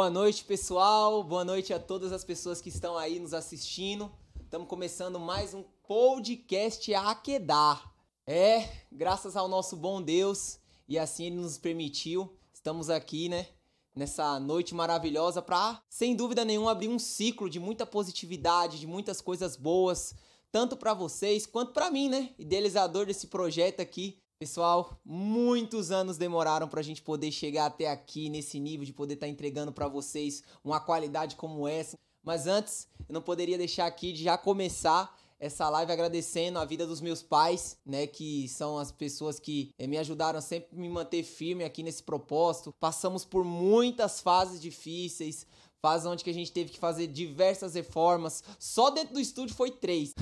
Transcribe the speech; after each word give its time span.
Boa 0.00 0.08
noite, 0.08 0.44
pessoal. 0.44 1.22
Boa 1.22 1.44
noite 1.44 1.74
a 1.74 1.78
todas 1.78 2.10
as 2.10 2.24
pessoas 2.24 2.58
que 2.62 2.70
estão 2.70 2.96
aí 2.96 3.20
nos 3.20 3.34
assistindo. 3.34 4.10
Estamos 4.42 4.66
começando 4.66 5.20
mais 5.20 5.52
um 5.52 5.62
podcast 5.86 6.94
Aquedar. 6.94 7.94
É, 8.26 8.66
graças 8.90 9.36
ao 9.36 9.46
nosso 9.46 9.76
bom 9.76 10.00
Deus 10.00 10.58
e 10.88 10.98
assim 10.98 11.26
ele 11.26 11.36
nos 11.36 11.58
permitiu. 11.58 12.34
Estamos 12.50 12.88
aqui, 12.88 13.28
né, 13.28 13.48
nessa 13.94 14.40
noite 14.40 14.74
maravilhosa 14.74 15.42
para, 15.42 15.82
sem 15.90 16.16
dúvida 16.16 16.46
nenhuma, 16.46 16.70
abrir 16.70 16.88
um 16.88 16.98
ciclo 16.98 17.50
de 17.50 17.60
muita 17.60 17.84
positividade, 17.84 18.80
de 18.80 18.86
muitas 18.86 19.20
coisas 19.20 19.54
boas, 19.54 20.14
tanto 20.50 20.78
para 20.78 20.94
vocês 20.94 21.44
quanto 21.44 21.74
para 21.74 21.90
mim, 21.90 22.08
né, 22.08 22.30
idealizador 22.38 23.04
desse 23.04 23.26
projeto 23.26 23.80
aqui, 23.80 24.18
Pessoal, 24.42 24.98
muitos 25.04 25.90
anos 25.90 26.16
demoraram 26.16 26.66
para 26.66 26.80
a 26.80 26.82
gente 26.82 27.02
poder 27.02 27.30
chegar 27.30 27.66
até 27.66 27.90
aqui 27.90 28.30
nesse 28.30 28.58
nível 28.58 28.86
de 28.86 28.92
poder 28.94 29.12
estar 29.12 29.26
tá 29.26 29.30
entregando 29.30 29.70
para 29.70 29.86
vocês 29.86 30.42
uma 30.64 30.80
qualidade 30.80 31.36
como 31.36 31.68
essa. 31.68 31.98
Mas 32.22 32.46
antes, 32.46 32.88
eu 33.06 33.12
não 33.12 33.20
poderia 33.20 33.58
deixar 33.58 33.84
aqui 33.84 34.14
de 34.14 34.22
já 34.22 34.38
começar 34.38 35.14
essa 35.38 35.68
live 35.68 35.92
agradecendo 35.92 36.58
a 36.58 36.64
vida 36.64 36.86
dos 36.86 37.02
meus 37.02 37.22
pais, 37.22 37.76
né, 37.84 38.06
que 38.06 38.48
são 38.48 38.78
as 38.78 38.90
pessoas 38.90 39.38
que 39.38 39.74
eh, 39.78 39.86
me 39.86 39.98
ajudaram 39.98 40.40
sempre 40.40 40.74
a 40.74 40.80
me 40.80 40.88
manter 40.88 41.22
firme 41.22 41.62
aqui 41.62 41.82
nesse 41.82 42.02
propósito. 42.02 42.72
Passamos 42.80 43.26
por 43.26 43.44
muitas 43.44 44.22
fases 44.22 44.58
difíceis, 44.58 45.46
fases 45.82 46.06
onde 46.06 46.24
que 46.24 46.30
a 46.30 46.34
gente 46.34 46.50
teve 46.50 46.70
que 46.70 46.78
fazer 46.78 47.08
diversas 47.08 47.74
reformas. 47.74 48.42
Só 48.58 48.88
dentro 48.88 49.12
do 49.12 49.20
estúdio 49.20 49.54
foi 49.54 49.70
três. 49.70 50.14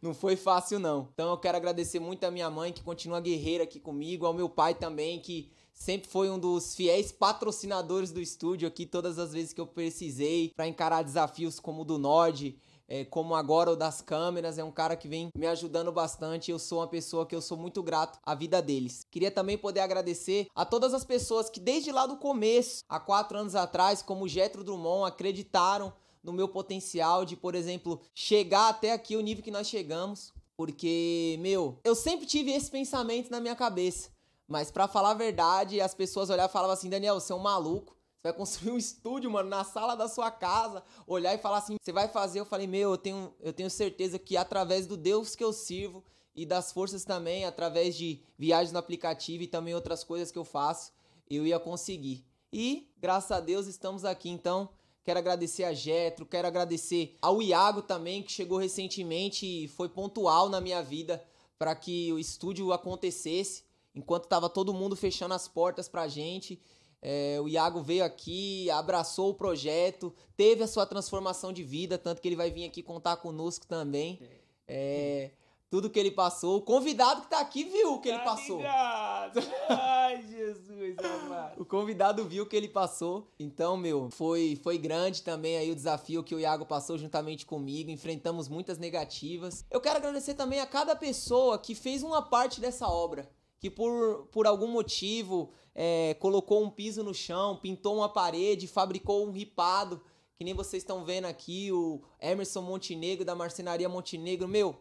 Não 0.00 0.14
foi 0.14 0.36
fácil 0.36 0.78
não. 0.78 1.08
Então 1.12 1.30
eu 1.30 1.38
quero 1.38 1.56
agradecer 1.56 1.98
muito 1.98 2.24
a 2.24 2.30
minha 2.30 2.50
mãe 2.50 2.72
que 2.72 2.82
continua 2.82 3.20
guerreira 3.20 3.64
aqui 3.64 3.78
comigo, 3.78 4.26
ao 4.26 4.34
meu 4.34 4.48
pai 4.48 4.74
também 4.74 5.20
que 5.20 5.50
sempre 5.72 6.10
foi 6.10 6.28
um 6.28 6.38
dos 6.38 6.74
fiéis 6.74 7.10
patrocinadores 7.10 8.12
do 8.12 8.20
estúdio 8.20 8.68
aqui 8.68 8.84
todas 8.84 9.18
as 9.18 9.32
vezes 9.32 9.52
que 9.52 9.60
eu 9.60 9.66
precisei 9.66 10.52
para 10.54 10.68
encarar 10.68 11.02
desafios 11.02 11.58
como 11.58 11.82
o 11.82 11.84
do 11.84 11.96
Nord, 11.96 12.58
é, 12.86 13.04
como 13.04 13.34
agora 13.34 13.70
o 13.70 13.76
das 13.76 14.02
câmeras, 14.02 14.58
é 14.58 14.64
um 14.64 14.72
cara 14.72 14.96
que 14.96 15.06
vem 15.06 15.30
me 15.34 15.46
ajudando 15.46 15.92
bastante. 15.92 16.50
Eu 16.50 16.58
sou 16.58 16.80
uma 16.80 16.88
pessoa 16.88 17.24
que 17.24 17.34
eu 17.34 17.40
sou 17.40 17.56
muito 17.56 17.82
grato 17.82 18.18
à 18.26 18.34
vida 18.34 18.60
deles. 18.60 19.06
Queria 19.10 19.30
também 19.30 19.56
poder 19.56 19.80
agradecer 19.80 20.48
a 20.54 20.66
todas 20.66 20.92
as 20.92 21.04
pessoas 21.04 21.48
que 21.48 21.60
desde 21.60 21.92
lá 21.92 22.04
do 22.04 22.16
começo, 22.16 22.84
há 22.88 22.98
quatro 22.98 23.38
anos 23.38 23.54
atrás, 23.54 24.02
como 24.02 24.24
o 24.24 24.28
Getro 24.28 24.64
Drummond, 24.64 25.08
acreditaram 25.08 25.92
no 26.22 26.32
meu 26.32 26.48
potencial 26.48 27.24
de, 27.24 27.36
por 27.36 27.54
exemplo, 27.54 28.00
chegar 28.14 28.68
até 28.68 28.92
aqui 28.92 29.16
o 29.16 29.20
nível 29.20 29.42
que 29.42 29.50
nós 29.50 29.68
chegamos. 29.68 30.32
Porque, 30.56 31.38
meu, 31.40 31.78
eu 31.82 31.94
sempre 31.94 32.26
tive 32.26 32.52
esse 32.52 32.70
pensamento 32.70 33.30
na 33.30 33.40
minha 33.40 33.56
cabeça. 33.56 34.10
Mas 34.46 34.70
para 34.70 34.88
falar 34.88 35.12
a 35.12 35.14
verdade, 35.14 35.80
as 35.80 35.94
pessoas 35.94 36.28
olhavam 36.28 36.50
e 36.50 36.52
falavam 36.52 36.74
assim: 36.74 36.90
Daniel, 36.90 37.18
você 37.18 37.32
é 37.32 37.36
um 37.36 37.38
maluco. 37.38 37.96
Você 38.16 38.24
vai 38.24 38.32
construir 38.34 38.72
um 38.72 38.76
estúdio, 38.76 39.30
mano, 39.30 39.48
na 39.48 39.64
sala 39.64 39.94
da 39.94 40.06
sua 40.06 40.30
casa, 40.30 40.82
olhar 41.06 41.34
e 41.34 41.38
falar 41.38 41.58
assim: 41.58 41.76
você 41.80 41.92
vai 41.92 42.08
fazer? 42.08 42.40
Eu 42.40 42.44
falei: 42.44 42.66
meu, 42.66 42.90
eu 42.90 42.98
tenho, 42.98 43.34
eu 43.40 43.52
tenho 43.52 43.70
certeza 43.70 44.18
que 44.18 44.36
através 44.36 44.86
do 44.86 44.96
Deus 44.96 45.34
que 45.34 45.42
eu 45.42 45.52
sirvo 45.52 46.04
e 46.34 46.44
das 46.44 46.72
forças 46.72 47.04
também, 47.04 47.44
através 47.44 47.96
de 47.96 48.22
viagens 48.36 48.72
no 48.72 48.78
aplicativo 48.78 49.44
e 49.44 49.46
também 49.46 49.74
outras 49.74 50.04
coisas 50.04 50.30
que 50.30 50.38
eu 50.38 50.44
faço, 50.44 50.92
eu 51.30 51.46
ia 51.46 51.58
conseguir. 51.58 52.26
E, 52.52 52.92
graças 52.98 53.30
a 53.30 53.40
Deus, 53.40 53.66
estamos 53.66 54.04
aqui. 54.04 54.28
Então, 54.28 54.68
Quero 55.02 55.18
agradecer 55.18 55.64
a 55.64 55.72
Getro, 55.72 56.26
quero 56.26 56.46
agradecer 56.46 57.16
ao 57.22 57.40
Iago 57.40 57.82
também, 57.82 58.22
que 58.22 58.30
chegou 58.30 58.58
recentemente 58.58 59.46
e 59.46 59.68
foi 59.68 59.88
pontual 59.88 60.48
na 60.48 60.60
minha 60.60 60.82
vida 60.82 61.22
para 61.58 61.74
que 61.74 62.12
o 62.12 62.18
estúdio 62.18 62.72
acontecesse. 62.72 63.64
Enquanto 63.94 64.24
estava 64.24 64.48
todo 64.48 64.74
mundo 64.74 64.94
fechando 64.94 65.34
as 65.34 65.48
portas 65.48 65.88
pra 65.88 66.06
gente, 66.06 66.60
é, 67.02 67.38
o 67.40 67.48
Iago 67.48 67.82
veio 67.82 68.04
aqui, 68.04 68.70
abraçou 68.70 69.30
o 69.30 69.34
projeto, 69.34 70.14
teve 70.36 70.62
a 70.62 70.66
sua 70.66 70.84
transformação 70.84 71.52
de 71.52 71.64
vida, 71.64 71.96
tanto 71.96 72.20
que 72.20 72.28
ele 72.28 72.36
vai 72.36 72.50
vir 72.50 72.66
aqui 72.66 72.82
contar 72.82 73.16
conosco 73.16 73.66
também. 73.66 74.20
É, 74.68 75.30
tudo 75.70 75.88
que 75.88 75.98
ele 75.98 76.10
passou. 76.10 76.56
O 76.56 76.60
convidado 76.60 77.22
que 77.22 77.30
tá 77.30 77.40
aqui 77.40 77.62
viu 77.62 77.94
o 77.94 78.00
que 78.00 78.08
tá 78.08 78.16
ele 78.16 78.24
passou. 78.24 78.56
Ligado. 78.56 79.40
Ai, 79.68 80.22
Jesus 80.28 80.96
amado. 80.98 81.62
o 81.62 81.64
convidado 81.64 82.24
viu 82.24 82.42
o 82.42 82.46
que 82.46 82.56
ele 82.56 82.68
passou. 82.68 83.30
Então, 83.38 83.76
meu, 83.76 84.10
foi, 84.10 84.58
foi 84.64 84.76
grande 84.76 85.22
também 85.22 85.56
aí 85.56 85.70
o 85.70 85.74
desafio 85.74 86.24
que 86.24 86.34
o 86.34 86.40
Iago 86.40 86.66
passou 86.66 86.98
juntamente 86.98 87.46
comigo. 87.46 87.90
Enfrentamos 87.90 88.48
muitas 88.48 88.78
negativas. 88.78 89.64
Eu 89.70 89.80
quero 89.80 89.98
agradecer 89.98 90.34
também 90.34 90.58
a 90.58 90.66
cada 90.66 90.96
pessoa 90.96 91.56
que 91.56 91.76
fez 91.76 92.02
uma 92.02 92.20
parte 92.20 92.60
dessa 92.60 92.88
obra. 92.88 93.30
Que 93.60 93.70
por, 93.70 94.26
por 94.32 94.46
algum 94.46 94.68
motivo 94.68 95.52
é, 95.72 96.14
colocou 96.14 96.64
um 96.64 96.70
piso 96.70 97.04
no 97.04 97.14
chão, 97.14 97.56
pintou 97.56 97.94
uma 97.96 98.08
parede, 98.08 98.66
fabricou 98.66 99.24
um 99.24 99.30
ripado. 99.30 100.02
Que 100.34 100.42
nem 100.44 100.54
vocês 100.54 100.82
estão 100.82 101.04
vendo 101.04 101.26
aqui, 101.26 101.70
o 101.70 102.02
Emerson 102.18 102.62
Montenegro 102.62 103.24
da 103.24 103.34
Marcenaria 103.34 103.90
Montenegro. 103.90 104.48
Meu, 104.48 104.74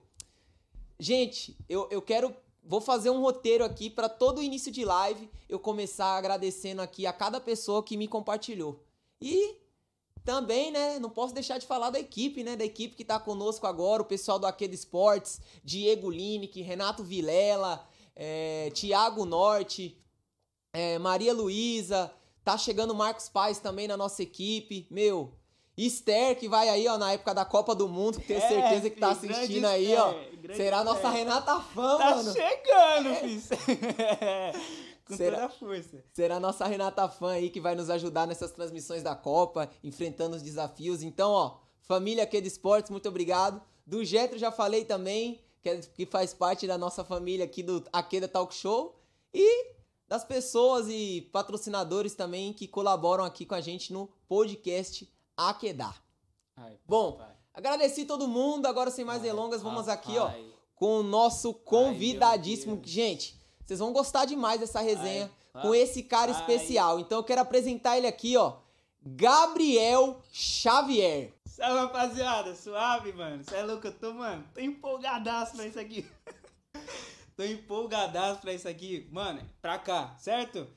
Gente, 1.00 1.58
eu, 1.70 1.88
eu 1.90 2.02
quero. 2.02 2.36
Vou 2.62 2.82
fazer 2.82 3.10
um 3.10 3.22
roteiro 3.22 3.64
aqui 3.64 3.90
para 3.90 4.10
todo 4.10 4.44
início 4.44 4.72
de 4.72 4.86
live 4.86 5.30
eu 5.48 5.58
começar 5.58 6.18
agradecendo 6.18 6.82
aqui 6.82 7.08
a 7.08 7.14
cada 7.14 7.40
pessoa 7.40 7.82
que 7.82 7.98
me 7.98 8.08
compartilhou. 8.08 8.84
E 9.20 9.56
também, 10.24 10.70
né, 10.70 11.00
não 11.00 11.10
posso 11.10 11.34
deixar 11.34 11.58
de 11.58 11.66
falar 11.66 11.90
da 11.90 12.00
equipe, 12.00 12.44
né, 12.44 12.56
da 12.56 12.66
equipe 12.66 12.96
que 12.96 13.02
está 13.02 13.20
conosco 13.20 13.66
agora, 13.66 14.04
o 14.04 14.06
pessoal 14.06 14.38
do 14.38 14.46
Aqueda 14.46 14.76
Esportes, 14.76 15.42
Diego 15.64 16.12
Lineck, 16.12 16.62
Renato 16.62 17.04
Vilela, 17.04 17.88
é, 18.16 18.70
Tiago 18.72 19.26
Norte, 19.26 19.98
é, 20.72 21.00
Maria 21.00 21.34
Luísa, 21.34 22.14
tá 22.44 22.58
chegando 22.58 22.94
Marcos 22.94 23.30
Paz 23.30 23.58
também 23.58 23.88
na 23.88 23.98
nossa 23.98 24.22
equipe. 24.22 24.86
Meu, 24.92 25.34
Esther, 25.86 26.38
que 26.38 26.50
vai 26.50 26.68
aí, 26.68 26.88
ó, 26.88 26.98
na 26.98 27.14
época 27.14 27.34
da 27.34 27.46
Copa 27.46 27.74
do 27.74 27.88
Mundo, 27.88 28.20
que 28.20 28.28
tenho 28.28 28.42
é, 28.42 28.48
certeza 28.48 28.90
que 28.90 29.00
tá 29.00 29.12
assistindo 29.12 29.66
aí, 29.66 29.96
ó. 29.96 30.14
Será 30.54 30.80
a 30.80 30.84
nossa 30.84 31.10
Renata 31.10 31.60
Fã, 31.60 31.98
tá 31.98 32.16
mano. 32.16 32.34
Tá 32.34 32.42
chegando, 32.42 33.10
é. 33.10 33.16
filho. 33.16 33.42
Com 35.08 35.16
será, 35.16 35.38
toda 35.38 35.46
a 35.46 35.50
força. 35.50 36.04
Será 36.14 36.36
a 36.36 36.40
nossa 36.40 36.68
Renata 36.68 37.08
Fã 37.08 37.32
aí 37.32 37.50
que 37.50 37.62
vai 37.62 37.76
nos 37.76 37.90
ajudar 37.90 38.28
nessas 38.28 38.52
transmissões 38.52 39.02
da 39.02 39.16
Copa, 39.16 39.70
enfrentando 39.84 40.36
os 40.36 40.42
desafios. 40.42 41.02
Então, 41.02 41.32
ó, 41.32 41.58
família 41.82 42.24
aqui 42.24 42.42
de 42.42 42.48
esportes, 42.48 42.92
muito 42.92 43.08
obrigado. 43.08 43.62
Do 43.88 44.04
Getro 44.04 44.38
já 44.38 44.52
falei 44.52 44.84
também, 44.84 45.40
que, 45.62 45.70
é, 45.70 45.78
que 45.78 46.06
faz 46.06 46.34
parte 46.34 46.68
da 46.68 46.78
nossa 46.78 47.04
família 47.06 47.46
aqui 47.46 47.64
do 47.64 47.84
Aqueda 47.94 48.28
Talk 48.28 48.54
Show. 48.54 49.00
E 49.34 49.80
das 50.10 50.26
pessoas 50.26 50.88
e 50.90 51.30
patrocinadores 51.32 52.16
também 52.16 52.52
que 52.52 52.68
colaboram 52.68 53.24
aqui 53.24 53.46
com 53.46 53.56
a 53.56 53.62
gente 53.62 53.94
no 53.94 54.10
podcast 54.28 55.08
Aquedar. 55.48 55.96
Ai, 56.58 56.78
Bom, 56.86 57.14
pai. 57.14 57.28
agradeci 57.54 58.04
todo 58.06 58.28
mundo. 58.28 58.66
Agora, 58.66 58.92
sem 58.92 59.06
mais 59.06 59.22
Ai, 59.22 59.30
delongas, 59.30 59.62
vamos 59.62 59.88
aqui, 59.88 60.18
ó, 60.18 60.30
com 60.76 61.00
o 61.00 61.04
nosso 61.04 61.54
convidadíssimo. 61.54 62.76
Ai, 62.76 62.82
Gente, 62.84 63.40
vocês 63.66 63.80
vão 63.80 63.94
gostar 63.94 64.26
demais 64.26 64.60
dessa 64.60 64.82
resenha 64.82 65.32
com 65.62 65.74
esse 65.74 66.04
cara 66.04 66.32
especial. 66.32 67.00
Então, 67.00 67.20
eu 67.20 67.24
quero 67.24 67.42
apresentar 67.42 67.98
ele 67.98 68.08
aqui, 68.08 68.36
ó. 68.36 68.58
Gabriel 69.02 70.22
Xavier. 70.32 71.34
Salve, 71.46 71.80
rapaziada. 71.80 72.54
Suave, 72.56 73.14
mano. 73.14 73.44
Você 73.44 73.56
é 73.56 73.64
louco? 73.64 73.88
Eu 73.88 73.94
tô, 73.94 74.14
mano, 74.14 74.44
tô 74.54 74.60
empolgadaço 74.60 75.56
pra 75.56 75.66
isso 75.66 75.80
aqui. 75.80 76.06
tô 77.36 77.44
empolgadaço 77.44 78.42
pra 78.42 78.54
isso 78.54 78.68
aqui. 78.68 79.08
Mano, 79.12 79.42
pra 79.62 79.78
cá, 79.80 80.16
certo? 80.18 80.68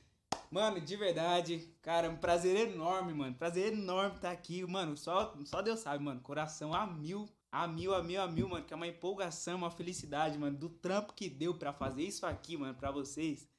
Mano, 0.53 0.79
de 0.79 0.95
verdade, 0.95 1.67
cara, 1.81 2.07
um 2.11 2.15
prazer 2.15 2.55
enorme, 2.69 3.11
mano. 3.11 3.33
Prazer 3.33 3.73
enorme 3.73 4.17
estar 4.17 4.27
tá 4.27 4.31
aqui. 4.31 4.63
Mano, 4.63 4.95
só, 4.95 5.35
só 5.45 5.63
Deus 5.63 5.79
sabe, 5.79 6.03
mano. 6.03 6.21
Coração 6.21 6.75
a 6.75 6.85
mil, 6.85 7.27
a 7.51 7.67
mil, 7.67 7.91
a 7.91 8.03
mil, 8.03 8.21
a 8.21 8.27
mil, 8.27 8.47
mano. 8.47 8.63
Que 8.63 8.71
é 8.71 8.75
uma 8.75 8.85
empolgação, 8.85 9.57
uma 9.57 9.71
felicidade, 9.71 10.37
mano. 10.37 10.55
Do 10.55 10.69
trampo 10.69 11.13
que 11.13 11.27
deu 11.27 11.55
para 11.55 11.73
fazer 11.73 12.03
isso 12.03 12.23
aqui, 12.23 12.55
mano, 12.55 12.75
pra 12.75 12.91
vocês. 12.91 13.49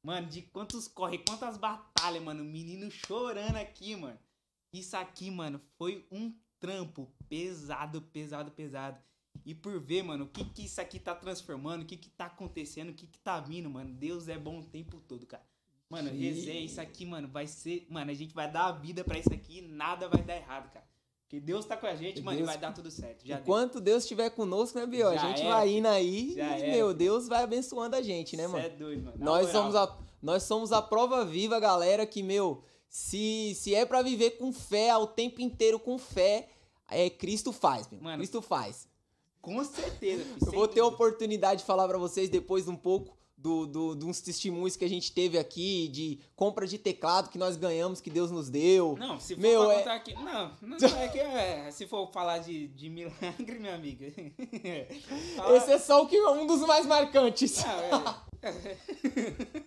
Mano, 0.00 0.28
de 0.28 0.42
quantos 0.42 0.86
corre, 0.86 1.18
quantas 1.18 1.56
batalhas, 1.56 2.22
mano. 2.22 2.44
Menino 2.44 2.88
chorando 2.88 3.56
aqui, 3.56 3.96
mano. 3.96 4.20
Isso 4.72 4.96
aqui, 4.96 5.32
mano, 5.32 5.60
foi 5.76 6.06
um 6.08 6.32
trampo 6.60 7.12
pesado, 7.28 8.00
pesado, 8.00 8.52
pesado. 8.52 9.02
E 9.44 9.56
por 9.56 9.80
ver, 9.80 10.04
mano, 10.04 10.26
o 10.26 10.28
que 10.28 10.44
que 10.44 10.66
isso 10.66 10.80
aqui 10.80 11.00
tá 11.00 11.16
transformando, 11.16 11.82
o 11.82 11.84
que 11.84 11.96
que 11.96 12.10
tá 12.10 12.26
acontecendo, 12.26 12.90
o 12.90 12.94
que 12.94 13.08
que 13.08 13.18
tá 13.18 13.40
vindo, 13.40 13.68
mano. 13.68 13.92
Deus 13.92 14.28
é 14.28 14.38
bom 14.38 14.60
o 14.60 14.64
tempo 14.64 15.00
todo, 15.00 15.26
cara. 15.26 15.44
Mano, 15.88 16.10
resenha, 16.10 16.60
isso 16.60 16.80
aqui, 16.80 17.04
mano, 17.04 17.28
vai 17.28 17.46
ser. 17.46 17.86
Mano, 17.88 18.10
a 18.10 18.14
gente 18.14 18.34
vai 18.34 18.50
dar 18.50 18.66
a 18.66 18.72
vida 18.72 19.04
pra 19.04 19.18
isso 19.18 19.32
aqui 19.32 19.58
e 19.58 19.62
nada 19.62 20.08
vai 20.08 20.22
dar 20.22 20.36
errado, 20.36 20.72
cara. 20.72 20.84
Porque 21.22 21.40
Deus 21.40 21.64
tá 21.64 21.76
com 21.76 21.86
a 21.86 21.94
gente, 21.94 22.22
mano, 22.22 22.38
e 22.38 22.42
vai 22.42 22.58
dar 22.58 22.72
tudo 22.72 22.90
certo. 22.90 23.26
Já 23.26 23.40
Enquanto 23.40 23.80
Deus 23.80 24.02
estiver 24.02 24.30
conosco, 24.30 24.78
né, 24.78 24.86
Biel? 24.86 25.08
A 25.08 25.16
gente 25.16 25.42
é, 25.42 25.48
vai 25.48 25.70
indo 25.70 25.88
aí 25.88 26.34
já 26.34 26.58
e, 26.58 26.62
é. 26.62 26.70
meu, 26.72 26.94
Deus 26.94 27.26
vai 27.26 27.42
abençoando 27.42 27.96
a 27.96 28.02
gente, 28.02 28.36
né, 28.36 28.46
mano? 28.46 28.62
Cê 28.62 28.70
é 28.70 28.76
doido, 28.76 29.04
mano. 29.04 29.16
nós 29.18 29.50
somos, 29.50 29.74
a, 29.74 29.98
nós 30.22 30.42
somos 30.42 30.70
a 30.70 30.82
prova 30.82 31.24
viva, 31.24 31.58
galera, 31.58 32.06
que, 32.06 32.22
meu, 32.22 32.62
se, 32.88 33.54
se 33.56 33.74
é 33.74 33.84
para 33.84 34.02
viver 34.02 34.32
com 34.32 34.52
fé, 34.52 34.90
ao 34.90 35.06
tempo 35.06 35.40
inteiro 35.40 35.78
com 35.78 35.98
fé, 35.98 36.48
é 36.90 37.10
Cristo 37.10 37.52
faz, 37.52 37.88
meu. 37.90 38.00
Mano, 38.00 38.18
Cristo 38.18 38.40
faz. 38.40 38.86
Com 39.40 39.62
certeza. 39.64 40.24
Eu 40.46 40.52
vou 40.52 40.68
ter 40.68 40.80
a 40.80 40.86
oportunidade 40.86 41.60
de 41.60 41.66
falar 41.66 41.88
para 41.88 41.98
vocês 41.98 42.30
depois 42.30 42.68
um 42.68 42.76
pouco 42.76 43.16
do, 43.44 43.66
do, 43.66 43.94
de 43.94 44.06
uns 44.06 44.22
testemunhos 44.22 44.74
que 44.74 44.86
a 44.86 44.88
gente 44.88 45.12
teve 45.12 45.36
aqui, 45.36 45.86
de 45.88 46.18
compra 46.34 46.66
de 46.66 46.78
teclado 46.78 47.28
que 47.28 47.36
nós 47.36 47.58
ganhamos, 47.58 48.00
que 48.00 48.08
Deus 48.08 48.30
nos 48.30 48.48
deu. 48.48 48.96
Não, 48.98 49.20
se 49.20 49.34
for 49.34 49.40
Meu, 49.42 49.70
é- 49.70 49.84
aqui. 49.86 50.14
Não, 50.14 50.56
não 50.62 50.78
é 50.96 51.08
que 51.08 51.18
é. 51.20 51.70
Se 51.70 51.86
for 51.86 52.10
falar 52.10 52.38
de, 52.38 52.68
de 52.68 52.88
milagre, 52.88 53.58
minha 53.58 53.74
amiga. 53.74 54.06
Fala- 55.36 55.56
Esse 55.58 55.72
é 55.72 55.78
só 55.78 56.02
o 56.02 56.08
que 56.08 56.18
um 56.18 56.46
dos 56.46 56.60
mais 56.62 56.86
marcantes. 56.86 57.62
Não, 57.62 58.16
é- 58.48 59.64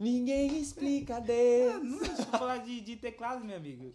Ninguém 0.00 0.58
explica 0.60 1.20
Deus. 1.20 1.80
Não, 1.84 1.98
se 2.00 2.24
for 2.24 2.38
falar 2.38 2.58
de, 2.58 2.80
de 2.80 2.96
teclado, 2.96 3.44
minha 3.44 3.58
amiga. 3.58 3.92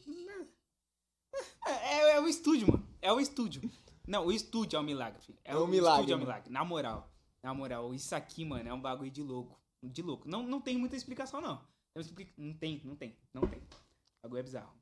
É, 1.67 1.71
é, 1.71 2.15
é 2.15 2.21
o 2.21 2.27
estúdio, 2.29 2.71
mano. 2.71 2.87
É 3.01 3.11
o 3.11 3.19
estúdio. 3.19 3.69
Não, 4.07 4.27
o 4.27 4.31
estúdio 4.31 4.77
é 4.77 4.79
um 4.79 4.83
milagre, 4.83 5.21
filho. 5.21 5.37
É 5.43 5.57
um 5.57 5.67
milagre, 5.67 5.99
estúdio 6.03 6.13
é 6.13 6.15
um 6.15 6.19
mano. 6.19 6.29
milagre. 6.31 6.53
Na 6.53 6.63
moral. 6.63 7.12
Na 7.43 7.53
moral, 7.53 7.93
isso 7.93 8.15
aqui, 8.15 8.45
mano, 8.45 8.69
é 8.69 8.73
um 8.73 8.81
bagulho 8.81 9.11
de 9.11 9.21
louco. 9.21 9.59
De 9.83 10.01
louco. 10.01 10.27
Não, 10.29 10.43
não 10.43 10.61
tem 10.61 10.77
muita 10.77 10.95
explicação, 10.95 11.41
não. 11.41 11.59
Não 12.37 12.53
tem, 12.53 12.81
não 12.85 12.95
tem, 12.95 13.17
não 13.33 13.47
tem. 13.47 13.59
O 13.59 14.23
bagulho 14.23 14.39
é 14.39 14.43
bizarro. 14.43 14.73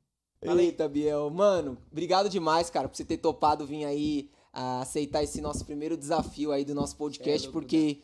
Fala 0.44 0.60
aí. 0.60 0.66
Eita, 0.66 0.88
Biel. 0.88 1.28
Mano, 1.28 1.76
obrigado 1.90 2.28
demais, 2.28 2.70
cara, 2.70 2.88
por 2.88 2.96
você 2.96 3.04
ter 3.04 3.18
topado 3.18 3.66
vir 3.66 3.84
aí 3.84 4.30
a 4.52 4.82
aceitar 4.82 5.22
esse 5.22 5.40
nosso 5.40 5.64
primeiro 5.64 5.96
desafio 5.96 6.52
aí 6.52 6.64
do 6.64 6.74
nosso 6.74 6.96
podcast, 6.96 7.48
É 7.48 7.50
porque, 7.50 8.00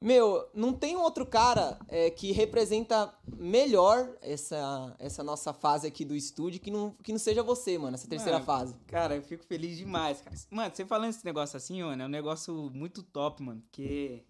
meu, 0.00 0.48
não 0.54 0.72
tem 0.72 0.96
outro 0.96 1.26
cara 1.26 1.78
é, 1.88 2.08
que 2.10 2.30
representa 2.30 3.12
melhor 3.36 4.16
essa, 4.22 4.94
essa 4.98 5.24
nossa 5.24 5.52
fase 5.52 5.88
aqui 5.88 6.04
do 6.04 6.14
estúdio 6.14 6.60
que 6.60 6.70
não, 6.70 6.92
que 7.02 7.10
não 7.10 7.18
seja 7.18 7.42
você, 7.42 7.76
mano, 7.76 7.94
essa 7.94 8.08
terceira 8.08 8.38
Mano, 8.38 8.46
fase. 8.46 8.74
Cara, 8.86 9.16
eu 9.16 9.22
fico 9.22 9.44
feliz 9.44 9.76
demais, 9.76 10.20
cara. 10.20 10.36
Mano, 10.50 10.74
você 10.74 10.84
falando 10.84 11.10
esse 11.10 11.24
negócio 11.24 11.56
assim, 11.56 11.82
mano, 11.82 12.02
é 12.02 12.06
um 12.06 12.10
negócio 12.10 12.70
muito 12.72 13.02
top, 13.02 13.42
mano. 13.42 13.60
Porque 13.62 14.24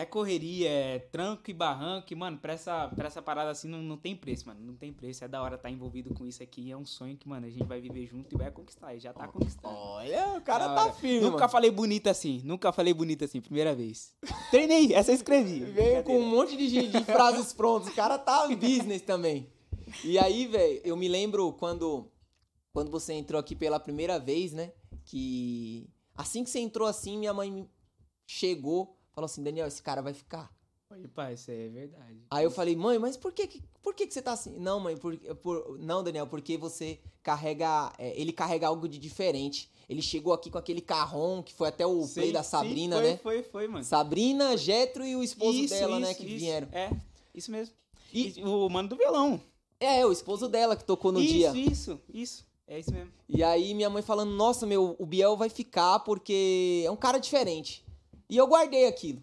é 0.00 0.04
correria, 0.06 0.68
é 0.70 0.98
tranco 1.00 1.50
e 1.50 1.52
barranco. 1.52 2.06
E, 2.12 2.14
mano, 2.14 2.38
pra 2.38 2.52
essa, 2.52 2.86
pra 2.88 3.08
essa 3.08 3.20
parada 3.20 3.50
assim 3.50 3.66
não, 3.66 3.82
não 3.82 3.96
tem 3.96 4.14
preço, 4.14 4.46
mano. 4.46 4.60
Não 4.62 4.76
tem 4.76 4.92
preço. 4.92 5.24
É 5.24 5.28
da 5.28 5.42
hora 5.42 5.56
estar 5.56 5.68
envolvido 5.68 6.14
com 6.14 6.24
isso 6.24 6.40
aqui. 6.40 6.70
É 6.70 6.76
um 6.76 6.84
sonho 6.86 7.16
que, 7.16 7.28
mano, 7.28 7.46
a 7.46 7.50
gente 7.50 7.64
vai 7.64 7.80
viver 7.80 8.06
junto 8.06 8.32
e 8.32 8.38
vai 8.38 8.48
conquistar. 8.50 8.94
E 8.94 9.00
já 9.00 9.12
tá 9.12 9.26
conquistando. 9.26 9.74
Olha, 9.74 10.34
o 10.36 10.40
cara 10.40 10.72
tá 10.72 10.92
firme, 10.92 11.22
Nunca 11.22 11.38
mano. 11.38 11.48
falei 11.48 11.70
bonito 11.72 12.06
assim. 12.08 12.40
Nunca 12.44 12.70
falei 12.70 12.94
bonito 12.94 13.24
assim. 13.24 13.40
Primeira 13.40 13.74
vez. 13.74 14.14
Treinei. 14.52 14.94
Essa 14.94 15.10
eu 15.10 15.16
escrevi. 15.16 15.64
Veio 15.64 16.04
com 16.04 16.16
um 16.16 16.28
monte 16.30 16.56
de, 16.56 16.86
de- 16.88 17.04
frases 17.04 17.52
prontas. 17.52 17.88
O 17.88 17.94
cara 17.96 18.16
tá 18.18 18.46
business 18.48 19.02
também. 19.02 19.48
E 20.04 20.16
aí, 20.18 20.46
velho, 20.46 20.80
eu 20.84 20.96
me 20.96 21.08
lembro 21.08 21.52
quando, 21.54 22.08
quando 22.72 22.90
você 22.90 23.14
entrou 23.14 23.40
aqui 23.40 23.56
pela 23.56 23.80
primeira 23.80 24.16
vez, 24.18 24.52
né? 24.52 24.70
Que 25.04 25.88
assim 26.14 26.44
que 26.44 26.50
você 26.50 26.60
entrou 26.60 26.86
assim, 26.86 27.18
minha 27.18 27.32
mãe 27.34 27.66
chegou, 28.26 28.97
falou 29.18 29.26
assim: 29.26 29.42
Daniel, 29.42 29.66
esse 29.66 29.82
cara 29.82 30.00
vai 30.00 30.14
ficar. 30.14 30.50
Oi, 30.90 31.06
pai, 31.08 31.34
isso 31.34 31.50
aí 31.50 31.66
é 31.66 31.68
verdade. 31.68 32.16
Aí 32.30 32.44
eu 32.44 32.50
falei, 32.50 32.74
mãe, 32.74 32.98
mas 32.98 33.14
por 33.16 33.30
que, 33.32 33.60
por 33.82 33.94
que, 33.94 34.06
que 34.06 34.14
você 34.14 34.22
tá 34.22 34.32
assim? 34.32 34.58
Não, 34.58 34.80
mãe, 34.80 34.96
por, 34.96 35.16
por- 35.42 35.76
não, 35.78 36.02
Daniel, 36.02 36.26
porque 36.26 36.56
você 36.56 36.98
carrega. 37.22 37.92
é, 37.98 38.18
ele 38.18 38.32
carrega 38.32 38.66
algo 38.68 38.88
de 38.88 38.98
diferente. 38.98 39.68
Ele 39.88 40.00
chegou 40.02 40.32
aqui 40.32 40.50
com 40.50 40.56
aquele 40.58 40.80
carrom, 40.80 41.42
que 41.42 41.52
foi 41.52 41.68
até 41.68 41.86
o 41.86 42.02
Sim, 42.04 42.14
play 42.14 42.32
da 42.32 42.42
sim, 42.42 42.50
Sabrina, 42.50 42.96
foi, 42.96 43.04
né? 43.10 43.16
Foi, 43.22 43.42
foi, 43.42 43.68
mano. 43.68 43.84
Sabrina, 43.84 44.56
Getro 44.56 45.04
e 45.04 45.16
o 45.16 45.22
esposo 45.22 45.58
Isso, 45.58 45.74
dela, 45.74 45.98
né, 45.98 46.10
isso, 46.10 46.20
que 46.20 46.26
isso. 46.26 46.36
vieram. 46.36 46.68
É, 46.72 46.90
isso 47.34 47.50
mesmo. 47.50 47.74
E- 48.12 48.34
E 48.38 48.44
o 48.44 48.68
mano 48.68 48.88
do 48.88 48.96
violão. 48.96 49.40
É, 49.80 50.04
o 50.06 50.12
esposo 50.12 50.48
dela 50.48 50.76
que 50.76 50.84
tocou 50.84 51.10
no 51.12 51.20
isso, 51.20 51.32
dia. 51.34 51.52
isso, 51.70 52.00
isso. 52.12 52.46
É 52.66 52.78
isso 52.78 52.92
mesmo. 52.92 53.10
E 53.28 53.42
aí 53.42 53.72
minha 53.74 53.88
mãe 53.88 54.02
falando, 54.02 54.30
nossa, 54.30 54.66
meu, 54.66 54.94
o 54.98 55.06
Biel 55.06 55.36
vai 55.38 55.48
ficar 55.48 56.00
porque 56.00 56.82
é 56.84 56.90
um 56.90 56.96
cara 56.96 57.18
diferente. 57.18 57.82
E 58.28 58.36
eu 58.36 58.46
guardei 58.46 58.86
aquilo. 58.86 59.22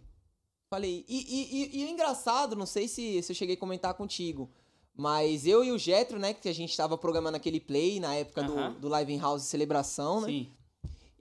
Falei, 0.69 1.05
e, 1.07 1.17
e, 1.17 1.61
e- 1.79 1.81
e 1.81 1.85
o 1.85 1.89
engraçado, 1.89 2.55
não 2.55 2.65
sei 2.65 2.87
se, 2.87 3.21
se 3.21 3.31
eu 3.31 3.35
cheguei 3.35 3.55
a 3.55 3.59
comentar 3.59 3.93
contigo, 3.93 4.49
mas 4.95 5.45
eu 5.45 5.63
e 5.63 5.71
o 5.71 5.77
Getro, 5.77 6.17
né, 6.17 6.33
que 6.33 6.49
a 6.49 6.53
gente 6.53 6.75
tava 6.75 6.97
programando 6.97 7.37
aquele 7.37 7.59
play 7.59 7.99
na 7.99 8.15
época 8.15 8.41
do, 8.43 8.79
do 8.79 8.87
Live 8.89 9.13
in 9.13 9.19
House 9.19 9.43
Celebração, 9.43 10.21
né? 10.21 10.27
Sim. 10.27 10.51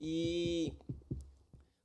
E 0.01 0.73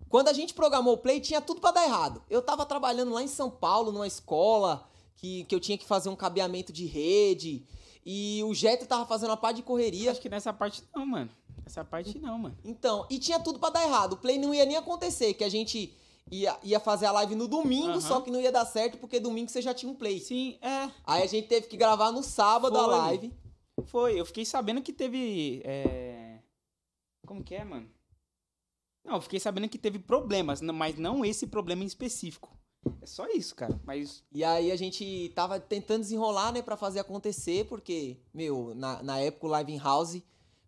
quando 0.07 0.29
a 0.29 0.33
gente 0.33 0.53
programou 0.53 0.93
o 0.93 0.97
play, 0.97 1.19
tinha 1.19 1.41
tudo 1.41 1.61
pra 1.61 1.71
dar 1.71 1.85
errado. 1.85 2.23
Eu 2.29 2.41
tava 2.41 2.65
trabalhando 2.65 3.13
lá 3.13 3.21
em 3.21 3.27
São 3.27 3.49
Paulo, 3.51 3.91
numa 3.91 4.07
escola, 4.07 4.87
que, 5.15 5.43
que 5.45 5.53
eu 5.53 5.59
tinha 5.59 5.77
que 5.77 5.85
fazer 5.85 6.09
um 6.09 6.15
cabeamento 6.15 6.71
de 6.73 6.85
rede. 6.85 7.65
E 8.11 8.43
o 8.43 8.55
Jetro 8.55 8.87
tava 8.87 9.05
fazendo 9.05 9.29
uma 9.29 9.37
parte 9.37 9.57
de 9.57 9.61
correria. 9.61 10.09
Acho 10.09 10.19
que 10.19 10.29
nessa 10.29 10.51
parte 10.51 10.83
não, 10.95 11.05
mano. 11.05 11.29
Essa 11.63 11.85
parte 11.85 12.17
não, 12.17 12.39
mano. 12.39 12.57
Então, 12.65 13.05
e 13.07 13.19
tinha 13.19 13.39
tudo 13.39 13.59
pra 13.59 13.69
dar 13.69 13.83
errado. 13.83 14.13
O 14.13 14.17
play 14.17 14.39
não 14.39 14.51
ia 14.51 14.65
nem 14.65 14.77
acontecer, 14.77 15.35
que 15.35 15.43
a 15.43 15.49
gente 15.49 15.95
ia, 16.31 16.57
ia 16.63 16.79
fazer 16.79 17.05
a 17.05 17.11
live 17.11 17.35
no 17.35 17.47
domingo, 17.47 18.01
só 18.01 18.19
que 18.19 18.31
não 18.31 18.41
ia 18.41 18.51
dar 18.51 18.65
certo, 18.65 18.97
porque 18.97 19.19
domingo 19.19 19.51
você 19.51 19.61
já 19.61 19.75
tinha 19.75 19.91
um 19.91 19.93
play. 19.93 20.19
Sim, 20.19 20.57
é. 20.59 20.89
Aí 21.05 21.21
a 21.21 21.27
gente 21.27 21.47
teve 21.47 21.67
que 21.67 21.77
gravar 21.77 22.11
no 22.11 22.23
sábado 22.23 22.79
a 22.79 22.85
Foi. 22.85 22.95
live. 22.95 23.33
Foi. 23.85 24.19
Eu 24.19 24.25
fiquei 24.25 24.43
sabendo 24.43 24.81
que 24.81 24.91
teve. 24.91 25.61
É... 25.63 26.39
Como 27.27 27.43
que 27.43 27.53
é, 27.53 27.63
mano? 27.63 27.87
Não, 29.05 29.17
eu 29.17 29.21
fiquei 29.21 29.39
sabendo 29.39 29.69
que 29.69 29.77
teve 29.77 29.99
problemas, 29.99 30.61
mas 30.61 30.97
não 30.97 31.23
esse 31.23 31.45
problema 31.45 31.83
em 31.83 31.87
específico. 31.87 32.58
É 33.01 33.05
só 33.05 33.27
isso, 33.27 33.55
cara. 33.55 33.79
Mas. 33.85 34.23
E 34.31 34.43
aí 34.43 34.71
a 34.71 34.75
gente 34.75 35.31
tava 35.35 35.59
tentando 35.59 36.01
desenrolar, 36.01 36.51
né, 36.51 36.61
pra 36.61 36.77
fazer 36.77 36.99
acontecer, 36.99 37.65
porque, 37.65 38.17
meu, 38.33 38.73
na, 38.75 39.03
na 39.03 39.19
época 39.19 39.47
o 39.47 39.49
Live 39.49 39.73
in 39.73 39.77
House, 39.79 40.21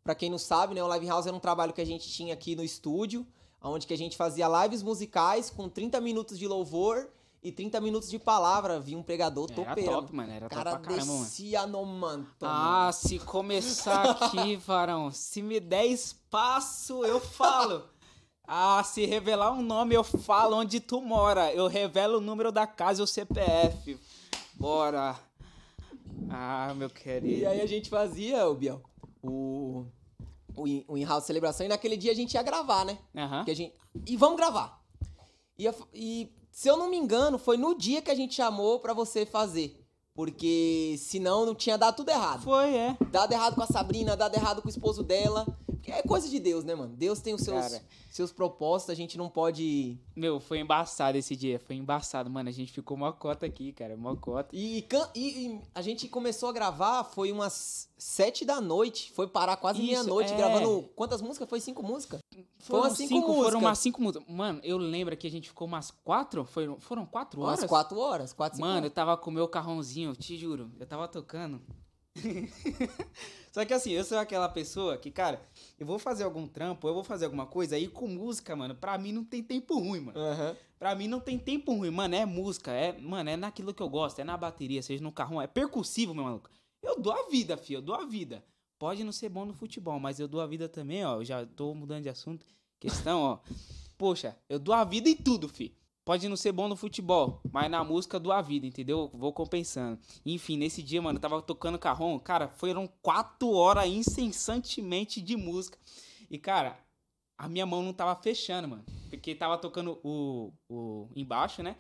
pra 0.04 0.16
quem 0.16 0.30
não 0.30 0.38
sabe, 0.38 0.74
né, 0.74 0.84
o 0.84 0.88
Live 0.88 1.06
in 1.06 1.10
House 1.10 1.28
era 1.28 1.36
um 1.36 1.40
trabalho 1.40 1.74
que 1.74 1.82
a 1.82 1.86
gente 1.86 2.10
tinha 2.10 2.34
aqui 2.34 2.56
no 2.56 2.64
estúdio, 2.64 3.26
onde 3.64 3.88
que 3.88 3.94
a 3.94 3.98
gente 3.98 4.18
fazia 4.18 4.48
lives 4.64 4.82
musicais 4.84 5.50
com 5.50 5.70
30 5.70 6.02
minutos 6.02 6.38
de 6.38 6.48
louvor 6.48 7.10
e 7.44 7.52
30 7.52 7.80
minutos 7.82 8.10
de 8.10 8.20
palavra, 8.20 8.80
vinha 8.80 8.98
um 8.98 9.04
pregador 9.04 9.48
Era 9.52 9.56
topeiro. 9.56 9.92
top, 9.92 10.16
mano. 10.16 10.32
Era 10.32 10.50
cara 10.50 10.72
top 10.72 10.84
pra 10.84 10.94
caramba, 10.94 11.14
mano. 11.14 11.26
descia 11.26 11.66
no 11.66 11.86
manto. 11.86 12.36
Ah, 12.46 12.92
se 12.94 13.18
começar 13.20 14.12
aqui, 14.12 14.56
varão, 14.66 15.12
se 15.12 15.42
me 15.42 15.60
der 15.60 15.86
espaço, 15.86 17.04
eu 17.06 17.20
falo. 17.20 17.84
Ah, 18.54 18.84
se 18.84 19.06
revelar 19.06 19.54
um 19.54 19.62
nome, 19.62 19.96
eu 19.96 20.04
falo 20.04 20.58
onde 20.58 20.82
tu 20.82 21.02
mora. 21.02 21.54
Eu 21.54 21.68
revelo 21.68 22.18
o 22.18 22.22
número 22.22 22.52
da 22.52 22.68
casa 22.68 23.00
e 23.00 23.04
o 23.04 23.08
CPF. 23.08 23.98
Bora. 24.56 25.18
Ah, 26.30 26.74
meu 26.76 26.90
querido. 26.90 27.34
E 27.34 27.46
aí 27.46 27.62
a 27.62 27.66
gente 27.66 27.90
fazia, 27.90 28.46
o 28.50 28.54
Biel, 28.54 28.82
o, 29.24 29.86
o, 30.54 30.66
o 30.86 30.98
in-house 30.98 31.24
celebração, 31.24 31.66
e 31.66 31.70
naquele 31.70 31.96
dia 31.96 32.12
a 32.12 32.14
gente 32.14 32.34
ia 32.34 32.44
gravar, 32.44 32.84
né? 32.84 32.98
Aham. 33.16 33.46
Que 33.46 33.52
a 33.52 33.56
gente, 33.56 33.74
e 34.06 34.18
vamos 34.18 34.36
gravar. 34.36 34.84
E, 35.58 35.66
e, 35.94 36.30
se 36.52 36.68
eu 36.68 36.76
não 36.76 36.90
me 36.90 36.98
engano, 36.98 37.38
foi 37.38 37.56
no 37.56 37.74
dia 37.74 38.02
que 38.02 38.12
a 38.12 38.16
gente 38.16 38.36
chamou 38.36 38.82
pra 38.82 38.94
você 38.94 39.26
fazer. 39.26 39.82
Porque 40.14 40.98
senão 41.00 41.46
não 41.46 41.56
tinha 41.56 41.78
dado 41.78 41.96
tudo 41.96 42.10
errado. 42.10 42.44
Foi, 42.44 42.76
é. 42.76 42.98
Dado 43.12 43.32
errado 43.32 43.56
com 43.56 43.64
a 43.64 43.68
Sabrina, 43.68 44.18
dado 44.18 44.36
errado 44.36 44.62
com 44.62 44.68
o 44.68 44.72
esposo 44.72 45.04
dela. 45.04 45.48
É 45.88 46.02
coisa 46.04 46.28
de 46.30 46.40
Deus, 46.40 46.64
né, 46.64 46.76
mano? 46.76 46.94
Deus 46.96 47.20
tem 47.20 47.34
os 47.34 47.42
seus, 47.42 47.60
Cara. 47.60 47.84
seus 48.10 48.32
propósitos, 48.32 48.92
a 48.92 48.96
gente 48.96 49.18
não 49.18 49.30
pode. 49.30 49.98
Meu, 50.16 50.40
foi 50.40 50.60
embaçado 50.60 51.18
esse 51.18 51.36
dia. 51.36 51.60
Foi 51.60 51.76
embaçado, 51.76 52.30
mano. 52.30 52.50
A 52.50 52.52
gente 52.52 52.72
ficou 52.72 52.98
mó 52.98 53.12
cota 53.12 53.46
aqui, 53.46 53.72
cara. 53.72 53.96
Mó 53.98 54.16
cota. 54.16 54.50
E, 54.56 54.86
e 55.16 55.22
e- 55.46 55.60
a 55.74 55.82
gente 55.82 56.08
começou 56.08 56.50
a 56.50 56.52
gravar, 56.54 57.04
foi 57.04 57.32
umas 57.32 57.90
sete 57.98 58.44
da 58.46 58.60
noite. 58.60 59.12
Foi 59.14 59.28
parar 59.28 59.58
quase 59.58 59.82
meia-noite, 59.82 60.34
é. 60.34 60.38
gravando. 60.38 60.90
Quantas 60.96 61.22
músicas? 61.22 61.50
Foi 61.50 61.60
cinco 61.60 61.82
músicas? 61.84 62.20
Foram 62.60 62.84
umas 62.84 62.94
cinco 62.98 63.10
cinco, 63.10 63.28
músicas. 63.28 63.46
foram 63.46 63.60
umas 63.60 63.80
cinco 63.80 64.02
músicas. 64.02 64.28
Mano, 64.30 64.60
eu 64.64 64.78
lembro 64.78 65.16
que 65.18 65.28
a 65.28 65.32
gente 65.32 65.50
ficou 65.50 65.68
umas 65.68 65.92
quatro? 65.92 66.46
Foram, 66.46 66.80
foram 66.80 67.06
quatro 67.06 67.42
horas? 67.42 67.60
Umas 67.60 67.70
quatro 67.70 67.98
horas, 68.00 68.34
quatro, 68.34 68.58
cinco 68.58 68.68
Mano, 68.68 68.80
eu 68.80 68.84
horas. 68.84 68.94
tava 68.94 69.18
com 69.18 69.30
o 69.30 69.34
meu 69.34 69.48
carrãozinho, 69.48 70.16
te 70.16 70.38
juro. 70.38 70.72
Eu 70.80 70.86
tava 70.86 71.08
tocando. 71.08 71.62
Só 73.52 73.66
que 73.66 73.74
assim, 73.74 73.92
eu 73.92 74.04
sou 74.04 74.18
aquela 74.18 74.48
pessoa 74.50 74.98
que, 74.98 75.12
cara, 75.12 75.42
eu 75.80 75.86
vou 75.86 76.00
fazer 76.00 76.24
algum 76.24 76.48
trampo, 76.48 76.88
eu 76.88 76.94
vou 76.94 77.04
fazer 77.04 77.26
alguma 77.26 77.46
coisa, 77.46 77.76
aí 77.76 77.88
com 77.88 78.08
música, 78.08 78.56
mano, 78.56 78.76
pra 78.76 78.98
mim 78.98 79.12
não 79.12 79.24
tem 79.24 79.44
tempo 79.44 79.78
ruim, 79.80 80.02
mano. 80.02 80.20
Aham. 80.20 80.56
Pra 80.80 80.96
mim 80.96 81.08
não 81.08 81.20
tem 81.20 81.38
tempo 81.38 81.74
ruim, 81.76 81.92
mano. 81.92 82.16
É 82.16 82.26
música, 82.26 82.72
é, 82.72 82.98
mano, 83.00 83.30
é 83.30 83.38
naquilo 83.38 83.74
que 83.74 83.84
eu 83.84 83.90
gosto, 83.90 84.20
é 84.20 84.24
na 84.24 84.36
bateria, 84.36 84.82
seja 84.82 85.04
no 85.04 85.12
carrão, 85.12 85.42
é 85.42 85.48
percussivo, 85.48 86.14
meu 86.16 86.24
maluco. 86.24 86.50
Eu 86.82 87.00
dou 87.00 87.14
a 87.14 87.30
vida, 87.30 87.56
filho, 87.56 87.78
eu 87.78 87.82
dou 87.82 87.96
a 87.96 88.06
vida. 88.06 88.44
Pode 88.80 89.04
não 89.04 89.12
ser 89.12 89.30
bom 89.30 89.46
no 89.46 89.54
futebol, 89.54 90.00
mas 90.00 90.20
eu 90.20 90.28
dou 90.28 90.42
a 90.42 90.48
vida 90.48 90.68
também, 90.68 91.06
ó. 91.06 91.18
Eu 91.18 91.26
já 91.26 91.46
tô 91.46 91.76
mudando 91.76 92.02
de 92.02 92.10
assunto. 92.10 92.44
Questão, 92.80 93.20
ó. 93.22 93.40
Poxa, 93.96 94.36
eu 94.50 94.58
dou 94.58 94.74
a 94.74 94.84
vida 94.84 95.08
em 95.08 95.16
tudo, 95.16 95.48
filho. 95.48 95.76
Pode 96.04 96.28
não 96.28 96.36
ser 96.36 96.52
bom 96.52 96.68
no 96.68 96.76
futebol, 96.76 97.42
mas 97.52 97.70
na 97.70 97.84
música 97.84 98.20
dou 98.20 98.32
a 98.32 98.42
vida, 98.42 98.66
entendeu? 98.66 99.12
Vou 99.14 99.32
compensando. 99.32 100.00
Enfim, 100.26 100.58
nesse 100.58 100.82
dia, 100.82 101.02
mano, 101.02 101.18
eu 101.18 101.22
tava 101.22 101.42
tocando 101.42 101.78
carrom. 101.78 102.18
Cara, 102.18 102.48
foram 102.48 102.88
quatro 103.02 103.52
horas 103.52 103.86
incessantemente 103.86 105.22
de 105.22 105.38
música. 105.38 105.78
E, 106.30 106.40
cara, 106.40 106.80
a 107.38 107.48
minha 107.48 107.66
mão 107.66 107.84
não 107.84 107.94
tava 107.94 108.16
fechando, 108.16 108.68
mano. 108.68 108.84
Porque 109.10 109.36
tava 109.36 109.58
tocando 109.60 110.00
o, 110.04 110.52
o 110.68 111.08
embaixo, 111.16 111.62
né? 111.62 111.76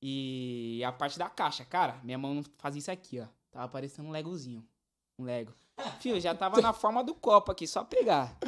E 0.00 0.82
a 0.84 0.92
parte 0.92 1.18
da 1.18 1.28
caixa. 1.28 1.64
Cara, 1.64 2.00
minha 2.04 2.18
mão 2.18 2.34
não 2.34 2.44
fazia 2.58 2.78
isso 2.78 2.90
aqui, 2.90 3.18
ó. 3.18 3.26
Tava 3.50 3.68
parecendo 3.68 4.08
um 4.08 4.12
legozinho. 4.12 4.64
Um 5.18 5.24
lego. 5.24 5.52
Fio, 6.00 6.20
já 6.20 6.34
tava 6.34 6.60
na 6.60 6.72
forma 6.72 7.02
do 7.02 7.14
copo 7.14 7.50
aqui, 7.50 7.66
só 7.66 7.82
pegar. 7.82 8.38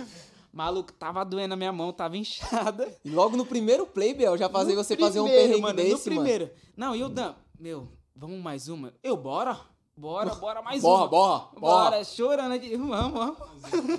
Maluco, 0.52 0.92
tava 0.92 1.24
doendo 1.24 1.54
a 1.54 1.56
minha 1.56 1.72
mão, 1.72 1.92
tava 1.92 2.16
inchada. 2.16 2.92
E 3.04 3.10
logo 3.10 3.36
no 3.36 3.44
primeiro 3.46 3.86
play, 3.86 4.14
Biel, 4.14 4.36
já 4.36 4.48
fazia 4.48 4.74
No 4.74 4.82
você 4.82 4.96
fazer 4.96 5.20
um 5.20 5.24
primeiro, 5.24 5.46
perrengue 5.48 5.62
mano, 5.62 5.76
desse, 5.76 6.08
no 6.10 6.16
mano. 6.16 6.28
primeiro. 6.28 6.50
Não, 6.76 6.96
e 6.96 7.02
o 7.02 7.08
Dan, 7.08 7.34
meu, 7.58 7.88
vamos 8.16 8.40
mais 8.40 8.68
uma? 8.68 8.92
Eu, 9.02 9.16
bora. 9.16 9.58
Bora, 9.96 10.32
bora 10.36 10.62
mais 10.62 10.80
Borra, 10.80 11.02
uma. 11.02 11.08
borra, 11.08 11.38
borra. 11.58 11.90
Bora, 11.90 12.04
chorando 12.04 12.52
aqui. 12.54 12.76
Vamos, 12.76 13.12
vamos. 13.12 13.36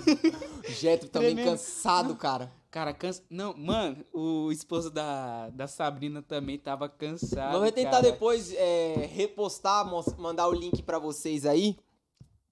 Jetro 0.68 1.08
também 1.08 1.34
Tremendo. 1.34 1.52
cansado, 1.52 2.16
cara. 2.16 2.52
Cara, 2.70 2.94
cansa. 2.94 3.22
Não, 3.28 3.54
mano, 3.56 4.04
o 4.12 4.50
esposo 4.52 4.90
da, 4.90 5.50
da 5.50 5.66
Sabrina 5.66 6.22
também 6.22 6.58
tava 6.58 6.88
cansado. 6.88 7.52
Vamos 7.52 7.72
tentar 7.72 7.90
cara. 7.90 8.02
depois 8.02 8.52
é, 8.54 9.08
repostar, 9.12 9.84
mandar 10.18 10.48
o 10.48 10.52
link 10.52 10.82
pra 10.82 10.98
vocês 10.98 11.44
aí, 11.44 11.76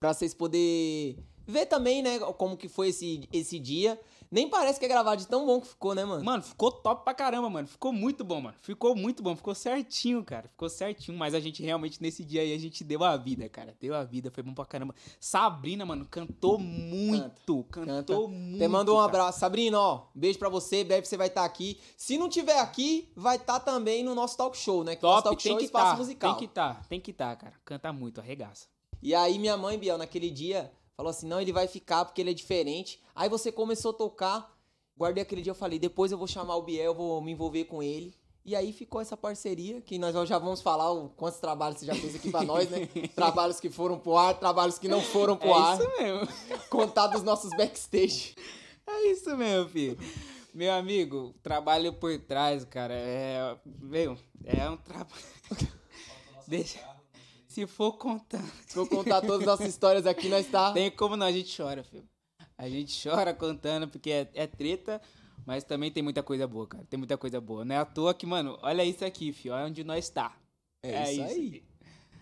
pra 0.01 0.13
vocês 0.13 0.35
poderem 0.35 1.25
ver 1.49 1.67
também, 1.67 2.03
né, 2.03 2.19
como 2.37 2.57
que 2.57 2.69
foi 2.69 2.89
esse, 2.89 3.29
esse 3.33 3.59
dia. 3.59 3.99
Nem 4.31 4.49
parece 4.49 4.79
que 4.79 4.85
é 4.85 4.89
gravado 4.89 5.23
de 5.23 5.27
tão 5.27 5.47
bom 5.47 5.59
que 5.59 5.69
ficou, 5.69 5.95
né, 5.95 6.05
mano? 6.05 6.23
Mano, 6.23 6.43
ficou 6.43 6.71
top 6.71 7.03
pra 7.03 7.15
caramba, 7.15 7.49
mano. 7.49 7.67
Ficou 7.67 7.95
muito 7.95 8.23
bom, 8.23 8.43
mano. 8.43 8.55
Ficou 8.61 8.95
muito 8.95 9.23
bom. 9.23 9.35
Ficou 9.35 9.55
certinho, 9.55 10.23
cara. 10.23 10.49
Ficou 10.49 10.69
certinho. 10.69 11.17
Mas 11.17 11.33
a 11.33 11.41
gente 11.41 11.63
realmente, 11.63 12.03
nesse 12.03 12.23
dia 12.23 12.43
aí, 12.43 12.53
a 12.53 12.59
gente 12.59 12.85
deu 12.85 13.03
a 13.03 13.17
vida, 13.17 13.49
cara. 13.49 13.75
Deu 13.81 13.95
a 13.95 14.05
vida. 14.05 14.31
Foi 14.31 14.43
bom 14.43 14.53
pra 14.53 14.67
caramba. 14.67 14.95
Sabrina, 15.19 15.87
mano, 15.87 16.07
cantou 16.11 16.59
muito. 16.59 17.65
Cantou 17.71 18.29
muito. 18.29 18.57
Até 18.57 18.69
mandou 18.69 18.97
um 18.97 18.99
cara. 18.99 19.09
abraço. 19.09 19.41
Sabrina, 19.41 19.81
ó, 19.81 20.03
beijo 20.15 20.39
pra 20.39 20.51
você, 20.51 20.85
breve 20.85 21.07
você 21.07 21.17
vai 21.17 21.29
estar 21.29 21.47
aqui. 21.47 21.81
Se 21.97 22.19
não 22.19 22.29
tiver 22.29 22.59
aqui, 22.59 23.11
vai 23.17 23.37
estar 23.37 23.61
também 23.61 24.03
no 24.03 24.15
nosso 24.15 24.37
talk 24.37 24.55
show, 24.59 24.85
né? 24.85 24.95
Que 24.95 25.07
o 25.07 25.09
nosso 25.09 25.23
Top, 25.23 25.31
talk 25.31 25.43
tem 25.43 25.53
show 25.53 25.57
é 25.57 25.61
que 25.61 25.65
espaço 25.65 25.93
tá. 25.93 25.97
musical. 25.97 26.31
Tem 26.35 26.47
que 26.47 26.55
tá. 26.55 26.83
Tem 26.87 27.01
que 27.01 27.13
tá, 27.15 27.35
cara. 27.35 27.55
Canta 27.65 27.93
muito, 27.95 28.21
arregaça. 28.21 28.67
E 29.01 29.15
aí 29.15 29.39
minha 29.39 29.57
mãe, 29.57 29.79
Biel, 29.79 29.97
naquele 29.97 30.29
dia, 30.29 30.73
falou 30.99 31.11
assim, 31.11 31.29
não, 31.29 31.41
ele 31.41 31.53
vai 31.53 31.69
ficar 31.69 32.05
porque 32.05 32.21
ele 32.21 32.33
é 32.33 32.35
diferente. 32.35 33.01
Aí 33.15 33.29
você 33.29 33.53
começou 33.53 33.93
a 33.93 33.95
tocar, 33.95 34.59
guardei 34.99 35.23
aquele 35.23 35.41
dia, 35.41 35.53
eu 35.53 35.55
falei, 35.55 35.79
depois 35.79 36.11
eu 36.11 36.19
vou 36.19 36.27
chamar 36.27 36.57
o 36.57 36.63
Biel, 36.63 36.93
vou 36.93 37.23
me 37.23 37.31
envolver 37.31 37.67
com 37.67 37.81
ele. 37.81 38.13
E 38.45 38.57
aí 38.57 38.73
ficou 38.73 39.01
essa 39.01 39.17
parceria, 39.17 39.81
que 39.81 39.97
nós 39.97 40.13
já 40.29 40.39
vamos 40.39 40.61
falar 40.61 40.91
o 40.91 41.11
quantos 41.11 41.39
trabalhos 41.39 41.79
você 41.79 41.87
já 41.87 41.95
fez 41.95 42.17
aqui 42.17 42.33
pra 42.33 42.43
nós, 42.43 42.69
né? 42.69 42.89
trabalhos 43.15 43.61
que 43.61 43.71
foram 43.71 43.97
pro 43.97 44.17
ar, 44.17 44.41
trabalhos 44.41 44.77
que 44.77 44.89
não 44.89 45.01
foram 45.01 45.37
pro 45.37 45.51
É 45.51 45.53
ar. 45.53 45.79
isso 45.79 45.89
mesmo. 45.99 46.29
Contar 46.69 47.07
dos 47.09 47.23
nossos 47.23 47.51
backstage. 47.51 48.35
É 48.85 49.13
isso 49.13 49.37
mesmo, 49.37 49.69
filho. 49.69 49.99
Meu 50.53 50.73
amigo, 50.73 51.33
trabalho 51.45 51.93
por 51.93 52.19
trás, 52.21 52.65
cara, 52.65 52.95
é. 52.95 53.57
Meu, 53.65 54.19
é 54.45 54.69
um 54.69 54.79
trabalho. 54.79 55.23
Deixa. 56.49 56.81
Se 57.59 57.67
for 57.67 57.95
contar. 57.95 58.45
Se 58.69 58.75
for 58.75 58.89
contar 58.89 59.21
todas 59.21 59.41
as 59.41 59.47
nossas 59.47 59.67
histórias 59.67 60.07
aqui, 60.07 60.29
nós 60.29 60.47
tá... 60.47 60.73
Tem 60.73 60.89
como 60.93 61.17
não, 61.17 61.27
a 61.27 61.33
gente 61.33 61.61
chora, 61.61 61.83
filho. 61.83 62.09
A 62.57 62.69
gente 62.69 63.03
chora 63.03 63.35
contando 63.35 63.89
porque 63.89 64.13
é, 64.13 64.29
é 64.33 64.47
treta, 64.47 65.03
mas 65.45 65.65
também 65.65 65.91
tem 65.91 66.01
muita 66.01 66.23
coisa 66.23 66.47
boa, 66.47 66.69
cara. 66.69 66.85
Tem 66.89 66.97
muita 66.97 67.19
coisa 67.19 67.41
boa. 67.41 67.65
Não 67.65 67.75
é 67.75 67.79
à 67.79 67.85
toa 67.85 68.15
que, 68.15 68.25
mano, 68.25 68.57
olha 68.63 68.85
isso 68.85 69.05
aqui, 69.05 69.33
filho. 69.33 69.55
Olha 69.57 69.67
onde 69.67 69.83
nós 69.83 70.09
tá. 70.09 70.37
É, 70.85 71.13
isso 71.13 71.23
aí. 71.23 71.65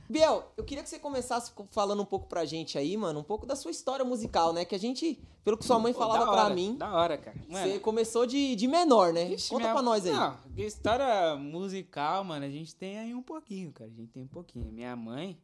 Biel, 0.09 0.53
eu 0.57 0.65
queria 0.65 0.83
que 0.85 0.89
você 0.89 0.99
começasse 0.99 1.51
co- 1.53 1.67
falando 1.71 2.01
um 2.03 2.05
pouco 2.07 2.27
pra 2.29 2.45
gente 2.45 2.79
aí, 2.79 2.97
mano, 2.97 3.21
um 3.21 3.25
pouco 3.25 3.45
da 3.47 3.57
sua 3.57 3.71
história 3.71 4.05
musical, 4.05 4.53
né? 4.53 4.65
Que 4.65 4.75
a 4.75 4.79
gente, 4.79 5.21
pelo 5.45 5.57
que 5.59 5.65
sua 5.65 5.79
mãe 5.79 5.93
falava 5.93 6.25
da 6.27 6.31
pra 6.33 6.45
hora, 6.45 6.55
mim, 6.55 6.77
Da 6.77 6.93
hora, 6.95 7.19
cara. 7.19 7.37
Mano, 7.49 7.73
você 7.73 7.79
começou 7.81 8.25
de, 8.27 8.55
de 8.55 8.69
menor, 8.69 9.13
né? 9.13 9.25
Vixe, 9.27 9.49
Conta 9.51 9.63
minha- 9.63 9.73
pra 9.75 9.83
nós 9.83 10.07
aí. 10.07 10.13
Não, 10.13 10.37
história 10.57 11.35
musical, 11.37 12.23
mano, 12.25 12.45
a 12.45 12.49
gente 12.51 12.75
tem 12.75 12.99
aí 12.99 13.15
um 13.15 13.23
pouquinho, 13.23 13.73
cara. 13.73 13.91
A 13.91 13.95
gente 13.95 14.13
tem 14.13 14.23
um 14.23 14.29
pouquinho. 14.29 14.71
Minha 14.73 14.95
mãe, 14.95 15.37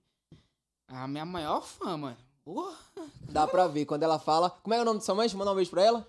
a 0.87 1.09
minha 1.09 1.25
maior 1.25 1.62
fã, 1.62 1.97
mano. 1.97 2.16
Porra. 2.45 2.76
Dá 3.31 3.47
pra 3.47 3.66
ver 3.69 3.85
quando 3.87 4.02
ela 4.02 4.19
fala. 4.19 4.50
Como 4.50 4.75
é 4.75 4.81
o 4.81 4.85
nome 4.85 4.99
de 4.99 5.04
sua 5.04 5.14
mãe? 5.14 5.25
Deixa 5.25 5.35
eu 5.35 5.38
mandar 5.38 5.52
um 5.52 5.57
beijo 5.57 5.71
pra 5.71 5.83
ela. 5.83 6.07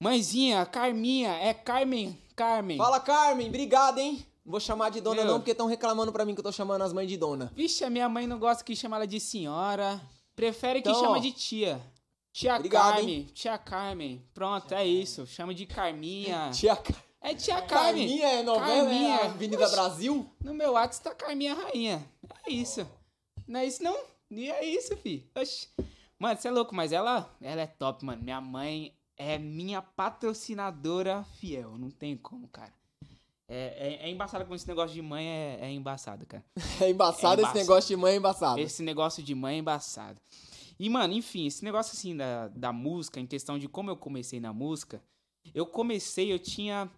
Mãezinha, 0.00 0.64
Carminha, 0.66 1.30
é 1.34 1.54
Carmen, 1.54 2.18
Carmen. 2.36 2.76
Fala, 2.76 3.00
Carmen, 3.00 3.48
obrigado, 3.48 3.98
hein? 3.98 4.24
Não 4.44 4.50
vou 4.52 4.60
chamar 4.60 4.90
de 4.90 5.00
dona 5.00 5.22
Meu. 5.22 5.32
não, 5.32 5.38
porque 5.40 5.52
estão 5.52 5.66
reclamando 5.66 6.12
pra 6.12 6.24
mim 6.24 6.34
que 6.34 6.40
eu 6.40 6.44
tô 6.44 6.52
chamando 6.52 6.82
as 6.82 6.92
mães 6.92 7.08
de 7.08 7.16
dona. 7.16 7.50
Vixe, 7.54 7.82
a 7.84 7.90
minha 7.90 8.08
mãe 8.08 8.26
não 8.26 8.38
gosta 8.38 8.62
que 8.62 8.76
chama 8.76 8.96
ela 8.96 9.06
de 9.06 9.18
senhora. 9.18 10.00
Prefere 10.36 10.82
que 10.82 10.88
Então, 10.88 11.00
chama 11.00 11.16
ó. 11.16 11.20
de 11.20 11.32
tia. 11.32 11.80
Tia 12.32 12.56
Obrigado, 12.56 12.94
Carmen, 12.96 13.24
tia 13.32 13.56
Carmen. 13.56 14.22
Pronto, 14.34 14.74
é 14.74 14.84
isso. 14.84 15.24
Chama 15.26 15.54
de 15.54 15.64
Carminha. 15.66 16.50
Tia 16.52 16.74
Ca- 16.76 16.92
É 17.20 17.32
tia 17.32 17.62
Carmen. 17.62 18.06
Carminha 18.08 18.26
é 18.26 18.42
novela, 18.42 18.66
Carminha. 18.90 19.14
é 19.16 19.26
Avenida 19.26 19.64
Oxi. 19.64 19.74
Brasil? 19.74 20.30
No 20.42 20.52
meu 20.52 20.72
WhatsApp 20.72 21.04
tá 21.18 21.26
Carminha 21.26 21.54
Rainha. 21.54 22.04
É 22.44 22.50
isso. 22.50 22.86
Não 23.46 23.60
é 23.60 23.64
isso, 23.66 23.82
não? 23.84 23.96
E 24.32 24.50
é 24.50 24.64
isso, 24.64 24.96
fi. 24.96 25.30
Oxi. 25.36 25.68
Mano, 26.18 26.36
você 26.40 26.48
é 26.48 26.50
louco, 26.50 26.74
mas 26.74 26.90
ela, 26.92 27.32
ela 27.40 27.62
é 27.62 27.66
top, 27.68 28.04
mano. 28.04 28.20
Minha 28.22 28.40
mãe 28.40 28.92
é 29.16 29.38
minha 29.38 29.80
patrocinadora 29.80 31.24
fiel. 31.38 31.78
Não 31.78 31.90
tem 31.90 32.16
como, 32.16 32.48
cara. 32.48 32.72
É, 33.48 33.98
é, 34.02 34.08
é 34.08 34.10
embaçado 34.10 34.44
com 34.46 34.54
esse 34.54 34.66
negócio 34.66 34.94
de 34.94 35.02
mãe, 35.02 35.26
é, 35.26 35.58
é 35.62 35.70
embaçado, 35.70 36.24
cara. 36.26 36.44
É 36.80 36.90
embaçado 36.90 37.42
É 37.42 37.44
esse 37.44 37.54
negócio 37.54 37.88
de 37.88 37.96
mãe, 37.96 38.12
é 38.14 38.16
embaçado. 38.16 38.60
Esse 38.60 38.82
negócio 38.82 39.22
de 39.22 39.34
mãe 39.34 39.56
é 39.56 39.58
embaçado. 39.58 40.20
E, 40.78 40.88
mano, 40.88 41.14
enfim, 41.14 41.46
esse 41.46 41.64
negócio 41.64 41.92
assim 41.96 42.16
da, 42.16 42.48
da 42.48 42.72
música, 42.72 43.20
em 43.20 43.26
questão 43.26 43.58
de 43.58 43.68
como 43.68 43.90
eu 43.90 43.96
comecei 43.96 44.40
na 44.40 44.52
música, 44.52 45.02
eu 45.54 45.66
comecei, 45.66 46.32
eu 46.32 46.38
tinha 46.38 46.90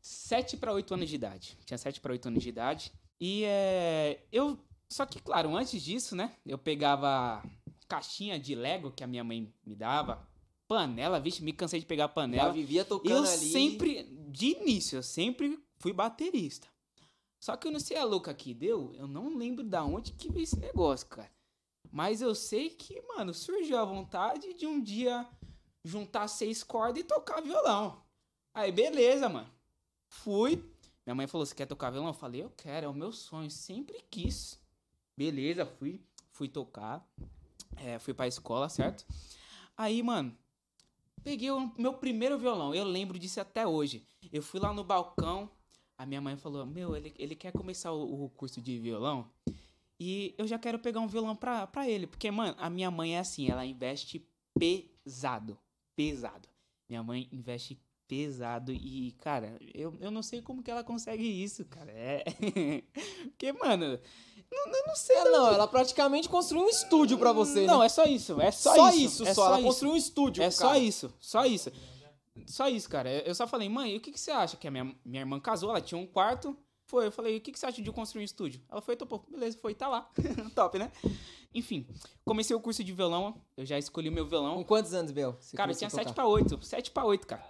7 0.00 0.56
para 0.56 0.72
8 0.72 0.94
anos 0.94 1.08
de 1.08 1.14
idade. 1.14 1.56
Tinha 1.64 1.78
7 1.78 2.00
para 2.00 2.12
8 2.12 2.28
anos 2.28 2.42
de 2.42 2.48
idade. 2.48 2.92
E 3.20 3.44
é. 3.44 4.20
Eu. 4.32 4.58
Só 4.88 5.06
que, 5.06 5.20
claro, 5.20 5.54
antes 5.56 5.82
disso, 5.82 6.14
né? 6.16 6.32
Eu 6.44 6.58
pegava 6.58 7.42
caixinha 7.88 8.38
de 8.38 8.54
Lego 8.54 8.90
que 8.90 9.04
a 9.04 9.06
minha 9.06 9.22
mãe 9.24 9.52
me 9.64 9.74
dava. 9.74 10.26
Panela, 10.66 11.20
vixe, 11.20 11.42
me 11.42 11.52
cansei 11.52 11.78
de 11.78 11.86
pegar 11.86 12.04
Já 12.04 12.08
panela. 12.08 12.52
vivia 12.52 12.84
tocando 12.84 13.12
Eu 13.12 13.18
ali. 13.18 13.52
sempre, 13.52 14.04
de 14.30 14.46
início, 14.46 14.96
eu 14.96 15.02
sempre 15.02 15.58
fui 15.84 15.92
baterista. 15.92 16.66
Só 17.38 17.58
que 17.58 17.66
eu 17.68 17.70
não 17.70 17.78
sei 17.78 17.98
a 17.98 18.04
louca 18.04 18.32
que 18.32 18.54
deu, 18.54 18.94
eu 18.94 19.06
não 19.06 19.36
lembro 19.36 19.62
da 19.62 19.84
onde 19.84 20.14
que 20.14 20.32
veio 20.32 20.44
esse 20.44 20.58
negócio, 20.58 21.06
cara. 21.08 21.30
Mas 21.92 22.22
eu 22.22 22.34
sei 22.34 22.70
que, 22.70 23.02
mano, 23.02 23.34
surgiu 23.34 23.76
a 23.76 23.84
vontade 23.84 24.54
de 24.54 24.66
um 24.66 24.82
dia 24.82 25.28
juntar 25.84 26.26
seis 26.26 26.64
cordas 26.64 27.02
e 27.02 27.04
tocar 27.04 27.42
violão. 27.42 28.02
Aí, 28.54 28.72
beleza, 28.72 29.28
mano. 29.28 29.50
Fui. 30.08 30.64
Minha 31.04 31.14
mãe 31.14 31.26
falou: 31.26 31.44
Você 31.44 31.54
quer 31.54 31.66
tocar 31.66 31.90
violão? 31.90 32.08
Eu 32.08 32.14
falei: 32.14 32.42
Eu 32.42 32.50
quero, 32.56 32.86
é 32.86 32.88
o 32.88 32.94
meu 32.94 33.12
sonho. 33.12 33.50
Sempre 33.50 34.02
quis. 34.10 34.58
Beleza, 35.14 35.66
fui. 35.66 36.00
Fui 36.30 36.48
tocar. 36.48 37.06
É, 37.76 37.98
fui 37.98 38.14
pra 38.14 38.26
escola, 38.26 38.70
certo? 38.70 39.04
Aí, 39.76 40.02
mano, 40.02 40.34
peguei 41.22 41.50
o 41.50 41.70
meu 41.76 41.92
primeiro 41.92 42.38
violão. 42.38 42.74
Eu 42.74 42.84
lembro 42.84 43.18
disso 43.18 43.38
até 43.38 43.66
hoje. 43.66 44.02
Eu 44.32 44.42
fui 44.42 44.58
lá 44.58 44.72
no 44.72 44.82
balcão. 44.82 45.50
A 45.96 46.04
minha 46.06 46.20
mãe 46.20 46.36
falou: 46.36 46.66
Meu, 46.66 46.96
ele, 46.96 47.14
ele 47.18 47.34
quer 47.34 47.52
começar 47.52 47.92
o, 47.92 48.24
o 48.24 48.30
curso 48.30 48.60
de 48.60 48.78
violão. 48.78 49.30
E 50.00 50.34
eu 50.36 50.46
já 50.46 50.58
quero 50.58 50.78
pegar 50.78 51.00
um 51.00 51.06
violão 51.06 51.36
pra, 51.36 51.66
pra 51.66 51.88
ele. 51.88 52.06
Porque, 52.06 52.30
mano, 52.30 52.54
a 52.58 52.68
minha 52.68 52.90
mãe 52.90 53.16
é 53.16 53.20
assim: 53.20 53.48
ela 53.48 53.64
investe 53.64 54.26
pesado. 54.58 55.56
Pesado. 55.96 56.48
Minha 56.88 57.02
mãe 57.02 57.28
investe 57.32 57.80
pesado. 58.08 58.72
E, 58.72 59.12
cara, 59.20 59.56
eu, 59.72 59.96
eu 60.00 60.10
não 60.10 60.22
sei 60.22 60.42
como 60.42 60.62
que 60.62 60.70
ela 60.70 60.84
consegue 60.84 61.22
isso, 61.24 61.64
cara. 61.66 61.90
É. 61.92 62.24
Porque, 63.30 63.52
mano, 63.52 63.98
não, 64.50 64.66
eu 64.66 64.86
não 64.86 64.96
sei. 64.96 65.16
É, 65.16 65.24
não, 65.30 65.48
ela 65.48 65.66
praticamente 65.66 66.28
construiu 66.28 66.64
um 66.64 66.68
estúdio 66.68 67.18
pra 67.18 67.32
você, 67.32 67.66
Não, 67.66 67.80
né? 67.80 67.86
é 67.86 67.88
só 67.88 68.04
isso. 68.04 68.40
É 68.40 68.50
só, 68.50 68.74
só 68.74 68.88
isso. 68.90 69.22
isso, 69.22 69.26
é 69.26 69.34
só. 69.34 69.46
Ela 69.46 69.58
isso. 69.58 69.66
construiu 69.66 69.94
um 69.94 69.96
estúdio, 69.96 70.42
É 70.42 70.46
cara. 70.46 70.52
só 70.52 70.76
isso, 70.76 71.14
só 71.20 71.46
isso. 71.46 71.70
Só 72.46 72.68
isso, 72.68 72.88
cara. 72.88 73.10
Eu 73.10 73.34
só 73.34 73.46
falei, 73.46 73.68
mãe, 73.68 73.96
o 73.96 74.00
que, 74.00 74.12
que 74.12 74.20
você 74.20 74.30
acha? 74.30 74.56
Que 74.56 74.68
a 74.68 74.70
minha, 74.70 74.94
minha 75.04 75.22
irmã 75.22 75.40
casou, 75.40 75.70
ela 75.70 75.80
tinha 75.80 75.98
um 75.98 76.06
quarto. 76.06 76.56
Foi, 76.86 77.06
eu 77.06 77.12
falei, 77.12 77.38
o 77.38 77.40
que, 77.40 77.50
que 77.50 77.58
você 77.58 77.66
acha 77.66 77.80
de 77.80 77.88
eu 77.88 77.94
construir 77.94 78.22
um 78.22 78.24
estúdio? 78.24 78.60
Ela 78.70 78.82
foi, 78.82 78.94
topou. 78.94 79.24
Beleza, 79.30 79.56
foi, 79.58 79.74
tá 79.74 79.88
lá. 79.88 80.10
Top, 80.54 80.78
né? 80.78 80.92
Enfim, 81.54 81.86
comecei 82.24 82.54
o 82.54 82.60
curso 82.60 82.84
de 82.84 82.92
violão. 82.92 83.40
Eu 83.56 83.64
já 83.64 83.78
escolhi 83.78 84.08
o 84.08 84.12
meu 84.12 84.24
Com 84.24 84.30
violão. 84.30 84.64
quantos 84.64 84.92
anos, 84.92 85.10
Bel? 85.10 85.38
Cara, 85.56 85.72
eu 85.72 85.76
tinha 85.76 85.88
a 85.88 85.90
7 85.90 86.02
tocar? 86.08 86.14
pra 86.14 86.26
8. 86.26 86.64
7 86.64 86.90
pra 86.90 87.04
8, 87.04 87.26
cara. 87.26 87.44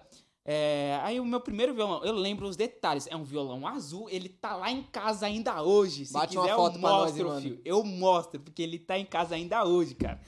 É, 0.47 1.01
aí 1.03 1.19
o 1.19 1.25
meu 1.25 1.41
primeiro 1.41 1.73
violão, 1.73 2.05
eu 2.05 2.13
lembro 2.13 2.47
os 2.47 2.55
detalhes. 2.55 3.07
É 3.09 3.17
um 3.17 3.25
violão 3.25 3.67
azul, 3.67 4.09
ele 4.11 4.29
tá 4.29 4.55
lá 4.57 4.71
em 4.71 4.83
casa 4.83 5.27
ainda 5.27 5.63
hoje. 5.63 6.05
Se 6.07 6.13
Bate 6.13 6.37
uma 6.37 6.45
quiser, 6.45 6.57
foto 6.57 6.77
eu 6.77 6.81
nós, 6.83 7.07
mostro, 7.11 7.29
mano. 7.29 7.41
filho. 7.41 7.61
Eu 7.65 7.83
mostro, 7.83 8.41
porque 8.41 8.63
ele 8.63 8.79
tá 8.79 8.99
em 8.99 9.07
casa 9.07 9.35
ainda 9.35 9.65
hoje, 9.65 9.95
cara. 9.95 10.21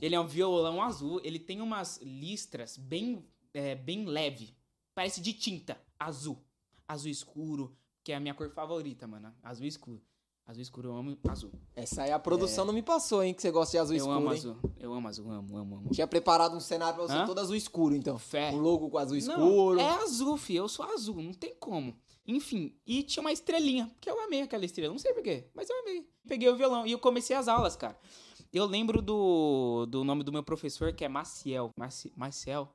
Ele 0.00 0.14
é 0.14 0.20
um 0.20 0.26
violão 0.26 0.82
azul, 0.82 1.18
ele 1.24 1.38
tem 1.38 1.62
umas 1.62 1.98
listras 2.02 2.76
bem, 2.76 3.24
é, 3.54 3.74
bem 3.74 4.04
leve. 4.04 4.54
Parece 4.94 5.20
de 5.20 5.32
tinta, 5.32 5.80
azul. 5.98 6.38
Azul 6.86 7.10
escuro, 7.10 7.76
que 8.02 8.12
é 8.12 8.16
a 8.16 8.20
minha 8.20 8.34
cor 8.34 8.50
favorita, 8.50 9.06
mano. 9.06 9.32
Azul 9.42 9.66
escuro. 9.66 10.02
Azul 10.46 10.60
escuro, 10.60 10.88
eu 10.90 10.96
amo 10.96 11.16
azul. 11.26 11.50
Essa 11.74 12.02
aí 12.02 12.12
a 12.12 12.18
produção 12.18 12.66
não 12.66 12.74
me 12.74 12.82
passou, 12.82 13.22
hein? 13.22 13.32
Que 13.32 13.40
você 13.40 13.50
gosta 13.50 13.70
de 13.72 13.78
azul 13.78 13.94
eu 13.94 13.96
escuro, 13.96 14.16
amo 14.16 14.26
hein? 14.26 14.38
azul. 14.38 14.56
Eu 14.78 14.92
amo 14.92 15.08
azul, 15.08 15.30
amo, 15.30 15.56
amo, 15.56 15.76
amo. 15.76 15.90
Tinha 15.90 16.06
preparado 16.06 16.54
um 16.54 16.60
cenário 16.60 16.96
pra 16.96 17.06
você 17.06 17.14
Hã? 17.14 17.24
todo 17.24 17.38
azul 17.38 17.56
escuro, 17.56 17.96
então. 17.96 18.18
Fé. 18.18 18.50
Um 18.52 18.58
logo 18.60 18.90
com 18.90 18.98
azul 18.98 19.16
Não, 19.16 19.20
escuro. 19.20 19.80
é 19.80 19.88
azul, 20.02 20.36
fi. 20.36 20.56
Eu 20.56 20.68
sou 20.68 20.84
azul, 20.84 21.22
não 21.22 21.32
tem 21.32 21.54
como. 21.58 21.96
Enfim, 22.26 22.76
e 22.86 23.02
tinha 23.02 23.22
uma 23.22 23.32
estrelinha, 23.32 23.86
porque 23.94 24.10
eu 24.10 24.20
amei 24.22 24.42
aquela 24.42 24.64
estrela, 24.64 24.92
não 24.92 24.98
sei 24.98 25.12
porquê, 25.14 25.48
mas 25.54 25.68
eu 25.70 25.78
amei. 25.80 26.06
Peguei 26.28 26.48
o 26.48 26.56
violão 26.56 26.86
e 26.86 26.92
eu 26.92 26.98
comecei 26.98 27.34
as 27.34 27.48
aulas, 27.48 27.74
cara. 27.74 27.98
Eu 28.52 28.66
lembro 28.66 29.00
do, 29.02 29.86
do 29.86 30.04
nome 30.04 30.22
do 30.24 30.32
meu 30.32 30.42
professor, 30.42 30.92
que 30.92 31.04
é 31.04 31.08
Maciel. 31.08 31.70
Maci, 31.78 32.12
Maciel? 32.16 32.68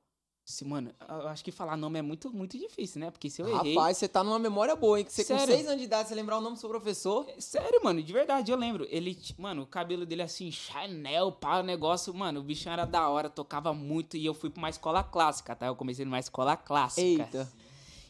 Se, 0.50 0.66
mano, 0.66 0.92
eu 1.08 1.28
acho 1.28 1.44
que 1.44 1.52
falar 1.52 1.78
nome 1.78 2.00
é 2.00 2.02
muito, 2.02 2.34
muito 2.34 2.58
difícil, 2.58 3.00
né? 3.00 3.12
Porque 3.12 3.30
se 3.30 3.40
eu 3.40 3.48
errei. 3.48 3.76
Rapaz, 3.76 3.98
você 3.98 4.08
tá 4.08 4.24
numa 4.24 4.40
memória 4.40 4.76
boa, 4.76 4.98
hein? 4.98 5.06
Que 5.06 5.14
você 5.14 5.24
com 5.24 5.38
Sério? 5.38 5.54
seis 5.54 5.68
anos 5.68 5.78
de 5.78 5.86
idade, 5.86 6.10
você 6.10 6.16
lembrar 6.16 6.40
o 6.40 6.42
nome 6.42 6.56
do 6.56 6.60
seu 6.60 6.68
professor. 6.68 7.28
Sério, 7.38 7.80
mano, 7.84 8.02
de 8.02 8.12
verdade, 8.12 8.52
eu 8.52 8.58
lembro. 8.58 8.88
Ele, 8.90 9.16
mano, 9.38 9.62
o 9.62 9.68
cabelo 9.68 10.08
dele 10.08 10.24
assim, 10.24 10.52
Chanel, 10.52 11.32
pá, 11.34 11.60
o 11.60 11.64
negócio, 11.64 12.12
mano, 12.16 12.40
o 12.40 12.44
bichão 12.44 12.74
era 12.74 12.86
da 12.86 13.08
hora, 13.08 13.30
tocava 13.30 13.76
muito 13.76 14.18
e 14.18 14.26
eu 14.26 14.34
fui 14.34 14.50
pra 14.50 14.58
uma 14.58 14.72
escola 14.72 15.04
clássica, 15.04 15.56
tá? 15.56 15.68
Eu 15.68 15.76
comecei 15.76 16.04
numa 16.04 16.18
escola 16.18 16.58
clássica. 16.58 17.04
Eita. 17.04 17.54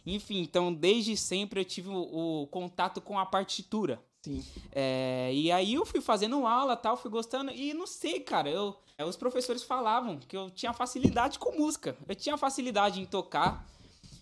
Enfim, 0.06 0.40
então 0.40 0.74
desde 0.74 1.18
sempre 1.18 1.60
eu 1.60 1.66
tive 1.66 1.90
o, 1.90 2.44
o 2.44 2.48
contato 2.48 3.02
com 3.02 3.20
a 3.20 3.26
partitura. 3.26 4.02
Sim. 4.22 4.46
É, 4.72 5.32
e 5.34 5.52
aí 5.52 5.74
eu 5.76 5.86
fui 5.86 6.02
fazendo 6.02 6.46
aula 6.46 6.76
tal, 6.76 6.98
fui 6.98 7.10
gostando. 7.10 7.52
E 7.52 7.74
não 7.74 7.88
sei, 7.88 8.20
cara, 8.20 8.50
eu, 8.50 8.76
é, 8.98 9.06
os 9.06 9.16
professores 9.16 9.64
falavam 9.64 10.18
que 10.18 10.36
eu 10.36 10.50
tinha 10.50 10.74
facilidade 10.74 11.40
com 11.40 11.52
música. 11.58 11.96
Eu 12.08 12.16
tinha 12.16 12.38
facilidade 12.38 13.00
em 13.02 13.06
tocar. 13.06 13.66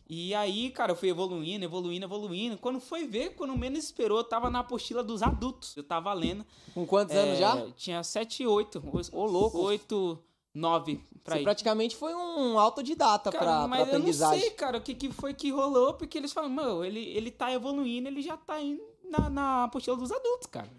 E 0.10 0.34
aí, 0.36 0.70
cara, 0.70 0.94
eu 0.94 0.96
fui 0.96 1.10
evoluindo, 1.10 1.66
evoluindo, 1.66 2.06
evoluindo. 2.06 2.58
Quando 2.58 2.80
foi 2.80 3.06
ver, 3.06 3.36
quando 3.36 3.58
menos 3.58 3.80
esperou, 3.84 4.20
eu 4.20 4.24
tava 4.24 4.50
na 4.50 4.60
apostila 4.60 5.04
dos 5.04 5.22
adultos. 5.22 5.76
Eu 5.76 5.84
tava 5.84 6.14
lendo. 6.14 6.46
Com 6.74 6.86
quantos 6.86 7.14
É, 7.14 7.20
anos 7.20 7.38
já? 7.40 7.68
Tinha 7.76 8.02
7, 8.04 8.46
8. 8.48 8.82
Ô, 9.12 9.26
louco. 9.26 9.58
8, 9.60 10.18
9 10.54 11.02
pra 11.26 11.36
Você 11.36 11.42
ir. 11.42 11.44
praticamente 11.44 11.96
foi 11.98 12.16
um 12.16 12.58
autodidata 12.58 13.32
Cara, 13.32 13.44
pra, 13.46 13.58
pra 13.60 13.68
mas 13.68 13.80
eu 13.82 13.86
não 13.86 13.94
aprendizagem. 13.96 14.40
sei, 14.40 14.52
cara, 14.52 14.78
o 14.78 14.82
que, 14.82 14.96
que 14.96 15.12
foi 15.12 15.34
que 15.34 15.52
rolou, 15.52 15.94
porque 15.96 16.18
eles 16.18 16.32
falam, 16.32 16.50
mano, 16.50 16.86
ele, 16.86 17.02
ele 17.02 17.30
tá 17.30 17.52
evoluindo, 17.52 18.08
ele 18.08 18.22
já 18.22 18.38
tá 18.38 18.60
indo 18.62 18.82
na, 19.10 19.30
na 19.30 19.64
apostila 19.66 19.96
dos 19.98 20.12
adultos, 20.12 20.48
cara. 20.48 20.70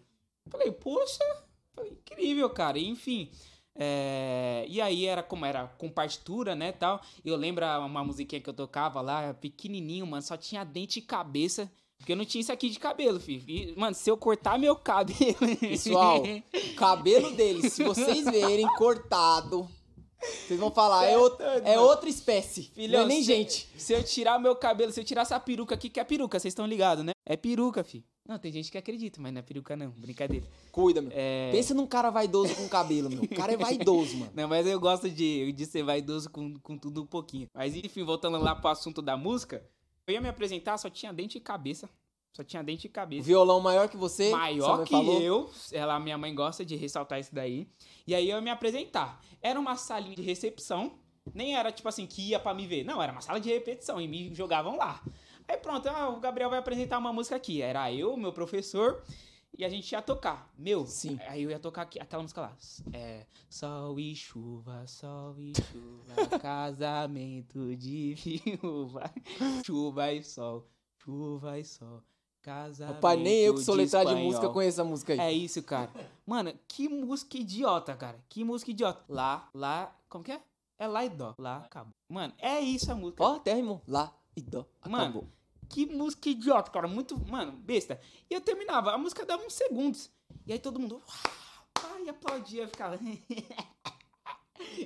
Falei, 0.50 0.70
poxa, 0.73 1.25
falei, 1.75 1.92
incrível, 1.92 2.49
cara. 2.50 2.78
E, 2.78 2.88
enfim, 2.88 3.30
é, 3.75 4.64
e 4.68 4.80
aí 4.80 5.06
era 5.06 5.23
como 5.23 5.44
era 5.44 5.66
com 5.78 5.88
partitura, 5.88 6.54
né, 6.54 6.73
tal. 6.73 7.00
Eu 7.25 7.37
lembro 7.37 7.64
uma 7.85 8.04
musiquinha 8.04 8.40
que 8.40 8.49
eu 8.49 8.54
tocava 8.54 9.00
lá, 9.00 9.32
pequenininho, 9.35 10.06
mano, 10.06 10.23
só 10.23 10.37
tinha 10.37 10.64
dente 10.64 10.99
e 10.99 11.02
cabeça. 11.02 11.70
Porque 11.99 12.12
eu 12.12 12.16
não 12.16 12.25
tinha 12.25 12.40
isso 12.40 12.52
aqui 12.52 12.70
de 12.70 12.78
cabelo, 12.78 13.18
filho. 13.18 13.42
E, 13.49 13.75
mano, 13.76 13.94
se 13.94 14.08
eu 14.08 14.16
cortar 14.16 14.58
meu 14.58 14.76
cabelo. 14.76 15.35
Pessoal, 15.61 16.23
o 16.23 16.75
cabelo 16.76 17.32
dele, 17.32 17.68
se 17.68 17.82
vocês 17.82 18.25
verem 18.25 18.66
cortado, 18.76 19.68
vocês 20.20 20.58
vão 20.58 20.70
falar, 20.70 21.06
é, 21.06 21.11
Cê 21.11 21.42
é 21.64 21.75
é 21.75 21.80
outra 21.80 22.08
espécie. 22.08 22.70
Filhão, 22.75 23.00
não 23.00 23.06
é 23.06 23.08
nem 23.08 23.18
se- 23.18 23.25
gente. 23.25 23.68
Se 23.76 23.92
eu 23.92 24.02
tirar 24.04 24.38
meu 24.38 24.54
cabelo, 24.54 24.92
se 24.92 25.00
eu 25.00 25.04
tirar 25.04 25.23
essa 25.23 25.38
peruca 25.40 25.75
aqui, 25.75 25.90
que 25.90 25.99
é 25.99 26.04
peruca, 26.04 26.38
vocês 26.38 26.52
estão 26.52 26.66
ligados, 26.66 27.04
né? 27.04 27.12
É 27.26 27.37
peruca, 27.37 27.82
fi. 27.82 28.04
Não, 28.28 28.38
tem 28.38 28.52
gente 28.52 28.70
que 28.70 28.76
acredita, 28.76 29.18
mas 29.23 29.32
não 29.32 29.38
é 29.38 29.42
peruca 29.42 29.75
não, 29.75 29.88
brincadeira. 29.88 30.47
Cuida, 30.70 31.00
meu. 31.00 31.11
É... 31.14 31.50
Pensa 31.50 31.73
num 31.73 31.87
cara 31.87 32.11
vaidoso 32.11 32.54
com 32.56 32.68
cabelo, 32.68 33.08
meu. 33.08 33.23
O 33.23 33.28
cara 33.28 33.54
é 33.54 33.56
vaidoso, 33.56 34.18
mano. 34.18 34.32
Não, 34.35 34.47
mas 34.47 34.66
eu 34.66 34.78
gosto 34.78 35.08
de, 35.08 35.50
de 35.50 35.64
ser 35.64 35.82
vaidoso 35.82 36.28
com, 36.28 36.52
com 36.58 36.76
tudo 36.76 37.02
um 37.02 37.06
pouquinho. 37.06 37.49
Mas 37.54 37.75
enfim, 37.75 38.04
voltando 38.04 38.37
lá 38.37 38.54
pro 38.54 38.68
assunto 38.68 39.00
da 39.00 39.16
música, 39.16 39.64
eu 40.06 40.12
ia 40.12 40.20
me 40.20 40.28
apresentar, 40.28 40.76
só 40.76 40.90
tinha 40.90 41.11
dente 41.11 41.38
e 41.38 41.40
cabeça. 41.40 41.88
Só 42.35 42.44
tinha 42.44 42.62
dente 42.62 42.87
e 42.87 42.90
cabeça. 42.90 43.26
violão 43.26 43.61
maior 43.61 43.88
que 43.88 43.97
você. 43.97 44.30
Maior 44.30 44.85
que 44.85 44.90
falou. 44.90 45.23
eu, 45.23 45.50
ela, 45.73 45.99
minha 45.99 46.18
mãe 46.18 46.35
gosta 46.35 46.62
de 46.62 46.76
ressaltar 46.76 47.18
isso 47.18 47.35
daí. 47.35 47.66
E 48.06 48.14
aí 48.14 48.28
eu 48.28 48.37
ia 48.37 48.42
me 48.42 48.50
apresentar. 48.50 49.23
Era 49.40 49.58
uma 49.58 49.75
salinha 49.75 50.14
de 50.14 50.23
recepção, 50.23 50.99
nem 51.35 51.56
era 51.56 51.73
tipo 51.73 51.88
assim 51.88 52.06
que 52.06 52.28
ia 52.28 52.38
pra 52.38 52.52
me 52.52 52.66
ver. 52.66 52.85
Não, 52.85 53.02
era 53.02 53.11
uma 53.11 53.23
sala 53.23 53.40
de 53.40 53.49
repetição 53.49 53.99
e 53.99 54.06
me 54.06 54.35
jogavam 54.35 54.76
lá. 54.76 55.02
Aí 55.48 55.56
pronto, 55.56 55.88
ah, 55.88 56.08
o 56.10 56.20
Gabriel 56.20 56.50
vai 56.50 56.58
apresentar 56.58 56.98
uma 56.98 57.12
música 57.12 57.34
aqui. 57.36 57.62
Era 57.62 57.90
eu, 57.92 58.16
meu 58.16 58.32
professor, 58.32 59.02
e 59.56 59.64
a 59.64 59.68
gente 59.68 59.90
ia 59.90 60.02
tocar. 60.02 60.52
Meu, 60.58 60.86
Sim. 60.86 61.18
aí 61.26 61.42
eu 61.42 61.50
ia 61.50 61.58
tocar 61.58 61.82
aqui- 61.82 61.98
aquela 61.98 62.22
música 62.22 62.42
lá. 62.42 62.56
É, 62.92 63.24
sol 63.48 63.98
e 63.98 64.14
chuva, 64.14 64.87
sol 64.87 65.34
e 65.38 65.52
chuva, 65.54 66.14
casamento 66.38 67.74
de 67.76 68.14
viúva. 68.14 69.11
Chuva 69.64 70.12
e 70.12 70.22
sol, 70.22 70.68
chuva 71.02 71.58
e 71.58 71.64
sol, 71.64 72.02
casamento 72.42 72.94
Rapaz, 72.96 73.18
nem 73.18 73.38
eu 73.40 73.54
que 73.54 73.62
sou 73.64 73.74
letrado 73.74 74.14
de 74.14 74.22
música 74.22 74.48
conheço 74.50 74.80
essa 74.80 74.88
música 74.88 75.12
aí. 75.14 75.18
É 75.18 75.32
isso, 75.32 75.62
cara. 75.62 75.90
Mano, 76.26 76.52
que 76.68 76.88
música 76.88 77.38
idiota, 77.38 77.94
cara. 77.96 78.22
Que 78.28 78.44
música 78.44 78.70
idiota. 78.70 79.02
Lá, 79.08 79.48
lá, 79.54 79.96
como 80.11 80.22
que 80.22 80.32
é? 80.32 80.42
É 80.78 80.87
lá 80.87 81.04
e 81.04 81.08
dó. 81.08 81.34
Lá, 81.38 81.56
acabou. 81.64 81.92
Mano, 82.08 82.32
é 82.38 82.61
isso 82.61 82.92
a 82.92 82.94
música. 82.94 83.24
Ó, 83.24 83.37
até 83.37 83.54
rimou. 83.54 83.82
Lá 83.88 84.14
e 84.37 84.40
dó. 84.42 84.64
Mano, 84.87 85.02
Acabou. 85.04 85.28
Que 85.68 85.87
música 85.87 86.28
idiota, 86.28 86.70
cara. 86.70 86.88
Muito, 86.88 87.18
mano, 87.28 87.52
besta. 87.52 88.00
E 88.31 88.35
eu 88.35 88.40
terminava, 88.40 88.92
a 88.92 88.98
música 88.98 89.24
dava 89.24 89.44
uns 89.44 89.54
segundos. 89.54 90.11
E 90.46 90.52
aí 90.52 90.59
todo 90.59 90.78
mundo, 90.78 91.00
ai, 91.83 92.09
aplaudia, 92.09 92.66
ficava. 92.68 92.98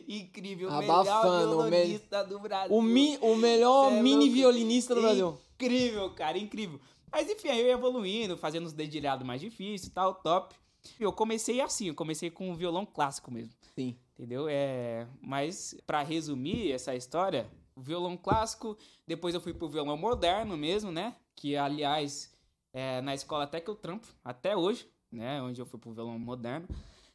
Incrível, 0.06 0.70
Abafando, 0.70 1.58
o 1.58 1.62
melhor 1.64 1.70
violonista 1.70 2.24
do 2.24 2.38
Brasil. 2.38 2.76
O, 2.76 2.82
mi, 2.82 3.18
o 3.20 3.36
melhor 3.36 3.92
é 3.92 4.02
mini 4.02 4.24
louco. 4.24 4.32
violinista 4.34 4.94
do 4.94 5.00
Brasil. 5.00 5.38
Incrível, 5.54 6.10
cara, 6.10 6.38
incrível. 6.38 6.80
Mas 7.10 7.30
enfim, 7.30 7.48
aí 7.48 7.60
eu 7.60 7.66
ia 7.66 7.72
evoluindo, 7.72 8.36
fazendo 8.36 8.66
os 8.66 8.72
dedilhados 8.72 9.26
mais 9.26 9.40
difíceis 9.40 9.86
e 9.86 9.90
tal, 9.90 10.14
top. 10.14 10.54
E 10.98 11.02
eu 11.02 11.12
comecei 11.12 11.60
assim, 11.60 11.88
eu 11.88 11.94
comecei 11.94 12.30
com 12.30 12.50
o 12.50 12.54
violão 12.54 12.84
clássico 12.84 13.30
mesmo. 13.30 13.52
Sim. 13.74 13.96
Entendeu? 14.14 14.46
É, 14.48 15.06
mas 15.20 15.74
pra 15.86 16.02
resumir 16.02 16.72
essa 16.72 16.94
história, 16.94 17.50
violão 17.82 18.16
clássico, 18.16 18.76
depois 19.06 19.34
eu 19.34 19.40
fui 19.40 19.52
pro 19.52 19.68
violão 19.68 19.96
moderno 19.96 20.56
mesmo, 20.56 20.90
né? 20.90 21.16
Que 21.34 21.56
aliás, 21.56 22.32
é 22.72 23.00
na 23.00 23.14
escola 23.14 23.44
até 23.44 23.60
que 23.60 23.68
eu 23.68 23.74
trampo, 23.74 24.06
até 24.24 24.56
hoje, 24.56 24.88
né? 25.10 25.42
Onde 25.42 25.60
eu 25.60 25.66
fui 25.66 25.78
pro 25.78 25.92
violão 25.92 26.18
moderno. 26.18 26.68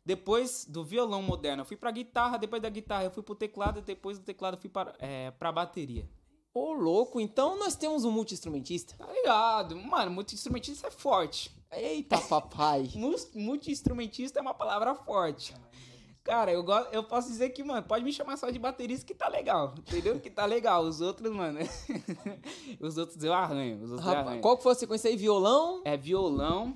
Depois 0.05 0.65
do 0.65 0.85
violão 0.85 1.21
moderno, 1.21 1.61
eu 1.61 1.65
fui 1.65 1.75
pra 1.75 1.91
guitarra, 1.91 2.37
depois 2.37 2.61
da 2.61 2.69
guitarra 2.69 3.03
eu 3.03 3.11
fui 3.11 3.23
pro 3.23 3.35
teclado, 3.35 3.81
depois 3.81 4.17
do 4.17 4.23
teclado 4.23 4.55
eu 4.55 4.61
fui 4.61 4.69
para, 4.69 4.95
é, 4.99 5.31
pra 5.31 5.51
bateria. 5.51 6.07
Ô, 6.53 6.71
louco, 6.71 7.19
então 7.19 7.59
nós 7.59 7.75
temos 7.75 8.05
um 8.05 8.11
multi-instrumentista. 8.11 8.95
Tá 8.97 9.11
ligado? 9.11 9.75
Mano, 9.75 10.11
multi-instrumentista 10.11 10.87
é 10.87 10.91
forte. 10.91 11.51
Eita, 11.71 12.17
papai. 12.21 12.89
Multi-instrumentista 13.35 14.39
é 14.39 14.41
uma 14.41 14.53
palavra 14.53 14.95
forte. 14.95 15.53
Cara, 16.27 16.51
eu, 16.51 16.61
gosto, 16.61 16.93
eu 16.93 17.01
posso 17.03 17.29
dizer 17.29 17.51
que, 17.51 17.63
mano, 17.63 17.87
pode 17.87 18.03
me 18.03 18.11
chamar 18.11 18.35
só 18.35 18.49
de 18.49 18.59
baterista 18.59 19.05
que 19.05 19.15
tá 19.15 19.29
legal. 19.29 19.73
Entendeu? 19.77 20.19
Que 20.19 20.29
tá 20.29 20.45
legal. 20.45 20.83
Os 20.83 20.99
outros, 20.99 21.31
mano. 21.33 21.59
os 22.81 22.97
outros 22.97 23.23
eu 23.23 23.33
arranho. 23.33 23.77
Os 23.77 23.91
outros 23.91 24.01
eu 24.01 24.05
Rapaz, 24.05 24.27
arranho. 24.27 24.41
qual 24.41 24.57
que 24.57 24.63
foi 24.63 24.73
a 24.73 24.75
sequência 24.75 25.09
aí? 25.09 25.15
Violão? 25.15 25.81
É 25.85 25.95
violão, 25.95 26.73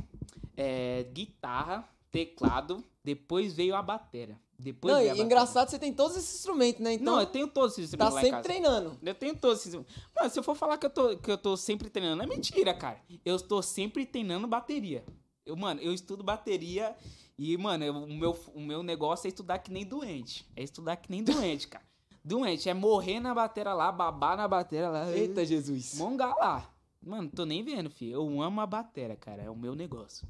é 0.56 1.04
guitarra, 1.12 1.86
teclado. 2.10 2.82
Depois 3.04 3.54
veio 3.54 3.76
a 3.76 3.82
batera. 3.82 4.40
Depois 4.58 4.94
Não, 4.94 5.00
veio 5.00 5.08
e 5.08 5.10
bateria. 5.10 5.26
engraçado, 5.26 5.70
você 5.70 5.78
tem 5.78 5.92
todos 5.92 6.16
esses 6.16 6.34
instrumentos, 6.36 6.82
né? 6.82 6.94
Então, 6.94 7.16
Não, 7.16 7.20
eu 7.20 7.28
tenho 7.28 7.48
todos 7.48 7.78
esses 7.78 7.92
tá 7.92 8.06
instrumentos 8.06 8.30
em 8.30 8.32
sempre 8.32 8.44
treinando. 8.44 8.98
Eu 9.04 9.16
tenho 9.16 9.36
todos 9.36 9.60
esses. 9.60 9.74
Mano, 9.74 10.30
se 10.30 10.40
eu 10.40 10.44
for 10.44 10.56
falar 10.56 10.78
que 10.78 10.86
eu 10.86 10.90
tô, 10.90 11.18
que 11.18 11.30
eu 11.30 11.38
tô 11.38 11.58
sempre 11.58 11.90
treinando, 11.90 12.24
é 12.24 12.26
mentira, 12.26 12.74
cara. 12.74 13.02
Eu 13.26 13.36
estou 13.36 13.62
sempre 13.62 14.06
treinando 14.06 14.48
bateria. 14.48 15.04
Eu, 15.46 15.58
mano, 15.58 15.82
eu 15.82 15.94
estudo 15.94 16.24
bateria 16.24 16.96
e, 17.42 17.58
mano, 17.58 17.84
eu- 17.84 17.94
o, 17.96 18.08
meu, 18.14 18.38
o 18.54 18.60
meu 18.62 18.84
negócio 18.84 19.28
é 19.28 19.30
estudar 19.30 19.60
que 19.60 19.72
nem 19.72 19.86
doente. 19.86 20.46
É 20.56 20.62
estudar 20.64 20.96
que 20.98 21.10
nem 21.10 21.24
doente, 21.24 21.68
cara. 21.68 21.84
Doente, 22.24 22.70
é 22.70 22.74
morrer 22.74 23.20
na 23.20 23.34
bateria 23.34 23.74
lá, 23.74 23.92
babar 23.92 24.38
na 24.38 24.48
bateria 24.48 24.90
lá. 24.90 25.10
Eita, 25.12 25.44
Jesus. 25.44 25.96
Mongar 25.98 26.36
lá. 26.36 26.70
Mano, 27.02 27.28
tô 27.36 27.46
nem 27.46 27.64
vendo, 27.64 27.90
filho. 27.90 28.14
Eu 28.14 28.42
amo 28.44 28.62
a 28.62 28.66
bateria, 28.68 29.16
cara. 29.16 29.42
É 29.42 29.50
o 29.50 29.56
meu 29.56 29.74
negócio. 29.74 30.28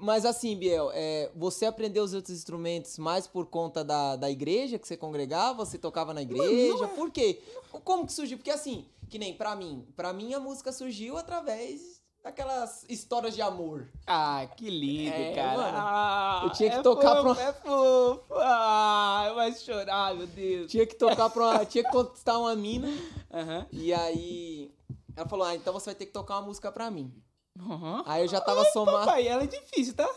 Mas 0.00 0.24
assim, 0.24 0.56
Biel, 0.56 0.90
é, 0.92 1.30
você 1.36 1.64
aprendeu 1.64 2.02
os 2.02 2.12
outros 2.12 2.34
instrumentos 2.36 2.98
mais 2.98 3.28
por 3.28 3.46
conta 3.46 3.84
da, 3.84 4.16
da 4.16 4.28
igreja 4.28 4.80
que 4.80 4.88
você 4.88 4.96
congregava? 4.96 5.64
Você 5.64 5.78
tocava 5.78 6.12
na 6.12 6.22
igreja? 6.22 6.84
é. 6.86 6.88
Por 6.88 7.08
quê? 7.12 7.40
Como 7.84 8.04
que 8.04 8.12
surgiu? 8.12 8.36
Porque 8.36 8.50
assim, 8.50 8.84
que 9.08 9.16
nem 9.16 9.32
pra 9.32 9.54
mim. 9.54 9.86
Pra 9.94 10.12
mim 10.12 10.34
a 10.34 10.40
música 10.40 10.72
surgiu 10.72 11.16
através 11.16 11.95
daquelas 12.26 12.84
histórias 12.88 13.34
de 13.36 13.40
amor. 13.40 13.86
Ah, 14.04 14.48
que 14.56 14.68
lindo, 14.68 15.14
É, 15.14 15.32
cara. 15.32 15.56
mano. 15.56 15.78
Ah, 15.80 16.40
Eu 16.44 16.50
tinha 16.50 16.70
que 16.70 16.76
é 16.76 16.82
tocar 16.82 17.22
fofo, 17.22 17.34
pra- 17.36 17.42
É 17.44 17.52
fofo. 17.52 18.34
Ah, 18.34 19.32
vai 19.34 19.52
chorar, 19.54 20.12
meu 20.14 20.26
Deus. 20.26 20.70
Tinha 20.70 20.84
que 20.84 20.96
tocar 20.96 21.30
pra 21.30 21.42
uma, 21.44 21.64
Tinha 21.64 21.84
que 21.84 21.90
conquistar 21.90 22.36
uma 22.38 22.54
mina. 22.56 22.88
Aham. 23.32 23.66
E 23.70 23.94
aí. 23.94 24.72
Ela 25.16 25.28
falou: 25.28 25.46
Ah, 25.46 25.54
então 25.54 25.72
você 25.72 25.86
vai 25.86 25.94
ter 25.94 26.06
que 26.06 26.12
tocar 26.12 26.34
uma 26.38 26.42
música 26.42 26.72
pra 26.72 26.90
mim. 26.90 27.14
Aham. 27.60 28.02
Aí 28.04 28.22
eu 28.24 28.28
já 28.28 28.40
tava 28.40 28.64
somando. 28.72 28.98
Papai, 28.98 29.26
ela 29.28 29.44
é 29.44 29.46
difícil, 29.46 29.94
tá? 29.94 30.08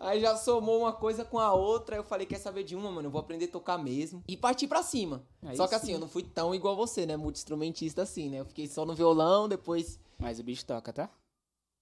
Aí 0.00 0.20
já 0.20 0.36
somou 0.36 0.80
uma 0.80 0.92
coisa 0.92 1.22
com 1.24 1.38
a 1.38 1.52
outra. 1.52 1.96
Aí 1.96 2.00
eu 2.00 2.04
falei: 2.04 2.26
Quer 2.26 2.38
saber 2.38 2.64
de 2.64 2.74
uma, 2.74 2.90
mano? 2.90 3.08
Eu 3.08 3.12
vou 3.12 3.20
aprender 3.20 3.44
a 3.44 3.48
tocar 3.48 3.76
mesmo. 3.76 4.24
E 4.26 4.38
parti 4.38 4.66
pra 4.66 4.82
cima. 4.82 5.22
Aí 5.42 5.54
só 5.56 5.68
que 5.68 5.74
assim, 5.74 5.88
sim. 5.88 5.92
eu 5.92 5.98
não 5.98 6.08
fui 6.08 6.22
tão 6.22 6.54
igual 6.54 6.74
você, 6.74 7.04
né? 7.04 7.14
Multi-instrumentista 7.14 8.02
assim, 8.02 8.30
né? 8.30 8.40
Eu 8.40 8.46
fiquei 8.46 8.66
só 8.66 8.86
no 8.86 8.94
violão, 8.94 9.46
depois. 9.46 10.00
Mas 10.18 10.40
o 10.40 10.42
bicho 10.42 10.64
toca, 10.64 10.94
tá? 10.94 11.10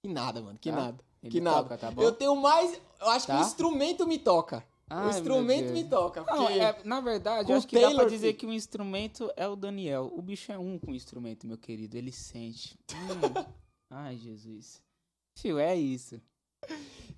Que 0.05 0.09
nada, 0.12 0.43
mano. 0.43 0.59
Que 0.59 0.71
Tá? 0.71 0.77
nada. 0.77 1.05
Ele 1.23 1.31
que 1.33 1.40
nada. 1.40 1.62
toca, 1.62 1.79
tá? 1.79 1.90
Eu 1.97 2.12
tenho 2.12 2.37
mais. 2.37 2.79
Eu 3.01 3.09
acho 3.09 3.25
que 3.25 3.33
Tá? 3.33 3.38
o 3.38 3.40
instrumento 3.40 4.07
me 4.07 4.19
toca. 4.19 4.62
Ai, 4.90 5.07
o 5.07 5.09
instrumento 5.09 5.73
me 5.73 5.83
toca. 5.83 6.23
Porque... 6.23 6.38
Não, 6.38 6.49
é, 6.51 6.77
na 6.85 7.01
verdade, 7.01 7.51
eu 7.51 7.57
acho 7.57 7.67
que 7.67 7.75
dá 7.75 7.81
pra 7.81 7.88
Taylor, 7.88 8.11
dizer 8.11 8.27
filho. 8.27 8.38
que 8.38 8.45
o 8.47 8.53
instrumento 8.53 9.33
é 9.35 9.49
o 9.49 9.57
Daniel. 9.57 10.12
O 10.14 10.21
bicho 10.21 10.53
é 10.53 10.59
um 10.59 10.79
com 10.79 10.90
o 10.90 10.95
instrumento, 10.95 11.47
meu 11.47 11.57
querido. 11.57 11.97
Ele 11.97 12.12
sente. 12.12 12.79
Hum. 12.93 12.95
Ai, 13.88 14.19
Jesus. 14.19 14.83
Fio, 15.38 15.59
é 15.59 15.75
isso. 15.75 16.21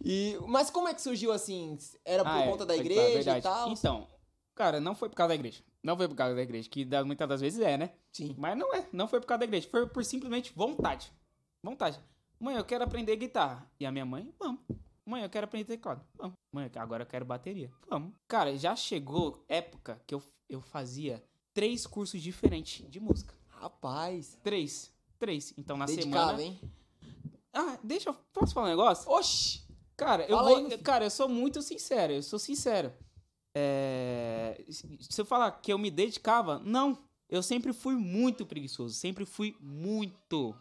E... 0.04 0.38
Mas 0.46 0.70
como 0.70 0.86
é 0.86 0.94
que 0.94 1.02
surgiu 1.02 1.32
assim? 1.32 1.76
Era 2.04 2.22
por 2.22 2.30
Ah, 2.30 2.40
é, 2.42 2.48
conta 2.48 2.64
da 2.66 2.74
pode 2.74 2.86
igreja 2.88 3.36
e 3.38 3.42
tal? 3.42 3.68
Então, 3.72 4.06
cara, 4.54 4.78
não 4.78 4.94
foi 4.94 5.08
por 5.08 5.16
causa 5.16 5.30
da 5.30 5.34
igreja. 5.34 5.60
Não 5.82 5.96
foi 5.96 6.06
por 6.06 6.14
causa 6.14 6.36
da 6.36 6.42
igreja, 6.42 6.68
que 6.68 6.84
da- 6.84 7.04
muitas 7.04 7.28
das 7.28 7.40
vezes 7.40 7.58
é, 7.58 7.76
né? 7.76 7.90
Sim. 8.12 8.32
Mas 8.38 8.56
não 8.56 8.72
é, 8.72 8.86
não 8.92 9.08
foi 9.08 9.20
por 9.20 9.26
causa 9.26 9.40
da 9.40 9.44
igreja, 9.46 9.68
foi 9.68 9.86
por 9.88 10.04
simplesmente 10.04 10.52
vontade. 10.54 11.12
Vontade. 11.64 11.98
Mãe, 12.38 12.56
eu 12.56 12.64
quero 12.64 12.84
aprender 12.84 13.16
guitarra. 13.16 13.68
E 13.80 13.86
a 13.86 13.92
minha 13.92 14.04
mãe, 14.04 14.32
vamos. 14.38 14.60
Mãe, 15.04 15.22
eu 15.22 15.30
quero 15.30 15.44
aprender 15.44 15.64
teclado. 15.64 16.04
Vamos. 16.16 16.34
Mãe, 16.52 16.70
agora 16.76 17.02
eu 17.02 17.06
quero 17.06 17.24
bateria. 17.24 17.70
Vamos. 17.88 18.12
Cara, 18.28 18.56
já 18.56 18.74
chegou 18.76 19.44
época 19.48 20.00
que 20.06 20.14
eu, 20.14 20.22
eu 20.48 20.60
fazia 20.60 21.22
três 21.54 21.86
cursos 21.86 22.20
diferentes 22.20 22.88
de 22.90 23.00
música. 23.00 23.34
Rapaz. 23.48 24.38
Três. 24.42 24.92
Três. 25.18 25.54
Então 25.56 25.76
na 25.76 25.86
Dedicado, 25.86 26.38
semana. 26.38 26.42
hein? 26.42 26.60
Ah, 27.52 27.78
deixa 27.82 28.10
eu. 28.10 28.14
Posso 28.32 28.52
falar 28.52 28.66
um 28.66 28.70
negócio? 28.70 29.10
Oxi! 29.10 29.64
Cara, 29.96 30.24
eu 30.24 30.36
Fala 30.36 30.50
vou. 30.50 30.58
aí, 30.58 30.78
cara, 30.78 31.06
eu 31.06 31.10
sou 31.10 31.26
muito 31.26 31.62
sincero, 31.62 32.12
eu 32.12 32.22
sou 32.22 32.38
sincero. 32.38 32.92
É, 33.54 34.62
se 34.68 35.18
eu 35.18 35.24
falar 35.24 35.50
que 35.52 35.72
eu 35.72 35.78
me 35.78 35.90
dedicava, 35.90 36.58
não. 36.58 36.98
Eu 37.30 37.42
sempre 37.42 37.72
fui 37.72 37.94
muito 37.96 38.44
preguiçoso. 38.44 38.94
Sempre 38.94 39.24
fui 39.24 39.56
muito, 39.58 40.54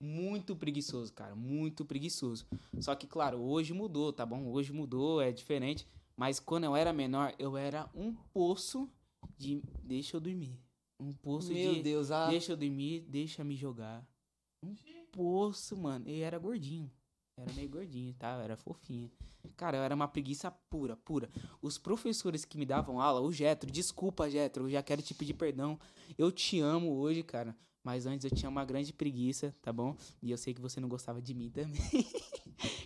muito 0.00 0.54
preguiçoso, 0.54 1.12
cara. 1.12 1.34
Muito 1.34 1.84
preguiçoso. 1.84 2.46
Só 2.80 2.94
que, 2.94 3.06
claro, 3.06 3.40
hoje 3.40 3.72
mudou, 3.72 4.12
tá 4.12 4.24
bom? 4.24 4.46
Hoje 4.46 4.72
mudou, 4.72 5.20
é 5.20 5.32
diferente. 5.32 5.86
Mas 6.16 6.40
quando 6.40 6.64
eu 6.64 6.74
era 6.74 6.92
menor, 6.92 7.34
eu 7.38 7.56
era 7.56 7.88
um 7.94 8.12
poço 8.12 8.88
de. 9.36 9.62
Deixa 9.82 10.16
eu 10.16 10.20
dormir. 10.20 10.58
Um 11.00 11.12
poço 11.12 11.52
Meu 11.52 11.74
de. 11.74 11.82
Deus, 11.82 12.10
ah. 12.10 12.28
Deixa 12.28 12.52
eu 12.52 12.56
dormir, 12.56 13.00
deixa 13.08 13.44
me 13.44 13.54
jogar. 13.54 14.06
Um 14.64 14.74
poço, 15.12 15.76
mano. 15.76 16.08
E 16.08 16.20
era 16.20 16.38
gordinho. 16.38 16.90
Era 17.36 17.52
meio 17.52 17.68
gordinho, 17.68 18.12
tá? 18.14 18.34
Eu 18.34 18.40
era 18.40 18.56
fofinho. 18.56 19.10
Cara, 19.56 19.76
eu 19.76 19.82
era 19.82 19.94
uma 19.94 20.08
preguiça 20.08 20.50
pura, 20.50 20.96
pura. 20.96 21.30
Os 21.62 21.78
professores 21.78 22.44
que 22.44 22.58
me 22.58 22.66
davam 22.66 23.00
aula, 23.00 23.20
o 23.20 23.32
Getro, 23.32 23.70
desculpa, 23.70 24.28
Getro, 24.28 24.64
eu 24.64 24.70
já 24.70 24.82
quero 24.82 25.00
te 25.02 25.14
pedir 25.14 25.34
perdão. 25.34 25.78
Eu 26.16 26.32
te 26.32 26.60
amo 26.60 26.96
hoje, 26.96 27.22
cara. 27.22 27.56
Mas 27.84 28.06
antes 28.06 28.24
eu 28.24 28.36
tinha 28.36 28.48
uma 28.48 28.64
grande 28.64 28.92
preguiça, 28.92 29.54
tá 29.62 29.72
bom? 29.72 29.96
E 30.22 30.30
eu 30.30 30.36
sei 30.38 30.52
que 30.52 30.60
você 30.60 30.80
não 30.80 30.88
gostava 30.88 31.22
de 31.22 31.32
mim 31.34 31.48
também. 31.54 31.80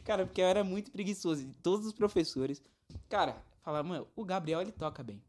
cara, 0.04 0.26
porque 0.26 0.40
eu 0.40 0.46
era 0.46 0.62
muito 0.62 0.90
preguiçoso. 0.90 1.42
E 1.42 1.52
todos 1.62 1.86
os 1.86 1.92
professores. 1.92 2.62
Cara, 3.08 3.42
falavam, 3.62 3.88
mano, 3.90 4.08
o 4.14 4.24
Gabriel 4.24 4.60
ele 4.60 4.72
toca 4.72 5.02
bem. 5.02 5.20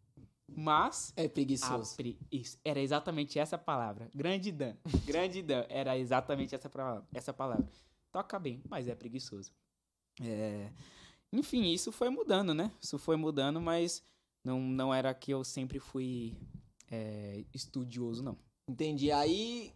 Mas 0.56 1.12
É 1.16 1.28
preguiçoso. 1.28 1.96
pre- 1.96 2.20
Isso, 2.32 2.60
era 2.64 2.80
exatamente 2.80 3.40
essa 3.40 3.58
palavra. 3.58 4.10
Grande 4.14 4.52
Dan. 4.52 4.76
Grande 5.06 5.42
Dan. 5.42 5.66
Era 5.70 5.98
exatamente 5.98 6.54
essa, 6.54 6.70
pra- 6.70 7.02
essa 7.14 7.34
palavra. 7.34 7.68
Toca 8.12 8.38
bem, 8.38 8.62
mas 8.70 8.88
é 8.88 8.94
preguiçoso. 8.94 9.52
É, 10.22 10.70
Enfim, 11.32 11.72
isso 11.72 11.92
foi 11.92 12.10
mudando, 12.12 12.54
né? 12.54 12.72
Isso 12.80 13.00
foi 13.00 13.16
mudando, 13.16 13.60
mas 13.60 14.04
não, 14.44 14.60
não 14.60 14.94
era 14.94 15.12
que 15.16 15.32
eu 15.32 15.44
sempre 15.44 15.80
fui 15.80 16.38
é, 16.92 17.44
estudioso, 17.52 18.22
não. 18.22 18.38
Entendi. 18.68 19.12
Aí, 19.12 19.74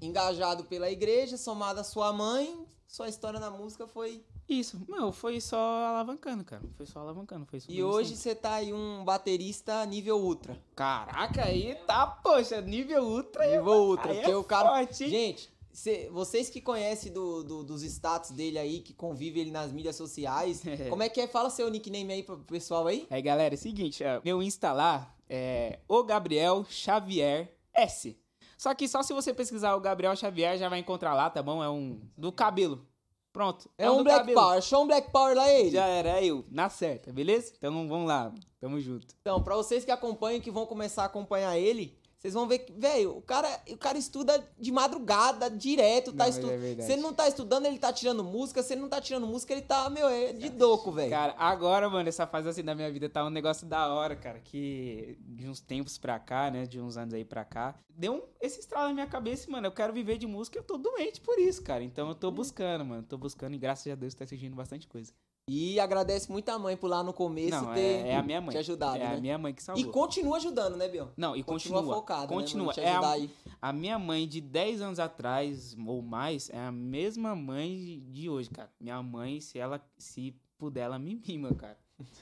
engajado 0.00 0.64
pela 0.64 0.90
igreja, 0.90 1.36
somado 1.36 1.80
à 1.80 1.84
sua 1.84 2.12
mãe, 2.12 2.66
sua 2.86 3.08
história 3.08 3.40
na 3.40 3.50
música 3.50 3.86
foi. 3.86 4.24
Isso, 4.48 4.82
não, 4.88 5.12
foi 5.12 5.40
só 5.40 5.56
alavancando, 5.56 6.44
cara. 6.44 6.62
Foi 6.76 6.84
só 6.84 7.00
alavancando. 7.00 7.46
Foi 7.46 7.60
E 7.68 7.82
hoje 7.82 8.16
você 8.16 8.34
tá 8.34 8.54
aí 8.54 8.72
um 8.72 9.04
baterista 9.04 9.84
nível 9.86 10.18
ultra. 10.18 10.60
Caraca, 10.74 11.44
aí 11.44 11.74
tá, 11.86 12.06
poxa, 12.06 12.60
nível 12.60 13.02
ultra. 13.04 13.44
aí- 13.44 13.56
Nível 13.56 13.72
ultra. 13.84 14.10
aí 14.12 14.16
porque 14.18 14.30
é 14.30 14.36
o 14.36 14.44
cara. 14.44 14.68
forte? 14.68 15.08
Gente, 15.08 15.48
cê- 15.72 16.10
vocês 16.12 16.50
que 16.50 16.60
conhecem 16.60 17.10
do, 17.12 17.42
do- 17.42 17.64
dos 17.64 17.82
status 17.82 18.32
dele 18.32 18.58
aí, 18.58 18.80
que 18.80 18.92
convivem 18.92 19.42
ele 19.42 19.50
nas 19.50 19.72
mídias 19.72 19.96
sociais, 19.96 20.60
como 20.90 21.02
é 21.02 21.08
que 21.08 21.20
é? 21.20 21.26
Fala 21.28 21.48
seu 21.48 21.70
nickname 21.70 22.12
aí 22.12 22.22
pro 22.22 22.36
pessoal 22.38 22.86
aí. 22.88 23.06
Aí, 23.08 23.22
galera, 23.22 23.54
é 23.54 23.56
o 23.56 23.58
seguinte, 23.58 24.02
ó, 24.04 24.20
meu 24.22 24.42
Insta 24.42 24.72
lá 24.72 25.14
é 25.30 25.78
o 25.88 26.02
Gabriel 26.02 26.66
Xavier 26.68 27.56
S. 27.74 28.18
Só 28.56 28.74
que 28.74 28.86
só 28.86 29.02
se 29.02 29.12
você 29.12 29.34
pesquisar 29.34 29.74
o 29.74 29.80
Gabriel 29.80 30.14
Xavier 30.14 30.56
já 30.56 30.68
vai 30.68 30.78
encontrar 30.78 31.14
lá, 31.14 31.28
tá 31.28 31.42
bom? 31.42 31.62
É 31.62 31.68
um 31.68 32.00
do 32.16 32.30
cabelo. 32.30 32.86
Pronto. 33.32 33.70
É 33.78 33.90
um 33.90 33.98
do 33.98 34.04
Black 34.04 34.18
cabelo. 34.20 34.40
Power. 34.40 34.62
Show 34.62 34.84
um 34.84 34.86
Black 34.86 35.10
Power 35.10 35.34
lá 35.34 35.50
ele. 35.50 35.70
Já 35.70 35.86
era, 35.86 36.20
é 36.20 36.24
eu, 36.26 36.44
na 36.50 36.68
certa, 36.68 37.12
beleza? 37.12 37.54
Então 37.56 37.88
vamos 37.88 38.06
lá, 38.06 38.32
tamo 38.60 38.78
junto. 38.78 39.14
Então, 39.20 39.42
pra 39.42 39.56
vocês 39.56 39.84
que 39.84 39.90
acompanham, 39.90 40.40
que 40.40 40.50
vão 40.50 40.66
começar 40.66 41.02
a 41.02 41.06
acompanhar 41.06 41.56
ele, 41.56 41.98
vocês 42.22 42.34
vão 42.34 42.46
ver 42.46 42.60
que, 42.60 42.72
velho, 42.72 43.16
o 43.16 43.20
cara, 43.20 43.48
o 43.68 43.76
cara 43.76 43.98
estuda 43.98 44.48
de 44.56 44.70
madrugada, 44.70 45.50
direto, 45.50 46.12
tá 46.12 46.28
estudando. 46.28 46.78
é 46.78 46.80
se 46.80 46.92
ele 46.92 47.02
não 47.02 47.12
tá 47.12 47.26
estudando, 47.26 47.66
ele 47.66 47.80
tá 47.80 47.92
tirando 47.92 48.22
música. 48.22 48.62
Se 48.62 48.74
ele 48.74 48.80
não 48.80 48.88
tá 48.88 49.00
tirando 49.00 49.26
música, 49.26 49.52
ele 49.52 49.62
tá, 49.62 49.90
meu, 49.90 50.08
é 50.08 50.32
de 50.32 50.48
doco, 50.48 50.92
velho. 50.92 51.10
Cara, 51.10 51.34
agora, 51.36 51.90
mano, 51.90 52.08
essa 52.08 52.24
fase 52.24 52.48
assim 52.48 52.62
da 52.62 52.76
minha 52.76 52.92
vida 52.92 53.08
tá 53.08 53.24
um 53.24 53.30
negócio 53.30 53.66
da 53.66 53.92
hora, 53.92 54.14
cara. 54.14 54.38
Que 54.38 55.18
de 55.20 55.48
uns 55.48 55.58
tempos 55.58 55.98
pra 55.98 56.16
cá, 56.20 56.48
né? 56.48 56.64
De 56.64 56.80
uns 56.80 56.96
anos 56.96 57.12
aí 57.12 57.24
pra 57.24 57.44
cá. 57.44 57.74
Deu 57.90 58.14
um, 58.14 58.22
esse 58.40 58.60
estralo 58.60 58.86
na 58.86 58.94
minha 58.94 59.08
cabeça, 59.08 59.50
mano. 59.50 59.66
Eu 59.66 59.72
quero 59.72 59.92
viver 59.92 60.16
de 60.16 60.28
música 60.28 60.56
eu 60.56 60.62
tô 60.62 60.78
doente 60.78 61.20
por 61.20 61.40
isso, 61.40 61.60
cara. 61.60 61.82
Então 61.82 62.08
eu 62.08 62.14
tô 62.14 62.30
buscando, 62.30 62.84
mano. 62.84 63.02
Tô 63.02 63.18
buscando 63.18 63.56
e 63.56 63.58
graças 63.58 63.92
a 63.92 63.96
Deus 63.96 64.14
tá 64.14 64.24
surgindo 64.24 64.54
bastante 64.54 64.86
coisa. 64.86 65.12
E 65.48 65.80
agradece 65.80 66.30
muito 66.30 66.48
a 66.50 66.58
mãe 66.58 66.76
por 66.76 66.88
lá 66.88 67.02
no 67.02 67.12
começo 67.12 67.50
Não, 67.50 67.74
ter 67.74 67.80
é, 67.80 68.08
é 68.10 68.16
a 68.16 68.22
minha 68.22 68.40
mãe. 68.40 68.50
te 68.52 68.58
ajudado, 68.58 68.96
é 68.96 69.00
né? 69.00 69.16
a 69.16 69.20
minha 69.20 69.36
mãe 69.38 69.52
que 69.52 69.60
E 69.60 69.64
salvou. 69.64 69.90
continua 69.90 70.36
ajudando, 70.36 70.76
né, 70.76 70.88
Biel? 70.88 71.10
Não, 71.16 71.34
e 71.34 71.42
continua. 71.42 71.78
Continua 71.80 71.96
focada, 71.96 72.26
continua. 72.28 72.66
né, 72.66 72.66
mano? 72.66 72.74
Te 72.74 72.80
é 72.80 72.92
a, 72.92 73.10
aí. 73.10 73.30
a 73.60 73.72
minha 73.72 73.98
mãe 73.98 74.28
de 74.28 74.40
10 74.40 74.80
anos 74.82 74.98
atrás 75.00 75.76
ou 75.84 76.00
mais 76.00 76.48
é 76.50 76.58
a 76.60 76.70
mesma 76.70 77.34
mãe 77.34 78.04
de 78.08 78.30
hoje, 78.30 78.50
cara. 78.50 78.70
Minha 78.80 79.02
mãe, 79.02 79.40
se 79.40 79.58
ela 79.58 79.84
se 79.98 80.32
puder, 80.56 80.82
ela 80.82 80.98
me 80.98 81.20
mima, 81.26 81.52
cara. 81.54 81.76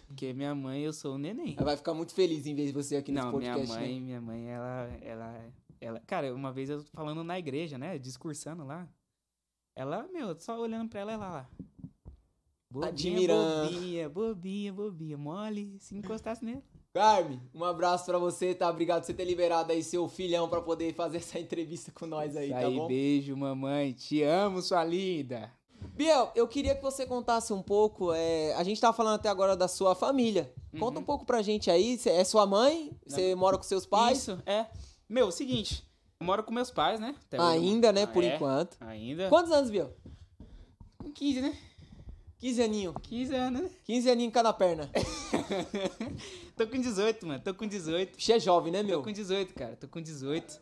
Porque 0.07 0.33
minha 0.33 0.55
mãe, 0.55 0.81
eu 0.83 0.93
sou 0.93 1.15
o 1.15 1.19
neném. 1.19 1.55
Ela 1.57 1.67
vai 1.67 1.77
ficar 1.77 1.93
muito 1.93 2.15
feliz 2.15 2.47
em 2.47 2.55
ver 2.55 2.73
você 2.73 2.97
aqui 2.97 3.13
nesse 3.13 3.25
Não, 3.27 3.37
minha 3.37 3.53
podcast, 3.55 3.79
mãe, 3.81 3.95
né? 3.95 4.01
minha 4.01 4.21
mãe, 4.21 4.49
ela, 4.49 4.91
ela, 5.03 5.45
ela, 5.79 6.01
cara, 6.07 6.35
uma 6.35 6.53
vez 6.53 6.71
eu 6.71 6.83
falando 6.95 7.23
na 7.23 7.39
igreja, 7.39 7.77
né, 7.79 7.99
discursando 7.99 8.65
lá, 8.65 8.89
ela, 9.77 10.07
meu, 10.13 10.39
só 10.39 10.59
olhando 10.59 10.89
pra 10.89 11.01
ela, 11.01 11.13
ela 11.13 11.29
lá, 11.31 11.51
bobinha, 12.71 12.89
Admirando. 12.89 13.71
bobinha, 13.71 14.09
bobinha, 14.09 14.73
bobinha, 14.73 15.19
mole, 15.19 15.77
se 15.81 15.97
encostasse 15.97 16.45
nele. 16.45 16.63
Carme, 16.93 17.41
um 17.55 17.65
abraço 17.65 18.05
pra 18.07 18.19
você, 18.19 18.55
tá? 18.55 18.69
Obrigado 18.69 19.01
por 19.03 19.07
você 19.07 19.15
ter 19.15 19.25
liberado 19.25 19.71
aí 19.73 19.83
seu 19.83 20.09
filhão 20.09 20.49
pra 20.49 20.61
poder 20.61 20.93
fazer 20.95 21.19
essa 21.19 21.39
entrevista 21.39 21.93
com 21.93 22.07
nós 22.07 22.37
aí, 22.37 22.51
tá 22.51 22.69
bom? 22.71 22.87
beijo, 22.89 23.37
mamãe, 23.37 23.93
te 23.93 24.23
amo, 24.23 24.61
sua 24.61 24.85
linda. 24.85 25.51
Biel, 25.95 26.31
eu 26.35 26.47
queria 26.49 26.75
que 26.75 26.83
você 26.83 27.07
contasse 27.07 27.53
um 27.53 27.63
pouco. 27.63 28.13
é, 28.13 28.53
a 28.55 28.63
gente 28.65 28.81
tava 28.81 28.93
falando 28.97 29.15
até 29.15 29.29
agora 29.29 29.57
da 29.57 29.67
sua 29.69 29.95
família. 29.95 30.53
Conta 30.79 30.97
Uhum. 30.99 31.03
um 31.03 31.07
pouco 31.07 31.25
pra 31.25 31.43
gente 31.43 31.71
aí. 31.71 31.97
Cê- 31.97 32.11
é 32.11 32.23
sua 32.25 32.45
mãe? 32.47 32.91
Você 33.07 33.35
mora 33.35 33.57
com 33.57 33.63
seus 33.63 33.87
pais? 33.87 34.19
Isso, 34.19 34.39
é. 34.45 34.67
Meu, 35.09 35.29
o 35.29 35.33
seguinte, 35.33 35.85
eu 36.21 36.27
moro 36.27 36.43
com 36.43 36.53
meus 36.53 36.71
pais, 36.71 37.01
né? 37.01 37.15
Até 37.27 37.41
hoje. 37.41 37.49
Ainda, 37.57 37.93
né? 37.93 38.03
Ah, 38.03 38.07
Por 38.09 38.23
é, 38.23 38.35
enquanto. 38.35 38.77
Ainda. 38.81 39.29
Quantos 39.29 39.51
anos, 39.53 39.71
Biel? 39.71 39.91
Com 40.99 41.11
15, 41.13 41.41
né? 41.41 41.57
15 42.41 42.63
aninho. 42.63 42.95
15 43.03 43.35
anos, 43.35 43.63
né? 43.63 43.71
15 43.85 44.11
aninho 44.11 44.29
em 44.29 44.31
cada 44.31 44.53
perna. 44.53 44.91
Tô 46.57 46.67
com 46.67 46.81
18, 46.81 47.27
mano, 47.27 47.41
tô 47.43 47.55
com 47.55 47.67
18. 47.67 48.21
Você 48.21 48.33
é 48.33 48.41
jovem, 48.41 48.73
né, 48.73 48.81
Tô 48.81 48.87
meu? 48.87 49.03
com 49.03 49.13
18, 49.13 49.55
cara. 49.55 49.77
Tô 49.77 49.87
com 49.87 50.01
18. 50.01 50.61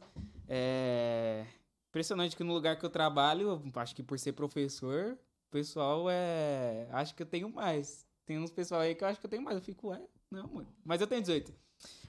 É. 0.48 1.44
Impressionante 1.88 2.36
que 2.36 2.44
no 2.44 2.52
lugar 2.52 2.78
que 2.78 2.84
eu 2.84 2.90
trabalho, 2.90 3.62
acho 3.76 3.94
que 3.94 4.02
por 4.02 4.18
ser 4.18 4.32
professor, 4.32 5.16
o 5.48 5.50
pessoal 5.50 6.06
é. 6.10 6.88
Acho 6.90 7.14
que 7.14 7.22
eu 7.22 7.26
tenho 7.26 7.48
mais. 7.48 8.04
Tem 8.26 8.38
uns 8.38 8.50
pessoal 8.50 8.80
aí 8.80 8.94
que 8.94 9.02
eu 9.02 9.08
acho 9.08 9.20
que 9.20 9.26
eu 9.26 9.30
tenho 9.30 9.42
mais. 9.42 9.56
Eu 9.56 9.62
fico, 9.62 9.88
ué, 9.88 10.00
não, 10.30 10.46
mano. 10.48 10.68
Mas 10.84 11.00
eu 11.00 11.06
tenho 11.06 11.20
18. 11.20 11.52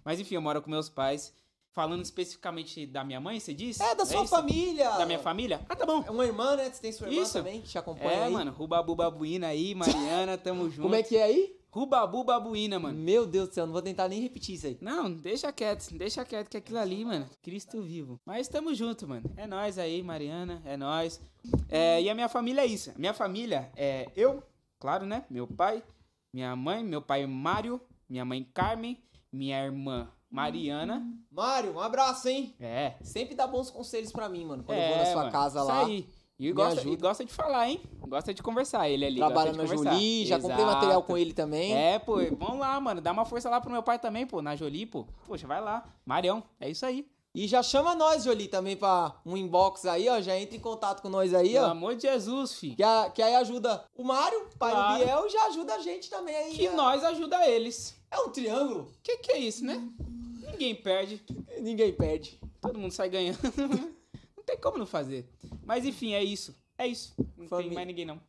Mas 0.03 0.19
enfim, 0.19 0.35
eu 0.35 0.41
moro 0.41 0.61
com 0.61 0.69
meus 0.69 0.89
pais. 0.89 1.33
Falando 1.73 2.01
especificamente 2.03 2.85
da 2.87 3.03
minha 3.03 3.19
mãe, 3.19 3.39
você 3.39 3.53
disse? 3.53 3.81
É, 3.81 3.93
da 3.93 4.05
sua 4.05 4.23
isso? 4.23 4.29
família. 4.35 4.89
Da 4.97 5.05
minha 5.05 5.19
família? 5.19 5.61
Ah, 5.69 5.75
tá 5.75 5.85
bom. 5.85 6.03
É 6.05 6.09
uma 6.11 6.25
irmã, 6.25 6.55
né? 6.55 6.69
Você 6.69 6.81
tem 6.81 6.91
sua 6.91 7.07
irmã 7.07 7.21
Isso. 7.21 7.33
também 7.33 7.61
que 7.61 7.69
te 7.69 7.77
acompanha 7.77 8.11
É, 8.11 8.23
aí. 8.25 8.33
mano. 8.33 8.51
Rubabu 8.51 8.95
Babuína 8.95 9.47
aí, 9.47 9.75
Mariana, 9.75 10.37
tamo 10.37 10.67
junto. 10.69 10.81
Como 10.81 10.95
é 10.95 11.03
que 11.03 11.15
é 11.15 11.23
aí? 11.23 11.55
Rubabu 11.71 12.23
Babuína, 12.23 12.79
mano. 12.79 12.97
Meu 12.97 13.27
Deus 13.27 13.49
do 13.49 13.53
céu, 13.53 13.67
não 13.67 13.73
vou 13.73 13.81
tentar 13.83 14.07
nem 14.09 14.19
repetir 14.19 14.55
isso 14.55 14.65
aí. 14.65 14.77
Não, 14.81 15.11
deixa 15.13 15.51
quieto, 15.53 15.87
deixa 15.93 16.25
quieto 16.25 16.49
que 16.49 16.57
aquilo 16.57 16.79
ali, 16.79 17.05
mano, 17.05 17.29
Cristo 17.43 17.79
vivo. 17.83 18.19
Mas 18.25 18.47
tamo 18.47 18.73
junto, 18.73 19.07
mano. 19.07 19.29
É 19.37 19.45
nós 19.45 19.77
aí, 19.77 20.01
Mariana, 20.01 20.63
é 20.65 20.75
nós. 20.75 21.21
É, 21.69 22.01
e 22.01 22.09
a 22.09 22.15
minha 22.15 22.27
família 22.27 22.61
é 22.61 22.65
isso. 22.65 22.89
A 22.89 22.97
minha 22.97 23.13
família 23.13 23.71
é 23.75 24.09
eu, 24.15 24.41
claro, 24.79 25.05
né? 25.05 25.23
Meu 25.29 25.45
pai, 25.45 25.83
minha 26.33 26.55
mãe, 26.55 26.83
meu 26.83 27.03
pai 27.03 27.27
Mário, 27.27 27.79
minha 28.09 28.25
mãe 28.25 28.43
Carmen, 28.51 28.97
minha 29.31 29.63
irmã 29.63 30.11
Mariana. 30.29 31.05
Mário, 31.31 31.73
um 31.73 31.79
abraço, 31.79 32.27
hein? 32.29 32.55
É. 32.59 32.93
Sempre 33.01 33.35
dá 33.35 33.47
bons 33.47 33.69
conselhos 33.69 34.11
pra 34.11 34.29
mim, 34.29 34.45
mano. 34.45 34.63
Quando 34.63 34.77
é, 34.77 34.85
eu 34.85 34.89
vou 34.89 34.97
na 34.97 35.05
sua 35.05 35.15
mano, 35.21 35.31
casa 35.31 35.59
isso 35.59 35.67
lá. 35.67 35.85
Aí. 35.85 36.09
E 36.39 36.53
gosta, 36.53 36.87
e 36.87 36.95
gosta 36.95 37.25
de 37.25 37.33
falar, 37.33 37.67
hein? 37.67 37.81
Gosta 38.07 38.33
de 38.33 38.41
conversar. 38.41 38.87
Ele 38.89 39.05
ali. 39.05 39.17
Trabalha 39.17 39.51
na 39.51 39.63
conversar. 39.63 39.91
Jolie, 39.91 40.25
já 40.25 40.39
comprei 40.39 40.59
Exato. 40.63 40.73
material 40.75 41.03
com 41.03 41.17
ele 41.17 41.33
também. 41.33 41.75
É, 41.75 41.99
pô, 41.99 42.15
vamos 42.37 42.59
lá, 42.59 42.79
mano. 42.79 43.01
Dá 43.01 43.11
uma 43.11 43.25
força 43.25 43.49
lá 43.49 43.59
pro 43.59 43.69
meu 43.69 43.83
pai 43.83 43.99
também, 43.99 44.25
pô, 44.25 44.41
na 44.41 44.55
Jolie, 44.55 44.85
pô. 44.85 45.05
Poxa, 45.27 45.45
vai 45.45 45.59
lá. 45.59 45.83
Marião, 46.05 46.41
é 46.59 46.69
isso 46.69 46.85
aí. 46.85 47.05
E 47.35 47.45
já 47.45 47.61
chama 47.61 47.93
nós, 47.93 48.23
Jolie, 48.23 48.47
também 48.47 48.75
pra 48.77 49.15
um 49.25 49.35
inbox 49.35 49.85
aí, 49.85 50.07
ó. 50.07 50.21
Já 50.21 50.37
entra 50.39 50.55
em 50.55 50.59
contato 50.61 51.01
com 51.01 51.09
nós 51.09 51.33
aí, 51.33 51.51
Pelo 51.53 51.67
ó. 51.67 51.71
amor 51.71 51.95
de 51.95 52.03
Jesus, 52.03 52.53
fi. 52.55 52.73
Que, 52.75 52.83
a- 52.83 53.11
que 53.13 53.21
aí 53.21 53.35
ajuda 53.35 53.83
o 53.95 54.03
Mário, 54.05 54.47
pai 54.57 54.71
Claro. 54.71 54.97
do 54.99 55.05
Biel, 55.05 55.25
e 55.27 55.29
já 55.29 55.45
ajuda 55.47 55.75
a 55.75 55.79
gente 55.79 56.09
também 56.09 56.35
aí. 56.35 56.53
Que 56.55 56.67
é, 56.67 56.71
nós 56.71 57.03
ajuda 57.03 57.45
eles. 57.47 57.99
é 58.09 58.17
um 58.21 58.29
triângulo. 58.29 58.89
Que 59.03 59.17
que 59.17 59.31
é 59.33 59.37
isso, 59.39 59.63
né? 59.65 59.87
Ninguém 60.51 60.75
perde. 60.75 61.21
Ninguém 61.61 61.93
perde. 61.93 62.39
Todo 62.61 62.77
mundo 62.79 62.91
sai 62.91 63.09
ganhando. 63.09 63.37
não 64.37 64.43
tem 64.43 64.57
como 64.57 64.77
não 64.77 64.85
fazer. 64.85 65.27
Mas 65.65 65.85
enfim, 65.85 66.13
é 66.13 66.23
isso. 66.23 66.55
É 66.77 66.87
isso. 66.87 67.13
Não 67.37 67.47
Famí- 67.47 67.65
tem 67.65 67.73
mais 67.73 67.87
ninguém, 67.87 68.05
não. 68.05 68.21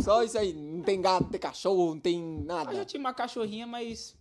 Só 0.00 0.22
isso 0.22 0.38
aí. 0.38 0.52
Não 0.52 0.82
tem 0.82 1.00
gato, 1.00 1.24
não 1.24 1.30
tem 1.30 1.40
cachorro, 1.40 1.94
não 1.94 2.00
tem 2.00 2.18
Eu 2.20 2.44
nada. 2.44 2.74
já 2.74 2.84
tinha 2.84 3.00
uma 3.00 3.14
cachorrinha, 3.14 3.66
mas. 3.66 4.14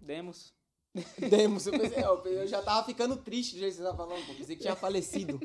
Demos. 0.00 0.52
Demos. 1.18 1.66
Eu, 1.66 1.72
pensei, 1.78 2.02
eu 2.04 2.46
já 2.46 2.62
tava 2.62 2.84
ficando 2.86 3.16
triste 3.16 3.54
do 3.54 3.58
jeito 3.60 3.72
que 3.72 3.78
você 3.78 3.84
tava 3.84 3.96
falando, 3.96 4.26
pô. 4.26 4.34
Pensei 4.34 4.56
que 4.56 4.62
tinha 4.62 4.76
falecido. 4.76 5.38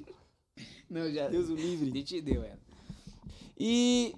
Não, 0.89 1.11
já. 1.11 1.27
Deus 1.27 1.49
o 1.49 1.55
livre. 1.55 1.89
Ele 1.89 2.03
te 2.03 2.21
deu 2.21 2.43
ela. 2.43 2.59
E 3.57 4.15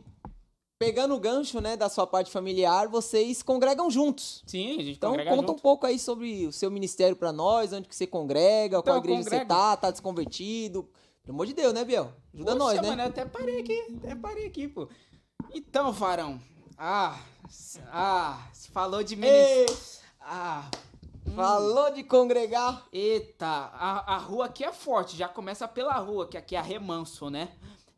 pegando 0.79 1.15
o 1.15 1.19
gancho, 1.19 1.59
né, 1.59 1.75
da 1.75 1.89
sua 1.89 2.05
parte 2.05 2.29
familiar, 2.31 2.87
vocês 2.87 3.41
congregam 3.41 3.89
juntos. 3.89 4.43
Sim, 4.45 4.79
a 4.79 4.83
gente 4.83 4.97
Então 4.97 5.11
congrega 5.11 5.31
conta 5.31 5.43
um 5.43 5.47
junto. 5.53 5.61
pouco 5.61 5.85
aí 5.85 5.97
sobre 5.97 6.45
o 6.45 6.51
seu 6.51 6.69
ministério 6.69 7.15
pra 7.15 7.31
nós, 7.31 7.73
onde 7.73 7.87
que 7.87 7.95
você 7.95 8.05
congrega, 8.07 8.81
qual 8.81 8.81
Então, 8.81 8.93
eu 8.95 8.99
igreja 8.99 9.23
você 9.23 9.29
congrego. 9.29 9.47
tá, 9.49 9.77
tá 9.77 9.91
desconvertido. 9.91 10.87
Pelo 11.23 11.35
amor 11.35 11.45
de 11.45 11.53
Deus, 11.53 11.73
né, 11.73 11.83
Biel? 11.83 12.11
Ajuda 12.33 12.51
Poxa, 12.53 12.57
nós, 12.63 12.81
né? 12.81 12.89
mano, 12.89 13.01
eu 13.01 13.07
até 13.07 13.25
parei 13.25 13.59
aqui. 13.59 13.97
Até 13.97 14.15
parei 14.15 14.45
aqui, 14.45 14.67
pô. 14.67 14.87
Então, 15.53 15.93
Farão. 15.93 16.39
Ah. 16.77 17.19
Ah. 17.91 18.47
se 18.53 18.69
Falou 18.69 19.03
de 19.03 19.15
ministério. 19.15 19.75
Ah. 20.21 20.69
hum. 21.27 21.31
falou 21.35 21.91
de 21.91 22.03
congregar. 22.03 22.85
Eita, 22.93 23.45
a, 23.47 24.15
a 24.15 24.17
rua 24.17 24.45
aqui 24.45 24.63
é 24.63 24.71
forte, 24.71 25.17
já 25.17 25.27
começa 25.27 25.67
pela 25.67 25.93
rua, 25.95 26.27
que 26.27 26.37
aqui 26.37 26.55
é 26.55 26.61
remanso, 26.61 27.29
né? 27.29 27.49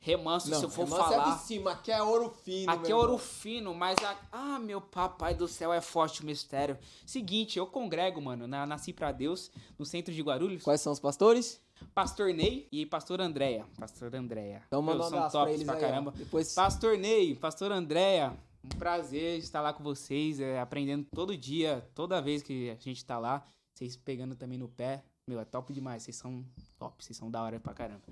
Remanso, 0.02 0.48
se 0.56 0.64
eu 0.64 0.70
for 0.70 0.84
irmã, 0.84 0.96
você 0.96 1.14
é 1.14 1.18
falar. 1.18 1.36
de 1.36 1.42
cima, 1.42 1.72
aqui 1.72 1.92
é 1.92 2.02
ouro 2.02 2.30
fino. 2.30 2.72
Aqui 2.72 2.92
é 2.92 2.96
ouro 2.96 3.18
fino, 3.18 3.76
mas 3.76 3.98
a... 4.00 4.16
Ah, 4.32 4.58
meu 4.58 4.80
papai 4.80 5.34
do 5.34 5.48
céu, 5.48 5.74
é 5.74 5.82
forte 5.82 6.22
o 6.22 6.26
mistério. 6.26 6.78
Seguinte, 7.06 7.60
eu 7.60 7.68
congrego, 7.68 8.22
mano, 8.22 8.48
na 8.48 8.66
Nasci 8.66 8.94
Pra 8.94 9.12
Deus, 9.12 9.52
no 9.78 9.86
centro 9.86 10.14
de 10.14 10.22
Guarulhos. 10.22 10.64
Quais 10.64 10.80
são 10.80 10.94
os 10.94 11.00
pastores? 11.00 11.62
Pastor 11.94 12.34
Ney 12.34 12.68
e 12.72 12.86
Pastor 12.86 13.20
Andréia. 13.20 13.66
Pastor 13.78 14.16
Andréia. 14.16 14.64
Então 14.68 14.82
manda 14.82 15.04
um 15.04 15.08
abraço 15.08 15.38
pra 15.42 15.52
eles 15.52 15.66
pra 15.66 15.76
aí, 15.76 15.82
caramba. 15.82 16.12
Depois... 16.16 16.54
Pastor 16.54 16.98
Ney, 16.98 17.36
Pastor 17.36 17.72
Andréia, 17.72 18.38
um 18.64 18.70
prazer 18.78 19.38
estar 19.38 19.62
lá 19.62 19.74
com 19.74 19.84
vocês, 19.84 20.40
é, 20.40 20.60
aprendendo 20.60 21.06
todo 21.14 21.36
dia, 21.36 21.86
toda 21.94 22.22
vez 22.22 22.42
que 22.42 22.70
a 22.70 22.76
gente 22.76 23.04
tá 23.04 23.18
lá, 23.18 23.46
vocês 23.74 23.98
pegando 23.98 24.36
também 24.36 24.58
no 24.58 24.70
pé. 24.70 25.04
Meu, 25.28 25.40
é 25.40 25.46
top 25.46 25.74
demais, 25.74 26.04
vocês 26.04 26.16
são 26.16 26.44
top, 26.78 27.04
vocês 27.04 27.16
são 27.16 27.30
da 27.30 27.44
hora 27.44 27.60
pra 27.60 27.74
caramba. 27.74 28.04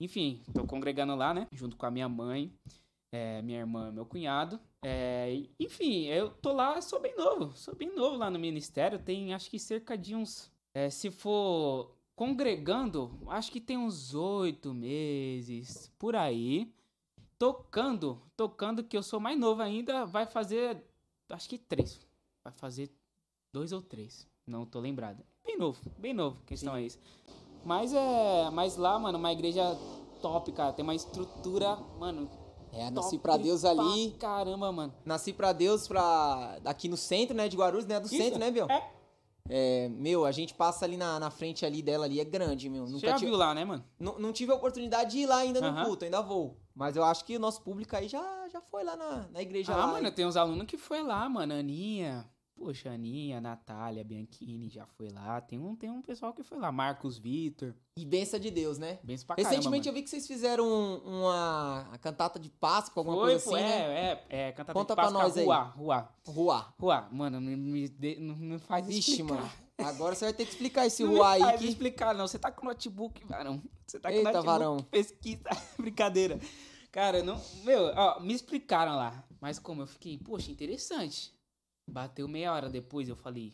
Enfim, 0.00 0.42
tô 0.54 0.66
congregando 0.66 1.14
lá, 1.14 1.34
né, 1.34 1.46
junto 1.52 1.76
com 1.76 1.84
a 1.84 1.90
minha 1.90 2.08
mãe, 2.08 2.50
é, 3.12 3.42
minha 3.42 3.58
irmã, 3.58 3.92
meu 3.92 4.06
cunhado. 4.06 4.58
É, 4.82 5.42
enfim, 5.58 6.06
eu 6.06 6.30
tô 6.30 6.52
lá, 6.52 6.80
sou 6.80 6.98
bem 7.00 7.14
novo, 7.16 7.54
sou 7.54 7.74
bem 7.74 7.94
novo 7.94 8.16
lá 8.16 8.30
no 8.30 8.38
ministério, 8.38 8.98
tem 8.98 9.34
acho 9.34 9.50
que 9.50 9.58
cerca 9.58 9.98
de 9.98 10.14
uns, 10.14 10.50
é, 10.74 10.88
se 10.88 11.10
for 11.10 11.94
congregando, 12.16 13.18
acho 13.28 13.52
que 13.52 13.60
tem 13.60 13.76
uns 13.76 14.14
oito 14.14 14.72
meses, 14.72 15.92
por 15.98 16.16
aí 16.16 16.72
tocando, 17.38 18.20
tocando 18.36 18.84
que 18.84 18.94
eu 18.94 19.02
sou 19.02 19.18
mais 19.18 19.38
novo 19.38 19.62
ainda, 19.62 20.04
vai 20.04 20.26
fazer, 20.26 20.84
acho 21.30 21.48
que 21.48 21.56
três. 21.56 22.06
Vai 22.44 22.52
fazer 22.52 22.90
dois 23.52 23.72
ou 23.72 23.80
três. 23.80 24.28
Não 24.46 24.66
tô 24.66 24.78
lembrado. 24.78 25.24
Bem 25.44 25.56
novo, 25.56 25.80
bem 25.98 26.12
novo, 26.12 26.42
questão 26.44 26.76
é 26.76 26.82
isso. 26.82 26.98
Mas 27.64 27.92
é, 27.92 28.50
mas 28.52 28.76
lá, 28.76 28.98
mano, 28.98 29.18
uma 29.18 29.32
igreja 29.32 29.76
top, 30.22 30.50
cara, 30.52 30.72
tem 30.72 30.82
uma 30.82 30.94
estrutura, 30.94 31.76
mano, 31.98 32.28
É, 32.72 32.90
nasci 32.90 33.18
pra 33.18 33.36
Deus 33.36 33.64
ali. 33.64 34.10
pra 34.10 34.28
caramba, 34.28 34.70
mano. 34.72 34.94
Nasci 35.04 35.32
pra 35.32 35.52
Deus 35.52 35.86
pra... 35.88 36.58
aqui 36.64 36.88
no 36.88 36.96
centro, 36.96 37.34
né, 37.36 37.48
de 37.48 37.56
Guarulhos, 37.56 37.86
né? 37.86 37.98
Do 38.00 38.06
Isso, 38.06 38.16
centro, 38.16 38.38
né, 38.38 38.50
Biel? 38.50 38.66
é. 38.70 39.00
É, 39.52 39.88
meu, 39.88 40.24
a 40.24 40.30
gente 40.30 40.54
passa 40.54 40.84
ali 40.84 40.96
na, 40.96 41.18
na 41.18 41.28
frente 41.28 41.66
ali 41.66 41.82
dela 41.82 42.04
ali, 42.04 42.20
é 42.20 42.24
grande, 42.24 42.68
meu. 42.68 42.86
Você 42.86 42.92
Nunca 42.92 43.06
já 43.08 43.14
tive- 43.16 43.30
viu 43.30 43.36
lá, 43.38 43.52
né, 43.52 43.64
mano? 43.64 43.84
Não, 43.98 44.16
não 44.16 44.32
tive 44.32 44.52
a 44.52 44.54
oportunidade 44.54 45.10
de 45.10 45.18
ir 45.20 45.26
lá 45.26 45.38
ainda 45.38 45.60
no 45.60 45.84
culto, 45.84 46.04
ainda 46.04 46.20
vou. 46.22 46.56
Mas 46.72 46.94
eu 46.94 47.02
acho 47.02 47.24
que 47.24 47.34
o 47.36 47.40
nosso 47.40 47.60
público 47.62 47.96
aí 47.96 48.06
já, 48.06 48.46
já 48.52 48.60
foi 48.60 48.84
lá 48.84 48.94
na, 48.94 49.26
na 49.32 49.42
igreja 49.42 49.72
Ah, 49.72 49.76
lá. 49.76 49.86
mano, 49.88 50.12
tem 50.12 50.24
uns 50.24 50.36
alunos 50.36 50.66
que 50.66 50.78
foi 50.78 51.02
lá, 51.02 51.28
mano, 51.28 51.52
Aninha. 51.54 52.30
Poxa, 52.62 52.90
Aninha, 52.90 53.40
Natália, 53.40 54.04
Bianchini 54.04 54.68
já 54.68 54.84
foi 54.84 55.08
lá. 55.08 55.40
Tem 55.40 55.58
um, 55.58 55.74
tem 55.74 55.88
um 55.90 56.02
pessoal 56.02 56.34
que 56.34 56.42
foi 56.42 56.58
lá, 56.58 56.70
Marcos 56.70 57.16
Vitor. 57.16 57.74
E 57.96 58.04
benção 58.04 58.38
de 58.38 58.50
Deus, 58.50 58.76
né? 58.76 58.98
Benção 59.02 59.26
pra 59.26 59.36
caramba, 59.36 59.48
Recentemente 59.50 59.88
eu 59.88 59.92
mano. 59.94 59.98
vi 59.98 60.02
que 60.04 60.10
vocês 60.10 60.26
fizeram 60.26 60.66
um- 60.68 61.20
uma 61.20 61.98
cantata 62.02 62.38
de 62.38 62.50
Páscoa, 62.50 63.00
alguma 63.00 63.16
Foi, 63.16 63.30
coisa 63.30 63.44
pô, 63.46 63.54
assim, 63.54 63.64
né? 63.64 63.80
é, 63.80 64.26
é, 64.28 64.48
é, 64.48 64.52
cantata 64.52 64.74
Conta 64.78 64.92
de 64.92 64.96
pra 64.96 65.04
Páscoa, 65.04 65.22
nós 65.22 65.36
aí. 65.38 65.44
Ruá, 65.46 65.62
Ruá, 65.62 66.12
Ruá. 66.26 66.74
Ruá. 66.78 67.08
Mano, 67.10 67.40
me, 67.40 67.56
me 67.56 67.88
dê- 67.88 68.16
não, 68.20 68.36
não 68.36 68.58
faz 68.58 68.86
Vixe, 68.86 69.12
explicar. 69.12 69.34
mano. 69.36 69.50
Agora 69.78 70.14
você 70.14 70.26
vai 70.26 70.34
ter 70.34 70.44
que 70.44 70.50
explicar 70.52 70.86
esse 70.86 71.02
Não 71.02 71.12
Ruá 71.12 71.28
me 71.30 71.34
aí 71.36 71.40
faz 71.40 71.60
que... 71.62 71.66
explicar, 71.68 72.14
não. 72.14 72.28
Você 72.28 72.38
tá 72.38 72.52
com 72.52 72.66
notebook, 72.66 73.24
varão. 73.24 73.62
Você 73.86 73.98
tá 73.98 74.10
com 74.10 74.14
Eita, 74.16 74.24
notebook, 74.32 74.46
varão. 74.46 74.76
pesquisa. 74.90 75.44
Brincadeira. 75.80 76.38
Cara, 76.92 77.22
não... 77.22 77.40
Meu, 77.64 77.84
ó, 77.96 78.20
me 78.20 78.34
explicaram 78.34 78.96
lá. 78.96 79.24
Mas 79.40 79.58
como 79.58 79.80
eu 79.80 79.86
fiquei, 79.86 80.18
poxa, 80.18 80.50
interessante. 80.50 81.32
Bateu 81.90 82.28
meia 82.28 82.52
hora 82.52 82.68
depois, 82.70 83.08
eu 83.08 83.16
falei, 83.16 83.52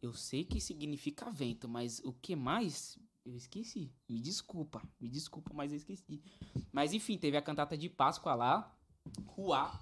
eu 0.00 0.12
sei 0.14 0.44
que 0.44 0.60
significa 0.60 1.30
vento, 1.30 1.68
mas 1.68 2.00
o 2.04 2.12
que 2.12 2.36
mais? 2.36 2.98
Eu 3.24 3.36
esqueci. 3.36 3.90
Me 4.08 4.20
desculpa, 4.20 4.82
me 5.00 5.08
desculpa, 5.08 5.52
mas 5.54 5.70
eu 5.72 5.76
esqueci. 5.76 6.22
Mas 6.72 6.92
enfim, 6.92 7.16
teve 7.16 7.36
a 7.36 7.42
cantata 7.42 7.76
de 7.76 7.88
Páscoa 7.88 8.34
lá, 8.34 8.74
Ruá. 9.26 9.80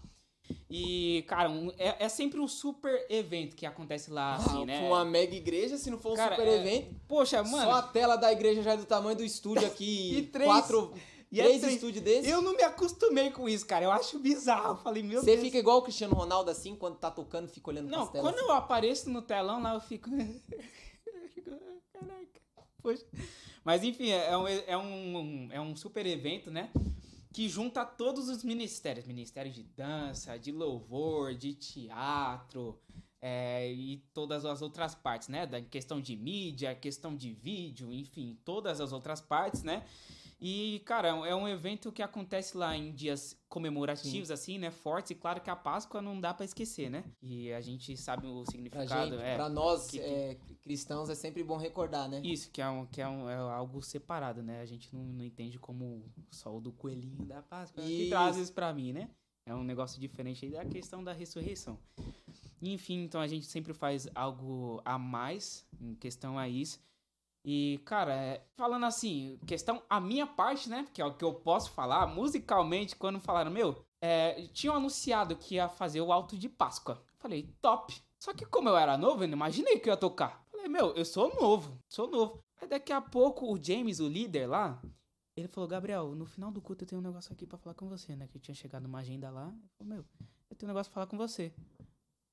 E, 0.69 1.25
cara, 1.29 1.49
um- 1.51 1.71
é, 1.79 2.05
é 2.05 2.09
sempre 2.09 2.41
um 2.41 2.49
super 2.49 3.07
evento 3.09 3.55
que 3.55 3.65
acontece 3.65 4.11
lá, 4.11 4.35
assim, 4.35 4.63
Ah, 4.63 4.67
né? 4.67 4.81
uma 4.89 5.05
mega 5.05 5.35
igreja, 5.35 5.77
se 5.79 5.91
não 5.91 5.99
for 5.99 6.13
um 6.13 6.17
Cara, 6.17 6.35
super 6.35 6.49
é- 6.49 6.57
evento. 6.57 7.01
Poxa, 7.07 7.43
mano. 7.45 7.65
Só 7.65 7.73
a 7.73 7.83
tela 7.83 8.17
da 8.17 8.33
igreja 8.33 8.63
já 8.63 8.73
é 8.73 8.77
do 8.77 8.85
tamanho 8.85 9.17
do 9.17 9.25
estúdio 9.25 9.65
aqui. 9.67 10.17
E 10.19 10.23
três- 10.27 10.49
Quatro, 10.51 10.93
e 11.31 11.41
é 11.41 11.45
três 11.45 11.61
três- 11.61 11.75
estúdios 11.77 12.03
desses. 12.05 12.31
Eu 12.31 12.43
não 12.43 12.57
me 12.57 12.63
acostumei 12.63 13.31
com 13.31 13.49
isso, 13.49 13.67
cara. 13.67 13.85
Eu 13.85 13.93
acho 13.93 14.19
bizarro. 14.19 14.73
Eu 14.73 14.77
falei, 14.77 15.03
meu 15.03 15.21
Você 15.21 15.33
Deus. 15.33 15.41
fica 15.41 15.59
igual 15.59 15.79
o 15.79 15.83
Cristiano 15.83 16.15
Ronaldo 16.15 16.51
assim, 16.51 16.75
quando 16.75 16.97
tá 16.97 17.11
tocando, 17.11 17.49
fica 17.49 17.71
olhando 17.71 17.89
Não, 17.89 18.07
quando 18.09 18.39
eu 18.39 18.53
apareço 18.53 19.09
no 19.11 19.23
telão 19.23 19.63
lá, 19.63 19.75
eu 19.75 19.81
fico. 19.81 20.09
eu 20.15 21.29
fico, 21.35 21.51
Caraca. 21.93 22.41
Poxa. 22.83 23.05
Mas 23.65 23.85
enfim, 23.85 24.11
é 24.11 24.37
um, 24.37 24.49
é, 24.49 24.77
um, 24.77 25.49
é 25.53 25.61
um 25.61 25.77
super 25.77 26.07
evento, 26.07 26.51
né? 26.51 26.71
Que 27.33 27.49
junta 27.49 27.85
todos 27.85 28.29
os 28.29 28.43
ministérios: 28.43 29.07
Ministério 29.07 29.53
de 29.53 29.63
dança, 29.63 30.37
de 30.39 30.51
louvor, 30.51 31.35
de 31.35 31.55
teatro. 31.55 32.81
é, 33.23 33.71
e 33.71 33.99
todas 34.15 34.45
as 34.47 34.63
outras 34.63 34.95
partes, 34.95 35.29
né? 35.29 35.47
Da 35.47 35.61
questão 35.61 36.01
de 36.01 36.17
mídia, 36.17 36.75
questão 36.75 37.15
de 37.15 37.33
vídeo, 37.35 37.93
enfim, 37.93 38.39
todas 38.45 38.81
as 38.81 38.93
outras 38.93 39.21
partes, 39.21 39.63
né? 39.63 39.85
E, 40.43 40.81
cara, 40.87 41.09
é 41.09 41.35
um 41.35 41.47
evento 41.47 41.93
que 41.93 42.03
acontece 42.03 42.57
lá 42.57 42.75
em 42.75 42.93
dias 42.95 43.39
comemorativos, 43.47 44.31
assim, 44.31 44.59
né? 44.59 44.71
Fortes. 44.71 45.11
E 45.11 45.15
claro 45.15 45.41
que 45.41 45.51
a 45.51 45.57
Páscoa 45.57 46.01
não 46.01 46.19
dá 46.19 46.33
pra 46.33 46.47
esquecer, 46.47 46.89
né? 46.89 47.05
E 47.21 47.53
a 47.53 47.61
gente 47.61 47.95
sabe 47.97 48.27
o 48.27 48.43
Pra 48.43 48.51
significado. 48.53 49.11
gente, 49.11 49.23
é, 49.23 49.35
pra 49.35 49.51
nós 49.51 49.87
que- 49.87 49.99
que- 49.99 50.05
é, 50.05 50.39
cristãos, 50.63 51.11
é 51.11 51.15
sempre 51.15 51.45
bom 51.45 51.59
recordar, 51.59 52.09
né? 52.09 52.23
Isso, 52.25 52.51
que, 52.51 52.63
é, 52.63 52.69
um, 52.69 52.87
que 52.87 53.03
é, 53.03 53.07
um, 53.09 53.29
é 53.29 53.37
algo 53.37 53.83
separado, 53.83 54.43
né? 54.43 54.63
A 54.63 54.67
gente 54.67 54.95
não, 54.95 55.03
não 55.05 55.25
entende 55.25 55.59
como 55.59 56.11
só 56.31 56.57
o 56.57 56.61
do 56.61 56.73
coelhinho 56.73 57.25
da 57.27 57.43
Páscoa 57.43 57.83
que 57.83 57.91
Isso. 58.05 58.11
traz 58.11 58.37
isso 58.39 58.53
pra 58.55 58.73
mim, 58.73 58.95
né? 58.95 59.11
É 59.45 59.55
um 59.55 59.65
negócio 59.65 60.01
diferente 60.01 60.47
aí 60.47 60.53
da 60.53 60.65
questão 60.65 61.05
da 61.05 61.13
ressurreição. 61.13 61.79
Enfim, 62.63 63.03
então 63.05 63.21
a 63.21 63.27
gente 63.27 63.47
sempre 63.47 63.73
faz 63.75 64.07
algo 64.15 64.81
a 64.85 64.99
mais 64.99 65.67
em 65.81 65.95
questão 65.95 66.39
a 66.39 66.49
isso. 66.49 66.79
E, 67.45 67.81
cara, 67.85 68.15
é, 68.15 68.45
falando 68.55 68.85
assim, 68.85 69.39
questão 69.47 69.83
a 69.89 69.99
minha 70.01 70.27
parte, 70.27 70.69
né? 70.69 70.87
Que 70.93 71.01
é 71.01 71.05
o 71.05 71.15
que 71.15 71.25
eu 71.25 71.35
posso 71.35 71.71
falar, 71.71 72.07
musicalmente, 72.07 72.97
quando 72.97 73.21
falaram, 73.21 73.51
meu, 73.51 73.85
é, 74.01 74.47
tinham 74.49 74.75
anunciado 74.77 75.37
que 75.37 75.55
ia 75.55 75.69
fazer 75.69 76.01
o 76.01 76.13
Alto 76.13 76.37
de 76.37 76.49
Páscoa. 76.49 77.03
Falei, 77.19 77.55
top. 77.61 77.95
Só 78.19 78.35
que 78.35 78.45
como 78.45 78.69
eu 78.69 78.77
era 78.77 78.99
novo, 78.99 79.25
eu 79.25 79.29
não 79.29 79.35
imaginei 79.35 79.79
que 79.79 79.89
eu 79.89 79.95
ia 79.95 79.97
tocar. 79.97 80.45
Falei, 80.51 80.69
meu, 80.69 80.95
eu 80.95 81.05
sou 81.05 81.35
novo, 81.41 81.79
sou 81.89 82.11
novo. 82.11 82.43
Aí 82.61 82.69
daqui 82.69 82.93
a 82.93 83.01
pouco 83.01 83.51
o 83.51 83.63
James, 83.63 84.01
o 84.01 84.09
líder 84.09 84.47
lá, 84.47 84.81
ele 85.35 85.49
falou, 85.49 85.69
Gabriel, 85.69 86.15
no 86.15 86.27
final 86.27 86.51
do 86.51 86.61
culto 86.61 86.85
eu 86.85 86.89
tenho 86.89 87.01
um 87.01 87.05
negócio 87.05 87.33
aqui 87.33 87.47
pra 87.47 87.57
falar 87.59 87.75
com 87.75 87.89
você, 87.89 88.15
né? 88.15 88.29
Que 88.29 88.39
tinha 88.39 88.55
chegado 88.55 88.83
numa 88.83 88.99
agenda 88.99 89.31
lá. 89.31 89.49
Ele 89.49 89.69
falou, 89.79 89.95
meu, 89.95 90.05
eu 90.51 90.57
tenho 90.57 90.69
um 90.69 90.75
negócio 90.75 90.91
pra 90.93 91.01
falar 91.01 91.07
com 91.07 91.17
você. 91.17 91.53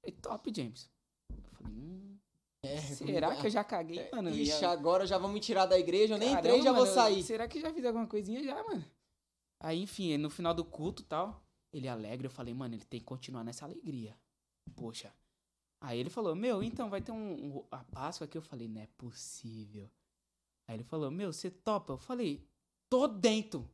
Falei, 0.01 0.17
top, 0.21 0.53
James. 0.53 0.89
Eu 1.29 1.51
falei, 1.51 1.73
hum, 1.73 2.16
É, 2.63 2.77
será 2.81 3.35
que 3.35 3.45
eu 3.47 3.51
já 3.51 3.63
caguei, 3.63 4.09
mano? 4.11 4.29
E 4.29 4.41
Ixi, 4.43 4.65
agora 4.65 5.05
já 5.05 5.17
vão 5.17 5.31
me 5.31 5.39
tirar 5.39 5.65
da 5.65 5.77
igreja, 5.77 6.15
eu 6.15 6.17
nem 6.17 6.29
Caramba, 6.29 6.47
entrei 6.49 6.61
já 6.63 6.71
vou 6.71 6.81
mano, 6.81 6.93
sair. 6.93 7.23
Será 7.23 7.47
que 7.47 7.61
já 7.61 7.71
fiz 7.73 7.85
alguma 7.85 8.07
coisinha 8.07 8.43
já, 8.43 8.61
mano? 8.63 8.83
Aí, 9.59 9.81
enfim, 9.81 10.17
no 10.17 10.29
final 10.29 10.53
do 10.53 10.65
culto 10.65 11.01
e 11.01 11.05
tal, 11.05 11.43
ele 11.71 11.87
alegre, 11.87 12.27
eu 12.27 12.31
falei, 12.31 12.53
mano, 12.53 12.75
ele 12.75 12.85
tem 12.85 12.99
que 12.99 13.05
continuar 13.05 13.43
nessa 13.43 13.65
alegria. 13.65 14.17
Poxa. 14.75 15.13
Aí 15.79 15.99
ele 15.99 16.09
falou, 16.09 16.35
meu, 16.35 16.63
então 16.63 16.89
vai 16.89 17.01
ter 17.01 17.11
um, 17.11 17.57
um- 17.57 17.65
a 17.71 17.83
Páscoa 17.83 18.25
aqui. 18.25 18.37
Eu 18.37 18.41
falei, 18.41 18.67
não 18.67 18.81
é 18.81 18.87
possível. 18.97 19.89
Aí 20.67 20.75
ele 20.75 20.83
falou, 20.83 21.09
meu, 21.11 21.31
você 21.31 21.49
topa? 21.51 21.93
Eu 21.93 21.97
falei, 21.97 22.43
tô 22.89 23.07
dentro. 23.07 23.69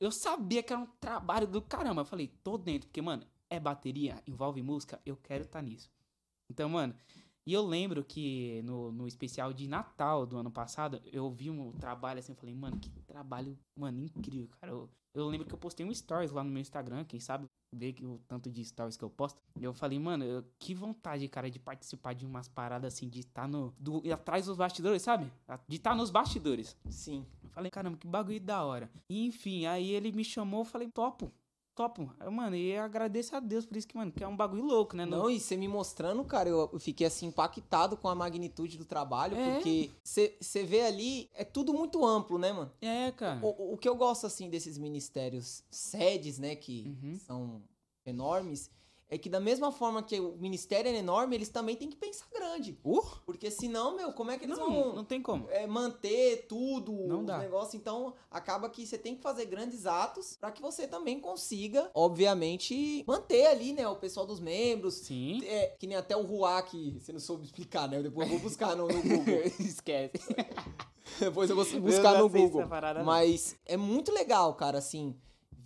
Eu 0.00 0.12
sabia 0.12 0.62
que 0.62 0.72
era 0.72 0.80
um 0.82 0.86
trabalho 1.00 1.46
do 1.46 1.60
caramba. 1.62 2.02
Eu 2.02 2.06
falei, 2.06 2.28
tô 2.28 2.56
dentro, 2.58 2.88
porque, 2.88 3.00
mano, 3.02 3.26
é 3.50 3.58
bateria, 3.58 4.22
envolve 4.26 4.62
música, 4.62 5.00
eu 5.04 5.16
quero 5.16 5.44
estar 5.44 5.62
nisso. 5.62 5.90
Então, 6.50 6.68
mano, 6.68 6.94
E 7.48 7.52
eu 7.54 7.64
lembro 7.64 8.04
que 8.04 8.60
no, 8.62 8.92
no 8.92 9.08
especial 9.08 9.54
de 9.54 9.66
Natal 9.66 10.26
do 10.26 10.36
ano 10.36 10.50
passado, 10.50 11.00
eu 11.10 11.30
vi 11.30 11.48
um 11.48 11.72
trabalho 11.72 12.18
assim, 12.18 12.32
eu 12.32 12.36
falei, 12.36 12.54
mano, 12.54 12.78
que 12.78 12.90
trabalho, 13.06 13.58
mano, 13.74 13.98
incrível, 14.00 14.50
cara. 14.60 14.70
Eu, 14.70 14.90
eu 15.14 15.26
lembro 15.26 15.46
que 15.46 15.54
eu 15.54 15.58
postei 15.58 15.86
um 15.86 15.94
stories 15.94 16.30
lá 16.30 16.44
no 16.44 16.50
meu 16.50 16.60
Instagram, 16.60 17.06
quem 17.06 17.18
sabe 17.18 17.46
ver 17.74 17.94
que 17.94 18.04
o 18.04 18.20
tanto 18.28 18.50
de 18.50 18.62
stories 18.62 18.98
que 18.98 19.02
eu 19.02 19.08
posto. 19.08 19.40
E 19.58 19.64
eu 19.64 19.72
falei, 19.72 19.98
mano, 19.98 20.26
eu, 20.26 20.44
que 20.58 20.74
vontade, 20.74 21.26
cara, 21.26 21.50
de 21.50 21.58
participar 21.58 22.12
de 22.12 22.26
umas 22.26 22.48
paradas 22.48 22.92
assim, 22.92 23.08
de 23.08 23.20
estar 23.20 23.40
tá 23.40 23.48
no. 23.48 23.72
Do, 23.78 24.02
atrás 24.12 24.44
dos 24.44 24.58
bastidores, 24.58 25.00
sabe? 25.00 25.32
De 25.66 25.76
estar 25.76 25.92
tá 25.92 25.96
nos 25.96 26.10
bastidores. 26.10 26.76
Sim. 26.90 27.24
Eu 27.42 27.48
falei, 27.48 27.70
caramba, 27.70 27.96
que 27.96 28.06
bagulho 28.06 28.40
da 28.40 28.62
hora. 28.62 28.90
E, 29.08 29.24
enfim, 29.24 29.64
aí 29.64 29.92
ele 29.92 30.12
me 30.12 30.22
chamou, 30.22 30.60
eu 30.60 30.64
falei, 30.66 30.90
topo 30.90 31.32
topo. 31.78 32.12
Eu, 32.18 32.32
mano, 32.32 32.56
e 32.56 32.72
eu 32.72 32.82
agradeço 32.82 33.36
a 33.36 33.40
Deus 33.40 33.64
por 33.64 33.76
isso 33.76 33.86
que, 33.86 33.96
mano, 33.96 34.10
que 34.10 34.24
é 34.24 34.26
um 34.26 34.36
bagulho 34.36 34.64
louco, 34.64 34.96
né? 34.96 35.06
Não, 35.06 35.30
e 35.30 35.38
você 35.38 35.56
me 35.56 35.68
mostrando, 35.68 36.24
cara, 36.24 36.48
eu, 36.48 36.68
eu, 36.72 36.78
fiquei 36.80 37.06
assim 37.06 37.26
impactado 37.26 37.96
com 37.96 38.08
a 38.08 38.16
magnitude 38.16 38.76
do 38.76 38.84
trabalho, 38.84 39.36
é. 39.36 39.54
porque 39.54 39.92
você 40.02 40.64
vê 40.64 40.80
ali, 40.80 41.30
é 41.32 41.44
tudo 41.44 41.72
muito 41.72 42.04
amplo, 42.04 42.36
né, 42.36 42.52
mano? 42.52 42.72
É, 42.82 43.12
cara. 43.12 43.38
O, 43.40 43.74
o 43.74 43.78
que 43.78 43.88
eu 43.88 43.94
gosto, 43.94 44.26
assim, 44.26 44.50
desses 44.50 44.76
ministérios 44.76 45.62
sedes, 45.70 46.36
né, 46.36 46.56
que 46.56 46.96
uhum. 47.00 47.14
são 47.14 47.62
enormes, 48.04 48.68
é 49.10 49.16
que 49.16 49.28
da 49.28 49.40
mesma 49.40 49.72
forma 49.72 50.02
que 50.02 50.20
o 50.20 50.36
ministério 50.36 50.90
é 50.90 50.94
enorme, 50.94 51.34
eles 51.34 51.48
também 51.48 51.76
têm 51.76 51.88
que 51.88 51.96
pensar 51.96 52.26
grande. 52.32 52.78
Uh? 52.84 53.02
Porque 53.24 53.50
senão, 53.50 53.96
meu, 53.96 54.12
como 54.12 54.30
é 54.30 54.38
que 54.38 54.44
eles 54.44 54.58
não, 54.58 54.66
vão... 54.66 54.94
Não 54.96 55.04
tem 55.04 55.22
como. 55.22 55.48
É, 55.50 55.66
manter 55.66 56.46
tudo, 56.46 56.92
não 57.06 57.24
dá. 57.24 57.38
negócio. 57.38 57.76
Então, 57.76 58.12
acaba 58.30 58.68
que 58.68 58.86
você 58.86 58.98
tem 58.98 59.16
que 59.16 59.22
fazer 59.22 59.46
grandes 59.46 59.86
atos 59.86 60.36
para 60.38 60.52
que 60.52 60.60
você 60.60 60.86
também 60.86 61.18
consiga, 61.20 61.90
obviamente, 61.94 63.02
manter 63.06 63.46
ali, 63.46 63.72
né, 63.72 63.88
o 63.88 63.96
pessoal 63.96 64.26
dos 64.26 64.40
membros. 64.40 64.94
Sim. 64.94 65.40
É, 65.44 65.68
que 65.78 65.86
nem 65.86 65.96
até 65.96 66.14
o 66.14 66.22
Ruá, 66.22 66.60
que 66.62 66.98
você 67.00 67.12
não 67.12 67.20
soube 67.20 67.46
explicar, 67.46 67.88
né? 67.88 67.98
Eu 67.98 68.02
depois 68.02 68.28
vou 68.28 68.38
buscar 68.38 68.76
no, 68.76 68.88
no 68.88 69.02
Google. 69.02 69.40
Esquece. 69.58 70.12
depois 71.18 71.48
eu 71.48 71.56
vou 71.56 71.64
buscar 71.80 72.14
eu 72.14 72.24
no 72.24 72.28
Google. 72.28 72.68
Parada, 72.68 73.02
Mas 73.02 73.56
é 73.64 73.76
muito 73.76 74.12
legal, 74.12 74.54
cara, 74.54 74.76
assim 74.76 75.16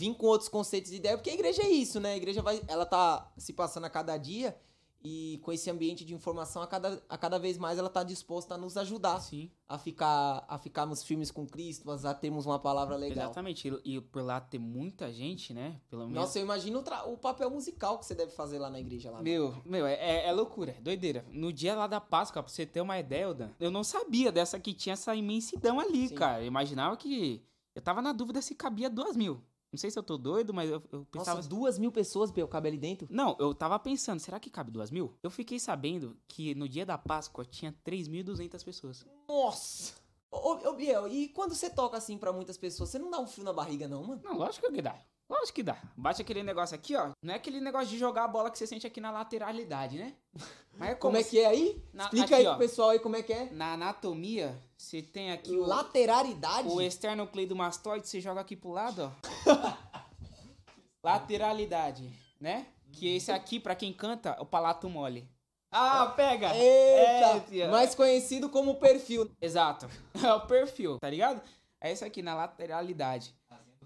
vir 0.02 0.14
com 0.14 0.26
outros 0.26 0.48
conceitos 0.48 0.90
e 0.90 0.96
ideias, 0.96 1.16
porque 1.16 1.30
a 1.30 1.34
igreja 1.34 1.62
é 1.62 1.70
isso, 1.70 2.00
né? 2.00 2.14
A 2.14 2.16
igreja 2.16 2.42
vai, 2.42 2.60
ela 2.66 2.84
tá 2.84 3.30
se 3.36 3.52
passando 3.52 3.84
a 3.84 3.90
cada 3.90 4.16
dia 4.16 4.56
e 5.04 5.40
com 5.42 5.52
esse 5.52 5.68
ambiente 5.70 6.04
de 6.04 6.14
informação 6.14 6.62
a 6.62 6.66
cada, 6.66 7.02
a 7.08 7.18
cada 7.18 7.38
vez 7.38 7.58
mais 7.58 7.78
ela 7.78 7.88
está 7.88 8.02
disposta 8.02 8.54
a 8.54 8.58
nos 8.58 8.76
ajudar 8.76 9.20
Sim. 9.20 9.50
a 9.68 9.76
ficar 9.76 10.44
a 10.48 10.58
ficarmos 10.58 11.02
firmes 11.02 11.30
com 11.30 11.46
Cristo, 11.46 11.88
a 11.90 12.14
termos 12.14 12.46
uma 12.46 12.58
palavra 12.58 12.96
legal. 12.96 13.26
Exatamente. 13.26 13.68
E, 13.84 13.96
e 13.96 14.00
por 14.00 14.22
lá 14.22 14.40
ter 14.40 14.58
muita 14.58 15.12
gente, 15.12 15.52
né? 15.52 15.80
Pelo 15.88 16.02
menos. 16.02 16.14
Nossa, 16.14 16.38
eu 16.38 16.44
imagino 16.44 16.80
o, 16.80 17.12
o, 17.12 17.16
papel 17.16 17.50
musical 17.50 17.98
que 17.98 18.06
você 18.06 18.14
deve 18.14 18.32
fazer 18.32 18.58
lá 18.58 18.70
na 18.70 18.80
igreja 18.80 19.10
lá. 19.10 19.18
Né? 19.18 19.24
Meu, 19.24 19.54
meu, 19.64 19.86
é, 19.86 19.94
é, 19.94 20.28
é 20.28 20.32
loucura, 20.32 20.72
é 20.78 20.80
doideira. 20.80 21.24
No 21.32 21.52
dia 21.52 21.74
lá 21.74 21.86
da 21.86 22.00
Páscoa, 22.00 22.42
pra 22.42 22.52
você 22.52 22.66
ter 22.66 22.80
uma 22.80 22.98
ideia, 22.98 23.24
Eldan, 23.24 23.50
eu 23.58 23.70
não 23.70 23.82
sabia 23.82 24.30
dessa 24.30 24.58
que 24.58 24.72
tinha 24.72 24.92
essa 24.92 25.14
imensidão 25.14 25.80
ali, 25.80 26.08
Sim. 26.08 26.14
cara. 26.14 26.42
Eu 26.42 26.46
imaginava 26.46 26.96
que 26.96 27.42
eu 27.74 27.82
tava 27.82 28.02
na 28.02 28.12
dúvida 28.12 28.40
se 28.40 28.54
cabia 28.54 28.88
duas 28.88 29.16
mil. 29.16 29.42
Não 29.72 29.78
sei 29.78 29.90
se 29.90 29.98
eu 29.98 30.02
tô 30.02 30.18
doido, 30.18 30.52
mas 30.52 30.70
eu, 30.70 30.82
eu 30.92 31.06
pensava. 31.06 31.38
Nossa, 31.38 31.48
duas 31.48 31.78
mil 31.78 31.90
pessoas, 31.90 32.30
Bel, 32.30 32.46
cabe 32.46 32.68
ali 32.68 32.76
dentro? 32.76 33.08
Não, 33.10 33.34
eu 33.40 33.54
tava 33.54 33.78
pensando, 33.78 34.20
será 34.20 34.38
que 34.38 34.50
cabe 34.50 34.70
duas 34.70 34.90
mil? 34.90 35.16
Eu 35.22 35.30
fiquei 35.30 35.58
sabendo 35.58 36.14
que 36.28 36.54
no 36.54 36.68
dia 36.68 36.84
da 36.84 36.98
Páscoa 36.98 37.44
tinha 37.44 37.74
3.200 37.82 38.62
pessoas. 38.62 39.06
Nossa! 39.26 39.94
Ô, 40.30 40.68
ô, 40.68 40.72
Biel, 40.74 41.08
e 41.08 41.28
quando 41.28 41.54
você 41.54 41.70
toca 41.70 41.96
assim 41.96 42.18
para 42.18 42.32
muitas 42.32 42.58
pessoas, 42.58 42.90
você 42.90 42.98
não 42.98 43.10
dá 43.10 43.18
um 43.18 43.26
frio 43.26 43.44
na 43.44 43.52
barriga, 43.52 43.88
não, 43.88 44.02
mano? 44.02 44.20
Não, 44.22 44.36
lógico 44.36 44.70
que 44.70 44.82
dá. 44.82 44.98
Lógico 45.32 45.54
que 45.54 45.62
dá. 45.62 45.78
Bate 45.96 46.20
aquele 46.20 46.42
negócio 46.42 46.74
aqui, 46.74 46.94
ó. 46.94 47.10
Não 47.22 47.32
é 47.32 47.36
aquele 47.38 47.58
negócio 47.58 47.88
de 47.88 47.96
jogar 47.96 48.24
a 48.24 48.28
bola 48.28 48.50
que 48.50 48.58
você 48.58 48.66
sente 48.66 48.86
aqui 48.86 49.00
na 49.00 49.10
lateralidade, 49.10 49.96
né? 49.96 50.14
Mas 50.76 50.90
é 50.90 50.94
como, 50.94 51.14
como 51.14 51.16
é 51.16 51.24
que 51.24 51.40
é 51.40 51.46
aí? 51.46 51.82
Na, 51.92 52.04
Explica 52.04 52.24
aqui, 52.24 52.34
aí 52.34 52.44
pro 52.44 52.58
pessoal 52.58 52.90
aí 52.90 52.98
como 52.98 53.16
é 53.16 53.22
que 53.22 53.32
é. 53.32 53.48
Na 53.50 53.72
anatomia, 53.72 54.58
você 54.76 55.00
tem 55.00 55.32
aqui 55.32 55.56
o... 55.56 55.64
Lateralidade? 55.64 56.68
O 56.68 56.82
esternocleidomastoide, 56.82 58.06
você 58.06 58.20
joga 58.20 58.42
aqui 58.42 58.56
pro 58.56 58.72
lado, 58.72 59.10
ó. 59.46 59.72
Lateralidade, 61.02 62.10
né? 62.38 62.66
Que 62.92 63.16
esse 63.16 63.32
aqui, 63.32 63.58
para 63.58 63.74
quem 63.74 63.92
canta, 63.92 64.36
é 64.38 64.40
o 64.40 64.46
palato 64.46 64.88
mole. 64.88 65.26
Ah, 65.70 66.12
pega! 66.14 66.54
Eita! 66.54 67.44
É, 67.54 67.68
mais 67.70 67.94
conhecido 67.94 68.50
como 68.50 68.76
perfil. 68.76 69.30
Exato. 69.40 69.88
É 70.22 70.32
o 70.34 70.46
perfil, 70.46 70.98
tá 70.98 71.08
ligado? 71.08 71.40
É 71.80 71.90
esse 71.90 72.04
aqui, 72.04 72.22
na 72.22 72.34
lateralidade. 72.34 73.34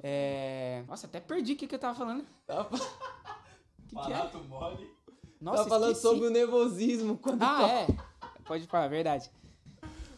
É... 0.03 0.85
Nossa, 0.87 1.07
até 1.07 1.21
perdi 1.21 1.53
o 1.53 1.57
que, 1.57 1.67
que 1.67 1.75
eu 1.75 1.79
tava 1.79 1.95
falando. 1.95 2.25
Tá 2.47 2.65
que 3.89 3.95
palato 3.95 4.39
que 4.39 4.45
é? 4.45 4.49
mole. 4.49 4.97
Nossa, 5.41 5.57
tava 5.59 5.69
falando 5.69 5.93
esqueci. 5.93 6.15
sobre 6.15 6.27
o 6.27 6.31
nervosismo. 6.31 7.19
Quando 7.19 7.43
ah, 7.43 7.69
é. 7.69 7.87
Pode 8.45 8.67
falar, 8.67 8.89
verdade. 8.89 9.31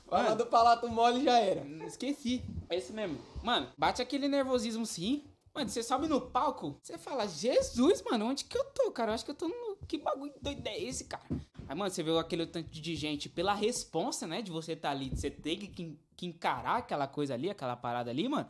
Falando 0.06 0.38
do 0.38 0.46
palato 0.46 0.88
mole 0.88 1.22
já 1.22 1.38
era. 1.38 1.66
Esqueci. 1.86 2.42
É 2.68 2.76
esse 2.76 2.92
mesmo. 2.92 3.18
Mano, 3.42 3.68
bate 3.76 4.00
aquele 4.00 4.28
nervosismo 4.28 4.86
sim. 4.86 5.24
Mano, 5.54 5.68
você 5.68 5.82
sobe 5.82 6.06
no 6.06 6.20
palco, 6.20 6.78
você 6.80 6.96
fala, 6.96 7.26
Jesus, 7.26 8.02
mano, 8.08 8.26
onde 8.26 8.44
que 8.44 8.56
eu 8.56 8.64
tô, 8.66 8.92
cara? 8.92 9.10
Eu 9.10 9.14
acho 9.14 9.24
que 9.24 9.32
eu 9.32 9.34
tô 9.34 9.48
no. 9.48 9.76
Que 9.88 9.98
bagulho 9.98 10.32
doido 10.40 10.66
é 10.66 10.78
esse, 10.78 11.04
cara? 11.04 11.24
Aí, 11.66 11.76
mano, 11.76 11.90
você 11.90 12.02
vê 12.02 12.16
aquele 12.16 12.46
tanto 12.46 12.70
de 12.70 12.94
gente 12.94 13.28
pela 13.28 13.54
responsa, 13.54 14.26
né? 14.26 14.40
De 14.40 14.50
você 14.50 14.72
estar 14.72 14.88
tá 14.88 14.94
ali, 14.94 15.10
de 15.10 15.20
você 15.20 15.30
ter 15.30 15.56
que, 15.56 15.98
que 16.16 16.26
encarar 16.26 16.78
aquela 16.78 17.06
coisa 17.06 17.34
ali, 17.34 17.50
aquela 17.50 17.76
parada 17.76 18.10
ali, 18.10 18.28
mano. 18.28 18.48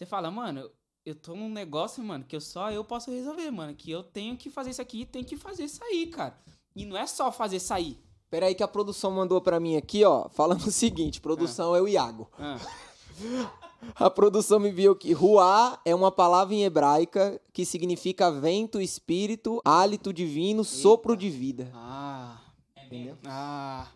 Você 0.00 0.06
fala, 0.06 0.30
mano, 0.30 0.70
eu 1.04 1.14
tô 1.14 1.34
num 1.34 1.50
negócio, 1.50 2.02
mano, 2.02 2.24
que 2.24 2.34
eu 2.34 2.40
só 2.40 2.70
eu 2.70 2.82
posso 2.82 3.10
resolver, 3.10 3.50
mano. 3.50 3.74
Que 3.74 3.90
eu 3.90 4.02
tenho 4.02 4.34
que 4.34 4.48
fazer 4.48 4.70
isso 4.70 4.80
aqui 4.80 5.02
e 5.02 5.04
tenho 5.04 5.26
que 5.26 5.36
fazer 5.36 5.68
sair, 5.68 6.06
cara. 6.06 6.40
E 6.74 6.86
não 6.86 6.96
é 6.96 7.06
só 7.06 7.30
fazer 7.30 7.60
sair. 7.60 8.02
Pera 8.30 8.46
aí 8.46 8.54
que 8.54 8.62
a 8.62 8.68
produção 8.68 9.10
mandou 9.10 9.42
pra 9.42 9.60
mim 9.60 9.76
aqui, 9.76 10.02
ó, 10.02 10.26
falando 10.30 10.64
o 10.64 10.72
seguinte: 10.72 11.20
produção 11.20 11.74
ah. 11.74 11.76
é 11.76 11.82
o 11.82 11.86
Iago. 11.88 12.30
Ah. 12.38 12.56
A 13.94 14.10
produção 14.10 14.58
me 14.58 14.70
viu 14.70 14.94
que 14.94 15.12
Ruá 15.12 15.80
é 15.86 15.94
uma 15.94 16.12
palavra 16.12 16.54
em 16.54 16.64
hebraica 16.64 17.40
que 17.50 17.64
significa 17.64 18.30
vento, 18.30 18.78
espírito, 18.78 19.60
hálito 19.64 20.12
divino, 20.12 20.60
Eita. 20.60 20.70
sopro 20.70 21.16
de 21.16 21.28
vida. 21.28 21.70
Ah. 21.74 22.38
Entendeu? 22.86 23.16
Ah. 23.26 23.86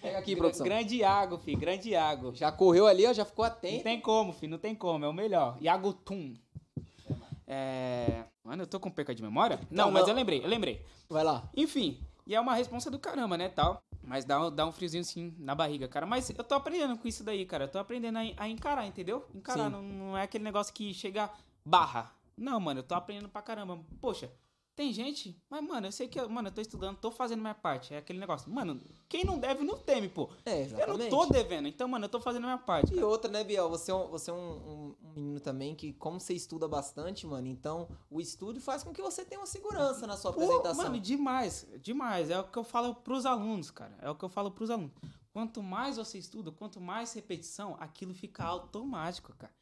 Pega 0.00 0.18
aqui, 0.18 0.36
produção. 0.36 0.64
Grande 0.64 0.96
Iago, 0.96 1.38
filho, 1.38 1.58
grande 1.58 1.90
Iago. 1.90 2.34
Já 2.34 2.50
correu 2.50 2.86
ali, 2.86 3.06
ó, 3.06 3.12
já 3.12 3.24
ficou 3.24 3.44
atento. 3.44 3.76
Não 3.76 3.82
tem 3.82 4.00
como, 4.00 4.32
filho, 4.32 4.50
não 4.50 4.58
tem 4.58 4.74
como, 4.74 5.04
é 5.04 5.08
o 5.08 5.12
melhor. 5.12 5.56
Iago 5.60 5.92
Tum. 5.92 6.34
É... 7.46 8.24
Mano, 8.44 8.62
eu 8.62 8.66
tô 8.66 8.80
com 8.80 8.90
perca 8.90 9.14
de 9.14 9.22
memória? 9.22 9.60
Não, 9.70 9.86
não 9.86 9.92
mas 9.92 10.02
não. 10.02 10.10
eu 10.10 10.14
lembrei, 10.14 10.42
eu 10.42 10.48
lembrei. 10.48 10.84
Vai 11.08 11.22
lá. 11.22 11.48
Enfim, 11.56 12.00
e 12.26 12.34
é 12.34 12.40
uma 12.40 12.54
responsa 12.54 12.90
do 12.90 12.98
caramba, 12.98 13.36
né, 13.36 13.48
tal. 13.48 13.82
Mas 14.02 14.24
dá, 14.24 14.50
dá 14.50 14.66
um 14.66 14.72
friozinho 14.72 15.02
assim 15.02 15.34
na 15.38 15.54
barriga, 15.54 15.86
cara. 15.86 16.04
Mas 16.06 16.28
eu 16.30 16.42
tô 16.42 16.54
aprendendo 16.54 16.98
com 16.98 17.06
isso 17.06 17.22
daí, 17.22 17.44
cara. 17.46 17.64
Eu 17.64 17.68
tô 17.68 17.78
aprendendo 17.78 18.18
a, 18.18 18.22
a 18.36 18.48
encarar, 18.48 18.86
entendeu? 18.86 19.24
Encarar. 19.34 19.70
Não, 19.70 19.82
não, 19.82 20.18
é 20.18 20.22
aquele 20.22 20.42
negócio 20.42 20.74
que 20.74 20.92
chega 20.92 21.30
barra. 21.64 22.12
Não, 22.36 22.58
mano, 22.58 22.80
eu 22.80 22.84
tô 22.84 22.94
aprendendo 22.94 23.28
pra 23.28 23.42
caramba. 23.42 23.78
Poxa, 24.00 24.30
tem 24.74 24.90
gente, 24.90 25.38
mas, 25.50 25.62
mano, 25.62 25.86
eu 25.86 25.92
sei 25.92 26.08
que, 26.08 26.20
mano, 26.22 26.48
eu 26.48 26.52
tô 26.52 26.60
estudando, 26.62 26.96
tô 26.96 27.10
fazendo 27.10 27.40
minha 27.40 27.54
parte. 27.54 27.92
É 27.92 27.98
aquele 27.98 28.18
negócio. 28.18 28.50
Mano, 28.50 28.80
quem 29.06 29.22
não 29.22 29.38
deve 29.38 29.64
não 29.64 29.76
teme, 29.76 30.08
pô. 30.08 30.30
É, 30.46 30.62
exatamente. 30.62 31.04
Eu 31.04 31.10
não 31.10 31.26
tô 31.26 31.32
devendo, 31.32 31.68
então, 31.68 31.86
mano, 31.86 32.06
eu 32.06 32.08
tô 32.08 32.18
fazendo 32.20 32.44
minha 32.44 32.56
parte. 32.56 32.88
Cara. 32.88 33.00
E 33.00 33.04
outra, 33.04 33.30
né, 33.30 33.44
Biel? 33.44 33.68
Você 33.68 33.90
é, 33.90 33.94
um, 33.94 34.08
você 34.08 34.30
é 34.30 34.34
um, 34.34 34.94
um, 35.02 35.12
menino 35.14 35.40
também 35.40 35.74
que, 35.74 35.92
como 35.92 36.18
você 36.18 36.32
estuda 36.32 36.66
bastante, 36.66 37.26
mano, 37.26 37.46
então 37.48 37.86
o 38.10 38.18
estudo 38.18 38.60
faz 38.60 38.82
com 38.82 38.94
que 38.94 39.02
você 39.02 39.24
tenha 39.26 39.40
uma 39.40 39.46
segurança 39.46 40.06
na 40.06 40.16
sua 40.16 40.32
pô, 40.32 40.40
apresentação. 40.40 40.84
Mano, 40.84 40.98
demais, 40.98 41.66
demais. 41.82 42.30
É 42.30 42.40
o 42.40 42.44
que 42.44 42.58
eu 42.58 42.64
falo 42.64 42.94
pros 42.94 43.26
alunos, 43.26 43.70
cara. 43.70 43.96
É 44.00 44.08
o 44.08 44.14
que 44.14 44.24
eu 44.24 44.30
falo 44.30 44.50
pros 44.50 44.70
alunos. 44.70 44.92
Quanto 45.34 45.62
mais 45.62 45.98
você 45.98 46.16
estuda, 46.16 46.50
quanto 46.50 46.80
mais 46.80 47.12
repetição, 47.12 47.76
aquilo 47.78 48.14
fica 48.14 48.44
automático, 48.44 49.34
cara 49.36 49.52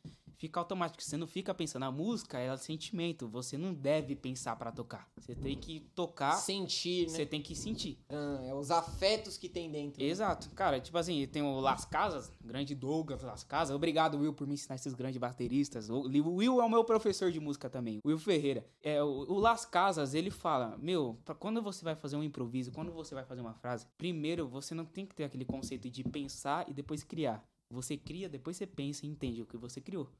fica 0.41 0.59
automático. 0.59 1.03
Você 1.03 1.16
não 1.16 1.26
fica 1.26 1.55
pensando. 1.55 1.84
A 1.84 1.93
música 1.93 2.38
é 2.38 2.57
sentimento. 2.57 3.28
Você 3.28 3.59
não 3.59 3.74
deve 3.74 4.16
pensar 4.16 4.57
para 4.57 4.72
tocar. 4.72 5.07
Você 5.16 5.34
tem 5.34 5.57
que 5.57 5.80
tocar. 5.95 6.32
Sentir, 6.32 7.07
né? 7.07 7.09
Você 7.14 7.26
tem 7.26 7.43
que 7.43 7.55
sentir. 7.55 7.99
Ah, 8.09 8.41
é 8.47 8.55
os 8.55 8.70
afetos 8.70 9.36
que 9.36 9.49
tem 9.49 9.70
dentro. 9.70 10.03
Né? 10.03 10.09
Exato. 10.09 10.51
Cara, 10.51 10.80
tipo 10.80 10.97
assim, 10.97 11.26
tem 11.26 11.43
o 11.43 11.61
Las 11.61 11.84
Casas, 11.84 12.32
grande 12.43 12.74
Douglas 12.74 13.22
Las 13.22 13.45
Casas. 13.45 13.76
Obrigado, 13.76 14.18
Will, 14.18 14.32
por 14.32 14.47
me 14.47 14.55
ensinar 14.55 14.76
esses 14.76 14.95
grandes 14.95 15.18
bateristas. 15.18 15.91
O 15.91 16.03
Will 16.09 16.61
é 16.61 16.64
o 16.64 16.70
meu 16.70 16.84
professor 16.84 17.30
de 17.30 17.38
música 17.38 17.68
também. 17.68 18.01
Will 18.05 18.18
Ferreira. 18.18 18.66
É, 18.82 19.03
o, 19.03 19.07
o 19.07 19.38
Las 19.38 19.66
Casas, 19.66 20.14
ele 20.14 20.30
fala: 20.30 20.78
Meu, 20.78 21.20
pra 21.24 21.34
quando 21.34 21.61
você 21.61 21.84
vai 21.84 21.95
fazer 21.95 22.16
um 22.16 22.24
improviso, 22.24 22.72
quando 22.72 22.91
você 22.91 23.14
vai 23.14 23.24
fazer 23.24 23.43
uma 23.43 23.55
frase, 23.55 23.86
primeiro 23.99 24.49
você 24.49 24.74
não 24.74 24.86
tem 24.86 25.05
que 25.05 25.14
ter 25.14 25.24
aquele 25.24 25.45
conceito 25.45 25.91
de 25.91 26.03
pensar 26.03 26.68
e 26.68 26.72
depois 26.72 27.05
criar. 27.05 27.45
Você 27.70 27.97
cria, 27.97 28.28
depois 28.28 28.57
você 28.57 28.66
pensa 28.66 29.07
e 29.07 29.09
entende 29.09 29.43
o 29.43 29.47
que 29.47 29.57
você 29.57 29.80
criou. 29.80 30.11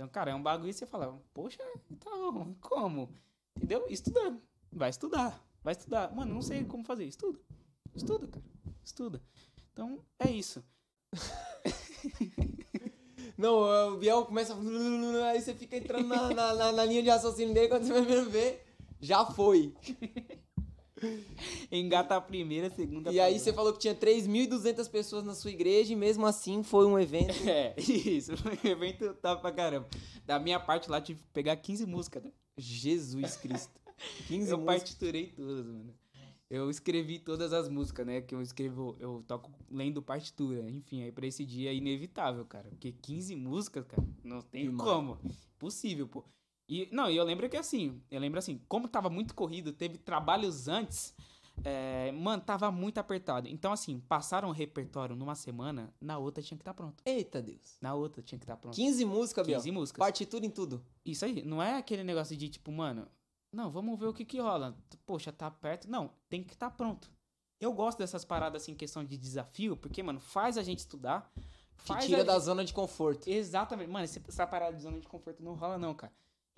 Então, 0.00 0.08
cara, 0.08 0.30
é 0.30 0.34
um 0.34 0.42
bagulho 0.42 0.70
e 0.70 0.72
você 0.72 0.86
fala, 0.86 1.20
poxa, 1.34 1.62
então, 1.90 2.56
como? 2.62 3.14
Entendeu? 3.54 3.84
Estudando. 3.90 4.40
Vai 4.72 4.88
estudar. 4.88 5.46
Vai 5.62 5.72
estudar. 5.72 6.10
Mano, 6.16 6.32
não 6.32 6.40
sei 6.40 6.64
como 6.64 6.82
fazer. 6.82 7.04
Estuda. 7.04 7.38
Estuda, 7.94 8.26
cara. 8.26 8.44
Estuda. 8.82 9.22
Então, 9.70 10.02
é 10.18 10.30
isso. 10.30 10.64
Não, 13.36 13.92
o 13.92 13.98
Biel 13.98 14.24
começa. 14.24 14.56
Aí 15.30 15.38
você 15.42 15.54
fica 15.54 15.76
entrando 15.76 16.08
na, 16.08 16.30
na, 16.32 16.54
na, 16.54 16.72
na 16.72 16.84
linha 16.86 17.02
de 17.02 17.10
raciocínio 17.10 17.52
dele 17.52 17.68
quando 17.68 17.84
você 17.84 17.92
vai 17.92 18.24
ver, 18.24 18.66
já 18.98 19.26
foi. 19.26 19.74
Engata 21.70 22.16
a 22.16 22.20
primeira, 22.20 22.66
a 22.68 22.70
segunda. 22.70 23.12
E 23.12 23.18
aí 23.20 23.38
você 23.38 23.52
falou 23.52 23.72
que 23.72 23.78
tinha 23.78 23.94
3.200 23.94 24.90
pessoas 24.90 25.24
na 25.24 25.34
sua 25.34 25.50
igreja 25.50 25.92
e 25.92 25.96
mesmo 25.96 26.26
assim 26.26 26.62
foi 26.62 26.86
um 26.86 26.98
evento. 26.98 27.34
É, 27.48 27.74
isso. 27.80 28.36
Foi 28.36 28.58
um 28.64 28.68
evento 28.68 29.14
top 29.14 29.40
pra 29.42 29.52
caramba. 29.52 29.88
Da 30.26 30.38
minha 30.38 30.60
parte 30.60 30.90
lá, 30.90 31.00
tive 31.00 31.20
que 31.22 31.28
pegar 31.32 31.56
15 31.56 31.86
músicas, 31.86 32.22
né? 32.24 32.32
Jesus 32.56 33.36
Cristo. 33.36 33.80
15 34.28 34.50
Eu 34.50 34.58
músicas. 34.58 34.64
partiturei 34.64 35.26
todas, 35.28 35.66
mano. 35.66 35.94
Eu 36.48 36.68
escrevi 36.68 37.20
todas 37.20 37.52
as 37.52 37.68
músicas, 37.68 38.04
né? 38.04 38.20
Que 38.20 38.34
eu 38.34 38.42
escrevo, 38.42 38.96
eu 38.98 39.22
toco 39.26 39.52
lendo 39.70 40.02
partitura. 40.02 40.68
Enfim, 40.68 41.02
aí 41.04 41.12
pra 41.12 41.24
esse 41.26 41.44
dia 41.44 41.70
é 41.70 41.74
inevitável, 41.74 42.44
cara. 42.44 42.68
Porque 42.70 42.90
15 42.90 43.36
músicas, 43.36 43.84
cara, 43.86 44.02
não 44.24 44.42
tem 44.42 44.64
Demais. 44.64 44.90
como. 44.90 45.18
Possível, 45.58 46.08
pô. 46.08 46.24
E, 46.70 46.88
não, 46.92 47.10
e 47.10 47.16
eu 47.16 47.24
lembro 47.24 47.48
que 47.48 47.56
assim, 47.56 48.00
eu 48.08 48.20
lembro 48.20 48.38
assim, 48.38 48.60
como 48.68 48.86
tava 48.86 49.10
muito 49.10 49.34
corrido, 49.34 49.72
teve 49.72 49.98
trabalhos 49.98 50.68
antes, 50.68 51.12
é, 51.64 52.12
mano, 52.12 52.40
tava 52.40 52.70
muito 52.70 52.98
apertado. 52.98 53.48
Então, 53.48 53.72
assim, 53.72 53.98
passaram 53.98 54.50
o 54.50 54.52
repertório 54.52 55.16
numa 55.16 55.34
semana, 55.34 55.92
na 56.00 56.16
outra 56.16 56.40
tinha 56.40 56.56
que 56.56 56.62
estar 56.62 56.72
pronto. 56.72 57.02
Eita 57.04 57.42
Deus. 57.42 57.76
Na 57.80 57.94
outra 57.94 58.22
tinha 58.22 58.38
que 58.38 58.44
estar 58.44 58.56
pronto. 58.56 58.76
15 58.76 59.04
músicas, 59.04 59.44
Biel. 59.44 59.58
15 59.58 59.70
músicas. 59.72 59.98
Partitura 59.98 60.46
em 60.46 60.50
tudo. 60.50 60.80
Isso 61.04 61.24
aí, 61.24 61.42
não 61.42 61.60
é 61.60 61.76
aquele 61.76 62.04
negócio 62.04 62.36
de 62.36 62.48
tipo, 62.48 62.70
mano, 62.70 63.08
não, 63.52 63.68
vamos 63.68 63.98
ver 63.98 64.06
o 64.06 64.14
que 64.14 64.24
que 64.24 64.38
rola. 64.38 64.78
Poxa, 65.04 65.32
tá 65.32 65.50
perto. 65.50 65.90
Não, 65.90 66.12
tem 66.28 66.44
que 66.44 66.52
estar 66.52 66.70
pronto. 66.70 67.10
Eu 67.60 67.72
gosto 67.72 67.98
dessas 67.98 68.24
paradas 68.24 68.62
assim, 68.62 68.76
questão 68.76 69.04
de 69.04 69.18
desafio, 69.18 69.76
porque, 69.76 70.04
mano, 70.04 70.20
faz 70.20 70.56
a 70.56 70.62
gente 70.62 70.78
estudar. 70.78 71.32
Faz 71.74 72.06
tira 72.06 72.22
da 72.22 72.38
zona 72.38 72.64
de 72.64 72.72
conforto. 72.72 73.28
Exatamente. 73.28 73.90
Mano, 73.90 74.04
essa 74.04 74.46
parada 74.46 74.76
de 74.76 74.82
zona 74.82 75.00
de 75.00 75.08
conforto 75.08 75.42
não 75.42 75.54
rola, 75.54 75.76
não, 75.76 75.94
cara. 75.94 76.12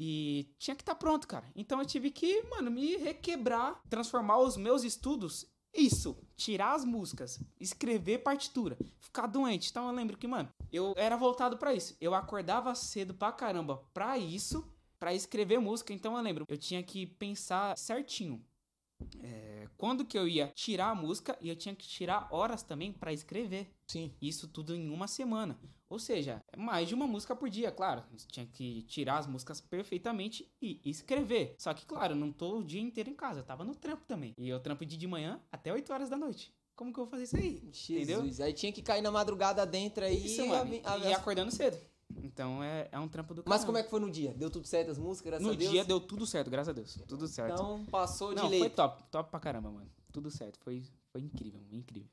E 0.05 0.53
tinha 0.59 0.75
que 0.75 0.83
estar 0.83 0.97
pronto, 0.97 1.29
cara. 1.29 1.49
Então 1.55 1.79
eu 1.79 1.87
tive 1.87 2.11
que, 2.11 2.43
mano, 2.51 2.73
me 2.73 2.97
requebrar, 2.97 3.81
transformar 3.89 4.39
os 4.39 4.57
meus 4.57 4.83
estudos. 4.83 5.47
Isso, 5.73 6.19
tirar 6.37 6.75
as 6.75 6.85
músicas, 6.85 7.41
escrever 7.61 8.19
partitura, 8.19 8.77
ficar 8.99 9.29
doente. 9.29 9.71
Então 9.71 9.87
eu 9.87 9.95
lembro 9.95 10.19
que, 10.19 10.27
mano, 10.27 10.49
eu 10.73 10.93
era 10.97 11.17
voltado 11.17 11.57
pra 11.57 11.73
isso. 11.73 11.97
Eu 12.01 12.15
acordava 12.15 12.75
cedo 12.75 13.15
pra 13.15 13.31
caramba 13.31 13.77
pra 13.95 14.19
isso, 14.19 14.67
pra 14.99 15.15
escrever 15.15 15.61
música. 15.61 15.93
Então 15.93 16.17
eu 16.17 16.23
lembro, 16.23 16.45
eu 16.49 16.59
tinha 16.59 16.83
que 16.83 17.07
pensar 17.07 17.79
certinho. 17.79 18.45
é, 19.23 19.69
quando 19.77 20.05
que 20.05 20.19
eu 20.19 20.29
ia 20.29 20.49
tirar 20.55 20.91
a 20.91 20.95
música 20.95 21.37
e 21.41 21.49
eu 21.49 21.57
tinha 21.57 21.75
que 21.75 21.87
tirar 21.87 22.29
horas 22.31 22.63
também 22.63 22.93
pra 22.93 23.13
escrever. 23.13 23.73
Sim. 23.87 24.13
Isso 24.21 24.49
tudo 24.49 24.75
em 24.75 24.91
uma 24.91 25.07
semana. 25.09 25.59
Ou 25.93 25.99
seja, 25.99 26.43
é 26.51 26.57
mais 26.57 26.89
de 26.89 26.95
uma 26.95 27.07
música 27.07 27.37
por 27.37 27.51
dia, 27.51 27.71
claro. 27.71 28.03
Tinha 28.29 28.47
que 28.47 28.81
tirar 28.85 29.19
as 29.19 29.27
músicas 29.27 29.61
perfeitamente 29.61 30.51
e 30.61 30.81
escrever. 30.87 31.55
Só 31.59 31.75
que, 31.75 31.85
claro, 31.85 32.15
eu 32.15 32.17
não 32.17 32.33
tô 32.33 32.61
o 32.61 32.65
dia 32.65 32.81
inteiro 32.81 33.11
em 33.11 33.15
casa. 33.15 33.41
Eu 33.41 33.45
tava 33.45 33.63
no 33.63 33.75
trampo 33.75 34.03
também. 34.07 34.33
E 34.39 34.49
eu 34.49 34.59
trampo 34.59 34.87
de 34.87 34.97
de 34.97 35.07
manhã 35.07 35.39
até 35.53 35.71
8 35.71 35.93
horas 35.93 36.09
da 36.09 36.17
noite. 36.17 36.51
Como 36.75 36.93
que 36.95 36.99
eu 36.99 37.05
vou 37.05 37.11
fazer 37.11 37.25
isso 37.25 37.37
aí? 37.37 37.57
Entendeu? 37.91 38.21
Jesus. 38.23 38.41
Aí 38.41 38.55
tinha 38.55 38.73
que 38.73 38.81
cair 38.81 39.03
na 39.03 39.11
madrugada 39.11 39.67
dentro 39.67 40.03
aí. 40.03 40.25
Isso, 40.25 40.41
e 40.41 40.49
mano. 40.49 40.81
a- 40.83 40.95
a- 40.95 40.99
E 40.99 41.13
acordando 41.13 41.51
cedo. 41.51 41.77
Então 42.23 42.63
é, 42.65 42.89
é 42.91 42.99
um 42.99 43.07
trampo 43.09 43.35
do 43.35 43.43
Mas 43.45 43.61
caramba. 43.63 43.67
como 43.67 43.79
é 43.79 43.83
que 43.83 43.91
foi 43.91 44.01
no 44.01 44.11
dia? 44.11 44.33
Deu 44.33 44.49
tudo 44.51 44.67
certo 44.67 44.91
as 44.91 44.99
músicas, 44.99 45.27
graças 45.31 45.47
No 45.47 45.53
a 45.53 45.57
Deus? 45.57 45.71
dia 45.71 45.85
deu 45.85 46.01
tudo 46.01 46.27
certo, 46.27 46.51
graças 46.51 46.71
a 46.71 46.73
Deus. 46.73 46.99
Tudo 47.07 47.29
certo. 47.29 47.53
Então 47.53 47.85
passou 47.87 48.31
de 48.35 48.37
não, 48.41 48.49
leite. 48.49 48.61
foi 48.63 48.71
top. 48.71 49.03
Top 49.11 49.31
pra 49.31 49.39
caramba, 49.41 49.71
mano. 49.71 49.91
Tudo 50.11 50.31
certo. 50.31 50.59
Foi, 50.61 50.83
foi 51.11 51.21
incrível, 51.21 51.61
incrível. 51.71 52.09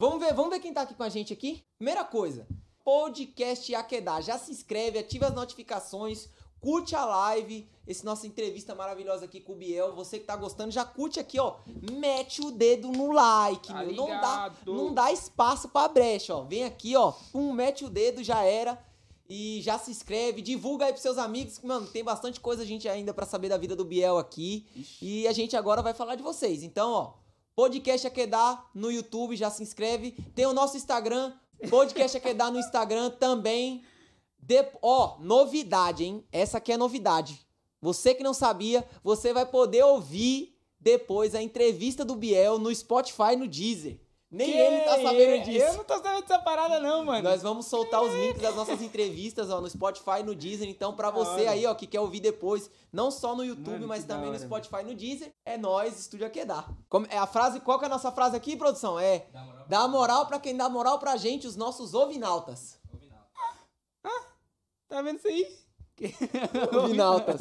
Vamos 0.00 0.20
ver, 0.20 0.32
vamos 0.32 0.50
ver 0.50 0.60
quem 0.60 0.72
tá 0.72 0.82
aqui 0.82 0.94
com 0.94 1.02
a 1.02 1.08
gente 1.08 1.32
aqui? 1.32 1.64
Primeira 1.76 2.04
coisa, 2.04 2.46
podcast 2.88 3.74
Aquedá. 3.74 4.18
Já 4.22 4.38
se 4.38 4.50
inscreve, 4.50 4.98
ativa 4.98 5.26
as 5.26 5.34
notificações, 5.34 6.26
curte 6.58 6.96
a 6.96 7.04
live, 7.04 7.68
esse 7.86 8.02
nossa 8.02 8.26
entrevista 8.26 8.74
maravilhosa 8.74 9.26
aqui 9.26 9.40
com 9.40 9.52
o 9.52 9.56
Biel. 9.56 9.94
Você 9.94 10.18
que 10.18 10.24
tá 10.24 10.34
gostando, 10.34 10.70
já 10.70 10.86
curte 10.86 11.20
aqui, 11.20 11.38
ó. 11.38 11.56
Mete 11.92 12.40
o 12.40 12.50
dedo 12.50 12.88
no 12.88 13.12
like, 13.12 13.68
Tá 13.68 13.84
meu. 13.84 13.92
Não 13.92 14.06
dá, 14.08 14.52
não 14.64 14.94
dá 14.94 15.12
espaço 15.12 15.68
pra 15.68 15.86
brecha, 15.86 16.34
ó. 16.34 16.44
Vem 16.44 16.64
aqui, 16.64 16.96
ó. 16.96 17.12
Pum, 17.30 17.52
mete 17.52 17.84
o 17.84 17.90
dedo, 17.90 18.24
já 18.24 18.42
era. 18.42 18.82
E 19.28 19.60
já 19.60 19.78
se 19.78 19.90
inscreve, 19.90 20.40
divulga 20.40 20.86
aí 20.86 20.92
pros 20.92 21.02
seus 21.02 21.18
amigos, 21.18 21.58
que, 21.58 21.66
mano, 21.66 21.86
tem 21.88 22.02
bastante 22.02 22.40
coisa 22.40 22.62
a 22.62 22.66
gente 22.66 22.88
ainda 22.88 23.12
pra 23.12 23.26
saber 23.26 23.50
da 23.50 23.58
vida 23.58 23.76
do 23.76 23.84
Biel 23.84 24.16
aqui. 24.16 24.66
E 25.02 25.28
a 25.28 25.32
gente 25.34 25.54
agora 25.54 25.82
vai 25.82 25.92
falar 25.92 26.14
de 26.14 26.22
vocês. 26.22 26.62
Então, 26.62 26.90
ó, 26.90 27.12
Podcast 27.54 28.06
Aquedá 28.06 28.64
no 28.72 28.90
YouTube, 28.90 29.36
já 29.36 29.50
se 29.50 29.62
inscreve. 29.62 30.12
Tem 30.34 30.46
o 30.46 30.54
nosso 30.54 30.76
Instagram, 30.78 31.34
Podcast 31.68 32.16
Aquedá 32.16 32.50
no 32.50 32.58
Instagram 32.58 33.10
também. 33.10 33.82
De... 34.38 34.64
Ó, 34.80 35.18
novidade, 35.18 36.04
hein? 36.04 36.24
Essa 36.30 36.58
aqui 36.58 36.72
é 36.72 36.76
novidade. 36.76 37.46
Você 37.80 38.14
que 38.14 38.22
não 38.22 38.34
sabia, 38.34 38.86
você 39.02 39.32
vai 39.32 39.46
poder 39.46 39.84
ouvir 39.84 40.56
depois 40.80 41.34
a 41.34 41.42
entrevista 41.42 42.04
do 42.04 42.14
Biel 42.14 42.58
no 42.58 42.74
Spotify 42.74 43.36
no 43.36 43.48
Deezer. 43.48 44.00
Nem 44.30 44.50
ele 44.50 44.80
tá 44.82 45.00
sabendo 45.00 45.44
disso. 45.44 45.66
Eu 45.66 45.74
não 45.78 45.84
tô 45.84 45.94
sabendo 45.94 46.20
dessa 46.20 46.38
parada, 46.38 46.78
não, 46.80 47.02
mano. 47.02 47.22
Nós 47.22 47.40
vamos 47.40 47.66
soltar 47.66 48.02
os 48.02 48.12
links 48.12 48.42
das 48.42 48.54
nossas 48.54 48.82
entrevistas 48.82 49.48
ó, 49.48 49.58
no 49.58 49.70
Spotify 49.70 50.20
e 50.20 50.22
no 50.22 50.34
Deezer. 50.34 50.68
Então, 50.68 50.94
pra 50.94 51.10
você 51.10 51.46
aí, 51.46 51.64
ó, 51.64 51.74
que 51.74 51.86
quer 51.86 52.00
ouvir 52.00 52.20
depois, 52.20 52.70
não 52.92 53.10
só 53.10 53.34
no 53.34 53.42
YouTube, 53.42 53.72
Mano, 53.72 53.88
mas 53.88 54.02
que 54.02 54.08
também 54.08 54.26
no 54.26 54.34
hora, 54.34 54.44
Spotify 54.44 54.82
e 54.82 54.84
no 54.84 54.94
Deezer, 54.94 55.32
é 55.46 55.56
nós, 55.56 55.98
Estúdio 55.98 56.26
Aquedá. 56.26 56.68
Como, 56.90 57.06
é 57.08 57.16
a 57.16 57.26
frase, 57.26 57.60
qual 57.60 57.78
que 57.78 57.86
é 57.86 57.88
a 57.88 57.90
nossa 57.90 58.12
frase 58.12 58.36
aqui, 58.36 58.54
produção? 58.54 59.00
É 59.00 59.26
dá 59.66 59.88
moral 59.88 60.26
pra 60.26 60.38
quem 60.38 60.54
dá 60.54 60.68
moral 60.68 60.98
pra 60.98 61.16
gente, 61.16 61.46
os 61.46 61.56
nossos 61.56 61.94
ovinautas. 61.94 62.78
Tá 64.88 65.02
vendo 65.02 65.18
isso 65.18 65.28
aí? 65.28 65.46
Ovinautas. 66.74 67.36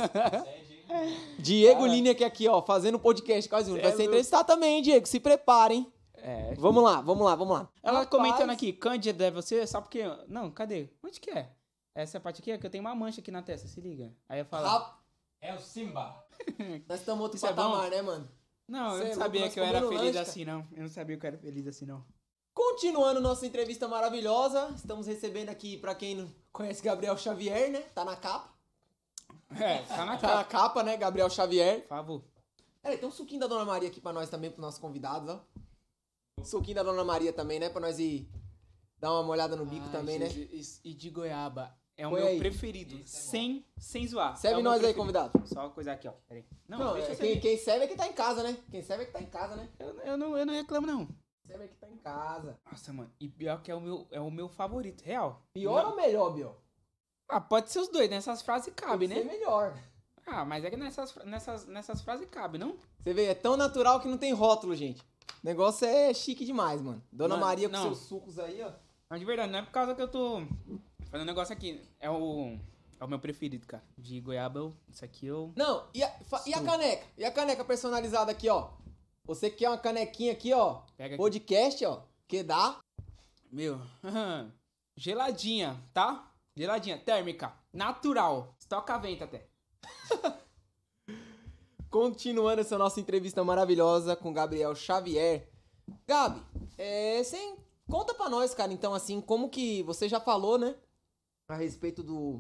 Diego 1.40 1.82
Cara. 1.82 1.92
Lineker 1.92 2.28
aqui, 2.28 2.48
ó, 2.48 2.62
fazendo 2.62 3.00
podcast 3.00 3.50
quase 3.50 3.72
um. 3.72 3.76
Vai 3.76 3.92
é 3.92 3.96
ser 3.96 4.04
entrevistado 4.04 4.48
também, 4.48 4.78
hein, 4.78 4.82
Diego? 4.82 5.06
Se 5.06 5.20
preparem. 5.20 5.92
É. 6.30 6.54
Vamos 6.56 6.84
lá, 6.84 7.00
vamos 7.02 7.26
lá, 7.26 7.36
vamos 7.36 7.54
lá. 7.58 7.70
Ela 7.82 8.00
Rapaz, 8.00 8.10
comentando 8.10 8.50
aqui, 8.50 8.74
Cândida 8.74 9.28
é 9.28 9.32
você? 9.32 9.66
Só 9.66 9.80
porque. 9.80 10.04
Não, 10.28 10.52
cadê? 10.52 10.90
Onde 11.02 11.22
que 11.22 11.30
é? 11.32 11.54
Essa 11.96 12.20
parte 12.20 12.42
aqui 12.42 12.52
é 12.52 12.58
que 12.58 12.66
eu 12.66 12.70
tenho 12.70 12.84
uma 12.84 12.94
mancha 12.94 13.22
aqui 13.22 13.32
na 13.32 13.42
testa, 13.42 13.68
se 13.68 13.80
liga. 13.80 14.14
Aí 14.28 14.40
eu 14.40 14.46
falo. 14.46 14.68
rap- 14.68 14.98
É 15.40 15.54
o 15.54 15.60
Simba. 15.60 16.22
Nós 16.88 17.00
estamos 17.00 17.22
outro 17.22 17.38
Isso 17.38 17.46
é 17.46 17.50
patamar, 17.54 17.90
né, 17.90 18.02
mano? 18.02 18.30
Não, 18.68 18.92
Cê 18.92 18.96
eu 18.98 18.98
é 18.98 19.00
não 19.00 19.06
louco, 19.06 19.16
sabia 19.24 19.50
que 19.50 19.60
eu 19.60 19.64
era 19.64 19.80
feliz 19.80 20.02
lanche, 20.02 20.18
assim, 20.18 20.44
não. 20.46 20.68
Eu 20.74 20.82
não 20.84 20.90
sabia 20.90 21.18
que 21.18 21.26
eu 21.26 21.28
era 21.30 21.38
feliz 21.38 21.66
assim, 21.68 21.86
não. 21.86 22.04
Continuando 22.54 23.22
nossa 23.22 23.46
entrevista 23.46 23.88
maravilhosa, 23.88 24.70
estamos 24.76 25.08
recebendo 25.08 25.48
aqui, 25.50 25.78
pra 25.78 25.96
quem 25.96 26.16
não 26.16 26.30
conhece, 26.52 26.84
Gabriel 26.84 27.16
Xavier, 27.18 27.72
né? 27.72 27.80
Tá 27.96 28.04
na 28.04 28.16
capa. 28.18 28.50
É, 29.52 29.78
tá 29.84 30.04
na 30.06 30.18
Tá 30.18 30.22
cara. 30.28 30.36
na 30.36 30.44
capa, 30.44 30.84
né? 30.84 30.98
Gabriel 30.98 31.30
Xavier. 31.30 31.82
Por 31.84 31.88
favor. 31.88 32.24
Peraí, 32.82 32.98
tem 32.98 33.08
um 33.08 33.12
suquinho 33.12 33.40
da 33.40 33.48
Dona 33.48 33.64
Maria 33.64 33.88
aqui 33.88 34.02
pra 34.02 34.12
nós 34.12 34.30
também, 34.30 34.50
pros 34.50 34.62
nossos 34.62 34.80
convidados, 34.80 35.30
ó. 35.30 35.40
Suquinho 36.44 36.76
da 36.76 36.84
Dona 36.84 37.04
Maria 37.04 37.34
também, 37.34 37.60
né? 37.60 37.70
Pra 37.70 37.82
nós 37.82 38.00
ir 38.00 38.30
dar 39.00 39.12
uma 39.12 39.24
molhada 39.24 39.56
no 39.56 39.66
bico 39.66 39.86
Ai, 39.88 39.92
também, 39.92 40.20
né? 40.20 40.30
Jesus, 40.30 40.80
E 40.84 40.94
de 40.94 41.10
goiaba. 41.10 41.76
É 41.96 42.06
o 42.06 42.12
Põe 42.12 42.20
meu 42.20 42.30
aí. 42.30 42.38
preferido. 42.38 43.02
Sem, 43.06 43.66
sem 43.76 44.08
zoar. 44.08 44.38
Serve 44.38 44.60
é 44.60 44.64
nós 44.64 44.84
aí, 44.84 44.94
convidado. 44.94 45.32
Só 45.48 45.62
uma 45.62 45.72
coisa 45.72 45.94
aqui, 45.94 46.08
ó. 46.08 46.12
Peraí. 46.28 46.46
Não, 46.68 46.78
Não, 46.78 46.94
deixa 46.94 47.10
é, 47.10 47.14
eu 47.14 47.18
quem, 47.18 47.40
quem 47.40 47.58
serve 47.58 47.86
é 47.86 47.88
que 47.88 47.96
tá 47.96 48.08
em 48.08 48.14
casa, 48.14 48.44
né? 48.44 48.56
Quem 48.70 48.84
serve 48.84 49.04
é 49.04 49.06
que 49.08 49.14
tá 49.14 49.20
em 49.20 49.26
casa, 49.26 49.56
né? 49.56 49.68
Eu, 49.80 50.00
eu 50.02 50.18
não, 50.18 50.38
eu 50.38 50.46
não 50.46 50.54
reclamo, 50.54 50.86
não. 50.86 51.08
Serve 51.48 51.64
é 51.64 51.68
que 51.68 51.76
tá 51.76 51.90
em 51.90 51.98
casa. 51.98 52.60
Nossa, 52.72 52.94
mano. 52.94 53.12
E 53.20 53.28
pior 53.28 53.64
que 53.64 53.72
é 53.72 53.76
o 53.76 53.82
meu, 53.82 54.08
é 54.12 54.22
o 54.22 54.30
meu 54.30 54.48
favorito, 54.48 55.02
real. 55.02 55.42
Pior 55.54 55.82
Não- 55.84 55.90
ou 55.92 55.96
melhor, 55.96 56.30
Biel? 56.36 56.56
Ah, 57.28 57.42
pode 57.42 57.72
ser 57.72 57.80
os 57.80 57.88
dois. 57.88 58.10
Nessas 58.12 58.44
frases 58.44 58.72
cabe, 58.76 59.08
né? 59.08 59.16
ser 59.16 59.26
melhor. 59.26 59.76
Ah, 60.28 60.46
mas 60.46 60.64
é 60.64 60.70
que 60.70 60.78
nessas, 60.78 61.16
nessas, 61.26 61.66
nessas 61.66 62.02
frases 62.02 62.28
cabe, 62.30 62.58
não? 62.60 62.78
Você 63.00 63.14
vê, 63.14 63.26
é 63.26 63.34
tão 63.34 63.58
natural 63.58 64.00
que 64.00 64.08
não 64.08 64.18
tem 64.20 64.34
rótulo, 64.34 64.76
gente. 64.76 65.02
O 65.48 65.50
negócio 65.50 65.88
é 65.88 66.14
chique 66.14 66.44
demais, 66.44 66.82
mano. 66.82 67.02
Dona 67.10 67.36
Mano, 67.36 67.46
Maria 67.48 67.70
com 67.70 67.74
não. 67.78 67.84
seus 67.84 68.00
sucos 68.00 68.38
aí, 68.38 68.62
ó. 68.62 68.70
Mas 69.10 69.22
de 69.22 69.26
verdade, 69.26 69.50
não 69.50 69.60
é 69.60 69.62
por 69.62 69.72
causa 69.72 69.96
que 69.96 70.02
eu 70.02 70.08
tô 70.10 70.42
fazendo 71.10 71.22
um 71.22 71.26
negócio 71.26 71.54
aqui. 71.54 71.82
É 72.02 72.10
o, 72.12 72.60
é 73.00 73.06
o 73.06 73.08
meu 73.08 73.18
preferido, 73.18 73.66
cara. 73.66 73.82
De 73.98 74.20
goiaba, 74.20 74.60
eu, 74.60 74.76
isso 74.90 75.06
aqui 75.06 75.26
eu... 75.26 75.54
Não, 75.56 75.88
e 75.94 76.04
a, 76.04 76.10
fa- 76.26 76.44
e 76.46 76.54
a 76.54 76.62
caneca? 76.62 77.08
E 77.18 77.24
a 77.24 77.32
caneca 77.32 77.64
personalizada 77.64 78.30
aqui, 78.30 78.50
ó? 78.50 78.72
Você 79.24 79.50
que 79.50 79.60
quer 79.60 79.70
uma 79.70 79.78
canequinha 79.78 80.34
aqui, 80.34 80.52
ó? 80.52 80.82
Pega 80.98 81.16
aqui. 81.16 81.18
Podcast, 81.24 81.86
ó. 81.86 82.02
Que 82.28 82.44
dá? 82.44 82.80
Meu, 83.50 83.80
geladinha, 84.98 85.82
tá? 85.94 86.30
Geladinha, 86.58 86.98
térmica, 86.98 87.54
natural. 87.72 88.54
Estoca 88.60 88.96
a 88.96 88.98
vento 88.98 89.24
até. 89.24 89.48
Continuando 91.98 92.62
essa 92.62 92.78
nossa 92.78 93.00
entrevista 93.00 93.44
maravilhosa 93.44 94.16
com 94.16 94.32
Gabriel 94.32 94.76
Xavier. 94.76 95.50
Gabi, 96.06 96.40
é, 96.78 97.24
cê 97.24 97.56
conta 97.90 98.14
pra 98.14 98.30
nós, 98.30 98.54
cara, 98.54 98.72
então, 98.72 98.94
assim, 98.94 99.20
como 99.20 99.50
que 99.50 99.82
você 99.82 100.08
já 100.08 100.20
falou, 100.20 100.60
né? 100.60 100.76
A 101.50 101.56
respeito 101.56 102.04
do 102.04 102.40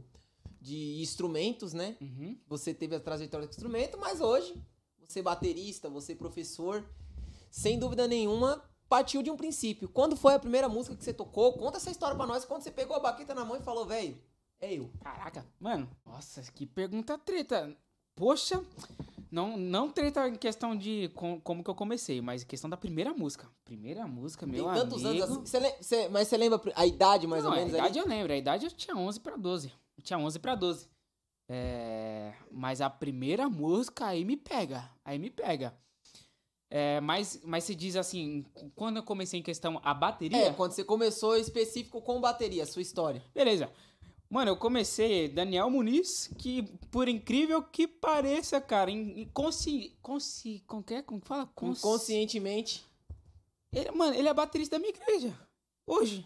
de 0.61 1.01
instrumentos, 1.01 1.73
né? 1.73 1.97
Uhum. 1.99 2.37
Você 2.45 2.71
teve 2.71 2.95
a 2.95 2.99
trajetória 2.99 3.47
de 3.47 3.53
instrumento, 3.55 3.97
mas 3.97 4.21
hoje, 4.21 4.53
você 4.99 5.23
baterista, 5.23 5.89
você 5.89 6.13
professor, 6.13 6.87
sem 7.49 7.79
dúvida 7.79 8.07
nenhuma, 8.07 8.63
partiu 8.87 9.23
de 9.23 9.31
um 9.31 9.37
princípio. 9.37 9.89
Quando 9.89 10.15
foi 10.15 10.35
a 10.35 10.39
primeira 10.39 10.69
música 10.69 10.95
que 10.95 11.03
você 11.03 11.15
tocou? 11.15 11.53
Conta 11.53 11.77
essa 11.77 11.89
história 11.89 12.15
pra 12.15 12.27
nós, 12.27 12.45
quando 12.45 12.61
você 12.61 12.69
pegou 12.69 12.95
a 12.95 12.99
baqueta 12.99 13.33
na 13.33 13.43
mão 13.43 13.57
e 13.57 13.63
falou, 13.63 13.87
velho, 13.87 14.21
é 14.61 14.71
eu. 14.71 14.91
Caraca, 15.01 15.43
mano, 15.59 15.89
nossa, 16.05 16.43
que 16.43 16.67
pergunta 16.67 17.17
treta. 17.17 17.75
Poxa, 18.15 18.63
Não, 19.29 19.57
não 19.57 19.89
treta 19.89 20.27
em 20.29 20.35
questão 20.35 20.75
de 20.75 21.09
com- 21.15 21.39
como 21.41 21.63
que 21.63 21.69
eu 21.69 21.75
comecei, 21.75 22.21
mas 22.21 22.43
em 22.43 22.45
questão 22.45 22.69
da 22.69 22.77
primeira 22.77 23.13
música. 23.13 23.49
Primeira 23.65 24.07
música, 24.07 24.45
meu 24.47 24.65
Tem 24.65 24.73
tantos 24.73 25.05
amigo. 25.05 25.23
anos 25.23 25.53
assim. 25.53 26.07
Mas 26.09 26.27
você 26.27 26.37
lembra 26.37 26.61
a 26.75 26.85
idade 26.85 27.27
mais 27.27 27.43
Não, 27.43 27.51
ou 27.51 27.57
menos 27.57 27.73
a 27.73 27.77
idade 27.77 27.99
ali? 27.99 28.07
eu 28.07 28.09
lembro, 28.15 28.33
a 28.33 28.37
idade 28.37 28.65
eu 28.65 28.71
tinha 28.71 28.95
11 28.95 29.19
pra 29.19 29.35
12. 29.35 29.71
Eu 29.97 30.03
tinha 30.03 30.17
11 30.17 30.39
pra 30.39 30.55
12. 30.55 30.87
É, 31.49 32.33
mas 32.51 32.81
a 32.81 32.89
primeira 32.89 33.49
música 33.49 34.05
aí 34.07 34.25
me 34.25 34.35
pega, 34.37 34.89
aí 35.03 35.17
me 35.17 35.29
pega. 35.29 35.73
É, 36.69 36.99
mas, 36.99 37.39
mas 37.45 37.63
se 37.63 37.73
diz 37.73 37.95
assim, 37.95 38.45
quando 38.75 38.97
eu 38.97 39.03
comecei 39.03 39.39
em 39.39 39.43
questão 39.43 39.79
a 39.83 39.93
bateria, 39.93 40.47
É, 40.47 40.53
quando 40.53 40.73
você 40.73 40.83
começou 40.83 41.37
específico 41.37 42.01
com 42.01 42.19
bateria, 42.19 42.65
sua 42.65 42.81
história. 42.81 43.23
beleza. 43.33 43.71
Mano, 44.29 44.51
eu 44.51 44.57
comecei 44.57 45.29
Daniel 45.29 45.69
Muniz, 45.69 46.29
que 46.37 46.63
por 46.91 47.07
incrível 47.07 47.63
que 47.63 47.87
pareça, 47.87 48.59
cara, 48.59 48.91
em 48.91 49.25
consci, 49.33 49.95
como 50.67 50.83
que 50.83 50.95
é? 50.95 51.01
Como 51.01 51.21
que 51.21 51.27
fala? 51.27 51.45
Consci- 51.55 51.79
Inconscientemente. 51.79 52.85
Ele, 53.73 53.91
mano, 53.91 54.13
ele 54.15 54.27
é 54.27 54.33
baterista 54.33 54.75
da 54.75 54.79
minha 54.79 54.93
igreja. 54.93 55.37
Hoje. 55.85 56.25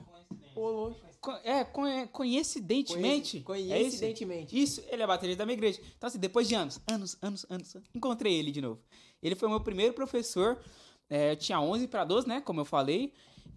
Ô, 0.55 0.69
louco. 0.69 0.99
Co- 1.19 1.37
É, 1.43 1.63
coincidentemente. 2.11 3.37
É 3.37 3.37
isso? 3.37 3.45
Coincidentemente. 3.45 4.59
Isso, 4.61 4.83
ele 4.87 5.03
é 5.03 5.07
baterista 5.07 5.39
da 5.39 5.45
minha 5.45 5.57
igreja. 5.57 5.79
Então, 5.97 6.07
assim, 6.07 6.17
depois 6.17 6.47
de 6.47 6.55
anos, 6.55 6.79
anos, 6.91 7.15
anos, 7.21 7.45
anos, 7.49 7.75
encontrei 7.93 8.33
ele 8.33 8.51
de 8.51 8.61
novo. 8.61 8.81
Ele 9.21 9.35
foi 9.35 9.47
o 9.47 9.51
meu 9.51 9.61
primeiro 9.61 9.93
professor. 9.93 10.59
é, 11.09 11.31
eu 11.31 11.35
tinha 11.35 11.59
11 11.61 11.87
para 11.87 12.03
12, 12.05 12.27
né? 12.27 12.41
Como 12.41 12.61
eu 12.61 12.65
falei. 12.65 13.13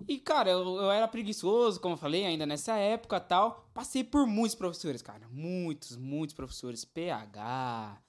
E, 0.07 0.19
cara, 0.19 0.51
eu, 0.51 0.77
eu 0.77 0.91
era 0.91 1.09
preguiçoso, 1.09 1.81
como 1.81 1.95
eu 1.95 1.99
falei, 1.99 2.27
ainda 2.27 2.45
nessa 2.45 2.77
época 2.77 3.21
tal. 3.21 3.69
Passei 3.73 4.05
por 4.05 4.27
muitos 4.27 4.55
professores, 4.55 5.01
cara. 5.03 5.27
Muitos, 5.31 5.97
muitos 5.97 6.35
professores. 6.35 6.85
PH. 6.85 8.03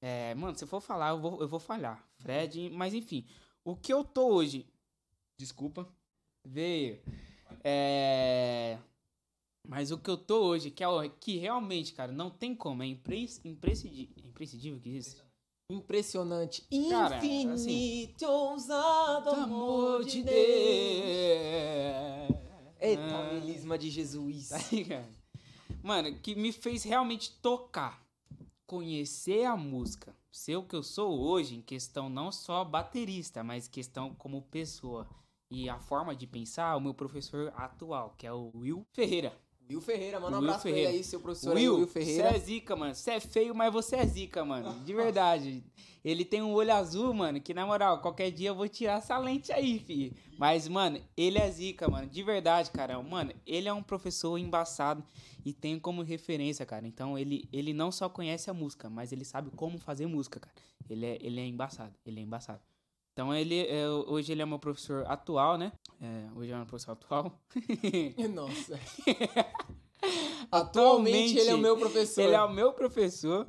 É, 0.00 0.34
mano, 0.34 0.56
se 0.56 0.64
eu 0.64 0.68
for 0.68 0.80
falar, 0.80 1.10
eu 1.10 1.20
vou, 1.20 1.40
eu 1.40 1.48
vou 1.48 1.60
falhar. 1.60 2.04
Fred, 2.18 2.70
mas 2.70 2.92
enfim. 2.92 3.26
O 3.64 3.76
que 3.76 3.92
eu 3.92 4.04
tô 4.04 4.34
hoje. 4.34 4.66
Desculpa. 5.38 5.88
Veio. 6.44 7.00
É. 7.64 8.78
Mas 9.66 9.90
o 9.92 9.98
que 9.98 10.10
eu 10.10 10.16
tô 10.16 10.44
hoje, 10.44 10.70
que, 10.70 10.82
é, 10.82 10.88
que 11.20 11.36
realmente, 11.36 11.92
cara, 11.92 12.10
não 12.10 12.30
tem 12.30 12.54
como, 12.54 12.82
é 12.82 12.86
impres, 12.86 13.40
imprescindível, 13.44 14.14
imprescindível 14.24 14.80
que 14.80 14.90
isso. 14.90 15.24
Impressionante. 15.72 16.66
Cara, 16.90 17.24
Infinito, 17.24 18.26
ousado 18.26 19.30
amor 19.30 20.04
de 20.04 20.22
Deus. 20.22 20.36
Eita, 22.80 23.02
Ah. 23.02 23.30
o 23.30 23.34
melisma 23.34 23.78
de 23.78 23.90
Jesus. 23.90 24.48
Tá? 24.48 24.58
Mano, 25.82 26.14
que 26.20 26.34
me 26.34 26.52
fez 26.52 26.82
realmente 26.82 27.32
tocar, 27.40 28.04
conhecer 28.66 29.44
a 29.44 29.56
música, 29.56 30.14
ser 30.30 30.56
o 30.56 30.62
que 30.64 30.76
eu 30.76 30.82
sou 30.82 31.18
hoje, 31.20 31.56
em 31.56 31.62
questão 31.62 32.08
não 32.08 32.30
só 32.30 32.64
baterista, 32.64 33.42
mas 33.42 33.68
questão 33.68 34.14
como 34.14 34.42
pessoa. 34.42 35.08
E 35.50 35.68
a 35.68 35.78
forma 35.78 36.14
de 36.16 36.26
pensar, 36.26 36.76
o 36.76 36.80
meu 36.80 36.94
professor 36.94 37.52
atual, 37.56 38.14
que 38.16 38.26
é 38.26 38.32
o 38.32 38.50
Will 38.54 38.86
Ferreira. 38.92 39.36
Will 39.72 39.80
Ferreira, 39.80 40.20
manda 40.20 40.36
um 40.36 40.40
Will 40.40 40.48
abraço 40.48 40.62
pra 40.62 40.70
ele 40.70 40.78
Ferreira. 40.80 40.98
aí, 40.98 41.04
seu 41.04 41.20
professor 41.20 41.56
aí, 41.56 41.68
Will, 41.68 41.76
Will 41.78 41.86
você 41.86 41.92
Ferreira. 42.04 42.36
é 42.36 42.38
zica, 42.38 42.76
mano. 42.76 42.94
Você 42.94 43.10
é 43.12 43.20
feio, 43.20 43.54
mas 43.54 43.72
você 43.72 43.96
é 43.96 44.06
zica, 44.06 44.44
mano. 44.44 44.80
De 44.84 44.92
verdade. 44.94 45.62
Ele 46.04 46.24
tem 46.24 46.42
um 46.42 46.52
olho 46.52 46.74
azul, 46.74 47.14
mano, 47.14 47.40
que 47.40 47.54
na 47.54 47.64
moral, 47.64 48.00
qualquer 48.00 48.30
dia 48.32 48.48
eu 48.48 48.56
vou 48.56 48.68
tirar 48.68 48.98
essa 48.98 49.16
lente 49.18 49.52
aí, 49.52 49.78
fi. 49.78 50.12
Mas, 50.36 50.66
mano, 50.66 51.00
ele 51.16 51.38
é 51.38 51.48
zica, 51.48 51.88
mano. 51.88 52.08
De 52.08 52.22
verdade, 52.24 52.70
cara. 52.72 53.00
Mano, 53.00 53.32
ele 53.46 53.68
é 53.68 53.72
um 53.72 53.82
professor 53.84 54.36
embaçado 54.36 55.04
e 55.44 55.52
tem 55.52 55.78
como 55.78 56.02
referência, 56.02 56.66
cara. 56.66 56.86
Então, 56.88 57.16
ele, 57.16 57.48
ele 57.52 57.72
não 57.72 57.92
só 57.92 58.08
conhece 58.08 58.50
a 58.50 58.54
música, 58.54 58.90
mas 58.90 59.12
ele 59.12 59.24
sabe 59.24 59.50
como 59.54 59.78
fazer 59.78 60.06
música, 60.06 60.40
cara. 60.40 60.54
Ele 60.90 61.06
é, 61.06 61.18
ele 61.20 61.38
é 61.40 61.46
embaçado, 61.46 61.94
ele 62.04 62.18
é 62.18 62.22
embaçado. 62.24 62.60
Então, 63.12 63.34
ele, 63.34 63.66
é, 63.66 63.88
hoje 63.88 64.32
ele 64.32 64.40
é 64.40 64.46
meu 64.46 64.58
professor 64.58 65.04
atual, 65.06 65.58
né? 65.58 65.72
É, 66.00 66.28
hoje 66.34 66.50
é 66.50 66.56
meu 66.56 66.66
professor 66.66 66.92
atual. 66.92 67.38
Nossa. 68.34 68.80
Atualmente 70.50 71.38
ele 71.38 71.50
é 71.50 71.54
o 71.54 71.58
meu 71.58 71.76
professor. 71.76 72.22
Ele 72.22 72.34
é 72.34 72.42
o 72.42 72.52
meu 72.52 72.72
professor. 72.72 73.46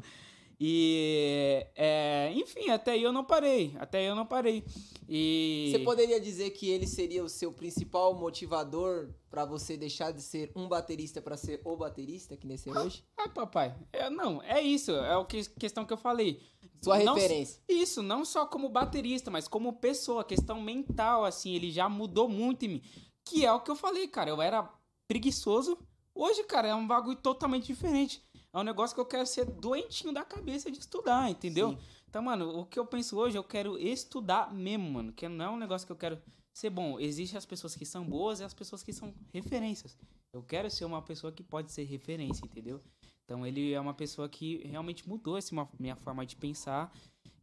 E, 0.59 1.65
é, 1.75 2.31
enfim, 2.35 2.69
até 2.69 2.91
aí 2.91 3.03
eu 3.03 3.11
não 3.11 3.23
parei. 3.23 3.75
Até 3.79 3.99
aí 3.99 4.05
eu 4.05 4.15
não 4.15 4.25
parei. 4.25 4.63
E. 5.09 5.69
Você 5.71 5.79
poderia 5.79 6.19
dizer 6.19 6.51
que 6.51 6.69
ele 6.69 6.87
seria 6.87 7.23
o 7.23 7.29
seu 7.29 7.51
principal 7.51 8.13
motivador 8.13 9.09
pra 9.29 9.45
você 9.45 9.75
deixar 9.75 10.11
de 10.11 10.21
ser 10.21 10.51
um 10.55 10.67
baterista 10.67 11.21
pra 11.21 11.35
ser 11.35 11.59
o 11.65 11.75
baterista 11.75 12.37
que 12.37 12.47
nesse 12.47 12.69
hoje? 12.69 13.03
Ah, 13.17 13.27
papai. 13.27 13.75
É, 13.91 14.09
não, 14.09 14.41
é 14.43 14.61
isso. 14.61 14.91
É 14.91 15.19
a 15.19 15.25
que, 15.25 15.43
questão 15.51 15.85
que 15.85 15.91
eu 15.91 15.97
falei. 15.97 16.39
Sua 16.83 16.99
Não- 17.03 17.13
referência. 17.15 17.61
Isso, 17.69 18.01
não 18.03 18.25
só 18.25 18.45
como 18.45 18.67
baterista, 18.69 19.31
mas 19.31 19.47
como 19.47 19.73
pessoa, 19.73 20.23
questão 20.23 20.61
mental, 20.61 21.23
assim, 21.23 21.55
ele 21.55 21.71
já 21.71 21.87
mudou 21.87 22.27
muito 22.27 22.65
em 22.65 22.67
mim. 22.67 22.81
Que 23.25 23.45
é 23.45 23.53
o 23.53 23.61
que 23.61 23.71
eu 23.71 23.75
falei, 23.75 24.07
cara. 24.07 24.29
Eu 24.29 24.41
era 24.41 24.69
preguiçoso. 25.07 25.77
Hoje, 26.13 26.43
cara, 26.43 26.67
é 26.67 26.75
um 26.75 26.85
bagulho 26.85 27.15
totalmente 27.17 27.67
diferente. 27.67 28.21
É 28.51 28.59
um 28.59 28.63
negócio 28.63 28.93
que 28.93 29.01
eu 29.01 29.05
quero 29.05 29.25
ser 29.25 29.45
doentinho 29.45 30.13
da 30.13 30.23
cabeça 30.23 30.69
de 30.69 30.77
estudar, 30.77 31.29
entendeu? 31.29 31.71
Sim. 31.71 31.77
Então, 32.09 32.21
mano, 32.21 32.59
o 32.59 32.65
que 32.65 32.77
eu 32.77 32.85
penso 32.85 33.17
hoje, 33.17 33.37
eu 33.37 33.43
quero 33.43 33.77
estudar 33.79 34.53
mesmo, 34.53 34.91
mano. 34.91 35.11
Que 35.11 35.27
não 35.27 35.45
é 35.45 35.49
um 35.49 35.57
negócio 35.57 35.87
que 35.87 35.91
eu 35.91 35.97
quero 35.97 36.21
ser 36.53 36.69
bom. 36.69 36.99
Existem 36.99 37.37
as 37.37 37.45
pessoas 37.45 37.75
que 37.75 37.85
são 37.85 38.05
boas 38.05 38.39
e 38.39 38.43
as 38.43 38.53
pessoas 38.53 38.83
que 38.83 38.93
são 38.93 39.13
referências. 39.33 39.97
Eu 40.31 40.43
quero 40.43 40.69
ser 40.69 40.85
uma 40.85 41.01
pessoa 41.01 41.31
que 41.31 41.41
pode 41.41 41.71
ser 41.71 41.83
referência, 41.83 42.45
entendeu? 42.45 42.79
Então 43.23 43.45
ele 43.45 43.71
é 43.71 43.79
uma 43.79 43.93
pessoa 43.93 44.27
que 44.27 44.65
realmente 44.67 45.07
mudou 45.07 45.37
essa 45.37 45.55
minha 45.79 45.95
forma 45.95 46.25
de 46.25 46.35
pensar 46.35 46.91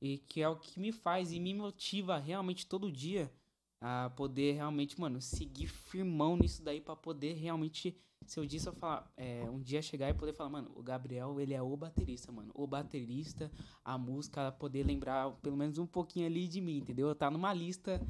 e 0.00 0.18
que 0.18 0.42
é 0.42 0.48
o 0.48 0.56
que 0.56 0.78
me 0.78 0.92
faz 0.92 1.32
e 1.32 1.40
me 1.40 1.54
motiva 1.54 2.18
realmente 2.18 2.66
todo 2.66 2.90
dia 2.90 3.32
a 3.80 4.10
poder 4.10 4.52
realmente, 4.52 5.00
mano, 5.00 5.20
seguir 5.20 5.66
firmão 5.66 6.36
nisso 6.36 6.62
daí 6.62 6.80
pra 6.80 6.94
poder 6.94 7.32
realmente, 7.34 7.96
se 8.26 8.38
eu 8.38 8.44
disse 8.44 8.68
eu 8.68 8.74
falar, 8.74 9.10
é, 9.16 9.48
um 9.48 9.58
dia 9.58 9.80
chegar 9.80 10.10
e 10.10 10.14
poder 10.14 10.34
falar, 10.34 10.50
mano, 10.50 10.70
o 10.74 10.82
Gabriel, 10.82 11.40
ele 11.40 11.54
é 11.54 11.62
o 11.62 11.76
baterista, 11.76 12.30
mano, 12.30 12.50
o 12.54 12.66
baterista, 12.66 13.50
a 13.82 13.96
música, 13.96 14.52
poder 14.52 14.84
lembrar 14.84 15.30
pelo 15.36 15.56
menos 15.56 15.78
um 15.78 15.86
pouquinho 15.86 16.26
ali 16.26 16.46
de 16.46 16.60
mim, 16.60 16.78
entendeu? 16.78 17.14
Tá 17.14 17.30
numa 17.30 17.54
lista 17.54 18.00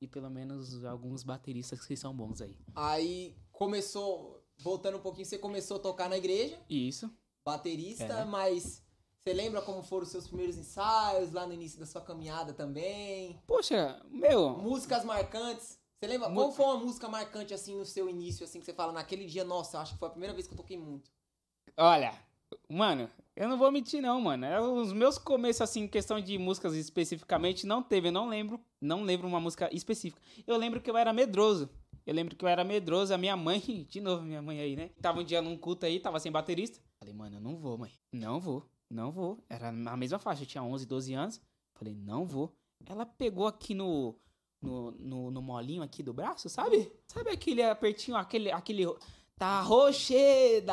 e 0.00 0.06
pelo 0.06 0.30
menos 0.30 0.84
alguns 0.84 1.24
bateristas 1.24 1.84
que 1.84 1.96
são 1.96 2.14
bons 2.14 2.40
aí. 2.40 2.56
Aí 2.74 3.36
começou, 3.50 4.35
voltando 4.58 4.96
um 4.98 5.00
pouquinho, 5.00 5.26
você 5.26 5.38
começou 5.38 5.76
a 5.76 5.80
tocar 5.80 6.08
na 6.08 6.16
igreja, 6.16 6.58
Isso. 6.68 7.10
baterista, 7.44 8.04
É. 8.04 8.24
mas 8.24 8.82
você 9.22 9.32
lembra 9.32 9.60
como 9.62 9.82
foram 9.82 10.04
os 10.04 10.10
seus 10.10 10.26
primeiros 10.26 10.56
ensaios 10.56 11.32
lá 11.32 11.46
no 11.46 11.52
início 11.52 11.78
da 11.78 11.86
sua 11.86 12.00
caminhada 12.00 12.52
também? 12.52 13.40
Poxa, 13.46 14.00
meu, 14.08 14.50
Músicas 14.58 15.04
marcantes. 15.04 15.78
Você 15.98 16.06
lembra? 16.06 16.30
Qual 16.30 16.52
foi 16.52 16.64
uma 16.66 16.76
música 16.76 17.08
marcante 17.08 17.54
assim 17.54 17.74
no 17.74 17.84
seu 17.86 18.08
início, 18.08 18.44
assim, 18.44 18.60
que 18.60 18.66
você 18.66 18.72
fala 18.74 18.92
naquele 18.92 19.24
dia, 19.24 19.44
nossa, 19.44 19.76
eu 19.76 19.80
acho 19.80 19.94
que 19.94 19.98
foi 19.98 20.08
a 20.08 20.10
primeira 20.10 20.34
vez 20.34 20.46
que 20.46 20.52
eu 20.52 20.56
toquei 20.56 20.76
muito. 20.76 21.10
Olha, 21.76 22.12
mano, 22.68 23.10
eu 23.34 23.48
não 23.48 23.56
vou 23.58 23.72
mentir 23.72 24.00
não, 24.02 24.20
mano. 24.20 24.44
É, 24.44 24.60
Os 24.60 24.92
meus 24.92 25.18
começos, 25.18 25.62
assim, 25.62 25.82
em 25.82 25.88
questão 25.88 26.20
de 26.20 26.36
músicas 26.38 26.74
especificamente, 26.74 27.66
não 27.66 27.82
teve, 27.82 28.08
eu 28.08 28.12
não 28.12 28.28
lembro. 28.28 28.60
Não 28.80 29.02
lembro 29.02 29.26
uma 29.26 29.40
música 29.40 29.68
específica. 29.74 30.20
Eu 30.46 30.56
lembro 30.56 30.80
que 30.80 30.90
eu 30.90 30.96
era 30.96 31.12
medroso. 31.12 31.68
Eu 32.06 32.14
lembro 32.14 32.36
que 32.36 32.44
eu 32.44 32.48
era 32.48 32.62
medroso, 32.62 33.12
a 33.12 33.18
minha 33.18 33.36
mãe, 33.36 33.60
de 33.90 34.00
novo, 34.00 34.22
minha 34.22 34.40
mãe 34.40 34.60
aí, 34.60 34.76
né? 34.76 34.90
Tava 35.02 35.20
um 35.20 35.24
dia 35.24 35.42
num 35.42 35.58
culto 35.58 35.84
aí, 35.84 35.98
tava 35.98 36.20
sem 36.20 36.30
baterista. 36.30 36.80
Falei, 37.00 37.12
mano, 37.12 37.36
eu 37.36 37.40
não 37.40 37.56
vou, 37.56 37.76
mãe. 37.76 37.90
Não 38.12 38.38
vou, 38.38 38.64
não 38.88 39.10
vou. 39.10 39.44
Era 39.50 39.68
a 39.68 39.96
mesma 39.96 40.18
faixa, 40.18 40.42
eu 40.42 40.46
tinha 40.46 40.62
11, 40.62 40.86
12 40.86 41.14
anos. 41.14 41.40
Falei, 41.74 41.94
não 41.94 42.24
vou. 42.24 42.56
Ela 42.86 43.04
pegou 43.04 43.48
aqui 43.48 43.74
no, 43.74 44.14
no, 44.62 44.92
no, 44.92 45.30
no 45.32 45.42
molinho 45.42 45.82
aqui 45.82 46.00
do 46.02 46.12
braço, 46.12 46.48
sabe? 46.48 46.92
Sabe 47.08 47.30
aquele 47.30 47.62
apertinho, 47.62 48.16
aquele, 48.16 48.52
aquele... 48.52 48.84
Tá 49.36 49.60
rocheda, 49.60 50.72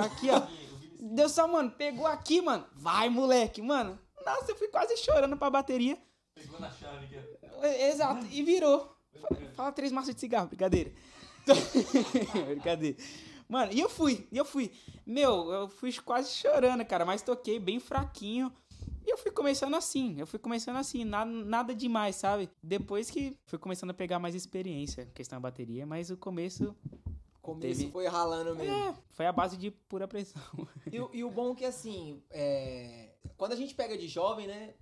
aqui, 0.00 0.28
ó. 0.30 0.42
Deu 1.14 1.28
só, 1.28 1.48
mano, 1.48 1.70
pegou 1.70 2.06
aqui, 2.06 2.42
mano. 2.42 2.66
Vai, 2.74 3.08
moleque, 3.08 3.62
mano. 3.62 3.98
Nossa, 4.24 4.52
eu 4.52 4.56
fui 4.56 4.68
quase 4.68 4.96
chorando 4.98 5.36
pra 5.36 5.48
bateria. 5.48 5.96
Pegou 6.34 6.60
na 6.60 6.70
chave. 6.70 7.08
É, 7.62 7.90
Exato, 7.90 8.26
e 8.30 8.42
virou. 8.42 8.96
Fala, 9.20 9.40
fala 9.54 9.72
três 9.72 9.92
maços 9.92 10.14
de 10.14 10.20
cigarro, 10.20 10.48
brincadeira. 10.48 10.92
brincadeira. 12.46 12.96
Mano, 13.48 13.72
e 13.72 13.80
eu 13.80 13.88
fui, 13.88 14.26
e 14.32 14.36
eu 14.38 14.44
fui. 14.44 14.72
Meu, 15.06 15.50
eu 15.52 15.68
fui 15.68 15.92
quase 16.00 16.30
chorando, 16.30 16.84
cara, 16.84 17.04
mas 17.04 17.22
toquei 17.22 17.58
bem 17.58 17.78
fraquinho. 17.78 18.52
E 19.04 19.10
eu 19.10 19.18
fui 19.18 19.30
começando 19.32 19.74
assim, 19.74 20.14
eu 20.18 20.26
fui 20.26 20.38
começando 20.38 20.76
assim, 20.76 21.04
nada, 21.04 21.30
nada 21.30 21.74
demais, 21.74 22.16
sabe? 22.16 22.48
Depois 22.62 23.10
que 23.10 23.36
fui 23.46 23.58
começando 23.58 23.90
a 23.90 23.94
pegar 23.94 24.18
mais 24.20 24.34
experiência, 24.34 25.06
questão 25.12 25.36
da 25.38 25.40
bateria, 25.40 25.84
mas 25.84 26.10
o 26.10 26.16
começo 26.16 26.74
Começo 27.42 27.80
Teve- 27.80 27.90
foi 27.90 28.06
ralando 28.06 28.54
mesmo. 28.54 28.72
é, 28.72 28.94
foi 29.10 29.26
a 29.26 29.32
base 29.32 29.56
de 29.56 29.72
pura 29.72 30.06
pressão. 30.06 30.40
E, 30.92 31.00
o- 31.00 31.10
e 31.12 31.24
o 31.24 31.30
bom 31.30 31.50
é 31.50 31.54
que 31.56 31.64
assim, 31.64 32.22
é, 32.30 33.08
quando 33.36 33.50
a 33.52 33.56
gente 33.56 33.74
pega 33.74 33.98
de 33.98 34.06
jovem, 34.06 34.46
né? 34.46 34.74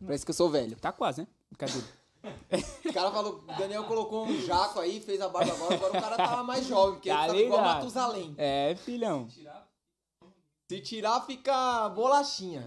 Parece 0.00 0.24
que 0.24 0.30
eu 0.30 0.34
sou 0.34 0.48
velho. 0.48 0.76
Tá 0.80 0.90
quase, 0.90 1.20
né? 1.20 1.28
Brincadeira. 1.50 1.86
O 2.84 2.92
cara 2.92 3.10
falou, 3.10 3.42
o 3.42 3.58
Daniel 3.58 3.84
colocou 3.84 4.24
um 4.26 4.40
jaco 4.42 4.80
aí, 4.80 5.00
fez 5.00 5.20
a 5.20 5.28
barba 5.28 5.52
agora, 5.52 5.74
agora 5.74 5.90
o 5.98 6.00
cara 6.02 6.16
tava 6.16 6.42
mais 6.44 6.66
jovem, 6.66 6.94
porque 6.94 7.08
Tá 7.08 7.24
ele 7.24 7.26
tava 7.28 7.40
igual. 7.40 7.62
Matusalém. 7.62 8.34
É, 8.36 8.74
filhão. 8.76 9.28
Se 10.70 10.80
tirar, 10.80 11.20
fica 11.26 11.88
bolachinha. 11.90 12.66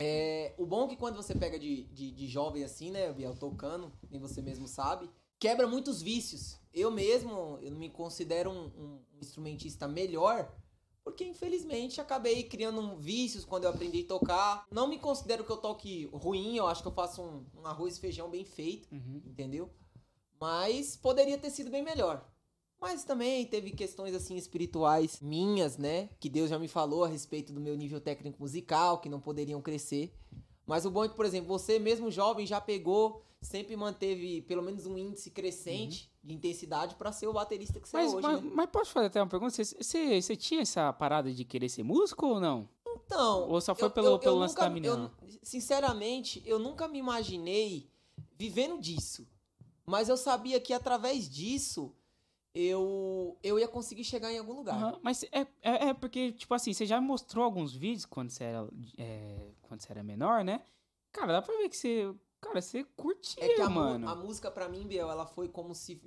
É, 0.00 0.54
o 0.58 0.66
bom 0.66 0.84
é 0.86 0.88
que 0.88 0.96
quando 0.96 1.14
você 1.14 1.34
pega 1.34 1.58
de, 1.58 1.84
de, 1.84 2.10
de 2.10 2.26
jovem 2.26 2.64
assim, 2.64 2.90
né, 2.90 3.12
Biel, 3.12 3.36
tocando, 3.36 3.92
nem 4.10 4.18
você 4.20 4.42
mesmo 4.42 4.66
sabe, 4.66 5.08
quebra 5.38 5.66
muitos 5.66 6.02
vícios. 6.02 6.58
Eu 6.74 6.90
mesmo, 6.90 7.58
eu 7.60 7.70
não 7.70 7.78
me 7.78 7.88
considero 7.88 8.50
um, 8.50 8.64
um 8.76 9.00
instrumentista 9.20 9.86
melhor, 9.86 10.50
porque 11.04 11.24
infelizmente 11.24 12.00
acabei 12.00 12.44
criando 12.44 12.80
um 12.80 12.96
vícios 12.96 13.44
quando 13.44 13.64
eu 13.64 13.70
aprendi 13.70 14.02
a 14.02 14.06
tocar. 14.06 14.66
Não 14.70 14.86
me 14.88 14.98
considero 14.98 15.44
que 15.44 15.50
eu 15.50 15.56
toque 15.56 16.08
ruim, 16.12 16.56
eu 16.56 16.66
acho 16.66 16.82
que 16.82 16.88
eu 16.88 16.92
faço 16.92 17.22
um, 17.22 17.44
um 17.60 17.66
arroz 17.66 17.96
e 17.96 18.00
feijão 18.00 18.30
bem 18.30 18.44
feito, 18.44 18.88
Uhum. 18.92 19.22
entendeu? 19.26 19.70
Mas 20.40 20.96
poderia 20.96 21.38
ter 21.38 21.50
sido 21.50 21.70
bem 21.70 21.82
melhor. 21.82 22.28
Mas 22.80 23.04
também 23.04 23.46
teve 23.46 23.70
questões 23.70 24.12
assim 24.14 24.36
espirituais 24.36 25.20
minhas, 25.20 25.78
né? 25.78 26.08
Que 26.18 26.28
Deus 26.28 26.50
já 26.50 26.58
me 26.58 26.66
falou 26.66 27.04
a 27.04 27.08
respeito 27.08 27.52
do 27.52 27.60
meu 27.60 27.76
nível 27.76 28.00
técnico 28.00 28.40
musical, 28.40 29.00
que 29.00 29.08
não 29.08 29.20
poderiam 29.20 29.62
crescer. 29.62 30.12
Mas 30.66 30.84
o 30.84 30.90
bom 30.90 31.04
é 31.04 31.08
que, 31.08 31.14
por 31.14 31.24
exemplo, 31.24 31.46
você 31.48 31.78
mesmo 31.78 32.10
jovem 32.10 32.44
já 32.44 32.60
pegou, 32.60 33.22
sempre 33.40 33.76
manteve 33.76 34.42
pelo 34.42 34.62
menos 34.62 34.84
um 34.86 34.98
índice 34.98 35.30
crescente 35.30 36.11
de 36.22 36.34
intensidade 36.34 36.94
pra 36.94 37.10
ser 37.12 37.26
o 37.26 37.32
baterista 37.32 37.80
que 37.80 37.88
você 37.88 37.96
Mas, 37.96 38.12
é 38.12 38.16
hoje, 38.16 38.26
mas, 38.26 38.42
né? 38.42 38.50
mas 38.54 38.70
posso 38.70 38.92
fazer 38.92 39.06
até 39.06 39.20
uma 39.20 39.28
pergunta? 39.28 39.52
Você, 39.52 39.64
você, 39.82 40.20
você 40.22 40.36
tinha 40.36 40.62
essa 40.62 40.92
parada 40.92 41.32
de 41.32 41.44
querer 41.44 41.68
ser 41.68 41.82
músico 41.82 42.26
ou 42.26 42.40
não? 42.40 42.68
Então, 42.86 43.48
Ou 43.50 43.60
só 43.60 43.74
foi 43.74 43.86
eu- 43.86 43.90
pelo- 43.90 44.06
eu- 44.08 44.18
pelo 44.18 44.36
eu 44.36 44.38
lance 44.38 44.54
nunca- 44.54 44.64
da 44.64 44.70
menina? 44.70 45.12
sinceramente, 45.42 46.42
eu 46.46 46.58
nunca 46.58 46.86
me 46.88 46.98
imaginei 46.98 47.90
vivendo 48.36 48.80
disso. 48.80 49.26
Mas 49.84 50.08
eu 50.08 50.16
sabia 50.16 50.60
que 50.60 50.72
através 50.72 51.28
disso 51.28 51.92
eu 52.54 53.36
eu 53.42 53.58
ia 53.58 53.66
conseguir 53.66 54.04
chegar 54.04 54.30
em 54.32 54.38
algum 54.38 54.52
lugar. 54.52 54.76
Aham, 54.76 55.00
Mas 55.02 55.24
é, 55.24 55.40
é, 55.62 55.88
é 55.88 55.94
porque, 55.94 56.32
tipo 56.32 56.52
assim, 56.54 56.72
você 56.72 56.86
já 56.86 57.00
mostrou 57.00 57.44
alguns 57.44 57.74
vídeos 57.74 58.04
quando 58.06 58.30
você 58.30 58.44
era, 58.44 58.68
é, 58.98 59.50
quando 59.62 59.80
você 59.80 59.90
era 59.90 60.02
menor, 60.02 60.44
né? 60.44 60.62
Cara, 61.10 61.32
dá 61.32 61.42
pra 61.42 61.56
ver 61.56 61.68
que 61.68 61.76
você. 61.76 62.14
Cara, 62.42 62.60
você 62.60 62.84
curtia, 62.96 63.42
É 63.42 63.54
que 63.54 63.60
a, 63.62 63.70
mano. 63.70 64.06
a 64.08 64.14
música 64.14 64.50
pra 64.50 64.68
mim, 64.68 64.86
Biel, 64.86 65.10
ela 65.10 65.24
foi 65.24 65.48
como 65.48 65.74
se 65.74 65.98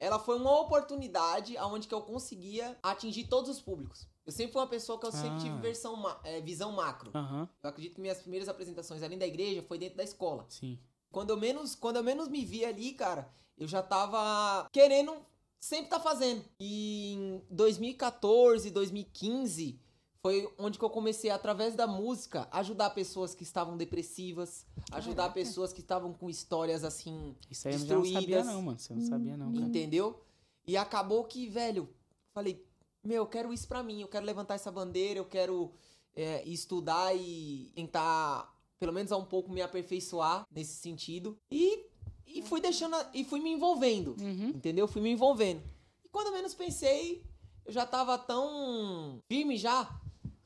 ela 0.00 0.18
foi 0.18 0.36
uma 0.36 0.58
oportunidade 0.60 1.56
aonde 1.56 1.86
que 1.86 1.94
eu 1.94 2.02
conseguia 2.02 2.76
atingir 2.82 3.24
todos 3.28 3.48
os 3.50 3.60
públicos. 3.60 4.08
Eu 4.26 4.32
sempre 4.32 4.52
fui 4.52 4.60
uma 4.60 4.66
pessoa 4.66 4.98
que 4.98 5.06
eu 5.06 5.12
sempre 5.12 5.36
Ah. 5.36 5.38
tive 5.38 5.56
versão 5.58 5.94
ma- 5.96 6.18
é, 6.24 6.40
visão 6.40 6.72
macro. 6.72 7.10
Aham, 7.14 7.48
Eu 7.62 7.70
acredito 7.70 7.94
que 7.94 8.00
minhas 8.00 8.18
primeiras 8.18 8.48
apresentações 8.48 9.02
além 9.02 9.16
da 9.18 9.26
igreja 9.26 9.62
foi 9.62 9.78
dentro 9.78 9.96
da 9.96 10.02
escola. 10.04 10.44
sim. 10.48 10.78
Quando 11.12 11.30
eu 11.30 11.36
menos, 11.36 11.74
quando 11.74 11.96
eu 11.96 12.02
menos 12.02 12.28
me 12.28 12.44
vi 12.44 12.64
ali, 12.64 12.92
cara, 12.92 13.30
eu 13.56 13.66
já 13.68 13.82
tava 13.82 14.68
querendo 14.70 15.16
sempre 15.58 15.88
tá 15.88 15.98
fazendo. 16.00 16.44
E 16.60 17.12
em 17.14 17.42
2014, 17.50 18.70
2015 18.70 19.80
foi 20.22 20.52
onde 20.58 20.78
que 20.78 20.84
eu 20.84 20.90
comecei 20.90 21.30
através 21.30 21.74
da 21.74 21.86
música 21.86 22.48
ajudar 22.50 22.90
pessoas 22.90 23.34
que 23.34 23.42
estavam 23.42 23.76
depressivas, 23.76 24.66
ajudar 24.92 25.24
Caraca. 25.24 25.34
pessoas 25.34 25.72
que 25.72 25.80
estavam 25.80 26.12
com 26.12 26.28
histórias 26.28 26.82
assim, 26.84 27.36
Isso 27.50 27.68
aí 27.68 27.74
eu 27.74 27.78
já 27.80 27.94
não 27.94 28.04
sabia, 28.04 28.12
Destruídas. 28.20 28.46
não, 28.46 28.62
mano. 28.62 28.78
Você 28.78 28.94
não 28.94 29.02
sabia, 29.02 29.36
não, 29.36 29.52
cara. 29.52 29.66
entendeu? 29.66 30.20
E 30.66 30.76
acabou 30.76 31.22
que, 31.24 31.46
velho, 31.48 31.88
falei, 32.34 32.64
meu, 33.04 33.18
eu 33.22 33.26
quero 33.26 33.52
isso 33.52 33.68
pra 33.68 33.82
mim, 33.82 34.00
eu 34.00 34.08
quero 34.08 34.26
levantar 34.26 34.54
essa 34.54 34.70
bandeira, 34.72 35.20
eu 35.20 35.24
quero 35.26 35.70
é, 36.14 36.42
estudar 36.48 37.14
e 37.14 37.70
tentar, 37.74 38.52
pelo 38.80 38.92
menos 38.92 39.12
um 39.12 39.24
pouco, 39.24 39.50
me 39.52 39.62
aperfeiçoar 39.62 40.44
nesse 40.50 40.74
sentido. 40.76 41.38
E, 41.50 41.84
e 42.26 42.42
fui 42.42 42.60
deixando, 42.60 42.96
a- 42.96 43.10
e 43.14 43.22
fui 43.22 43.38
me 43.40 43.50
envolvendo, 43.52 44.16
Uhum. 44.20 44.48
entendeu? 44.48 44.88
Fui 44.88 45.00
me 45.02 45.10
envolvendo. 45.10 45.62
E 46.04 46.08
quando 46.08 46.28
eu 46.28 46.32
menos 46.32 46.54
pensei, 46.54 47.22
eu 47.64 47.72
já 47.72 47.84
tava 47.86 48.16
tão 48.18 49.22
firme 49.28 49.56
já, 49.56 49.88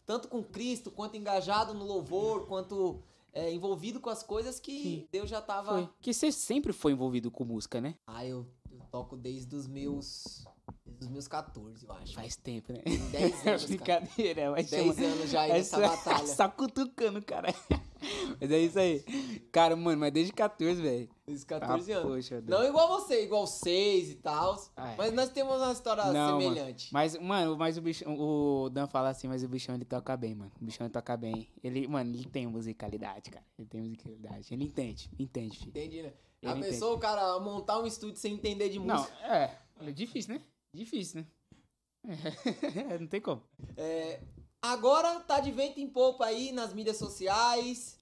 tanto 0.07 0.29
com 0.29 0.43
Cristo, 0.43 0.91
quanto 0.91 1.17
engajado 1.17 1.75
no 1.75 1.85
louvor, 1.85 2.47
quanto 2.47 3.03
é, 3.33 3.53
envolvido 3.53 4.01
com 4.01 4.11
as 4.11 4.23
coisas 4.23 4.59
que 4.59 4.83
Sim. 4.83 5.09
Deus 5.11 5.31
já 5.31 5.41
tava... 5.41 5.73
Foi. 5.73 5.87
Porque 5.87 6.13
você 6.13 6.33
sempre 6.33 6.73
foi 6.73 6.93
envolvido 6.93 7.31
com 7.31 7.45
música, 7.45 7.81
né? 7.81 7.95
Ah, 8.07 8.25
eu, 8.25 8.47
eu 8.71 8.81
toco 8.91 9.17
desde 9.17 9.55
os 9.55 9.67
meus. 9.67 10.45
Desde 11.01 11.05
os 11.07 11.09
meus 11.09 11.27
14, 11.29 11.87
eu 11.87 11.93
acho. 11.95 12.15
Faz 12.15 12.37
tempo, 12.37 12.73
né? 12.75 12.81
Tem 12.85 12.99
10 12.99 13.33
anos, 13.47 13.65
cara. 13.83 14.01
Brincadeira, 14.03 14.51
mas 14.51 14.71
10 14.71 14.95
chama... 14.97 15.09
anos 15.09 15.31
já 15.31 15.41
aí 15.41 15.51
É 15.51 15.55
nessa 15.55 15.79
batalha. 15.81 16.27
só 16.29 16.49
cutucando, 16.49 17.23
cara. 17.25 17.49
Mas 18.41 18.51
é 18.51 18.59
isso 18.59 18.79
aí. 18.79 19.01
Cara, 19.53 19.77
mano, 19.77 20.01
mas 20.01 20.11
desde 20.11 20.33
14, 20.33 20.81
velho. 20.81 21.11
Desde 21.27 21.45
Ah, 21.45 21.61
14 21.61 21.93
anos. 21.93 22.11
Poxa, 22.11 22.41
Deus. 22.41 22.59
Não 22.59 22.67
igual 22.67 22.89
você, 22.89 23.25
igual 23.25 23.47
6 23.47 24.11
e 24.11 24.15
tal. 24.15 24.57
Ah, 24.75 24.93
é. 24.93 24.97
Mas 24.97 25.13
nós 25.13 25.29
temos 25.29 25.57
uma 25.57 25.71
história 25.71 26.05
Não, 26.07 26.41
mano. 26.41 26.41
semelhante. 26.55 26.89
Mas, 26.95 27.15
mano, 27.19 27.59
mas 27.59 27.77
o 27.77 27.83
bichão, 27.83 28.19
o 28.19 28.71
Dan 28.71 28.87
fala 28.87 29.11
assim, 29.11 29.29
mas 29.29 29.45
o 29.45 29.49
bichão 29.49 29.75
ele 29.75 29.85
toca 29.85 30.17
bem, 30.17 30.35
mano. 30.35 30.51
O 30.59 30.65
bichão 30.65 30.87
ele 30.87 30.93
toca 30.95 31.15
bem. 31.15 31.51
Ele, 31.63 31.87
mano, 31.87 32.11
ele 32.11 32.25
tem 32.25 32.47
musicalidade, 32.47 33.31
cara. 33.31 33.45
Ele 33.59 33.69
tem 33.69 33.83
musicalidade. 33.83 34.49
Ele 34.51 34.65
entende, 34.65 35.11
entende, 35.19 35.59
filho. 35.59 35.69
Entendi, 35.69 36.03
né? 36.03 36.13
Ele 36.41 36.53
A 36.53 36.57
entende. 36.57 36.69
pessoa, 36.73 36.97
o 36.97 36.99
cara, 36.99 37.39
montar 37.39 37.79
um 37.81 37.87
estúdio 37.87 38.17
sem 38.17 38.33
entender 38.33 38.71
de 38.71 38.79
Não, 38.79 38.97
música. 38.97 39.15
é. 39.27 39.59
É 39.83 39.93
difícil, 39.93 40.35
né? 40.35 40.41
Difícil, 40.75 41.21
né? 41.21 41.27
É, 42.87 42.99
não 42.99 43.07
tem 43.07 43.21
como. 43.21 43.43
É, 43.77 44.21
agora 44.63 45.21
tá 45.21 45.41
de 45.41 45.51
vento 45.51 45.79
em 45.81 45.89
popa 45.89 46.25
aí 46.27 46.53
nas 46.53 46.73
mídias 46.73 46.97
sociais. 46.97 47.99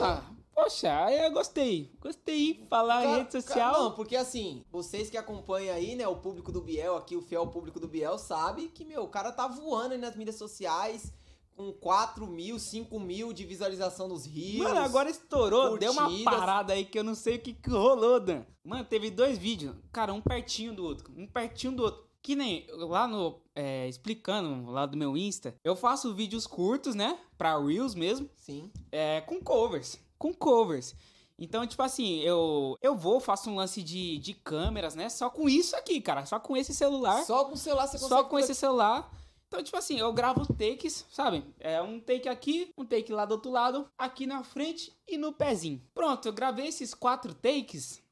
Ah, 0.00 0.22
poxa, 0.54 1.04
aí 1.04 1.18
eu 1.18 1.30
gostei. 1.30 1.92
Gostei 2.00 2.54
de 2.54 2.66
falar 2.66 3.02
em 3.02 3.06
Cara- 3.06 3.16
rede 3.18 3.30
cara, 3.30 3.42
social. 3.42 3.72
não, 3.72 3.92
porque 3.94 4.16
assim, 4.16 4.64
vocês 4.70 5.10
que 5.10 5.16
acompanham 5.16 5.74
aí, 5.74 5.94
né, 5.94 6.08
o 6.08 6.16
público 6.16 6.50
do 6.50 6.60
Biel, 6.62 6.96
aqui 6.96 7.14
o 7.16 7.22
fiel 7.22 7.46
público 7.46 7.78
do 7.78 7.86
Biel, 7.88 8.18
sabe 8.18 8.68
que, 8.68 8.84
meu, 8.84 9.02
o 9.04 9.08
cara 9.08 9.30
tá 9.32 9.46
voando 9.46 9.92
aí 9.94 10.00
nas 10.00 10.16
mídias 10.16 10.36
sociais 10.36 11.12
com 11.54 11.72
4 11.72 12.26
mil, 12.26 12.58
5 12.58 12.98
mil 13.00 13.32
de 13.32 13.44
visualização 13.44 14.06
nos 14.08 14.24
rios. 14.24 14.62
Mano, 14.62 14.78
agora 14.80 15.10
estourou, 15.10 15.76
deu 15.76 15.90
uma 15.92 16.04
curtidas. 16.06 16.24
parada 16.24 16.72
aí 16.72 16.84
que 16.84 16.98
eu 16.98 17.02
não 17.04 17.14
sei 17.16 17.34
o 17.36 17.40
que, 17.40 17.52
que 17.52 17.68
rolou, 17.68 18.20
Dan. 18.20 18.44
Mano, 18.64 18.84
teve 18.84 19.10
dois 19.10 19.36
vídeos, 19.36 19.74
cara, 19.92 20.12
um 20.14 20.20
pertinho 20.20 20.72
do 20.74 20.84
outro, 20.84 21.12
um 21.16 21.26
pertinho 21.26 21.72
do 21.74 21.82
outro. 21.82 22.07
Que 22.22 22.34
nem 22.34 22.66
lá 22.70 23.06
no. 23.06 23.40
é, 23.54 23.88
explicando 23.88 24.70
lá 24.70 24.86
do 24.86 24.96
meu 24.96 25.16
Insta, 25.16 25.54
eu 25.64 25.74
faço 25.76 26.14
vídeos 26.14 26.46
curtos, 26.46 26.94
né? 26.94 27.18
Pra 27.36 27.58
Reels 27.58 27.94
mesmo, 27.94 28.28
Sim. 28.36 28.70
é, 28.90 29.20
com 29.22 29.40
covers. 29.40 29.98
Com 30.18 30.34
covers. 30.34 30.94
Então, 31.38 31.64
tipo 31.64 31.82
assim, 31.82 32.18
eu, 32.20 32.76
eu 32.82 32.96
vou, 32.96 33.20
faço 33.20 33.48
um 33.48 33.54
lance 33.54 33.80
de, 33.80 34.18
de 34.18 34.34
câmeras, 34.34 34.96
né? 34.96 35.08
Só 35.08 35.30
com 35.30 35.48
isso 35.48 35.76
aqui, 35.76 36.00
cara. 36.00 36.26
Só 36.26 36.40
com 36.40 36.56
esse 36.56 36.74
celular. 36.74 37.24
Só 37.24 37.44
com 37.44 37.54
o 37.54 37.56
celular 37.56 37.86
você 37.86 37.98
consegue... 37.98 38.08
Só 38.08 38.24
com 38.24 38.38
esse 38.40 38.54
celular. 38.56 39.08
Então, 39.46 39.62
tipo 39.62 39.76
assim, 39.76 39.98
eu 39.98 40.12
gravo 40.12 40.44
takes, 40.52 41.06
sabe? 41.10 41.44
É 41.60 41.80
um 41.80 42.00
take 42.00 42.28
aqui, 42.28 42.72
um 42.76 42.84
take 42.84 43.12
lá 43.12 43.24
do 43.24 43.32
outro 43.32 43.50
lado, 43.50 43.88
aqui 43.96 44.26
na 44.26 44.42
frente 44.42 44.92
e 45.06 45.16
no 45.16 45.32
pezinho. 45.32 45.80
Pronto, 45.94 46.26
eu 46.26 46.32
gravei 46.32 46.66
esses 46.66 46.92
quatro 46.92 47.32
takes. 47.32 48.02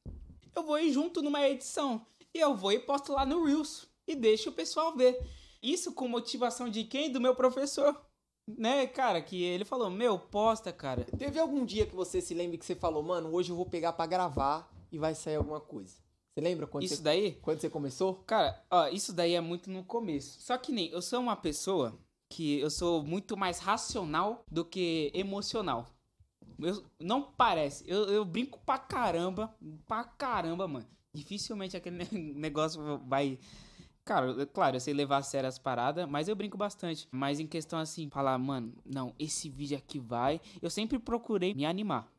Eu 0.55 0.63
vou 0.63 0.79
ir 0.79 0.91
junto 0.91 1.21
numa 1.21 1.47
edição. 1.47 2.03
E 2.33 2.39
eu 2.39 2.55
vou 2.55 2.71
e 2.71 2.79
posto 2.79 3.13
lá 3.13 3.25
no 3.25 3.43
Reels. 3.43 3.87
E 4.07 4.15
deixo 4.15 4.49
o 4.49 4.53
pessoal 4.53 4.95
ver. 4.95 5.19
Isso 5.61 5.93
com 5.93 6.07
motivação 6.07 6.69
de 6.69 6.83
quem? 6.83 7.11
Do 7.11 7.19
meu 7.21 7.35
professor. 7.35 7.99
Né, 8.47 8.87
cara, 8.87 9.21
que 9.21 9.43
ele 9.43 9.65
falou, 9.65 9.89
meu, 9.89 10.17
posta, 10.17 10.71
cara. 10.71 11.03
Teve 11.17 11.37
algum 11.37 11.65
dia 11.65 11.85
que 11.85 11.93
você 11.95 12.21
se 12.21 12.33
lembre 12.33 12.57
que 12.57 12.65
você 12.65 12.75
falou, 12.75 13.03
mano, 13.03 13.29
hoje 13.33 13.49
eu 13.51 13.55
vou 13.57 13.65
pegar 13.65 13.91
pra 13.91 14.05
gravar 14.05 14.71
e 14.89 14.97
vai 14.97 15.13
sair 15.13 15.35
alguma 15.35 15.59
coisa? 15.59 15.95
Você 16.33 16.39
lembra 16.41 16.65
quando, 16.65 16.83
Isso 16.85 16.97
você, 16.97 17.01
daí 17.03 17.31
quando 17.41 17.59
você 17.59 17.69
começou? 17.69 18.15
Cara, 18.25 18.63
ó, 18.71 18.87
isso 18.87 19.11
daí 19.11 19.33
é 19.33 19.41
muito 19.41 19.69
no 19.69 19.83
começo. 19.83 20.39
Só 20.39 20.57
que 20.57 20.71
nem, 20.71 20.87
eu 20.91 21.01
sou 21.01 21.19
uma 21.19 21.35
pessoa 21.35 21.99
que 22.31 22.59
eu 22.59 22.69
sou 22.69 23.03
muito 23.03 23.35
mais 23.35 23.59
racional 23.59 24.45
do 24.49 24.63
que 24.63 25.11
emocional. 25.13 25.87
Eu- 26.59 26.83
não 27.01 27.21
parece. 27.21 27.83
Eu, 27.85 28.05
eu 28.05 28.23
brinco 28.23 28.59
pra 28.65 28.77
caramba. 28.77 29.53
Pra 29.85 30.03
caramba, 30.05 30.67
mano. 30.67 30.87
Dificilmente 31.13 31.75
aquele 31.75 31.97
ne- 31.97 32.07
negócio 32.35 32.99
vai. 33.07 33.37
Cara, 34.07 34.45
claro, 34.45 34.77
eu 34.77 34.79
sei 34.79 34.93
levar 34.93 35.17
a 35.17 35.21
sério 35.21 35.49
as 35.49 35.59
paradas, 35.59 36.07
mas 36.07 36.29
eu 36.29 36.35
brinco 36.35 36.57
bastante. 36.57 37.09
Mas 37.11 37.41
em 37.41 37.45
questão 37.45 37.77
assim, 37.77 38.09
falar, 38.09 38.37
mano, 38.37 38.73
não, 38.85 39.13
esse 39.19 39.49
vídeo 39.49 39.77
aqui 39.77 39.99
vai. 39.99 40.39
Eu 40.61 40.69
sempre 40.69 40.97
procurei 40.97 41.53
me 41.53 41.65
animar. 41.65 42.09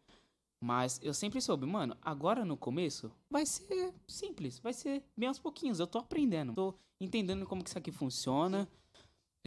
Mas 0.62 1.00
eu 1.02 1.14
sempre 1.14 1.40
soube, 1.40 1.64
mano, 1.64 1.96
agora 2.02 2.44
no 2.44 2.58
começo 2.58 3.10
vai 3.30 3.46
ser 3.46 3.94
simples, 4.06 4.58
vai 4.58 4.74
ser 4.74 5.02
bem 5.16 5.28
aos 5.28 5.38
pouquinhos. 5.38 5.80
Eu 5.80 5.86
tô 5.86 5.98
aprendendo, 5.98 6.52
tô 6.52 6.74
entendendo 7.00 7.46
como 7.46 7.62
que 7.62 7.70
isso 7.70 7.78
aqui 7.78 7.90
funciona. 7.90 8.68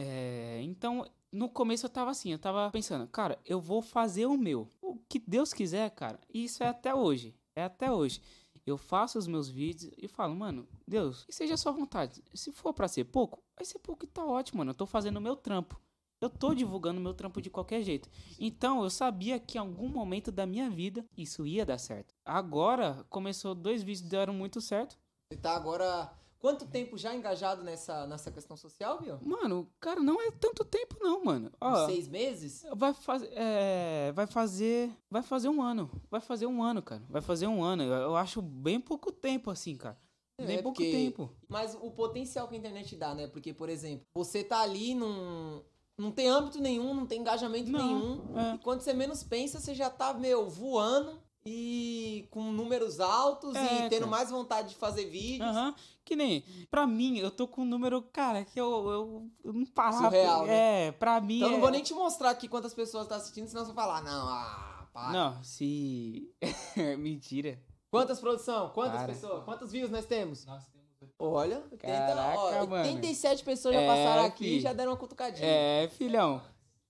É, 0.00 0.60
então, 0.62 1.06
no 1.30 1.48
começo 1.48 1.86
eu 1.86 1.90
tava 1.90 2.10
assim, 2.10 2.32
eu 2.32 2.38
tava 2.40 2.72
pensando, 2.72 3.06
cara, 3.06 3.38
eu 3.44 3.60
vou 3.60 3.80
fazer 3.80 4.26
o 4.26 4.36
meu. 4.36 4.68
O 4.80 4.96
que 5.08 5.20
Deus 5.20 5.52
quiser, 5.52 5.90
cara. 5.90 6.18
E 6.32 6.42
isso 6.42 6.64
é 6.64 6.68
até 6.68 6.92
hoje. 6.92 7.36
É 7.54 7.62
até 7.62 7.92
hoje. 7.92 8.20
Eu 8.64 8.78
faço 8.78 9.18
os 9.18 9.26
meus 9.26 9.48
vídeos 9.48 9.92
e 9.98 10.06
falo, 10.06 10.36
mano, 10.36 10.68
Deus, 10.86 11.24
que 11.24 11.32
seja 11.32 11.54
a 11.54 11.56
sua 11.56 11.72
vontade. 11.72 12.22
Se 12.32 12.52
for 12.52 12.72
pra 12.72 12.86
ser 12.86 13.04
pouco, 13.04 13.42
vai 13.56 13.64
ser 13.64 13.80
pouco 13.80 14.04
e 14.04 14.08
tá 14.08 14.24
ótimo, 14.24 14.58
mano. 14.58 14.70
Eu 14.70 14.74
tô 14.74 14.86
fazendo 14.86 15.16
o 15.16 15.20
meu 15.20 15.34
trampo. 15.34 15.80
Eu 16.20 16.30
tô 16.30 16.54
divulgando 16.54 17.00
meu 17.00 17.12
trampo 17.12 17.42
de 17.42 17.50
qualquer 17.50 17.82
jeito. 17.82 18.08
Então, 18.38 18.84
eu 18.84 18.90
sabia 18.90 19.40
que 19.40 19.58
em 19.58 19.60
algum 19.60 19.88
momento 19.88 20.30
da 20.30 20.46
minha 20.46 20.70
vida 20.70 21.04
isso 21.16 21.44
ia 21.44 21.66
dar 21.66 21.78
certo. 21.78 22.14
Agora, 22.24 23.04
começou 23.10 23.56
dois 23.56 23.82
vídeos 23.82 24.02
que 24.02 24.10
deram 24.10 24.32
muito 24.32 24.60
certo. 24.60 24.96
Você 25.32 25.40
tá 25.40 25.56
agora 25.56 26.12
Quanto 26.42 26.66
tempo 26.66 26.98
já 26.98 27.14
engajado 27.14 27.62
nessa, 27.62 28.04
nessa 28.08 28.28
questão 28.32 28.56
social, 28.56 28.98
viu? 29.00 29.16
Mano, 29.22 29.68
cara, 29.78 30.00
não 30.00 30.20
é 30.20 30.28
tanto 30.32 30.64
tempo 30.64 30.96
não, 31.00 31.24
mano. 31.24 31.52
Ó, 31.60 31.86
Seis 31.86 32.08
meses? 32.08 32.66
vai 32.74 32.92
fazer, 32.92 33.30
é, 33.32 34.10
vai 34.12 34.26
fazer, 34.26 34.90
vai 35.08 35.22
fazer 35.22 35.48
um 35.48 35.62
ano, 35.62 35.88
vai 36.10 36.20
fazer 36.20 36.46
um 36.46 36.60
ano, 36.60 36.82
cara, 36.82 37.00
vai 37.08 37.22
fazer 37.22 37.46
um 37.46 37.62
ano. 37.62 37.84
Eu, 37.84 37.92
eu 37.92 38.16
acho 38.16 38.42
bem 38.42 38.80
pouco 38.80 39.12
tempo 39.12 39.52
assim, 39.52 39.76
cara. 39.76 39.96
Bem 40.36 40.56
É, 40.58 40.62
pouco 40.62 40.78
porque- 40.78 40.90
tempo. 40.90 41.30
Mas 41.48 41.76
o 41.80 41.92
potencial 41.92 42.48
que 42.48 42.56
a 42.56 42.58
internet 42.58 42.96
dá, 42.96 43.14
né? 43.14 43.28
Porque, 43.28 43.54
por 43.54 43.68
exemplo, 43.68 44.04
você 44.12 44.42
tá 44.42 44.62
ali 44.62 44.96
num. 44.96 45.62
Não 45.96 46.10
tem 46.10 46.26
âmbito 46.28 46.58
nenhum, 46.60 46.92
não 46.92 47.06
tem 47.06 47.20
engajamento 47.20 47.70
Não, 47.70 47.78
nenhum. 47.86 48.38
é. 48.38 48.54
E 48.56 48.58
quando 48.58 48.80
você 48.80 48.92
menos 48.92 49.22
pensa, 49.22 49.60
você 49.60 49.72
já 49.74 49.88
tá, 49.88 50.12
meu, 50.12 50.48
voando 50.50 51.20
e 51.44 52.26
com 52.30 52.52
números 52.52 53.00
altos 53.00 53.54
É, 53.56 53.86
e 53.86 53.88
tendo 53.88 54.00
cara. 54.00 54.06
mais 54.06 54.30
vontade 54.30 54.70
de 54.70 54.74
fazer 54.76 55.06
vídeos. 55.06 55.48
Aham. 55.48 55.74
Que 56.04 56.16
nem, 56.16 56.44
pra 56.70 56.86
mim, 56.86 57.18
eu 57.18 57.30
tô 57.30 57.46
com 57.46 57.62
um 57.62 57.64
número, 57.64 58.02
cara, 58.02 58.44
que 58.44 58.60
eu, 58.60 58.88
eu, 58.90 59.30
eu 59.44 59.52
não 59.52 59.64
parava. 59.64 60.04
Surreal, 60.04 60.46
né? 60.46 60.88
É, 60.88 60.92
pra 60.92 61.20
mim. 61.20 61.36
Então 61.36 61.48
eu 61.48 61.52
é... 61.52 61.54
não 61.54 61.60
vou 61.60 61.70
nem 61.70 61.82
te 61.82 61.94
mostrar 61.94 62.30
aqui 62.30 62.48
quantas 62.48 62.74
pessoas 62.74 63.06
tá 63.06 63.16
assistindo, 63.16 63.46
senão 63.48 63.64
você 63.64 63.72
vai 63.72 63.84
falar, 63.84 64.02
não, 64.02 64.28
ah, 64.28 64.86
para. 64.92 65.12
Não, 65.12 65.44
se. 65.44 66.28
Mentira. 66.98 67.58
Quantas 67.90 68.20
produção? 68.20 68.70
Quantas 68.70 69.00
Para. 69.00 69.12
pessoas? 69.12 69.44
Quantos 69.44 69.70
views 69.70 69.90
nós 69.90 70.06
temos? 70.06 70.46
Nós 70.46 70.66
temos. 70.66 70.82
Olha, 71.18 71.58
80, 71.70 71.86
Caraca, 71.86 72.38
ó, 72.38 72.66
mano. 72.66 72.84
87 72.84 73.44
pessoas 73.44 73.74
já 73.74 73.80
É, 73.80 73.86
passaram 73.86 74.24
aqui 74.24 74.56
e 74.56 74.60
já 74.60 74.72
deram 74.72 74.92
uma 74.92 74.96
cutucadinha. 74.96 75.46
É, 75.46 75.88
filhão. 75.88 76.40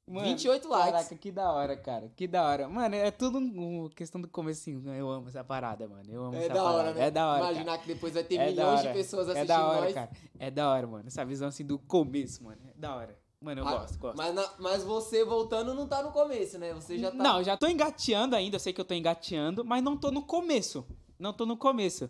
28 0.09 0.68
likes. 0.68 0.92
Caraca, 0.92 1.14
que 1.16 1.30
da 1.30 1.53
hora, 1.53 1.76
cara. 1.76 2.11
Que 2.16 2.26
da 2.26 2.42
hora. 2.44 2.68
Mano, 2.68 2.94
é 2.94 3.11
tudo 3.11 3.38
um, 3.38 3.88
questão 3.88 4.20
do 4.20 4.28
comecinho. 4.28 4.80
né? 4.80 5.00
Eu 5.00 5.09
amo 5.11 5.28
essa 5.28 5.44
parada, 5.44 5.86
mano. 5.88 6.05
Eu 6.11 6.24
amo 6.24 6.34
É 6.36 6.44
essa 6.44 6.55
da 6.55 6.64
hora, 6.64 6.76
parada. 6.78 6.98
né? 6.98 7.07
É 7.07 7.11
da 7.11 7.26
hora. 7.28 7.40
Imaginar 7.44 7.64
cara. 7.64 7.78
que 7.78 7.86
depois 7.88 8.12
vai 8.14 8.24
ter 8.24 8.34
É 8.36 8.46
milhões 8.50 8.80
de 8.80 8.86
hora. 8.88 8.94
pessoas 8.96 9.28
assistindo 9.28 9.44
É 9.50 9.55
da 9.57 9.66
hora, 9.66 9.80
nós. 9.82 9.94
cara. 9.94 10.11
É 10.38 10.50
da 10.50 10.70
hora, 10.70 10.86
mano. 10.86 11.05
Essa 11.07 11.24
visão 11.24 11.48
assim 11.48 11.64
do 11.64 11.78
começo, 11.78 12.42
mano. 12.44 12.59
É 12.68 12.72
da 12.78 12.94
hora. 12.96 13.18
Mano, 13.40 13.61
eu 13.61 13.66
Ah, 13.66 13.78
gosto, 13.78 13.98
gosto. 13.98 14.16
Mas, 14.16 14.34
na- 14.34 14.50
mas 14.59 14.84
você 14.84 15.24
voltando 15.24 15.74
não 15.74 15.86
tá 15.88 16.03
no 16.03 16.12
começo, 16.12 16.59
né? 16.59 16.72
Você 16.74 16.96
já 16.98 17.11
tá. 17.11 17.16
Não, 17.16 17.42
já 17.42 17.57
tô 17.57 17.66
engateando 17.66 18.36
ainda, 18.36 18.57
eu 18.57 18.61
sei 18.61 18.72
que 18.72 18.80
eu 18.80 18.84
tô 18.84 18.94
engateando, 18.94 19.64
mas 19.64 19.82
não 19.82 19.96
tô 19.96 20.11
no 20.12 20.22
começo. 20.22 20.84
Não 21.18 21.32
tô 21.32 21.44
no 21.46 21.57
começo. 21.57 22.09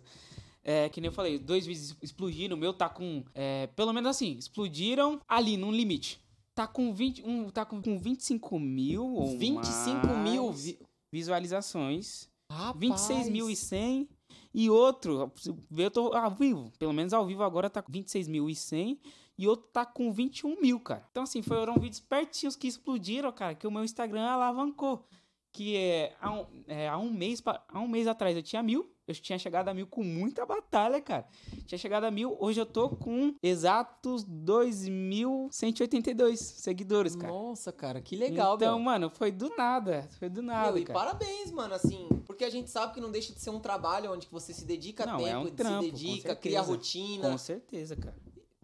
É, 0.63 0.87
que 0.89 1.01
nem 1.01 1.07
eu 1.09 1.11
falei, 1.11 1.37
dois 1.39 1.65
vídeos 1.65 1.95
explodiram, 2.01 2.55
o 2.55 2.59
meu 2.59 2.71
tá 2.73 2.87
com. 2.87 3.23
é, 3.35 3.67
pelo 3.75 3.91
menos 3.91 4.09
assim, 4.11 4.37
explodiram 4.37 5.19
ali, 5.27 5.57
num 5.57 5.71
limite. 5.71 6.22
Tá 6.55 6.67
com, 6.67 6.93
20, 6.93 7.23
um, 7.25 7.49
tá 7.49 7.65
com, 7.65 7.81
com 7.81 7.97
25 7.97 8.59
mil 8.59 9.03
ou 9.05 9.37
25 9.37 10.07
mil 10.23 10.45
mais 10.49 10.63
vi- 10.63 10.79
visualizações. 11.11 12.29
Rapaz. 12.51 12.79
26.100 12.79 14.07
e 14.53 14.69
outro, 14.69 15.31
eu 15.75 15.89
tô 15.91 16.13
ao 16.13 16.29
vivo, 16.29 16.71
pelo 16.77 16.93
menos 16.93 17.11
ao 17.11 17.25
vivo 17.25 17.41
agora 17.43 17.69
tá 17.69 17.81
com 17.81 17.91
26.100 17.91 18.99
e 19.35 19.47
outro 19.47 19.67
tá 19.73 19.83
com 19.83 20.11
21 20.11 20.61
mil, 20.61 20.79
cara. 20.79 21.03
Então 21.09 21.23
assim, 21.23 21.41
foram 21.41 21.73
vídeos 21.79 21.99
pertinhos 21.99 22.55
que 22.55 22.67
explodiram, 22.67 23.31
cara, 23.31 23.55
que 23.55 23.65
o 23.65 23.71
meu 23.71 23.83
Instagram 23.83 24.21
alavancou. 24.23 25.07
Que 25.51 25.75
é 25.75 26.15
há 26.21 26.31
um, 26.31 26.45
é, 26.67 26.87
há 26.87 26.97
um 26.99 27.11
mês, 27.11 27.41
há 27.45 27.79
um 27.79 27.87
mês 27.87 28.05
atrás 28.07 28.35
eu 28.37 28.43
tinha 28.43 28.61
mil, 28.61 28.92
eu 29.07 29.13
tinha 29.15 29.37
chegado 29.37 29.67
a 29.69 29.73
mil 29.73 29.87
com 29.87 30.03
muita 30.03 30.45
batalha, 30.45 31.01
cara. 31.01 31.25
Tinha 31.65 31.77
chegado 31.77 32.03
a 32.05 32.11
mil, 32.11 32.37
hoje 32.39 32.59
eu 32.61 32.65
tô 32.65 32.89
com 32.89 33.35
exatos 33.43 34.25
2.182 34.25 36.37
seguidores, 36.37 37.15
cara. 37.15 37.31
Nossa, 37.31 37.71
cara, 37.71 38.01
que 38.01 38.15
legal, 38.15 38.55
então, 38.55 38.75
meu. 38.75 38.85
mano, 38.85 39.09
foi 39.09 39.31
do 39.31 39.49
nada, 39.55 40.07
foi 40.19 40.29
do 40.29 40.41
nada, 40.41 40.71
Meu, 40.73 40.81
e 40.81 40.85
cara. 40.85 40.99
parabéns, 40.99 41.51
mano, 41.51 41.73
assim, 41.73 42.07
porque 42.25 42.43
a 42.43 42.49
gente 42.49 42.69
sabe 42.69 42.93
que 42.93 43.01
não 43.01 43.11
deixa 43.11 43.33
de 43.33 43.39
ser 43.39 43.49
um 43.49 43.59
trabalho 43.59 44.11
onde 44.11 44.27
você 44.31 44.53
se 44.53 44.65
dedica 44.65 45.05
Não, 45.05 45.17
tempo, 45.17 45.29
é 45.29 45.37
um 45.37 45.45
se 45.45 45.51
trampo, 45.51 45.89
com 45.89 45.91
dedica, 45.91 46.35
cria 46.35 46.61
rotina. 46.61 47.29
Com 47.29 47.37
certeza, 47.37 47.95
cara. 47.95 48.15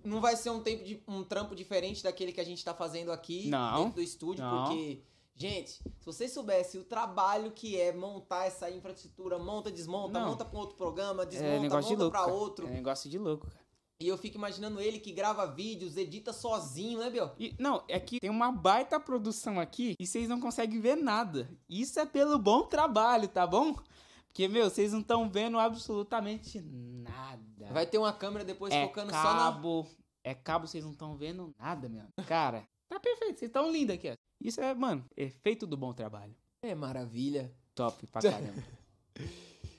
Não 0.03 0.21
vai 0.21 0.35
ser 0.37 0.49
um 0.49 0.61
tempo 0.61 0.83
de 0.85 1.03
um 1.07 1.23
trampo 1.23 1.53
diferente 1.53 2.01
daquele 2.01 2.31
que 2.31 2.39
a 2.39 2.45
gente 2.45 2.63
tá 2.63 2.73
fazendo 2.73 3.11
aqui 3.11 3.49
Não, 3.49 3.79
dentro 3.83 3.95
do 3.95 4.01
estúdio, 4.01 4.43
não. 4.43 4.67
porque 4.67 5.01
gente, 5.39 5.71
se 5.71 6.05
vocês 6.05 6.31
soubessem 6.31 6.81
o 6.81 6.83
trabalho 6.83 7.51
que 7.51 7.79
é 7.79 7.93
montar 7.93 8.45
essa 8.45 8.69
infraestrutura, 8.69 9.39
monta, 9.39 9.71
desmonta, 9.71 10.19
Não. 10.19 10.29
monta 10.29 10.43
pra 10.43 10.57
um 10.57 10.61
outro 10.61 10.75
programa, 10.75 11.23
É 11.23 11.25
desmonta, 11.25 11.81
de 11.81 11.95
monta 11.95 12.09
pra 12.11 12.25
outro. 12.27 12.67
É 12.67 12.71
negócio 12.71 13.09
de 13.09 13.17
louco, 13.17 13.47
cara. 13.47 13.69
E 14.01 14.07
eu 14.07 14.17
fico 14.17 14.37
imaginando 14.37 14.79
ele 14.79 14.97
que 14.97 15.11
grava 15.11 15.45
vídeos, 15.45 15.97
edita 15.97 16.31
sozinho, 16.31 16.99
né, 16.99 17.09
Biel? 17.09 17.33
E, 17.37 17.53
não, 17.59 17.83
é 17.87 17.99
que 17.99 18.19
tem 18.19 18.29
uma 18.29 18.49
baita 18.49 18.97
produção 18.97 19.59
aqui 19.59 19.93
e 19.99 20.07
vocês 20.07 20.29
não 20.29 20.39
conseguem 20.39 20.79
ver 20.79 20.95
nada. 20.95 21.49
Isso 21.69 21.99
é 21.99 22.05
pelo 22.05 22.39
bom 22.39 22.63
trabalho, 22.63 23.27
tá 23.27 23.45
bom? 23.45 23.75
Porque, 24.27 24.47
meu, 24.47 24.69
vocês 24.69 24.93
não 24.93 25.01
estão 25.01 25.29
vendo 25.29 25.59
absolutamente 25.59 26.61
nada. 26.61 27.73
Vai 27.73 27.85
ter 27.85 27.97
uma 27.97 28.13
câmera 28.13 28.45
depois 28.45 28.73
é 28.73 28.85
focando 28.85 29.11
só 29.11 29.17
na 29.17 29.23
cabo, 29.51 29.85
é 30.23 30.33
cabo, 30.33 30.65
vocês 30.65 30.83
não 30.83 30.91
estão 30.91 31.17
vendo 31.17 31.53
nada, 31.59 31.89
meu. 31.89 32.05
Cara, 32.25 32.63
tá 32.89 32.99
perfeito, 32.99 33.39
vocês 33.39 33.49
estão 33.49 33.71
lindos 33.71 33.95
aqui, 33.95 34.09
ó. 34.09 34.15
Isso 34.41 34.59
é, 34.61 34.73
mano, 34.73 35.05
efeito 35.15 35.65
do 35.67 35.77
bom 35.77 35.93
trabalho. 35.93 36.35
É 36.61 36.73
maravilha. 36.75 37.53
Top 37.75 38.05
pra 38.07 38.21
caramba. 38.21 38.63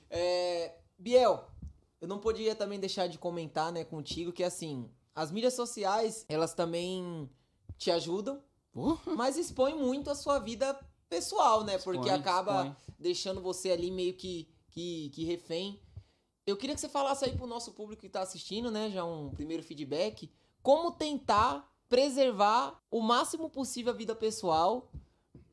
É, 0.09 0.75
Biel, 0.97 1.47
eu 1.99 2.07
não 2.07 2.19
podia 2.19 2.55
também 2.55 2.79
deixar 2.79 3.07
de 3.07 3.17
comentar, 3.17 3.71
né, 3.71 3.83
contigo 3.83 4.31
que 4.31 4.43
assim, 4.43 4.89
as 5.15 5.31
mídias 5.31 5.53
sociais, 5.53 6.25
elas 6.27 6.53
também 6.53 7.29
te 7.77 7.91
ajudam, 7.91 8.41
Porra. 8.71 9.15
mas 9.15 9.37
expõem 9.37 9.75
muito 9.75 10.09
a 10.09 10.15
sua 10.15 10.39
vida 10.39 10.79
pessoal, 11.09 11.63
né? 11.63 11.77
Porque 11.77 11.99
Expõe, 12.07 12.19
acaba 12.19 12.67
expõe. 12.67 12.75
deixando 12.97 13.41
você 13.41 13.71
ali 13.71 13.91
meio 13.91 14.13
que, 14.13 14.47
que, 14.69 15.09
que 15.09 15.25
refém. 15.25 15.79
Eu 16.45 16.55
queria 16.57 16.73
que 16.75 16.81
você 16.81 16.89
falasse 16.89 17.25
aí 17.25 17.35
pro 17.35 17.45
nosso 17.47 17.73
público 17.73 18.01
que 18.01 18.09
tá 18.09 18.21
assistindo, 18.21 18.71
né? 18.71 18.89
Já 18.89 19.03
um 19.03 19.29
primeiro 19.29 19.61
feedback. 19.63 20.31
Como 20.63 20.91
tentar 20.91 21.70
preservar 21.91 22.81
o 22.89 23.01
máximo 23.01 23.49
possível 23.49 23.91
a 23.91 23.95
vida 23.95 24.15
pessoal, 24.15 24.89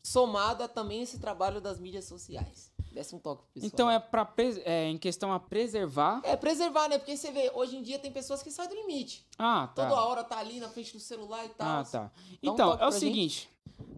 somada 0.02 0.68
também 0.68 1.02
esse 1.02 1.18
trabalho 1.18 1.60
das 1.60 1.80
mídias 1.80 2.04
sociais. 2.04 2.70
Desce 2.92 3.12
um 3.14 3.18
toque 3.18 3.42
pro 3.42 3.52
pessoal. 3.54 3.70
Então 3.74 3.90
é, 3.90 3.98
pres- 3.98 4.60
é 4.64 4.84
em 4.88 4.96
questão 4.96 5.32
a 5.32 5.40
preservar. 5.40 6.20
É, 6.24 6.36
preservar, 6.36 6.88
né? 6.88 6.96
Porque 6.96 7.16
você 7.16 7.32
vê, 7.32 7.50
hoje 7.54 7.76
em 7.76 7.82
dia 7.82 7.98
tem 7.98 8.12
pessoas 8.12 8.40
que 8.42 8.50
saem 8.52 8.68
do 8.68 8.74
limite. 8.76 9.26
Ah, 9.36 9.68
tá. 9.74 9.88
Toda 9.88 10.00
hora 10.00 10.22
tá 10.24 10.38
ali 10.38 10.60
na 10.60 10.68
frente 10.68 10.92
do 10.92 11.00
celular 11.00 11.44
e 11.44 11.48
tal. 11.50 11.80
Ah, 11.80 11.84
tá. 11.84 12.10
Um 12.30 12.36
Então, 12.40 12.70
toque 12.70 12.82
é 12.84 12.86
o 12.86 12.90
gente. 12.92 13.00
seguinte. 13.00 13.50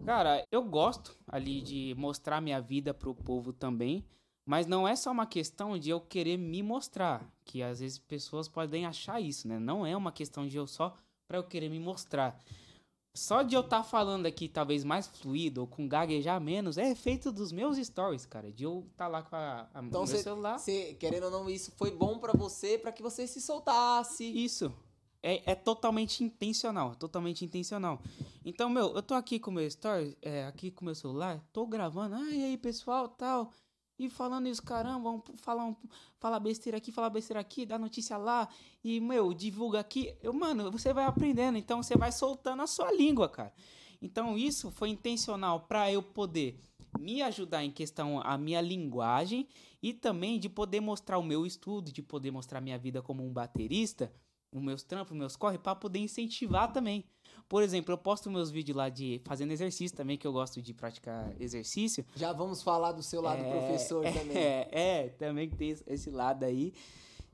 Cara, 0.03 0.43
eu 0.51 0.63
gosto 0.63 1.15
ali 1.27 1.61
de 1.61 1.93
mostrar 1.95 2.41
minha 2.41 2.59
vida 2.59 2.91
pro 2.91 3.13
povo 3.13 3.53
também. 3.53 4.03
Mas 4.43 4.65
não 4.65 4.87
é 4.87 4.95
só 4.95 5.11
uma 5.11 5.27
questão 5.27 5.77
de 5.77 5.91
eu 5.91 6.01
querer 6.01 6.35
me 6.37 6.63
mostrar. 6.63 7.23
Que 7.45 7.61
às 7.61 7.79
vezes 7.79 7.99
pessoas 7.99 8.49
podem 8.49 8.85
achar 8.87 9.21
isso, 9.21 9.47
né? 9.47 9.59
Não 9.59 9.85
é 9.85 9.95
uma 9.95 10.11
questão 10.11 10.47
de 10.47 10.57
eu 10.57 10.65
só 10.65 10.95
pra 11.31 11.37
eu 11.37 11.43
querer 11.45 11.69
me 11.69 11.79
mostrar. 11.79 12.37
Só 13.15 13.41
de 13.41 13.55
eu 13.55 13.61
estar 13.61 13.83
falando 13.83 14.25
aqui, 14.25 14.49
talvez 14.49 14.83
mais 14.83 15.07
fluido 15.07 15.61
ou 15.61 15.67
com 15.67 15.87
gaguejar 15.87 16.39
menos, 16.41 16.77
é 16.77 16.91
efeito 16.91 17.31
dos 17.31 17.51
meus 17.53 17.77
stories, 17.77 18.25
cara. 18.25 18.51
De 18.51 18.63
eu 18.65 18.85
estar 18.91 19.07
lá 19.07 19.21
com 19.21 19.35
a, 19.35 19.69
a 19.73 19.81
Então 19.81 20.01
meu 20.05 20.07
cê- 20.07 20.23
celular. 20.23 20.57
Você, 20.59 20.93
querendo 20.99 21.23
ou 21.25 21.31
não, 21.31 21.49
isso 21.49 21.71
foi 21.77 21.89
bom 21.91 22.19
pra 22.19 22.33
você, 22.33 22.77
pra 22.77 22.91
que 22.91 23.01
você 23.01 23.25
se 23.27 23.39
soltasse. 23.41 24.25
Isso. 24.25 24.73
É, 25.23 25.51
é 25.51 25.55
totalmente 25.55 26.21
intencional, 26.21 26.95
totalmente 26.95 27.45
intencional. 27.45 28.01
Então, 28.43 28.69
meu, 28.69 28.93
eu 28.95 29.01
tô 29.03 29.13
aqui 29.13 29.39
com 29.39 29.51
o 29.51 29.53
meu 29.53 29.67
story, 29.67 30.17
é, 30.21 30.45
aqui 30.45 30.69
com 30.71 30.81
o 30.81 30.85
meu 30.85 30.95
celular, 30.95 31.41
tô 31.53 31.65
gravando, 31.65 32.15
ah, 32.15 32.29
e 32.31 32.43
aí, 32.43 32.57
pessoal, 32.57 33.07
tal, 33.07 33.51
e 34.05 34.09
falando 34.09 34.47
isso, 34.47 34.61
caramba, 34.63 35.03
vamos 35.03 35.23
falar, 35.37 35.65
um, 35.65 35.75
falar 36.19 36.39
besteira 36.39 36.77
aqui, 36.77 36.91
falar 36.91 37.09
besteira 37.09 37.39
aqui, 37.39 37.65
dar 37.65 37.79
notícia 37.79 38.17
lá, 38.17 38.47
e, 38.83 38.99
meu, 38.99 39.33
divulga 39.33 39.79
aqui. 39.79 40.15
Eu, 40.21 40.33
mano, 40.33 40.71
você 40.71 40.93
vai 40.93 41.05
aprendendo, 41.05 41.57
então 41.57 41.81
você 41.81 41.95
vai 41.97 42.11
soltando 42.11 42.61
a 42.61 42.67
sua 42.67 42.91
língua, 42.91 43.29
cara. 43.29 43.53
Então, 44.01 44.37
isso 44.37 44.71
foi 44.71 44.89
intencional 44.89 45.61
pra 45.61 45.91
eu 45.91 46.01
poder 46.01 46.59
me 46.99 47.21
ajudar 47.21 47.63
em 47.63 47.71
questão 47.71 48.19
a 48.23 48.37
minha 48.37 48.61
linguagem 48.61 49.47
e 49.81 49.93
também 49.93 50.39
de 50.39 50.49
poder 50.49 50.79
mostrar 50.79 51.17
o 51.17 51.23
meu 51.23 51.45
estudo, 51.45 51.91
de 51.91 52.01
poder 52.01 52.31
mostrar 52.31 52.61
minha 52.61 52.77
vida 52.77 53.01
como 53.01 53.25
um 53.25 53.31
baterista, 53.31 54.11
os 54.51 54.61
meus 54.61 54.83
trampos, 54.83 55.15
meus 55.15 55.35
corre, 55.35 55.57
para 55.57 55.75
poder 55.75 55.99
incentivar 55.99 56.71
também. 56.71 57.05
Por 57.51 57.61
exemplo, 57.63 57.91
eu 57.93 57.97
posto 57.97 58.31
meus 58.31 58.49
vídeos 58.49 58.77
lá 58.77 58.87
de 58.87 59.19
fazendo 59.25 59.51
exercício 59.51 59.97
também, 59.97 60.17
que 60.17 60.25
eu 60.25 60.31
gosto 60.31 60.61
de 60.61 60.73
praticar 60.73 61.29
exercício. 61.37 62.05
Já 62.15 62.31
vamos 62.31 62.63
falar 62.63 62.93
do 62.93 63.03
seu 63.03 63.21
lado 63.21 63.41
É, 63.43 63.49
professor 63.51 64.05
é, 64.07 64.11
também. 64.13 64.37
É, 64.37 65.09
também 65.19 65.49
tem 65.49 65.75
esse- 65.85 66.09
lado 66.09 66.45
aí. 66.45 66.73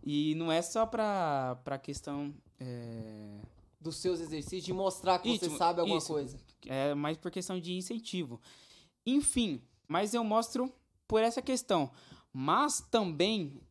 E 0.04 0.34
não 0.34 0.52
é 0.52 0.60
só 0.64 0.88
pra, 0.88 1.60
pra 1.64 1.78
questão. 1.78 2.34
É, 2.60 3.38
Dos 3.80 3.98
seus 3.98 4.20
exercícios, 4.20 4.64
de 4.64 4.74
mostrar 4.74 5.20
que 5.20 5.38
você 5.38 5.46
Isso, 5.46 5.56
sabe 5.58 5.82
alguma 5.82 6.00
isso. 6.00 6.08
coisa. 6.12 6.36
é 6.66 6.96
mais 6.96 7.16
por 7.16 7.30
questão 7.30 7.60
de 7.60 7.74
incentivo. 7.74 8.42
Enfim, 9.06 9.62
mas 9.88 10.16
eu 10.16 10.24
mostro 10.24 10.74
por 11.08 11.22
essa 11.22 11.44
questão. 11.44 11.92
Mas 12.34 12.82
também, 12.82 13.62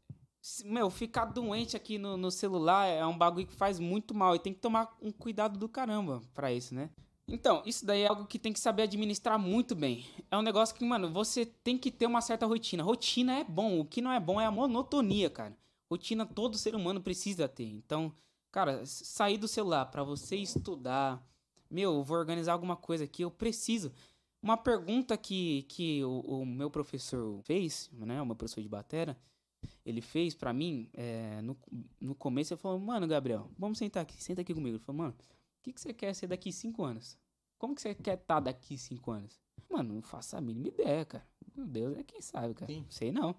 meu, 0.64 0.90
ficar 0.90 1.26
doente 1.26 1.76
aqui 1.76 1.98
no, 1.98 2.16
no 2.16 2.30
celular 2.30 2.86
é 2.86 3.04
um 3.06 3.16
bagulho 3.16 3.46
que 3.46 3.54
faz 3.54 3.78
muito 3.78 4.14
mal 4.14 4.34
e 4.34 4.38
tem 4.38 4.52
que 4.52 4.60
tomar 4.60 4.96
um 5.00 5.10
cuidado 5.10 5.58
do 5.58 5.68
caramba 5.68 6.22
pra 6.34 6.52
isso, 6.52 6.74
né? 6.74 6.90
Então, 7.28 7.62
isso 7.66 7.84
daí 7.84 8.02
é 8.02 8.06
algo 8.06 8.26
que 8.26 8.38
tem 8.38 8.52
que 8.52 8.60
saber 8.60 8.82
administrar 8.82 9.38
muito 9.38 9.74
bem. 9.74 10.06
É 10.30 10.36
um 10.36 10.42
negócio 10.42 10.74
que, 10.74 10.84
mano, 10.84 11.10
você 11.10 11.44
tem 11.44 11.76
que 11.76 11.90
ter 11.90 12.06
uma 12.06 12.20
certa 12.20 12.46
rotina. 12.46 12.84
Rotina 12.84 13.38
é 13.38 13.44
bom, 13.44 13.80
o 13.80 13.84
que 13.84 14.00
não 14.00 14.12
é 14.12 14.20
bom 14.20 14.40
é 14.40 14.46
a 14.46 14.50
monotonia, 14.50 15.28
cara. 15.28 15.56
Rotina 15.90 16.24
todo 16.24 16.56
ser 16.56 16.76
humano 16.76 17.00
precisa 17.00 17.48
ter. 17.48 17.64
Então, 17.64 18.14
Cara, 18.56 18.86
sair 18.86 19.36
do 19.36 19.46
celular 19.46 19.84
pra 19.84 20.02
você 20.02 20.34
estudar. 20.34 21.22
Meu, 21.70 21.96
eu 21.96 22.02
vou 22.02 22.16
organizar 22.16 22.54
alguma 22.54 22.74
coisa 22.74 23.04
aqui, 23.04 23.20
eu 23.20 23.30
preciso. 23.30 23.92
Uma 24.40 24.56
pergunta 24.56 25.14
que, 25.14 25.64
que 25.64 26.02
o, 26.02 26.20
o 26.20 26.46
meu 26.46 26.70
professor 26.70 27.42
fez, 27.42 27.90
né? 27.92 28.22
O 28.22 28.24
meu 28.24 28.34
professor 28.34 28.62
de 28.62 28.68
batera, 28.70 29.14
ele 29.84 30.00
fez 30.00 30.34
pra 30.34 30.52
mim, 30.52 30.90
é, 30.94 31.40
no, 31.42 31.56
no 32.00 32.14
começo, 32.14 32.52
ele 32.52 32.60
falou, 32.60 32.78
mano, 32.78 33.06
Gabriel, 33.06 33.50
vamos 33.58 33.78
sentar 33.78 34.02
aqui, 34.02 34.22
senta 34.22 34.40
aqui 34.40 34.52
comigo. 34.52 34.76
Ele 34.76 34.84
falou, 34.84 35.02
mano, 35.02 35.14
o 35.18 35.62
que, 35.62 35.72
que 35.72 35.80
você 35.80 35.92
quer 35.92 36.14
ser 36.14 36.26
daqui 36.26 36.52
cinco 36.52 36.84
anos? 36.84 37.16
Como 37.58 37.74
que 37.74 37.80
você 37.80 37.94
quer 37.94 38.18
estar 38.18 38.40
daqui 38.40 38.76
cinco 38.76 39.10
anos? 39.10 39.40
Mano, 39.70 39.94
não 39.94 40.02
faço 40.02 40.36
a 40.36 40.40
mínima 40.40 40.68
ideia, 40.68 41.04
cara. 41.04 41.26
Meu 41.54 41.66
Deus, 41.66 41.96
é 41.96 42.02
quem 42.02 42.20
sabe, 42.20 42.54
cara. 42.54 42.70
Sim. 42.70 42.84
Sei 42.88 43.10
não. 43.10 43.34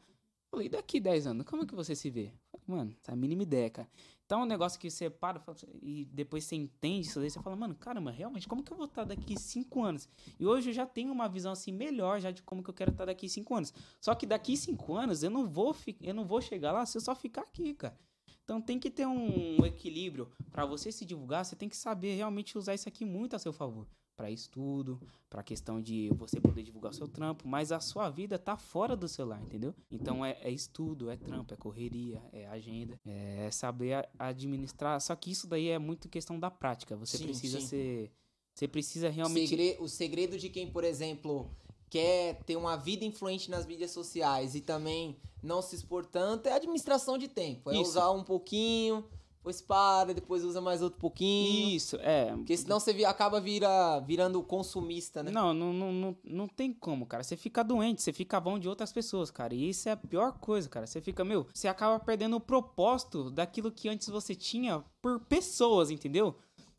Falei, 0.50 0.70
daqui 0.70 1.00
10 1.00 1.28
anos, 1.28 1.46
como 1.46 1.64
é 1.64 1.66
que 1.66 1.76
você 1.76 1.96
se 1.96 2.10
vê? 2.10 2.32
Falei, 2.50 2.66
mano, 2.68 2.96
essa 3.02 3.16
mínima 3.16 3.44
ideia, 3.44 3.70
cara. 3.70 3.90
Então 4.28 4.42
é 4.42 4.44
um 4.44 4.46
negócio 4.46 4.78
que 4.78 4.92
você 4.92 5.10
para 5.10 5.42
e 5.82 6.04
depois 6.12 6.44
você 6.44 6.58
entende 6.58 7.08
isso 7.08 7.18
daí, 7.18 7.30
você 7.30 7.42
fala, 7.42 7.56
mano, 7.56 7.74
caramba, 7.74 8.12
realmente, 8.12 8.46
como 8.46 8.62
que 8.62 8.74
eu 8.74 8.76
vou 8.76 8.86
estar 8.86 9.06
daqui 9.06 9.40
5 9.40 9.82
anos? 9.82 10.10
E 10.38 10.46
hoje 10.46 10.70
eu 10.70 10.74
já 10.74 10.86
tenho 10.86 11.14
uma 11.14 11.30
visão 11.30 11.54
assim 11.54 11.72
melhor 11.72 12.20
já 12.20 12.30
de 12.30 12.44
como 12.44 12.62
que 12.62 12.70
eu 12.70 12.74
quero 12.74 12.92
estar 12.92 13.06
daqui 13.06 13.30
5 13.30 13.56
anos. 13.56 13.74
Só 14.02 14.14
que 14.14 14.26
daqui 14.26 14.58
5 14.58 14.94
anos 14.94 15.24
eu 15.24 15.30
não 15.30 15.48
vou 15.48 15.74
eu 16.02 16.14
não 16.14 16.26
vou 16.26 16.42
chegar 16.42 16.74
lá 16.74 16.86
se 16.86 16.98
eu 16.98 17.02
só 17.02 17.16
ficar 17.16 17.44
aqui, 17.44 17.74
cara. 17.74 17.98
Então 18.44 18.62
tem 18.62 18.78
que 18.78 18.90
ter 18.90 19.06
um 19.06 19.66
equilíbrio 19.66 20.30
Pra 20.52 20.66
você 20.66 20.92
se 20.92 21.06
divulgar, 21.06 21.46
você 21.46 21.56
tem 21.56 21.70
que 21.70 21.78
saber 21.78 22.16
realmente 22.16 22.58
usar 22.58 22.74
isso 22.76 22.90
aqui 22.90 23.06
muito 23.06 23.34
a 23.34 23.40
seu 23.40 23.54
favor. 23.54 23.88
Pra 24.18 24.32
estudo, 24.32 25.00
pra 25.30 25.44
questão 25.44 25.80
de 25.80 26.10
você 26.18 26.42
poder 26.42 26.64
divulgar 26.64 26.92
o 26.92 26.96
seu 26.96 27.08
trampo, 27.08 27.48
mas 27.48 27.72
a 27.72 27.80
sua 27.80 28.10
vida 28.10 28.40
tá 28.40 28.58
fora 28.58 28.96
do 28.96 29.08
celular, 29.08 29.40
entendeu? 29.40 29.76
Então 29.92 30.26
é, 30.26 30.32
é 30.42 30.50
estudo, 30.50 31.12
é 31.12 31.16
trampo, 31.16 31.54
é 31.54 31.58
correria, 31.58 32.20
é 32.34 32.48
agenda, 32.48 33.00
é 33.06 33.48
saber 33.52 34.10
administrar. 34.18 35.00
Só 35.02 35.16
que 35.16 35.30
isso 35.30 35.46
daí 35.46 35.70
é 35.70 35.78
muito 35.78 36.10
questão 36.10 36.40
da 36.40 36.50
prática. 36.50 36.96
Você 36.98 37.20
Sim, 37.20 37.26
precisa 37.26 37.60
sim. 37.62 37.68
ser. 37.68 38.12
Você 38.56 38.68
precisa 38.68 39.08
realmente. 39.08 39.50
segre- 39.50 39.78
o 39.80 39.88
segredo 39.88 40.36
de 40.40 40.50
quem, 40.50 40.66
por 40.72 40.84
exemplo, 40.84 41.48
quer 41.88 42.42
ter 42.44 42.56
uma 42.56 42.76
vida 42.76 43.06
influente 43.06 43.52
nas 43.52 43.68
mídias 43.68 43.92
sociais 43.92 44.56
e 44.56 44.62
também 44.62 45.16
não 45.44 45.62
se 45.62 45.76
expor 45.76 46.04
tanto 46.08 46.48
é 46.50 46.54
a 46.54 46.56
administração 46.56 47.20
de 47.20 47.28
tempo. 47.28 47.70
É 47.70 47.74
Isso. 47.74 47.92
usar 47.92 48.10
um 48.10 48.24
pouquinho, 48.24 49.06
depois 49.48 49.62
para, 49.62 50.14
depois 50.14 50.44
usa 50.44 50.60
mais 50.60 50.82
outro 50.82 51.00
pouquinho. 51.00 51.76
Isso, 51.76 51.96
é. 52.02 52.34
Porque 52.36 52.56
senão 52.58 52.80
você 52.80 52.92
acaba 53.06 53.40
vira, 53.40 54.00
virando 54.02 54.42
consumista, 54.44 55.24
né? 55.24 55.32
Não, 55.32 55.54
não, 55.54 55.72
não, 55.72 55.94
não, 55.94 56.18
não 56.24 56.48
tem 56.48 56.74
como, 56.74 57.06
cara. 57.06 57.24
Você 57.24 57.38
fica 57.38 57.64
doente, 57.64 58.02
você 58.02 58.12
fica 58.12 58.40
bom 58.40 58.60
de 58.60 58.68
outras 58.68 58.92
pessoas, 58.92 59.32
cara. 59.32 59.56
E 59.56 59.70
isso 59.70 59.88
é 59.88 59.94
a 59.94 59.98
pior 59.98 60.34
coisa, 60.34 60.68
cara. 60.68 60.86
Você 60.86 61.00
fica, 61.00 61.24
meu, 61.24 61.48
você 61.54 61.68
acaba 61.68 61.98
perdendo 62.00 62.36
o 62.36 62.42
propósito 62.42 63.32
daquilo 63.32 63.72
que 63.72 63.88
antes 63.88 64.10
você 64.10 64.36
tinha 64.36 64.84
por 65.02 65.22
pessoas, 65.22 65.90
entendeu? 65.90 66.36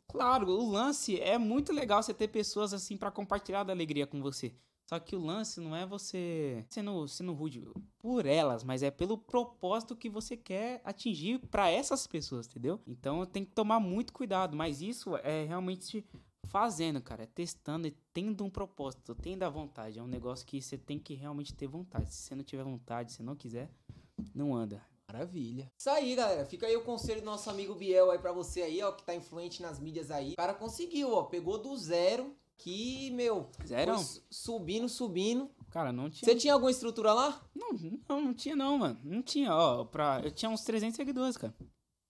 Claro, 0.07 0.49
o 0.49 0.69
lance 0.69 1.19
é 1.19 1.37
muito 1.37 1.73
legal 1.73 2.03
você 2.03 2.13
ter 2.13 2.27
pessoas 2.27 2.73
assim 2.73 2.97
pra 2.97 3.11
compartilhar 3.11 3.63
da 3.63 3.73
alegria 3.73 4.05
com 4.05 4.21
você. 4.21 4.53
Só 4.89 4.99
que 4.99 5.15
o 5.15 5.23
lance 5.23 5.61
não 5.61 5.75
é 5.75 5.85
você 5.85 6.65
sendo, 6.67 7.07
sendo 7.07 7.31
rude 7.31 7.63
por 7.99 8.25
elas, 8.25 8.63
mas 8.63 8.81
é 8.81 8.89
pelo 8.89 9.19
propósito 9.19 9.95
que 9.95 10.09
você 10.09 10.35
quer 10.35 10.81
atingir 10.83 11.37
pra 11.37 11.69
essas 11.69 12.07
pessoas, 12.07 12.47
entendeu? 12.47 12.79
Então 12.87 13.23
tem 13.23 13.45
que 13.45 13.51
tomar 13.51 13.79
muito 13.79 14.11
cuidado, 14.11 14.57
mas 14.57 14.81
isso 14.81 15.15
é 15.17 15.45
realmente 15.45 16.03
fazendo, 16.45 16.99
cara, 16.99 17.21
é 17.21 17.27
testando 17.27 17.85
e 17.85 17.91
tendo 18.11 18.43
um 18.43 18.49
propósito, 18.49 19.13
tendo 19.13 19.43
a 19.43 19.49
vontade. 19.49 19.99
É 19.99 20.01
um 20.01 20.07
negócio 20.07 20.43
que 20.43 20.59
você 20.59 20.75
tem 20.75 20.97
que 20.97 21.13
realmente 21.13 21.53
ter 21.53 21.67
vontade. 21.67 22.11
Se 22.11 22.23
você 22.23 22.33
não 22.33 22.43
tiver 22.43 22.63
vontade, 22.63 23.11
se 23.11 23.21
não 23.21 23.35
quiser, 23.35 23.69
não 24.33 24.55
anda. 24.55 24.83
Maravilha. 25.07 25.71
Isso 25.77 25.89
aí, 25.91 26.15
galera. 26.15 26.47
Fica 26.47 26.65
aí 26.65 26.75
o 26.75 26.83
conselho 26.83 27.21
do 27.21 27.25
nosso 27.25 27.47
amigo 27.47 27.75
Biel 27.75 28.09
aí 28.09 28.17
pra 28.17 28.31
você 28.31 28.63
aí, 28.63 28.81
ó, 28.81 28.91
que 28.91 29.03
tá 29.03 29.13
influente 29.13 29.61
nas 29.61 29.79
mídias 29.79 30.09
aí. 30.09 30.33
O 30.33 30.35
cara 30.37 30.55
conseguiu, 30.55 31.13
ó. 31.13 31.25
Pegou 31.25 31.59
do 31.59 31.77
zero, 31.77 32.35
que, 32.59 33.09
meu, 33.11 33.49
Zero? 33.65 33.95
subindo, 34.29 34.87
subindo. 34.89 35.49
Cara, 35.71 35.91
não 35.91 36.09
tinha. 36.09 36.29
Você 36.29 36.35
tinha 36.35 36.53
alguma 36.53 36.69
estrutura 36.69 37.13
lá? 37.13 37.41
Não, 37.55 37.71
não, 38.07 38.21
não 38.21 38.33
tinha 38.33 38.55
não, 38.55 38.77
mano. 38.77 38.99
Não 39.03 39.21
tinha, 39.21 39.55
ó, 39.55 39.85
pra... 39.85 40.21
eu 40.23 40.31
tinha 40.31 40.49
uns 40.49 40.63
300 40.63 40.95
seguidores, 40.95 41.37
cara. 41.37 41.53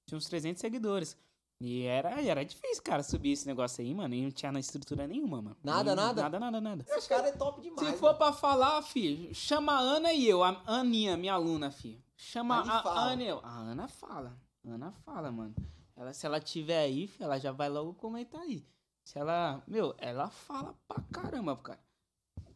Tinha 0.08 0.18
uns 0.18 0.26
300 0.26 0.60
seguidores. 0.60 1.18
E 1.62 1.84
era, 1.84 2.22
era 2.22 2.44
difícil, 2.44 2.82
cara, 2.82 3.04
subir 3.04 3.34
esse 3.34 3.46
negócio 3.46 3.84
aí, 3.84 3.94
mano. 3.94 4.16
E 4.16 4.24
não 4.24 4.32
tinha 4.32 4.52
na 4.52 4.60
estrutura 4.60 5.06
nenhuma, 5.06 5.42
mano. 5.42 5.58
Nada, 5.62 5.94
nada? 5.94 6.22
Nada, 6.24 6.40
nada, 6.40 6.62
nada. 6.62 6.86
Esse 6.90 7.08
cara 7.08 7.28
é 7.28 7.32
top 7.34 7.62
demais. 7.62 7.88
Se 7.88 7.98
for 7.98 8.16
pra 8.16 8.32
falar, 8.32 8.82
fi, 8.82 9.30
chama 9.34 9.74
a 9.74 9.80
Ana 9.80 10.14
e 10.14 10.28
eu, 10.28 10.42
a 10.42 10.62
Aninha, 10.66 11.18
minha 11.18 11.34
aluna, 11.34 11.70
fi. 11.70 12.02
Chama 12.16 12.62
a 12.62 12.82
fala. 12.82 13.12
Ana 13.12 13.24
e 13.24 13.28
eu. 13.28 13.40
A 13.44 13.58
Ana 13.60 13.88
fala. 13.90 14.38
A 14.66 14.70
Ana 14.72 14.92
fala, 14.92 15.32
mano. 15.32 15.54
Ela, 15.98 16.14
se 16.14 16.26
ela 16.26 16.40
tiver 16.40 16.80
aí, 16.80 17.08
fi, 17.08 17.22
ela 17.22 17.38
já 17.38 17.52
vai 17.52 17.68
logo 17.68 17.94
comentar 17.94 18.42
aí. 18.42 18.66
Se 19.10 19.18
ela. 19.18 19.64
Meu, 19.68 19.96
ela 19.98 20.30
fala 20.30 20.76
pra 20.88 21.02
caramba, 21.12 21.58
cara. 21.58 21.80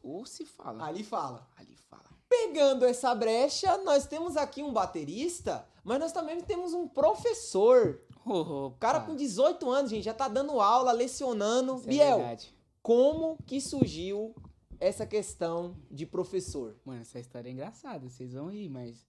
Ou 0.04 0.24
se 0.24 0.46
fala. 0.46 0.86
Ali 0.86 1.04
fala. 1.04 1.48
Ali 1.58 1.76
fala. 1.76 2.04
Pegando 2.30 2.86
essa 2.86 3.16
brecha, 3.16 3.76
nós 3.80 4.06
temos 4.06 4.38
aqui 4.38 4.62
um 4.62 4.72
baterista, 4.72 5.68
mas 5.84 6.00
nós 6.00 6.12
também 6.12 6.40
temos 6.42 6.72
um 6.74 6.88
professor. 6.88 8.00
Oh, 8.24 8.68
O 8.68 8.72
cara 8.80 9.00
com 9.00 9.16
18 9.16 9.68
anos, 9.68 9.90
gente, 9.90 10.04
já 10.04 10.14
tá 10.14 10.28
dando 10.28 10.62
aula, 10.62 10.92
lecionando. 10.92 11.74
Isso 11.74 11.86
é 11.86 11.90
Biel, 11.90 12.18
verdade. 12.18 12.56
como 12.84 13.36
que 13.48 13.60
surgiu 13.60 14.36
essa 14.80 15.08
questão 15.08 15.76
de 15.90 16.06
professor? 16.06 16.76
Mano, 16.86 17.02
essa 17.02 17.20
história 17.20 17.50
é 17.50 17.52
engraçada. 17.52 18.08
Vocês 18.08 18.32
vão 18.34 18.52
rir, 18.52 18.70
mas. 18.70 19.08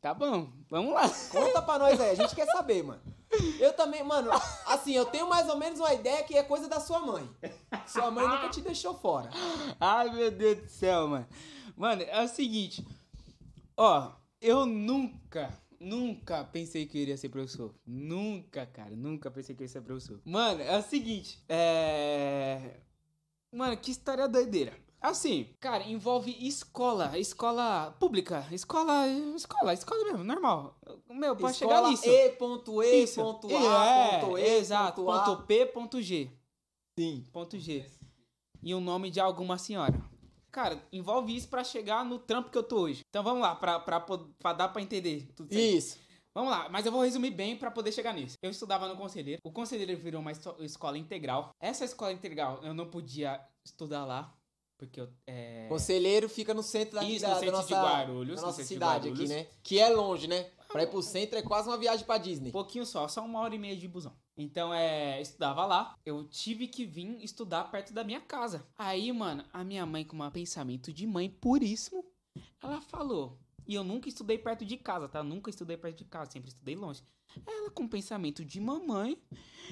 Tá 0.00 0.14
bom, 0.14 0.50
vamos 0.68 0.94
lá. 0.94 1.08
Conta 1.30 1.60
pra 1.62 1.78
nós 1.78 2.00
aí, 2.00 2.10
a 2.10 2.14
gente 2.14 2.34
quer 2.34 2.46
saber, 2.46 2.82
mano. 2.82 3.02
Eu 3.58 3.72
também, 3.74 4.02
mano, 4.02 4.30
assim, 4.66 4.92
eu 4.92 5.04
tenho 5.04 5.28
mais 5.28 5.48
ou 5.48 5.56
menos 5.56 5.78
uma 5.78 5.92
ideia 5.94 6.24
que 6.24 6.36
é 6.36 6.42
coisa 6.42 6.68
da 6.68 6.80
sua 6.80 7.00
mãe. 7.00 7.28
Sua 7.86 8.10
mãe 8.10 8.26
nunca 8.26 8.48
te 8.48 8.60
deixou 8.60 8.94
fora. 8.94 9.30
Ai, 9.78 10.10
meu 10.10 10.30
Deus 10.30 10.62
do 10.62 10.68
céu, 10.68 11.06
mano. 11.06 11.26
Mano, 11.76 12.02
é 12.02 12.22
o 12.22 12.28
seguinte. 12.28 12.84
Ó, 13.76 14.12
eu 14.40 14.66
nunca, 14.66 15.52
nunca 15.78 16.44
pensei 16.44 16.86
que 16.86 16.98
eu 16.98 17.02
iria 17.02 17.16
ser 17.16 17.28
professor. 17.28 17.74
Nunca, 17.86 18.66
cara. 18.66 18.96
Nunca 18.96 19.30
pensei 19.30 19.54
que 19.54 19.62
eu 19.62 19.64
ia 19.64 19.68
ser 19.68 19.80
professor. 19.82 20.20
Mano, 20.24 20.60
é 20.62 20.76
o 20.78 20.82
seguinte. 20.82 21.42
É. 21.48 22.80
Mano, 23.52 23.76
que 23.76 23.90
história 23.90 24.28
doideira. 24.28 24.72
Assim, 25.00 25.48
cara, 25.58 25.82
envolve 25.84 26.30
escola, 26.46 27.18
escola 27.18 27.96
pública, 27.98 28.46
escola, 28.52 29.08
escola, 29.34 29.72
escola 29.72 30.04
mesmo, 30.04 30.24
normal. 30.24 30.78
Meu, 31.08 31.34
pra 31.34 31.52
chegar 31.54 31.82
nisso. 31.88 32.06
E, 32.06 32.30
ponto 32.30 32.82
E, 32.82 33.04
Isso. 33.04 33.20
ponto 33.20 33.50
É, 33.50 34.16
A, 34.16 34.20
ponto 34.20 34.38
E, 34.38 34.42
exato, 34.58 35.02
ponto 35.02 35.10
A. 35.12 35.24
ponto 35.24 35.46
P, 35.46 35.66
ponto 35.66 36.02
G. 36.02 36.30
Sim. 36.98 37.24
Ponto 37.32 37.58
G. 37.58 37.86
E 38.62 38.74
o 38.74 38.80
nome 38.80 39.10
de 39.10 39.18
alguma 39.18 39.56
senhora. 39.56 39.98
Cara, 40.52 40.78
envolve 40.92 41.34
isso 41.34 41.48
pra 41.48 41.64
chegar 41.64 42.04
no 42.04 42.18
trampo 42.18 42.50
que 42.50 42.58
eu 42.58 42.62
tô 42.62 42.80
hoje. 42.80 43.00
Então 43.08 43.22
vamos 43.22 43.40
lá, 43.40 43.54
pra, 43.54 43.80
pra, 43.80 44.00
pra 44.00 44.52
dar 44.52 44.68
pra 44.68 44.82
entender 44.82 45.30
tudo 45.34 45.50
certo. 45.50 45.64
Isso. 45.76 45.98
Vamos 46.34 46.50
lá, 46.50 46.68
mas 46.68 46.84
eu 46.84 46.92
vou 46.92 47.02
resumir 47.02 47.30
bem 47.30 47.56
pra 47.56 47.70
poder 47.70 47.90
chegar 47.90 48.12
nisso. 48.12 48.36
Eu 48.42 48.50
estudava 48.50 48.86
no 48.86 48.96
Conselheiro. 48.96 49.40
O 49.42 49.50
Conselheiro 49.50 49.96
virou 49.96 50.20
uma 50.20 50.32
escola 50.60 50.98
integral. 50.98 51.50
Essa 51.58 51.84
escola 51.84 52.12
integral 52.12 52.60
eu 52.62 52.74
não 52.74 52.86
podia 52.86 53.40
estudar 53.64 54.04
lá, 54.04 54.32
porque 54.80 55.00
eu. 55.00 55.08
É... 55.26 55.66
Conselheiro 55.68 56.26
fica 56.28 56.54
no 56.54 56.62
centro 56.62 56.94
da, 56.94 57.04
Isso, 57.04 57.20
da, 57.20 57.28
no 57.28 57.34
da 57.34 57.40
centro 57.40 57.56
nossa, 57.56 57.68
de 57.68 57.74
Guarulhos, 57.74 58.36
da 58.36 58.40
no 58.40 58.46
nossa 58.48 58.64
cidade 58.64 59.08
aqui, 59.08 59.18
Guarulhos. 59.24 59.30
né? 59.30 59.46
Que 59.62 59.78
é 59.78 59.90
longe, 59.90 60.26
né? 60.26 60.50
Pra 60.68 60.84
ir 60.84 60.86
pro 60.86 61.02
centro 61.02 61.38
é 61.38 61.42
quase 61.42 61.68
uma 61.68 61.76
viagem 61.76 62.06
pra 62.06 62.16
Disney. 62.16 62.48
Um 62.48 62.52
pouquinho 62.52 62.86
só, 62.86 63.06
só 63.08 63.24
uma 63.24 63.40
hora 63.40 63.54
e 63.54 63.58
meia 63.58 63.76
de 63.76 63.86
busão. 63.86 64.16
Então, 64.36 64.72
é, 64.72 65.20
estudava 65.20 65.66
lá. 65.66 65.94
Eu 66.06 66.24
tive 66.24 66.66
que 66.66 66.86
vir 66.86 67.22
estudar 67.22 67.64
perto 67.70 67.92
da 67.92 68.02
minha 68.02 68.20
casa. 68.20 68.66
Aí, 68.78 69.12
mano, 69.12 69.44
a 69.52 69.62
minha 69.62 69.84
mãe, 69.84 70.04
com 70.04 70.16
um 70.16 70.30
pensamento 70.30 70.92
de 70.92 71.06
mãe 71.06 71.28
puríssimo, 71.28 72.04
ela 72.62 72.80
falou. 72.80 73.38
E 73.66 73.74
eu 73.74 73.84
nunca 73.84 74.08
estudei 74.08 74.38
perto 74.38 74.64
de 74.64 74.76
casa, 74.76 75.08
tá? 75.08 75.22
Nunca 75.22 75.50
estudei 75.50 75.76
perto 75.76 75.98
de 75.98 76.04
casa, 76.04 76.30
sempre 76.30 76.48
estudei 76.48 76.74
longe. 76.74 77.02
Ela, 77.46 77.70
com 77.70 77.86
pensamento 77.86 78.44
de 78.44 78.60
mamãe, 78.60 79.20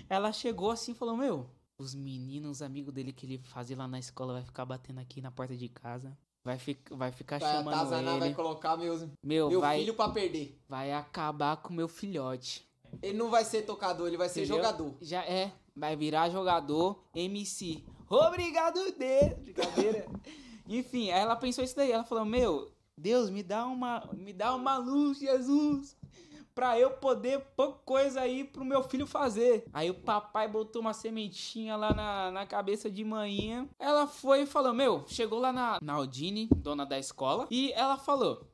ela 0.09 0.32
chegou 0.32 0.70
assim 0.70 0.92
e 0.92 0.94
falou: 0.94 1.16
Meu, 1.16 1.48
os 1.79 1.95
meninos, 1.95 2.51
os 2.59 2.62
amigos 2.62 2.93
dele 2.93 3.12
que 3.12 3.24
ele 3.24 3.39
fazia 3.39 3.76
lá 3.76 3.87
na 3.87 3.99
escola, 3.99 4.33
vai 4.35 4.43
ficar 4.43 4.64
batendo 4.66 4.99
aqui 5.01 5.20
na 5.20 5.31
porta 5.31 5.57
de 5.57 5.68
casa. 5.68 6.16
Vai, 6.45 6.59
fi 6.59 6.76
vai 6.91 7.12
ficar 7.12 7.39
Vai 7.39 7.53
chamando 7.53 7.74
atazanar, 7.74 8.11
ele. 8.12 8.20
vai 8.20 8.35
colocar 8.35 8.76
meus, 8.76 9.07
Meu, 9.22 9.49
meu 9.49 9.61
vai, 9.61 9.79
filho 9.81 9.95
pra 9.95 10.09
perder. 10.09 10.59
vai 10.68 10.93
acabar 10.93 11.57
com 11.59 11.72
meu 11.72 11.87
filhote. 11.89 12.66
Ele 13.03 13.16
não 13.18 13.31
vai 13.31 13.45
ser 13.45 13.62
tocador, 13.62 14.07
ele 14.09 14.16
vai 14.16 14.29
ser 14.29 14.41
Entendeu? 14.45 14.57
jogador. 14.57 14.95
Já 15.01 15.22
é, 15.24 15.53
vai 15.76 15.95
virar 15.95 16.31
jogador 16.31 17.03
MC. 17.14 17.85
Obrigado, 18.09 18.81
Deus! 18.93 19.35
Brincadeira. 19.41 20.07
Enfim, 20.66 21.11
aí 21.11 21.20
ela 21.20 21.37
pensou 21.37 21.62
isso 21.62 21.76
daí. 21.76 21.93
Ela 21.93 22.05
falou: 22.05 22.24
Meu, 22.24 22.72
Deus, 22.97 23.29
me 23.31 23.43
dá 23.43 23.66
uma, 23.66 24.09
me 24.14 24.33
dá 24.33 24.55
uma 24.55 24.79
luz, 24.79 25.18
Jesus, 25.18 25.97
pra 26.59 26.76
eu 26.76 26.90
poder 26.90 27.38
pôr 27.54 27.74
coisa 27.84 28.20
aí 28.20 28.42
pro 28.42 28.64
meu 28.64 28.82
filho 28.82 29.06
fazer. 29.06 29.64
Aí 29.72 29.90
o 29.90 29.94
papai 29.94 30.48
botou 30.48 30.82
uma 30.82 30.92
sementinha 30.92 31.76
lá 31.76 31.94
na, 31.94 32.32
na 32.32 32.46
cabeça 32.46 32.90
de 32.90 33.04
manhã. 33.04 33.68
Ela 33.78 34.09
foi 34.09 34.42
e 34.42 34.46
falou: 34.46 34.74
Meu, 34.74 35.04
chegou 35.06 35.38
lá 35.38 35.52
na, 35.52 35.78
na 35.80 35.92
Aldine, 35.92 36.48
dona 36.56 36.84
da 36.84 36.98
escola, 36.98 37.46
e 37.48 37.70
ela 37.74 37.96
falou: 37.96 38.44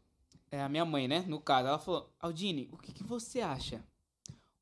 É 0.50 0.60
a 0.60 0.68
minha 0.68 0.84
mãe, 0.84 1.08
né? 1.08 1.24
No 1.26 1.40
caso, 1.40 1.68
ela 1.68 1.78
falou: 1.78 2.10
Aldine, 2.20 2.68
o 2.72 2.76
que, 2.76 2.92
que 2.92 3.02
você 3.02 3.40
acha? 3.40 3.82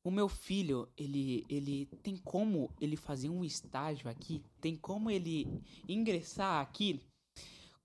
o 0.05 0.11
meu 0.11 0.27
filho, 0.27 0.89
ele, 0.97 1.45
ele 1.49 1.85
tem 2.01 2.17
como 2.17 2.69
ele 2.79 2.97
fazer 2.97 3.29
um 3.29 3.43
estágio 3.43 4.09
aqui? 4.09 4.43
Tem 4.59 4.75
como 4.75 5.09
ele 5.09 5.47
ingressar 5.87 6.61
aqui? 6.61 7.01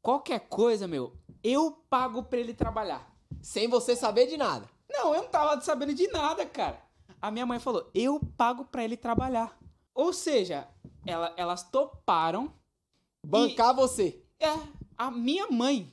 Qualquer 0.03 0.41
coisa, 0.49 0.89
meu, 0.89 1.17
eu 1.45 1.73
pago 1.89 2.25
pra 2.25 2.39
ele 2.39 2.55
trabalhar. 2.55 3.09
Sem 3.41 3.69
você 3.69 3.95
saber 3.95 4.27
de 4.27 4.37
nada. 4.37 4.69
Não, 4.89 5.15
eu 5.15 5.23
não 5.23 5.29
tava 5.29 5.61
sabendo 5.61 5.95
de 5.95 6.09
nada, 6.09 6.45
cara. 6.47 6.83
A 7.21 7.31
minha 7.31 7.47
mãe 7.47 7.59
falou, 7.59 7.91
eu 7.95 8.21
pago 8.37 8.65
pra 8.65 8.85
ele 8.85 8.97
trabalhar. 8.97 9.57
Ou 9.95 10.13
seja, 10.13 10.69
ela, 11.05 11.33
elas 11.37 11.63
toparam. 11.63 12.53
Bancar 13.27 13.75
você. 13.75 14.23
É, 14.39 14.55
a 14.97 15.11
minha 15.11 15.49
mãe. 15.49 15.93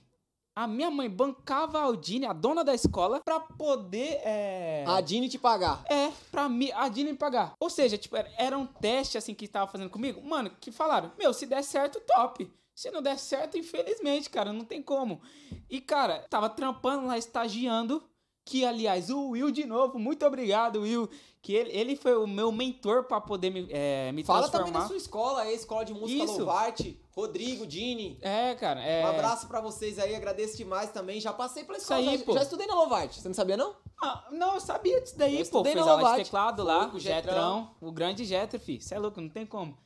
A 0.56 0.68
minha 0.68 0.90
mãe 0.90 1.10
bancava 1.10 1.80
a 1.80 1.82
Aldine, 1.82 2.26
a 2.26 2.32
dona 2.32 2.64
da 2.64 2.74
escola, 2.74 3.20
pra 3.20 3.42
poder. 3.42 4.22
É... 4.24 4.86
A 4.88 5.02
Dini 5.02 5.28
te 5.28 5.38
pagar. 5.38 5.84
É, 5.90 6.10
pra 6.32 6.48
mim, 6.48 6.72
a 6.74 6.88
Dini 6.88 7.12
me 7.12 7.18
pagar. 7.18 7.54
Ou 7.60 7.70
seja, 7.70 7.98
tipo, 7.98 8.16
era 8.38 8.58
um 8.58 8.66
teste 8.66 9.18
assim 9.18 9.34
que 9.34 9.50
tava 9.50 9.70
fazendo 9.70 9.90
comigo. 9.90 10.22
Mano, 10.22 10.50
que 10.62 10.72
falaram: 10.72 11.12
Meu, 11.18 11.34
se 11.34 11.46
der 11.46 11.62
certo, 11.62 12.00
top. 12.08 12.50
Se 12.74 12.90
não 12.90 13.02
der 13.02 13.18
certo, 13.18 13.58
infelizmente, 13.58 14.30
cara, 14.30 14.54
não 14.54 14.64
tem 14.64 14.82
como. 14.82 15.22
E, 15.70 15.82
cara, 15.82 16.26
tava 16.30 16.50
trampando 16.50 17.08
lá, 17.08 17.18
estagiando. 17.18 18.02
Que, 18.46 18.64
aliás, 18.64 19.10
o 19.10 19.30
Will 19.30 19.50
de 19.50 19.66
novo, 19.66 19.98
muito 19.98 20.24
obrigado, 20.24 20.82
Will. 20.82 21.10
Que 21.42 21.54
ele, 21.54 21.72
ele 21.72 21.96
foi 21.96 22.16
o 22.16 22.28
meu 22.28 22.52
mentor 22.52 23.04
pra 23.06 23.20
poder 23.20 23.50
me, 23.50 23.68
é, 23.72 24.12
me 24.12 24.24
Fala 24.24 24.48
também 24.48 24.52
transformar. 24.52 24.80
da 24.82 24.88
sua 24.88 24.98
escola 24.98 25.42
aí, 25.42 25.56
Escola 25.56 25.84
de 25.84 25.94
Música 25.94 26.24
Isso. 26.24 26.38
Louvarte. 26.38 27.00
Rodrigo, 27.12 27.66
Dini. 27.66 28.18
É, 28.22 28.54
cara, 28.56 28.82
é. 28.82 29.06
Um 29.06 29.10
abraço 29.10 29.48
pra 29.48 29.60
vocês 29.62 29.98
aí, 29.98 30.16
agradeço 30.16 30.58
demais 30.58 30.92
também. 30.92 31.20
Já 31.20 31.34
passei 31.34 31.64
pela 31.64 31.78
escola, 31.78 32.00
aí, 32.00 32.24
já, 32.26 32.34
já 32.34 32.42
estudei 32.44 32.68
na 32.68 32.76
Louvarte. 32.76 33.20
Você 33.20 33.28
não 33.28 33.36
sabia, 33.36 33.58
não? 33.58 33.76
Ah, 34.02 34.28
não, 34.32 34.56
eu 34.56 34.60
sabia 34.60 35.02
disso 35.02 35.18
daí, 35.18 35.40
Eu 35.40 35.46
pô. 35.48 35.64
Fez 35.64 35.76
na 35.76 35.92
aula 35.92 36.18
de 36.18 36.24
teclado 36.24 36.64
Foi 36.64 36.72
lá, 36.72 36.92
o 36.94 37.00
Getrão. 37.00 37.72
O 37.82 37.92
grande 37.92 38.26
Jetro, 38.26 38.60
fi. 38.60 38.80
Você 38.80 38.94
é 38.94 39.00
louco, 39.00 39.22
não 39.22 39.30
tem 39.30 39.46
como. 39.46 39.78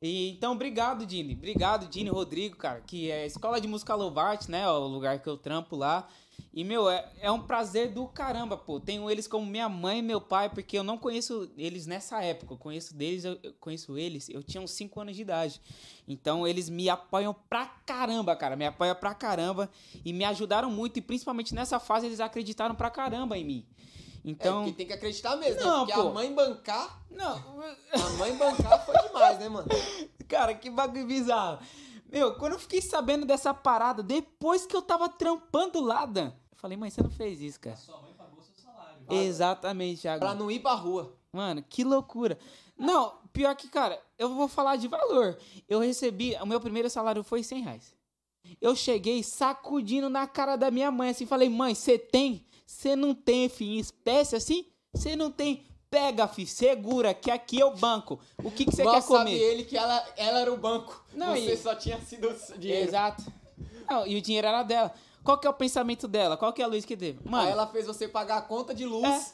E, 0.00 0.30
então, 0.30 0.52
obrigado, 0.52 1.04
Dini. 1.06 1.34
Obrigado, 1.34 1.88
Dini, 1.88 2.10
Rodrigo, 2.10 2.56
cara, 2.56 2.80
que 2.80 3.10
é 3.10 3.22
a 3.22 3.26
Escola 3.26 3.60
de 3.60 3.66
Música 3.66 3.94
Louvarte, 3.94 4.50
né, 4.50 4.68
ó, 4.68 4.80
o 4.80 4.86
lugar 4.86 5.20
que 5.20 5.28
eu 5.28 5.36
trampo 5.36 5.74
lá. 5.74 6.06
E, 6.52 6.64
meu, 6.64 6.88
é, 6.88 7.06
é 7.20 7.30
um 7.30 7.42
prazer 7.42 7.92
do 7.92 8.06
caramba, 8.06 8.56
pô. 8.56 8.80
Tenho 8.80 9.10
eles 9.10 9.28
como 9.28 9.44
minha 9.44 9.68
mãe 9.68 9.98
e 9.98 10.02
meu 10.02 10.20
pai, 10.20 10.48
porque 10.48 10.78
eu 10.78 10.82
não 10.82 10.96
conheço 10.96 11.50
eles 11.56 11.86
nessa 11.86 12.22
época. 12.22 12.54
Eu 12.54 12.56
conheço 12.56 12.94
deles, 12.94 13.24
eu, 13.24 13.38
eu 13.42 13.52
conheço 13.60 13.98
eles, 13.98 14.28
eu 14.30 14.42
tinha 14.42 14.62
uns 14.62 14.70
5 14.70 15.00
anos 15.00 15.16
de 15.16 15.20
idade. 15.22 15.60
Então, 16.08 16.48
eles 16.48 16.70
me 16.70 16.88
apoiam 16.88 17.34
pra 17.48 17.66
caramba, 17.66 18.34
cara. 18.34 18.56
Me 18.56 18.64
apoiam 18.64 18.94
pra 18.94 19.14
caramba 19.14 19.70
e 20.02 20.14
me 20.14 20.24
ajudaram 20.24 20.70
muito. 20.70 20.98
E 20.98 21.02
principalmente 21.02 21.54
nessa 21.54 21.78
fase, 21.78 22.06
eles 22.06 22.20
acreditaram 22.20 22.74
pra 22.74 22.88
caramba 22.88 23.36
em 23.36 23.44
mim. 23.44 23.66
Então... 24.24 24.62
É, 24.62 24.64
porque 24.64 24.76
tem 24.78 24.86
que 24.86 24.92
acreditar 24.92 25.36
mesmo, 25.36 25.60
Não, 25.60 25.80
né? 25.80 25.86
Porque 25.86 25.92
pô. 25.92 26.08
a 26.08 26.12
mãe 26.12 26.34
bancar, 26.34 27.02
Não, 27.10 27.36
a 27.92 28.08
mãe 28.18 28.34
bancar 28.36 28.84
foi 28.84 28.96
demais, 29.02 29.38
né, 29.38 29.48
mano? 29.48 29.68
cara, 30.26 30.54
que 30.54 30.68
bagulho 30.68 31.06
bizarro. 31.06 31.60
Meu, 32.10 32.34
quando 32.36 32.52
eu 32.52 32.58
fiquei 32.58 32.80
sabendo 32.80 33.26
dessa 33.26 33.52
parada, 33.52 34.02
depois 34.02 34.64
que 34.64 34.76
eu 34.76 34.82
tava 34.82 35.08
trampando 35.08 35.80
lá, 35.80 36.06
Dan, 36.06 36.28
eu 36.28 36.56
falei, 36.56 36.76
mãe, 36.76 36.90
você 36.90 37.02
não 37.02 37.10
fez 37.10 37.40
isso, 37.40 37.60
cara. 37.60 37.76
Sua 37.76 38.00
mãe 38.00 38.14
pagou 38.14 38.42
seu 38.42 38.54
salário. 38.54 39.02
Exatamente, 39.10 40.02
Thiago. 40.02 40.20
Pra 40.20 40.34
não 40.34 40.50
ir 40.50 40.60
pra 40.60 40.74
rua. 40.74 41.16
Mano, 41.32 41.62
que 41.62 41.84
loucura. 41.84 42.38
Não, 42.78 43.18
pior 43.32 43.54
que, 43.56 43.68
cara, 43.68 44.00
eu 44.18 44.34
vou 44.34 44.48
falar 44.48 44.76
de 44.76 44.88
valor. 44.88 45.38
Eu 45.68 45.80
recebi, 45.80 46.34
o 46.36 46.46
meu 46.46 46.60
primeiro 46.60 46.88
salário 46.88 47.22
foi 47.22 47.42
100 47.42 47.62
reais. 47.62 47.96
Eu 48.60 48.76
cheguei 48.76 49.22
sacudindo 49.22 50.08
na 50.08 50.26
cara 50.26 50.56
da 50.56 50.70
minha 50.70 50.90
mãe, 50.90 51.10
assim, 51.10 51.26
falei, 51.26 51.48
mãe, 51.48 51.74
você 51.74 51.98
tem? 51.98 52.46
Você 52.64 52.94
não 52.94 53.14
tem, 53.14 53.48
filho, 53.48 53.80
espécie 53.80 54.36
assim? 54.36 54.66
Você 54.92 55.16
não 55.16 55.30
tem? 55.30 55.66
Pega, 55.90 56.26
fi, 56.26 56.46
segura, 56.46 57.14
que 57.14 57.30
aqui 57.30 57.60
é 57.60 57.64
o 57.64 57.74
banco. 57.76 58.18
O 58.42 58.50
que 58.50 58.64
que 58.64 58.74
você 58.74 58.82
Mal 58.84 58.94
quer 58.94 59.02
sabe 59.02 59.18
comer? 59.18 59.38
ele 59.38 59.64
que 59.64 59.76
ela, 59.76 60.04
ela 60.16 60.40
era 60.40 60.52
o 60.52 60.56
banco. 60.56 61.02
Não, 61.14 61.32
Você 61.34 61.52
e- 61.52 61.56
só 61.56 61.74
tinha 61.74 62.00
sido 62.00 62.28
o 62.28 62.58
dinheiro. 62.58 62.88
Exato. 62.88 63.22
Não, 63.88 64.06
e 64.06 64.16
o 64.16 64.20
dinheiro 64.22 64.46
era 64.48 64.62
dela. 64.62 64.92
Qual 65.22 65.38
que 65.38 65.46
é 65.46 65.50
o 65.50 65.54
pensamento 65.54 66.08
dela? 66.08 66.36
Qual 66.36 66.52
que 66.52 66.60
é 66.60 66.64
a 66.64 66.68
luz 66.68 66.84
que 66.84 66.96
teve? 66.96 67.20
Mano, 67.24 67.46
Aí 67.46 67.52
ela 67.52 67.66
fez 67.68 67.86
você 67.86 68.08
pagar 68.08 68.38
a 68.38 68.42
conta 68.42 68.74
de 68.74 68.84
luz 68.84 69.04
É. 69.08 69.24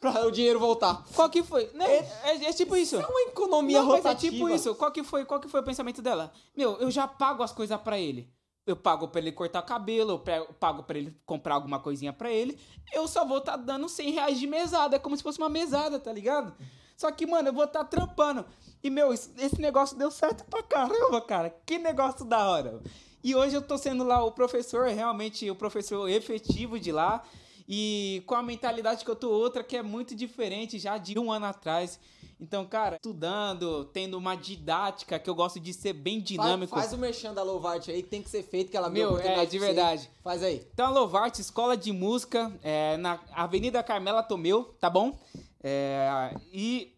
pra 0.00 0.24
o 0.26 0.30
dinheiro 0.30 0.58
voltar. 0.60 1.04
qual 1.14 1.28
que 1.28 1.42
foi? 1.42 1.70
Né? 1.74 1.84
É, 2.24 2.44
é 2.48 2.52
tipo 2.52 2.76
isso. 2.76 2.96
É 2.96 3.06
uma 3.06 3.22
economia 3.22 3.80
Não, 3.80 3.86
mas 3.88 4.04
é 4.04 4.08
rotativa. 4.08 4.32
tipo 4.32 4.48
isso. 4.48 4.74
Qual 4.76 4.90
que 4.92 5.02
foi? 5.02 5.24
Qual 5.24 5.40
que 5.40 5.48
foi 5.48 5.60
o 5.60 5.64
pensamento 5.64 6.00
dela? 6.00 6.32
Meu, 6.56 6.76
eu 6.78 6.90
já 6.90 7.06
pago 7.08 7.42
as 7.42 7.52
coisas 7.52 7.80
pra 7.80 7.98
ele. 7.98 8.28
Eu 8.66 8.74
pago 8.74 9.06
pra 9.06 9.20
ele 9.20 9.30
cortar 9.30 9.62
cabelo, 9.62 10.22
eu 10.26 10.54
pago 10.54 10.82
pra 10.82 10.98
ele 10.98 11.16
comprar 11.24 11.54
alguma 11.54 11.78
coisinha 11.78 12.12
pra 12.12 12.32
ele. 12.32 12.58
Eu 12.92 13.06
só 13.06 13.24
vou 13.24 13.40
tá 13.40 13.56
dando 13.56 13.88
100 13.88 14.10
reais 14.10 14.40
de 14.40 14.46
mesada. 14.46 14.96
É 14.96 14.98
como 14.98 15.16
se 15.16 15.22
fosse 15.22 15.38
uma 15.38 15.48
mesada, 15.48 16.00
tá 16.00 16.12
ligado? 16.12 16.52
Só 16.96 17.12
que, 17.12 17.26
mano, 17.26 17.48
eu 17.48 17.52
vou 17.52 17.66
tá 17.66 17.84
trampando. 17.84 18.44
E, 18.82 18.90
meu, 18.90 19.12
esse 19.12 19.60
negócio 19.60 19.96
deu 19.96 20.10
certo 20.10 20.44
pra 20.44 20.62
caramba, 20.62 21.20
cara. 21.20 21.54
Que 21.64 21.78
negócio 21.78 22.24
da 22.24 22.48
hora. 22.48 22.80
E 23.22 23.34
hoje 23.34 23.54
eu 23.54 23.62
tô 23.62 23.76
sendo 23.78 24.02
lá 24.02 24.24
o 24.24 24.32
professor, 24.32 24.88
realmente 24.88 25.48
o 25.50 25.54
professor 25.54 26.08
efetivo 26.08 26.78
de 26.78 26.90
lá. 26.90 27.22
E 27.68 28.22
com 28.26 28.34
a 28.34 28.42
mentalidade 28.42 29.04
que 29.04 29.10
eu 29.10 29.16
tô 29.16 29.30
outra, 29.30 29.64
que 29.64 29.76
é 29.76 29.82
muito 29.82 30.14
diferente 30.14 30.78
já 30.78 30.98
de 30.98 31.18
um 31.18 31.32
ano 31.32 31.46
atrás. 31.46 31.98
Então, 32.38 32.66
cara, 32.66 32.96
estudando, 32.96 33.86
tendo 33.86 34.18
uma 34.18 34.34
didática 34.34 35.18
que 35.18 35.28
eu 35.28 35.34
gosto 35.34 35.58
de 35.58 35.72
ser 35.72 35.94
bem 35.94 36.20
dinâmico. 36.20 36.70
Faz, 36.74 36.88
faz 36.88 36.92
o 36.92 36.98
merchan 36.98 37.32
da 37.32 37.42
Louvarte 37.42 37.90
aí, 37.90 38.02
que 38.02 38.10
tem 38.10 38.22
que 38.22 38.28
ser 38.28 38.42
feito, 38.42 38.70
que 38.70 38.76
ela 38.76 38.90
Meu, 38.90 39.16
é, 39.18 39.22
de 39.22 39.32
pra 39.32 39.44
você. 39.44 39.58
verdade. 39.58 40.10
Faz 40.22 40.42
aí. 40.42 40.66
Então, 40.72 40.86
a 40.86 40.90
Lovarte, 40.90 41.40
escola 41.40 41.76
de 41.76 41.92
música, 41.92 42.52
é, 42.62 42.98
na 42.98 43.18
Avenida 43.32 43.82
Carmela 43.82 44.22
Tomeu, 44.22 44.64
tá 44.78 44.90
bom? 44.90 45.18
É, 45.62 46.34
e. 46.52 46.94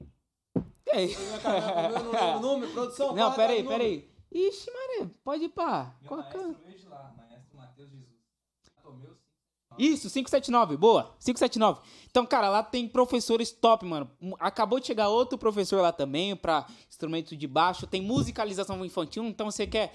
E 0.87 0.91
aí? 0.91 1.14
Eu 1.14 2.05
não 2.05 2.11
lembro 2.11 2.37
o 2.37 2.41
número, 2.41 2.73
produção. 2.73 3.14
Não, 3.14 3.33
peraí, 3.33 3.62
peraí. 3.62 4.11
Ixi, 4.33 4.71
Maria, 4.73 5.11
pode 5.23 5.45
ir. 5.45 5.53
Meu 5.57 6.09
Qual 6.09 6.23
que 6.25 6.37
é? 6.37 6.41
maestro 6.41 6.64
veio 6.64 6.79
de 6.79 6.89
lá, 6.89 7.14
maestro 7.16 7.57
Matheus 7.57 7.91
Jesus. 7.91 8.09
Tomeu 8.83 9.14
sim. 9.14 9.31
Isso, 9.79 10.09
579, 10.11 10.76
boa. 10.76 11.14
579. 11.20 11.81
Então, 12.11 12.26
cara, 12.26 12.49
lá 12.49 12.62
tem 12.62 12.89
professores 12.89 13.51
top, 13.53 13.85
mano. 13.87 14.11
Acabou 14.41 14.81
de 14.81 14.87
chegar 14.87 15.09
outro 15.09 15.39
professor 15.39 15.81
lá 15.81 15.93
também 15.93 16.35
pra 16.35 16.66
instrumento 16.89 17.37
de 17.37 17.47
baixo. 17.47 17.87
Tem 17.87 18.03
musicalização 18.03 18.85
infantil, 18.85 19.24
então 19.24 19.51
você 19.51 19.66
quer 19.66 19.95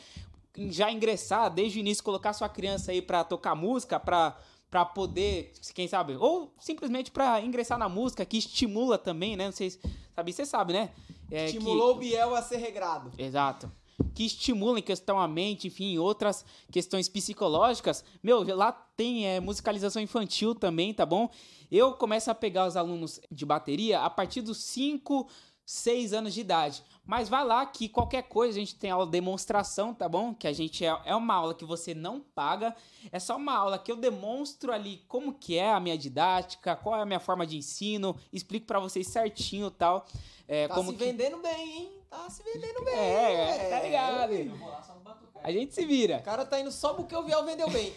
já 0.70 0.92
ingressar 0.92 1.50
desde 1.52 1.80
o 1.80 1.82
início, 1.82 2.04
colocar 2.04 2.32
sua 2.34 2.48
criança 2.48 2.92
aí 2.92 3.02
pra 3.02 3.24
tocar 3.24 3.56
música, 3.56 4.00
pra, 4.00 4.38
pra 4.70 4.86
poder, 4.86 5.52
quem 5.74 5.88
sabe, 5.88 6.16
ou 6.16 6.54
simplesmente 6.60 7.10
pra 7.12 7.42
ingressar 7.42 7.78
na 7.78 7.90
música, 7.90 8.24
que 8.24 8.38
estimula 8.38 8.98
também, 8.98 9.36
né? 9.36 9.46
Não 9.46 9.52
sei 9.52 9.72
se 9.72 9.80
sabe, 10.16 10.32
você 10.32 10.46
sabe, 10.46 10.74
né? 10.74 10.92
É, 11.32 11.46
que- 11.46 11.58
Estimulou 11.58 11.92
o 11.92 11.96
Biel 11.96 12.36
a 12.36 12.42
ser 12.44 12.58
regrado. 12.58 13.12
Exato. 13.18 13.72
Que 14.14 14.26
estimulam 14.26 14.78
em 14.78 14.82
questão 14.82 15.20
a 15.20 15.28
mente, 15.28 15.68
enfim, 15.68 15.98
outras 15.98 16.46
questões 16.72 17.10
psicológicas. 17.10 18.04
Meu, 18.22 18.44
lá 18.56 18.72
tem 18.72 19.28
é, 19.28 19.40
musicalização 19.40 20.02
infantil 20.02 20.54
também, 20.54 20.94
tá 20.94 21.06
bom? 21.06 21.30
Eu 21.72 21.94
começo 21.94 22.30
a 22.30 22.36
pegar 22.36 22.68
os 22.68 22.78
alunos 22.78 23.20
de 23.32 23.46
bateria 23.46 24.02
a 24.02 24.10
partir 24.10 24.42
dos 24.42 24.58
5, 24.64 25.28
6 25.66 26.14
anos 26.14 26.34
de 26.34 26.42
idade. 26.42 26.84
Mas 27.06 27.28
vai 27.28 27.44
lá 27.44 27.66
que 27.66 27.90
qualquer 27.90 28.24
coisa 28.24 28.58
a 28.58 28.60
gente 28.62 28.76
tem 28.76 28.90
aula 28.90 29.06
de 29.06 29.12
demonstração, 29.12 29.94
tá 29.94 30.08
bom? 30.08 30.34
Que 30.34 30.48
a 30.48 30.54
gente 30.54 30.86
é, 30.86 30.98
é 31.06 31.16
uma 31.16 31.34
aula 31.34 31.54
que 31.54 31.66
você 31.66 31.94
não 31.94 32.22
paga. 32.22 32.74
É 33.12 33.20
só 33.20 33.36
uma 33.36 33.54
aula 33.54 33.78
que 33.78 33.92
eu 33.92 33.98
demonstro 33.98 34.72
ali 34.72 35.04
como 35.08 35.34
que 35.34 35.58
é 35.58 35.72
a 35.72 35.80
minha 35.80 35.98
didática, 35.98 36.76
qual 36.76 36.98
é 36.98 37.02
a 37.02 37.06
minha 37.06 37.20
forma 37.20 37.46
de 37.46 37.58
ensino, 37.58 38.16
explico 38.32 38.66
pra 38.66 38.80
vocês 38.80 39.08
certinho 39.08 39.70
tal. 39.70 40.06
É, 40.48 40.68
Tá 40.68 40.76
como 40.76 40.92
se 40.92 40.98
que... 40.98 41.04
vendendo 41.04 41.38
bem, 41.38 41.78
hein? 41.78 42.03
Tá 42.14 42.30
se 42.30 42.44
vendendo 42.44 42.86
bem. 42.86 42.94
É, 42.94 43.70
tá 43.72 43.82
ligado? 43.82 44.34
Eu 44.34 44.56
vou 44.56 44.70
lá 44.70 44.84
só 44.84 44.94
no 44.94 45.00
batucado. 45.00 45.40
A 45.44 45.52
gente 45.52 45.74
se 45.74 45.84
vira. 45.84 46.18
O 46.20 46.24
cara 46.24 46.46
tá 46.46 46.60
indo 46.60 46.72
só 46.72 46.94
porque 46.94 47.16
o 47.16 47.24
Biel 47.24 47.44
vendeu 47.44 47.68
bem. 47.72 47.92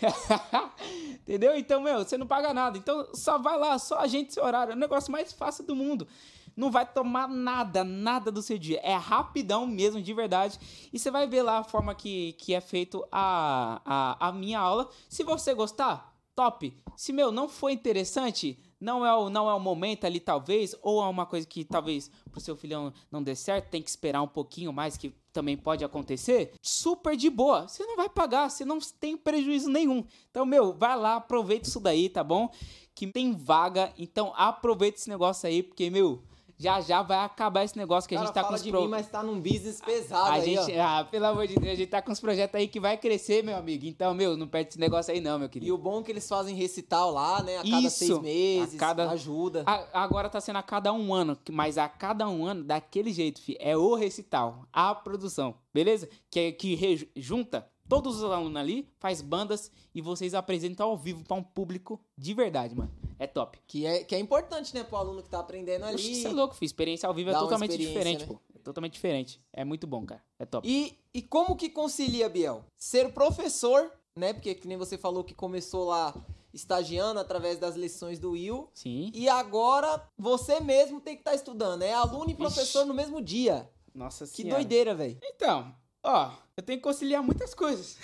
Entendeu? 1.21 1.55
Então, 1.55 1.83
meu, 1.83 1.99
você 1.99 2.17
não 2.17 2.27
paga 2.27 2.55
nada. 2.55 2.79
Então, 2.79 3.07
só 3.13 3.37
vai 3.37 3.59
lá, 3.59 3.79
só 3.79 3.99
agende 3.99 4.33
seu 4.33 4.43
horário. 4.43 4.73
É 4.73 4.75
o 4.75 4.79
negócio 4.79 5.13
mais 5.13 5.35
fácil 5.35 5.65
do 5.65 5.77
mundo. 5.77 6.09
Não 6.57 6.71
vai 6.71 6.91
tomar 6.91 7.29
nada, 7.29 7.85
nada 7.85 8.33
do 8.33 8.41
seu 8.41 8.57
dia. 8.57 8.81
É 8.83 8.95
rapidão 8.95 9.67
mesmo, 9.67 10.01
de 10.01 10.15
verdade. 10.15 10.59
E 10.91 10.99
você 10.99 11.11
vai 11.11 11.27
ver 11.27 11.43
lá 11.43 11.59
a 11.59 11.65
forma 11.65 11.95
que, 11.95 12.33
que 12.39 12.55
é 12.55 12.61
feito 12.63 13.07
a, 13.13 13.83
a, 13.85 14.29
a 14.29 14.33
minha 14.33 14.59
aula. 14.59 14.89
Se 15.11 15.23
você 15.23 15.53
gostar, 15.53 16.17
top. 16.35 16.75
Se, 16.97 17.13
meu, 17.13 17.31
não 17.31 17.51
foi 17.51 17.73
interessante, 17.73 18.59
não 18.81 19.05
é 19.05 19.15
o, 19.15 19.31
não 19.31 19.49
é 19.49 19.55
o 19.55 19.61
momento 19.61 20.05
ali, 20.05 20.21
talvez, 20.21 20.75
ou 20.83 21.03
é 21.03 21.09
uma 21.09 21.27
coisa 21.27 21.47
que 21.47 21.65
talvez 21.65 22.11
pro 22.31 22.41
seu 22.41 22.57
filhão 22.57 22.93
não 23.11 23.23
dê 23.23 23.35
certo, 23.35 23.71
tem 23.71 23.83
que 23.83 23.91
esperar 23.91 24.23
um 24.23 24.29
pouquinho 24.29 24.73
mais, 24.73 24.97
que 24.97 25.15
também 25.33 25.57
pode 25.57 25.85
acontecer, 25.85 26.55
super 26.63 27.17
de 27.17 27.29
boa. 27.29 27.69
Você 27.69 27.85
não 27.85 27.97
vai 27.97 28.09
pagar, 28.09 28.49
você 28.51 28.65
não 28.65 28.79
tem 29.01 29.17
prejuízo 29.17 29.69
nenhum. 29.71 30.05
Então, 30.31 30.47
meu, 30.47 30.73
vai 30.73 30.97
lá, 30.97 31.17
aproveita 31.17 31.69
isso 31.69 31.81
daí, 31.81 32.09
tá 32.09 32.25
bom? 32.25 32.51
Que 32.95 33.07
tem 33.07 33.33
vaga, 33.33 33.93
então 33.99 34.33
aproveita 34.35 34.99
esse 34.99 35.09
negócio 35.09 35.47
aí, 35.47 35.63
porque, 35.63 35.91
meu, 35.91 36.23
Já 36.59 36.81
já 36.81 37.03
vai 37.03 37.19
acabar 37.19 37.65
esse 37.65 37.77
negócio 37.77 38.09
que 38.09 38.17
a 38.17 38.19
gente 38.19 38.33
tá 38.33 38.41
com 38.41 38.47
fala 38.47 38.57
os 38.57 38.63
de 38.63 38.71
pro... 38.71 38.81
mim, 38.83 38.89
mas 38.89 39.09
tá 39.09 39.23
num 39.23 39.39
business 39.41 39.81
pesado 39.81 40.31
A 40.31 40.35
aí, 40.35 40.55
gente, 40.57 40.79
ah, 40.79 41.07
pelo 41.11 41.27
amor 41.27 41.47
de 41.47 41.55
Deus, 41.55 41.73
a 41.73 41.77
gente 41.77 41.89
tá 41.91 42.01
com 42.01 42.11
uns 42.11 42.19
projetos 42.21 42.55
aí 42.55 42.67
que 42.67 42.81
vai 42.81 42.97
crescer, 42.97 43.45
meu 43.45 43.57
amigo. 43.57 43.85
Então, 43.85 44.15
meu, 44.15 44.37
não 44.37 44.49
perde 44.49 44.71
esse 44.71 44.81
negócio 44.81 45.13
aí 45.13 45.21
não, 45.21 45.39
meu 45.39 45.49
E 45.49 45.51
querido. 45.51 45.75
o 45.75 45.79
bom 45.79 46.01
é 46.01 46.03
que 46.03 46.13
eles 46.13 46.27
fazem 46.27 46.55
recital 46.57 47.11
lá, 47.11 47.43
né? 47.43 47.59
A 47.59 47.63
cada 47.63 47.79
Isso, 47.81 47.91
seis 47.99 48.19
meses, 48.21 48.75
a 48.75 48.79
cada- 48.79 49.11
ajuda. 49.11 49.65
A- 49.67 50.03
agora 50.03 50.31
tá 50.31 50.41
sendo 50.41 50.57
a 50.57 50.63
cada 50.63 50.93
um 50.93 51.13
ano, 51.13 51.37
mas 51.51 51.77
a 51.77 51.89
cada 51.89 52.27
um 52.29 52.47
ano, 52.47 52.65
daquele 52.65 53.13
jeito, 53.13 53.41
fi, 53.43 53.57
é 53.61 53.77
o 53.77 53.95
recital, 53.95 54.65
a 54.73 54.95
produção, 54.95 55.55
beleza? 55.75 56.09
Que, 56.31 56.41
é- 56.41 56.53
que 56.53 56.75
re- 56.75 57.11
junta 57.17 57.67
todos 57.89 58.23
os 58.23 58.31
alunos 58.31 58.57
ali, 58.61 58.89
faz 58.99 59.21
bandas 59.23 59.71
e 59.95 60.01
vocês 60.01 60.35
apresentam 60.35 60.89
ao 60.89 60.97
vivo 60.97 61.25
pra 61.25 61.37
um 61.37 61.43
público 61.43 62.01
de 62.17 62.35
verdade, 62.35 62.75
mano. 62.75 62.91
É 63.19 63.27
top. 63.27 63.59
Que 63.67 63.87
é, 63.87 64.05
que 64.05 64.15
é 64.15 64.19
importante, 64.19 64.75
né, 64.75 64.85
pro 64.85 64.97
aluno 64.97 65.23
que 65.23 65.29
tá 65.29 65.39
aprendendo 65.41 65.85
ali. 65.85 65.95
Oxi, 65.95 66.15
Você 66.17 66.29
é 66.29 66.33
louco, 66.33 66.55
filho. 66.55 66.67
Experiência 66.67 67.07
ao 67.09 67.15
vivo 67.15 67.31
é 67.31 67.33
totalmente 67.33 67.77
diferente, 67.77 68.21
né? 68.21 68.27
pô. 68.27 68.41
É 68.55 68.59
totalmente 68.59 68.93
diferente. 68.93 69.41
É 69.53 69.65
muito 69.65 69.87
bom, 69.87 70.05
cara. 70.05 70.23
É 70.39 70.45
top. 70.45 70.69
E, 70.69 70.99
e 71.15 71.23
como 71.23 71.57
que 71.57 71.71
concilia, 71.71 72.29
Biel? 72.29 72.65
Ser 72.77 73.13
professor, 73.13 73.91
né? 74.17 74.33
Porque 74.33 74.55
que 74.55 74.69
nem 74.69 74.77
você 74.77 74.99
falou 74.99 75.25
que 75.25 75.35
começou 75.35 75.85
lá 75.87 76.15
estagiando 76.53 77.21
através 77.21 77.59
das 77.59 77.77
lições 77.77 78.19
do 78.19 78.33
Will. 78.33 78.69
Sim. 78.75 79.11
E 79.15 79.29
agora 79.29 80.03
você 80.19 80.59
mesmo 80.61 81.01
tem 81.01 81.15
que 81.15 81.21
estar 81.21 81.35
estudando. 81.35 81.83
É 81.83 81.93
aluno 81.93 82.27
e 82.27 82.33
Ixi. 82.33 82.37
professor 82.37 82.85
no 82.87 82.95
mesmo 82.95 83.21
dia. 83.21 83.71
Nossa 83.95 84.27
Que 84.27 84.43
senhora. 84.43 84.57
doideira, 84.57 84.95
velho. 84.95 85.19
Então, 85.23 85.75
ó, 86.07 86.33
eu 86.57 86.63
tenho 86.63 86.79
que 86.79 86.83
conciliar 86.85 87.23
muitas 87.23 87.55
coisas. 87.55 87.99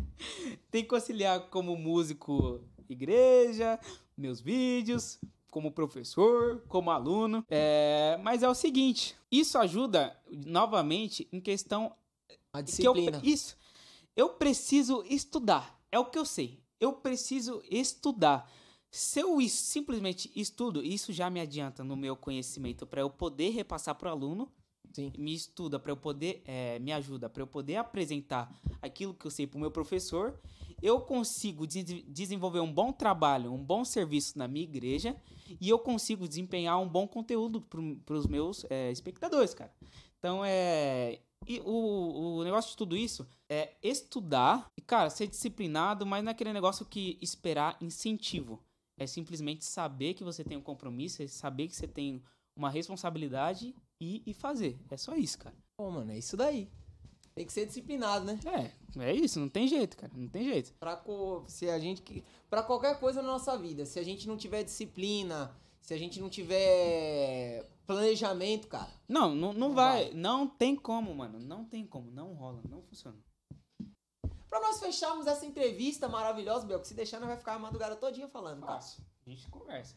tenho 0.70 0.84
que 0.84 0.90
conciliar 0.90 1.48
como 1.50 1.76
músico 1.76 2.60
igreja, 2.88 3.78
meus 4.16 4.40
vídeos, 4.40 5.18
como 5.50 5.70
professor, 5.72 6.62
como 6.68 6.90
aluno. 6.90 7.44
É, 7.50 8.18
mas 8.22 8.42
é 8.42 8.48
o 8.48 8.54
seguinte, 8.54 9.16
isso 9.30 9.58
ajuda 9.58 10.16
novamente 10.30 11.28
em 11.32 11.40
questão 11.40 11.94
A 12.52 12.62
que 12.62 12.86
eu, 12.86 12.92
disciplina. 12.94 13.20
isso. 13.22 13.56
Eu 14.16 14.30
preciso 14.30 15.02
estudar. 15.08 15.80
É 15.90 15.98
o 15.98 16.04
que 16.06 16.18
eu 16.18 16.24
sei. 16.24 16.60
Eu 16.78 16.92
preciso 16.94 17.62
estudar. 17.70 18.50
Se 18.90 19.20
eu 19.20 19.40
es- 19.40 19.52
simplesmente 19.52 20.30
estudo, 20.36 20.82
isso 20.84 21.12
já 21.12 21.30
me 21.30 21.40
adianta 21.40 21.82
no 21.82 21.96
meu 21.96 22.14
conhecimento 22.14 22.86
para 22.86 23.00
eu 23.00 23.08
poder 23.08 23.50
repassar 23.50 23.94
para 23.94 24.08
o 24.10 24.12
aluno. 24.12 24.52
Sim. 24.92 25.12
Me 25.16 25.34
estuda 25.34 25.78
para 25.78 25.90
eu 25.92 25.96
poder, 25.96 26.42
eh, 26.44 26.78
me 26.78 26.92
ajuda 26.92 27.28
para 27.28 27.42
eu 27.42 27.46
poder 27.46 27.76
apresentar 27.76 28.54
aquilo 28.80 29.14
que 29.14 29.26
eu 29.26 29.30
sei 29.30 29.46
para 29.46 29.56
o 29.56 29.60
meu 29.60 29.70
professor. 29.70 30.38
Eu 30.82 31.00
consigo 31.00 31.66
des- 31.66 32.04
desenvolver 32.08 32.60
um 32.60 32.72
bom 32.72 32.92
trabalho, 32.92 33.52
um 33.52 33.62
bom 33.62 33.84
serviço 33.84 34.36
na 34.36 34.48
minha 34.48 34.64
igreja 34.64 35.16
e 35.60 35.68
eu 35.68 35.78
consigo 35.78 36.26
desempenhar 36.28 36.78
um 36.80 36.88
bom 36.88 37.06
conteúdo 37.06 37.60
para 37.60 38.16
os 38.16 38.26
meus 38.26 38.64
eh, 38.68 38.90
espectadores, 38.90 39.54
cara. 39.54 39.72
Então 40.18 40.44
é. 40.44 41.20
E 41.48 41.60
o, 41.64 42.36
o 42.38 42.44
negócio 42.44 42.70
de 42.70 42.76
tudo 42.76 42.96
isso 42.96 43.26
é 43.48 43.72
estudar 43.82 44.66
e, 44.78 44.80
cara, 44.82 45.10
ser 45.10 45.26
disciplinado, 45.26 46.06
mas 46.06 46.22
não 46.22 46.30
é 46.30 46.32
aquele 46.32 46.52
negócio 46.52 46.86
que 46.86 47.18
esperar 47.20 47.76
incentivo. 47.80 48.62
É 48.96 49.06
simplesmente 49.08 49.64
saber 49.64 50.14
que 50.14 50.22
você 50.22 50.44
tem 50.44 50.56
um 50.56 50.62
compromisso, 50.62 51.20
é 51.22 51.26
saber 51.26 51.66
que 51.66 51.74
você 51.74 51.88
tem 51.88 52.22
uma 52.56 52.70
responsabilidade 52.70 53.74
e, 54.02 54.22
e 54.26 54.34
fazer. 54.34 54.78
É 54.90 54.96
só 54.96 55.14
isso, 55.14 55.38
cara. 55.38 55.54
Pô, 55.76 55.90
mano, 55.90 56.10
é 56.12 56.18
isso 56.18 56.36
daí. 56.36 56.68
Tem 57.34 57.46
que 57.46 57.52
ser 57.52 57.64
disciplinado, 57.66 58.24
né? 58.26 58.38
É, 58.98 59.04
é 59.04 59.14
isso, 59.14 59.40
não 59.40 59.48
tem 59.48 59.66
jeito, 59.66 59.96
cara. 59.96 60.12
Não 60.14 60.28
tem 60.28 60.44
jeito. 60.44 60.74
Pra, 60.78 60.96
co- 60.96 61.44
se 61.46 61.68
a 61.70 61.78
gente 61.78 62.22
pra 62.50 62.62
qualquer 62.62 62.98
coisa 63.00 63.22
na 63.22 63.28
nossa 63.28 63.56
vida, 63.56 63.86
se 63.86 63.98
a 63.98 64.02
gente 64.02 64.26
não 64.28 64.36
tiver 64.36 64.62
disciplina, 64.64 65.54
se 65.80 65.94
a 65.94 65.96
gente 65.96 66.20
não 66.20 66.28
tiver 66.28 67.66
planejamento, 67.86 68.68
cara, 68.68 68.90
Não, 69.08 69.34
não, 69.34 69.52
não 69.52 69.68
Não 69.68 69.74
vai. 69.74 70.10
Não 70.12 70.46
tem 70.46 70.76
como, 70.76 71.14
mano. 71.14 71.38
Não 71.40 71.64
tem 71.64 71.86
como. 71.86 72.10
Não 72.10 72.34
rola. 72.34 72.60
Não 72.68 72.82
funciona. 72.82 73.16
Pra 74.48 74.60
nós 74.60 74.78
fecharmos 74.78 75.26
essa 75.26 75.46
entrevista 75.46 76.08
maravilhosa, 76.08 76.66
Bel, 76.66 76.80
que 76.80 76.86
se 76.88 76.92
deixar, 76.94 77.18
nós 77.18 77.28
vai 77.30 77.38
ficar 77.38 77.54
a 77.54 77.58
madrugada 77.58 77.96
todinha 77.96 78.28
falando, 78.28 78.60
cara. 78.60 78.74
Fácil. 78.74 79.02
A 79.26 79.30
gente 79.30 79.48
conversa. 79.48 79.96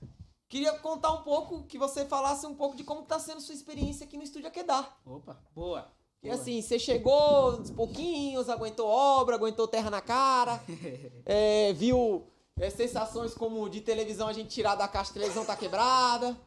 Queria 0.56 0.72
contar 0.80 1.12
um 1.12 1.22
pouco, 1.22 1.64
que 1.64 1.78
você 1.78 2.06
falasse 2.06 2.46
um 2.48 2.56
pouco 2.56 2.78
de 2.78 2.84
como 2.86 3.02
tá 3.02 3.20
sendo 3.20 3.42
sua 3.42 3.54
experiência 3.54 4.06
aqui 4.06 4.16
no 4.16 4.24
Estúdio 4.24 4.48
Aquedar. 4.48 4.98
Opa, 5.06 5.38
boa. 5.54 5.92
E 6.24 6.30
assim, 6.30 6.62
você 6.62 6.80
chegou 6.80 7.60
uns 7.60 7.70
pouquinhos, 7.72 8.48
aguentou 8.48 8.88
obra, 8.88 9.36
aguentou 9.36 9.68
terra 9.68 9.90
na 9.90 10.00
cara, 10.00 10.64
é, 11.26 11.74
viu 11.74 12.26
é, 12.58 12.70
sensações 12.70 13.34
como 13.34 13.70
de 13.70 13.82
televisão 13.82 14.30
a 14.30 14.32
gente 14.34 14.48
tirar 14.48 14.76
da 14.76 14.88
caixa, 14.88 15.12
a 15.12 15.14
televisão 15.16 15.44
tá 15.44 15.58
quebrada. 15.58 16.38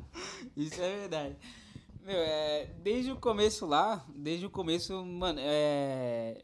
Isso 0.57 0.81
é 0.81 0.97
verdade. 1.01 1.37
Meu, 2.01 2.17
é, 2.17 2.65
desde 2.79 3.13
o 3.13 3.17
começo 3.21 3.67
lá, 3.67 4.07
desde 4.17 4.47
o 4.47 4.51
começo, 4.51 5.05
mano, 5.05 5.39
é 5.43 6.43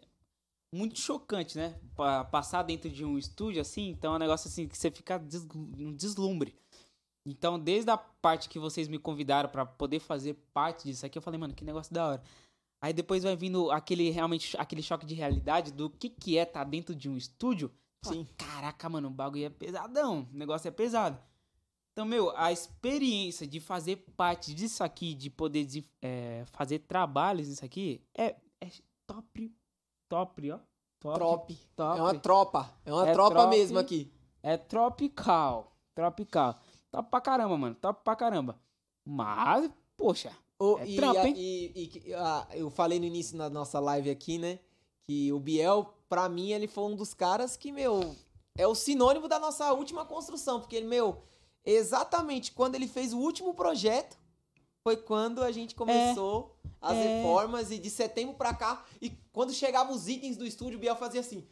muito 0.70 0.98
chocante, 1.00 1.56
né? 1.56 1.80
Pa- 1.96 2.24
Passar 2.24 2.62
dentro 2.62 2.90
de 2.90 3.06
um 3.06 3.16
estúdio 3.16 3.62
assim, 3.62 3.88
então 3.88 4.12
é 4.12 4.16
um 4.16 4.20
negócio 4.20 4.48
assim 4.48 4.68
que 4.68 4.76
você 4.76 4.90
fica 4.90 5.16
des 5.18 5.46
um 5.54 5.94
deslumbre. 5.94 6.54
Então, 7.26 7.58
desde 7.58 7.90
a 7.90 7.96
parte 7.96 8.48
que 8.48 8.58
vocês 8.58 8.86
me 8.86 8.98
convidaram 8.98 9.48
pra 9.48 9.64
poder 9.64 9.98
fazer 9.98 10.34
parte 10.52 10.84
disso 10.84 11.06
aqui, 11.06 11.16
eu 11.16 11.22
falei, 11.22 11.40
mano, 11.40 11.54
que 11.54 11.64
negócio 11.64 11.92
da 11.92 12.06
hora. 12.06 12.22
Aí 12.82 12.92
depois 12.92 13.22
vai 13.22 13.34
vindo 13.34 13.70
aquele 13.70 14.10
realmente 14.10 14.54
aquele 14.58 14.82
choque 14.82 15.06
de 15.06 15.14
realidade 15.14 15.72
do 15.72 15.88
que 15.88 16.10
que 16.10 16.36
é 16.36 16.42
estar 16.42 16.64
dentro 16.64 16.94
de 16.94 17.08
um 17.08 17.16
estúdio. 17.16 17.72
Sim. 18.04 18.26
Caraca, 18.36 18.88
mano, 18.90 19.08
o 19.08 19.10
bagulho 19.10 19.46
é 19.46 19.48
pesadão, 19.50 20.28
o 20.30 20.36
negócio 20.36 20.68
é 20.68 20.70
pesado. 20.70 21.18
Então, 21.92 22.04
meu, 22.04 22.36
a 22.36 22.52
experiência 22.52 23.46
de 23.46 23.58
fazer 23.60 23.96
parte 24.16 24.52
disso 24.52 24.84
aqui, 24.84 25.14
de 25.14 25.30
poder 25.30 25.64
de, 25.64 25.82
é, 26.02 26.44
fazer 26.52 26.80
trabalhos 26.80 27.48
nisso 27.48 27.64
aqui, 27.64 28.02
é, 28.14 28.34
é 28.60 28.68
top, 29.06 29.50
top, 30.10 30.50
ó. 30.50 30.58
Top, 31.00 31.18
Trop. 31.18 31.54
top. 31.76 31.98
É 31.98 32.02
uma 32.02 32.14
tropa. 32.18 32.74
É 32.84 32.92
uma 32.92 33.08
É 33.08 33.12
tropa 33.12 33.36
trop. 33.36 33.50
mesmo 33.50 33.78
aqui. 33.78 34.10
É 34.42 34.56
tropical, 34.56 35.76
tropical. 35.94 36.58
Top 36.94 37.10
pra 37.10 37.20
caramba, 37.20 37.58
mano, 37.58 37.74
top 37.74 38.04
pra 38.04 38.14
caramba. 38.14 38.56
Mas, 39.04 39.68
poxa, 39.96 40.30
O- 40.60 40.78
É 40.78 40.86
e, 40.86 40.94
trampo, 40.94 41.18
a- 41.18 41.26
hein? 41.28 41.34
e- 41.36 42.02
e- 42.06 42.14
ah, 42.14 42.46
eu 42.52 42.70
falei 42.70 43.00
no 43.00 43.04
início 43.04 43.36
da 43.36 43.50
nossa 43.50 43.80
live 43.80 44.08
aqui, 44.08 44.38
né? 44.38 44.60
Que 45.02 45.32
o 45.32 45.40
Biel, 45.40 45.92
pra 46.08 46.28
mim, 46.28 46.52
ele 46.52 46.68
foi 46.68 46.84
um 46.84 46.94
dos 46.94 47.12
caras 47.12 47.56
que, 47.56 47.72
meu, 47.72 48.14
é 48.56 48.64
o 48.64 48.74
sinônimo 48.76 49.26
da 49.26 49.40
nossa 49.40 49.72
última 49.72 50.04
construção. 50.04 50.60
Porque 50.60 50.76
ele, 50.76 50.86
meu, 50.86 51.24
exatamente 51.64 52.52
quando 52.52 52.76
ele 52.76 52.86
fez 52.86 53.12
o 53.12 53.18
último 53.18 53.52
projeto, 53.54 54.16
foi 54.84 54.96
quando 54.96 55.42
a 55.42 55.50
gente 55.50 55.74
começou 55.74 56.54
as 56.80 56.96
é. 56.96 57.16
reformas. 57.16 57.72
E 57.72 57.78
de 57.78 57.90
setembro 57.90 58.34
pra 58.36 58.54
cá, 58.54 58.84
e 59.02 59.10
quando 59.32 59.52
chegavam 59.52 59.92
os 59.92 60.06
itens 60.06 60.36
do 60.36 60.46
estúdio, 60.46 60.76
o 60.78 60.80
Biel 60.80 60.94
fazia 60.94 61.20
assim: 61.20 61.38
"Hum, 61.38 61.44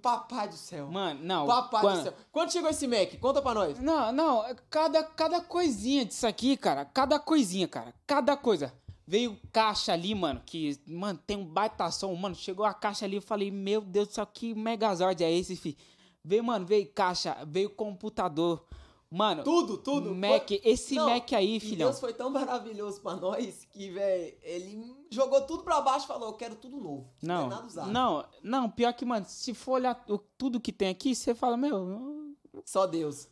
Papai 0.00 0.48
do 0.48 0.54
céu. 0.56 0.86
mano, 0.90 1.20
não. 1.22 1.46
Papai 1.46 1.80
quando- 1.80 1.98
do 1.98 2.02
céu. 2.04 2.14
Quando 2.30 2.52
chegou 2.52 2.70
esse 2.70 2.86
Mac? 2.86 3.18
Conta 3.18 3.42
pra 3.42 3.54
nós. 3.54 3.78
Não, 3.80 4.12
não, 4.12 4.44
cada, 4.70 5.02
cada 5.02 5.40
coisinha 5.40 6.04
disso 6.04 6.26
aqui, 6.26 6.56
cara, 6.56 6.84
cada 6.84 7.18
coisinha, 7.18 7.66
cara, 7.66 7.92
cada 8.06 8.36
coisa. 8.36 8.72
Veio 9.06 9.36
caixa 9.52 9.92
ali, 9.92 10.14
mano, 10.14 10.40
que, 10.46 10.80
mano, 10.86 11.18
tem 11.26 11.36
um 11.36 11.44
baita 11.44 11.90
som, 11.90 12.14
mano, 12.14 12.34
chegou 12.34 12.64
a 12.64 12.72
caixa 12.72 13.04
ali, 13.04 13.16
eu 13.16 13.22
falei, 13.22 13.50
meu 13.50 13.80
Deus 13.82 14.08
do 14.08 14.14
céu, 14.14 14.26
que 14.26 14.54
Megazord 14.54 15.22
é 15.22 15.30
esse, 15.30 15.56
fi? 15.56 15.76
Veio, 16.24 16.42
mano, 16.42 16.64
veio 16.64 16.90
caixa, 16.90 17.36
veio 17.46 17.68
computador, 17.68 18.64
mano, 19.10 19.44
Tudo, 19.44 19.76
tudo. 19.76 20.14
Mac, 20.14 20.50
esse 20.64 20.94
Não, 20.94 21.10
Mac 21.10 21.30
aí, 21.34 21.60
filhão. 21.60 21.88
Deus 21.90 22.00
foi 22.00 22.14
tão 22.14 22.30
maravilhoso 22.30 23.02
pra 23.02 23.14
nós 23.16 23.66
que, 23.70 23.90
velho, 23.90 24.34
ele 24.42 24.96
jogou 25.14 25.40
tudo 25.42 25.62
pra 25.62 25.80
baixo 25.80 26.04
e 26.04 26.08
falou: 26.08 26.28
Eu 26.28 26.34
quero 26.34 26.56
tudo 26.56 26.78
novo. 26.78 27.08
Não, 27.22 27.48
nada 27.48 27.66
usado. 27.66 27.90
não, 27.90 28.24
não, 28.42 28.70
pior 28.70 28.92
que, 28.92 29.04
mano, 29.04 29.24
se 29.28 29.54
for 29.54 29.72
olhar 29.72 29.94
tudo 30.36 30.60
que 30.60 30.72
tem 30.72 30.88
aqui, 30.88 31.14
você 31.14 31.34
fala, 31.34 31.56
meu, 31.56 32.34
Só 32.64 32.86
Deus. 32.86 33.28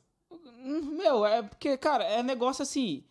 Meu, 0.65 1.27
é 1.27 1.43
porque, 1.43 1.77
cara, 1.77 2.05
é 2.05 2.23
negócio 2.23 2.63
assim. 2.63 3.05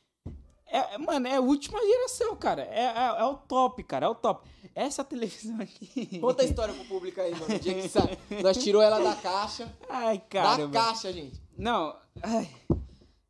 É, 0.65 0.97
mano, 0.97 1.27
é 1.27 1.35
a 1.35 1.41
última 1.41 1.77
geração, 1.81 2.33
cara. 2.37 2.63
É, 2.63 2.85
é, 2.85 3.21
é 3.21 3.25
o 3.25 3.35
top, 3.35 3.83
cara. 3.83 4.05
É 4.05 4.09
o 4.09 4.15
top. 4.15 4.49
Essa 4.73 5.03
televisão 5.03 5.59
aqui. 5.59 6.17
Conta 6.19 6.43
a 6.43 6.45
história 6.45 6.73
pro 6.73 6.85
público 6.85 7.19
aí, 7.19 7.31
mano. 7.31 7.53
O 7.53 7.59
dia 7.59 7.73
que 7.73 7.89
sai. 7.89 8.17
Nós 8.41 8.55
tirou 8.57 8.81
ela 8.81 8.99
da 8.99 9.13
caixa. 9.13 9.69
Ai, 9.89 10.17
da 10.17 10.23
cara. 10.23 10.69
caixa, 10.69 11.11
gente. 11.11 11.41
Não. 11.57 11.93
Ai. 12.23 12.49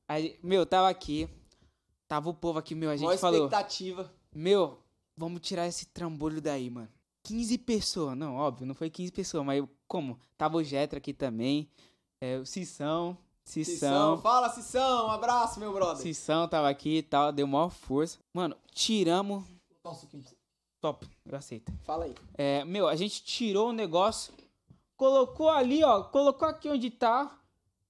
Aí, 0.07 0.39
meu, 0.43 0.67
tava 0.67 0.87
aqui. 0.87 1.27
Tava 2.07 2.29
o 2.29 2.33
povo 2.33 2.59
aqui, 2.59 2.75
meu. 2.75 2.91
A 2.91 2.95
gente 2.95 3.07
Maior 3.07 3.17
falou. 3.17 3.45
expectativa. 3.45 4.13
Meu, 4.35 4.77
vamos 5.21 5.41
tirar 5.41 5.67
esse 5.67 5.85
trambolho 5.85 6.41
daí, 6.41 6.67
mano. 6.69 6.89
15 7.23 7.57
pessoas. 7.59 8.17
Não, 8.17 8.35
óbvio, 8.35 8.65
não 8.65 8.73
foi 8.73 8.89
15 8.89 9.11
pessoas, 9.11 9.45
mas 9.45 9.63
como? 9.87 10.19
Tava 10.35 10.57
o 10.57 10.63
Jetra 10.63 10.97
aqui 10.97 11.13
também. 11.13 11.69
É, 12.19 12.37
o 12.37 12.45
Cissão. 12.45 13.15
Cissão. 13.45 13.73
Cissão. 13.73 14.17
Fala, 14.17 14.49
Cissão. 14.49 15.07
Um 15.07 15.11
abraço, 15.11 15.59
meu 15.59 15.71
brother. 15.71 16.01
Cissão 16.01 16.47
tava 16.47 16.69
aqui 16.69 16.97
e 16.97 17.03
tal. 17.03 17.31
Deu 17.31 17.45
maior 17.45 17.69
força. 17.69 18.17
Mano, 18.33 18.55
tiramos. 18.71 19.43
Você. 19.83 20.07
Top, 20.79 21.07
eu 21.23 21.37
aceito. 21.37 21.71
Fala 21.83 22.05
aí. 22.05 22.15
É, 22.33 22.65
meu, 22.65 22.87
a 22.87 22.95
gente 22.95 23.23
tirou 23.23 23.69
o 23.69 23.73
negócio, 23.73 24.33
colocou 24.97 25.49
ali, 25.49 25.83
ó, 25.83 26.01
colocou 26.05 26.47
aqui 26.47 26.67
onde 26.67 26.89
tá, 26.89 27.39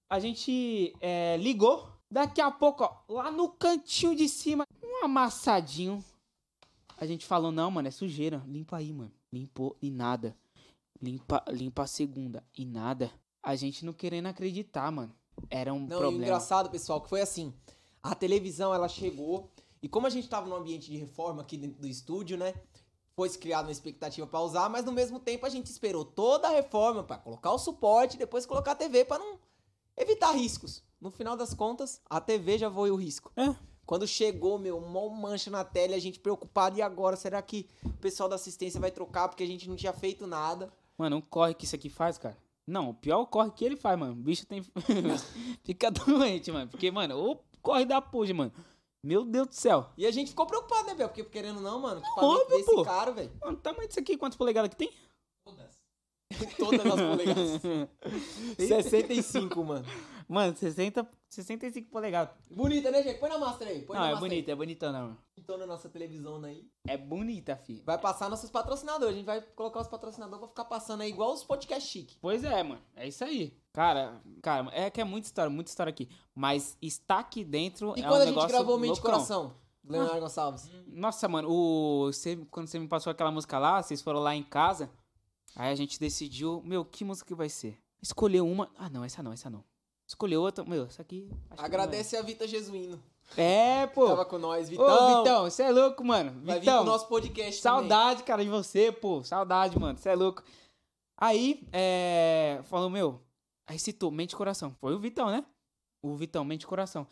a 0.10 0.20
gente 0.20 0.94
é, 1.00 1.38
ligou. 1.38 1.88
Daqui 2.10 2.42
a 2.42 2.52
pouco, 2.52 2.84
ó, 2.84 3.14
lá 3.14 3.32
no 3.32 3.48
cantinho 3.48 4.14
de 4.14 4.28
cima, 4.28 4.66
um 4.84 5.06
amassadinho. 5.06 6.04
A 7.02 7.06
gente 7.08 7.26
falou, 7.26 7.52
não, 7.52 7.72
mano, 7.72 7.88
é 7.88 7.92
sujeira. 7.92 8.44
Limpa 8.48 8.78
aí, 8.78 8.94
mano. 8.94 9.12
Limpou 9.34 9.76
e 9.82 9.90
nada. 9.90 10.38
Limpa, 11.02 11.44
limpa 11.50 11.82
a 11.82 11.88
segunda 11.88 12.44
e 12.56 12.64
nada. 12.64 13.12
A 13.42 13.56
gente 13.56 13.84
não 13.84 13.92
querendo 13.92 14.28
acreditar, 14.28 14.92
mano. 14.92 15.12
Era 15.50 15.74
um 15.74 15.80
Não, 15.80 15.88
e 15.88 15.96
o 15.96 16.00
problema. 16.00 16.24
engraçado, 16.26 16.70
pessoal, 16.70 17.02
que 17.02 17.10
foi 17.10 17.22
assim. 17.22 17.52
A 18.04 18.14
televisão, 18.14 18.72
ela 18.72 18.88
chegou. 18.88 19.50
E 19.82 19.90
como 19.90 20.06
a 20.06 20.12
gente 20.12 20.30
tava 20.30 20.48
num 20.48 20.56
ambiente 20.56 20.92
de 20.92 20.98
reforma 20.98 21.42
aqui 21.42 21.58
dentro 21.58 21.82
do 21.82 21.88
estúdio, 21.88 22.38
né? 22.38 22.54
Foi 23.16 23.28
criada 23.32 23.68
uma 23.68 23.72
expectativa 23.72 24.28
pra 24.28 24.40
usar, 24.40 24.70
mas 24.70 24.86
no 24.86 24.92
mesmo 24.92 25.20
tempo 25.20 25.44
a 25.44 25.50
gente 25.50 25.66
esperou 25.72 26.06
toda 26.06 26.50
a 26.50 26.52
reforma 26.52 27.04
pra 27.04 27.18
colocar 27.18 27.52
o 27.52 27.58
suporte 27.58 28.14
e 28.14 28.20
depois 28.20 28.46
colocar 28.46 28.74
a 28.74 28.76
TV 28.76 29.06
pra 29.06 29.18
não 29.18 29.40
evitar 29.98 30.34
riscos. 30.34 30.84
No 31.00 31.10
final 31.10 31.36
das 31.36 31.56
contas, 31.56 32.00
a 32.08 32.22
TV 32.22 32.60
já 32.60 32.70
foi 32.70 32.92
o 32.92 32.96
risco. 32.96 33.32
É. 33.36 33.56
Quando 33.92 34.08
chegou, 34.08 34.58
meu, 34.58 34.80
mó 34.80 35.10
mancha 35.10 35.52
na 35.52 35.66
tela 35.66 35.98
a 35.98 36.00
gente 36.00 36.18
preocupado, 36.18 36.78
e 36.78 36.82
agora? 36.82 37.18
Será 37.18 37.42
que 37.42 37.68
o 37.84 37.92
pessoal 37.98 38.30
da 38.30 38.36
assistência 38.36 38.80
vai 38.80 38.90
trocar 38.90 39.28
porque 39.28 39.44
a 39.44 39.46
gente 39.46 39.68
não 39.68 39.76
tinha 39.76 39.92
feito 39.92 40.26
nada? 40.26 40.72
Mano, 40.98 41.18
um 41.18 41.22
corre 41.22 41.54
que 41.54 41.66
isso 41.66 41.76
aqui 41.76 41.90
faz, 41.90 42.18
cara. 42.18 42.38
Não, 42.66 42.92
o 42.92 42.94
pior 42.94 43.26
corre 43.26 43.52
que 43.52 43.66
ele 43.66 43.76
faz, 43.76 44.00
mano. 44.00 44.14
O 44.14 44.16
bicho 44.16 44.46
tem. 44.46 44.64
Fica 45.66 45.92
doente, 45.92 46.54
mano. 46.54 46.72
Porque, 46.72 46.90
mano, 46.90 47.32
o 47.32 47.38
corre 47.62 47.84
da 47.84 48.02
puja, 48.02 48.34
mano. 48.34 48.54
Meu 49.04 49.26
Deus 49.26 49.50
do 49.50 49.56
céu. 49.56 49.90
E 49.98 50.06
a 50.06 50.12
gente 50.12 50.30
ficou 50.30 50.46
preocupado, 50.46 50.88
né, 50.88 50.96
Bel? 50.96 51.10
Porque 51.10 51.26
querendo 51.26 51.60
não, 51.60 51.78
mano, 51.82 52.00
equipamento 52.00 52.44
óbvio, 52.44 52.58
desse 52.58 52.74
pô. 52.74 52.86
caro, 52.86 53.14
velho. 53.14 53.32
Mano, 53.42 53.58
o 53.58 53.60
tamanho 53.60 53.90
disso 53.90 54.00
aqui, 54.00 54.16
quantas 54.16 54.38
polegadas 54.38 54.70
que 54.70 54.78
tem? 54.78 54.94
Todas. 55.44 55.82
Todas 56.58 56.86
as 56.86 57.02
polegadas. 57.02 57.62
65, 58.56 59.66
mano. 59.66 59.86
Mano, 60.32 60.56
60, 60.56 61.06
65 61.28 61.90
polegadas. 61.90 62.34
Bonita, 62.50 62.90
né, 62.90 63.04
gente? 63.04 63.20
Põe 63.20 63.30
na 63.30 63.38
master 63.38 63.68
aí. 63.68 63.82
Põe 63.82 63.98
não, 63.98 64.06
é 64.06 64.16
bonita, 64.16 64.50
é 64.50 64.56
bonitona, 64.56 65.02
mano. 65.02 65.18
Então 65.36 65.58
na 65.58 65.66
nossa 65.66 65.90
televisão 65.90 66.42
aí. 66.46 66.72
É 66.88 66.96
bonita, 66.96 67.58
fi. 67.58 67.84
Vai 67.86 67.98
passar 67.98 68.30
nossos 68.30 68.50
patrocinadores. 68.50 69.14
A 69.14 69.18
gente 69.18 69.26
vai 69.26 69.42
colocar 69.42 69.82
os 69.82 69.90
patrocinadores 69.90 70.40
pra 70.40 70.48
ficar 70.48 70.64
passando 70.64 71.02
aí 71.02 71.10
igual 71.10 71.34
os 71.34 71.44
podcast 71.44 71.86
chique. 71.86 72.16
Pois 72.22 72.46
é, 72.46 72.64
mano. 72.64 72.82
É 72.96 73.10
isso 73.10 73.26
aí. 73.26 73.58
Cara, 73.74 74.22
cara, 74.42 74.70
é 74.72 74.90
que 74.90 75.02
é 75.02 75.04
muita 75.04 75.28
história, 75.28 75.50
muita 75.50 75.70
história 75.70 75.92
aqui. 75.92 76.08
Mas 76.34 76.78
está 76.82 77.20
aqui 77.20 77.44
dentro 77.44 77.94
E 77.98 78.00
é 78.00 78.08
quando 78.08 78.22
um 78.22 78.24
a 78.24 78.26
gente 78.28 78.48
gravou 78.48 78.80
Mente 78.80 79.00
e. 79.00 79.02
Coração? 79.02 79.54
Do 79.84 79.92
Leonardo 79.92 80.22
Gonçalves. 80.22 80.70
Nossa, 80.88 81.28
mano, 81.28 81.50
o, 81.52 82.06
você, 82.06 82.38
quando 82.50 82.68
você 82.68 82.80
me 82.80 82.88
passou 82.88 83.12
aquela 83.12 83.32
música 83.32 83.60
lá, 83.60 83.84
vocês 83.84 84.02
foram 84.02 84.22
lá 84.22 84.34
em 84.34 84.44
casa, 84.44 84.90
aí 85.58 85.74
a 85.74 85.76
gente 85.76 86.00
decidiu, 86.00 86.62
meu, 86.64 86.86
que 86.86 87.04
música 87.04 87.28
que 87.28 87.36
vai 87.36 87.50
ser? 87.50 87.78
Escolheu 88.02 88.48
uma. 88.48 88.72
Ah, 88.78 88.90
não, 88.90 89.04
essa 89.04 89.22
não, 89.22 89.34
essa 89.34 89.50
não. 89.50 89.70
Escolheu 90.12 90.42
outra. 90.42 90.66
Meu, 90.66 90.84
essa 90.84 91.02
aqui. 91.02 91.30
que 91.56 91.64
Agradece 91.64 92.18
a 92.18 92.22
Vita 92.22 92.46
Jesuíno. 92.46 93.02
é. 93.38 93.84
É, 93.84 93.88
pô. 93.88 94.08
Tava 94.08 94.26
com 94.26 94.38
nós, 94.38 94.68
Vitão. 94.68 94.86
Ô, 94.86 95.18
Vitão, 95.18 95.44
você 95.50 95.64
é 95.64 95.72
louco, 95.72 96.04
mano. 96.04 96.32
Vai 96.44 96.56
vir 96.56 96.66
Vitão, 96.66 96.84
pro 96.84 96.92
nosso 96.92 97.08
podcast 97.08 97.64
também. 97.64 97.80
saudade, 97.80 98.24
cara, 98.24 98.44
de 98.44 98.50
você, 98.50 98.92
pô. 98.92 99.24
Saudade, 99.24 99.80
mano. 99.80 99.98
Você 99.98 100.10
é 100.10 100.16
louco. 100.16 100.44
Aí, 101.16 101.66
é. 101.72 102.60
Falou, 102.66 102.90
meu. 102.90 103.22
Aí 103.66 103.80
citou 103.80 104.12
Mente 104.12 104.34
e 104.34 104.36
Coração. 104.36 104.76
Foi 104.82 104.94
o 104.94 105.00
Vitão, 105.00 105.30
né? 105.32 105.46
O 106.04 106.14
Vitão, 106.14 106.44
Mente 106.44 106.64
e 106.64 106.68
Coração. 106.68 107.08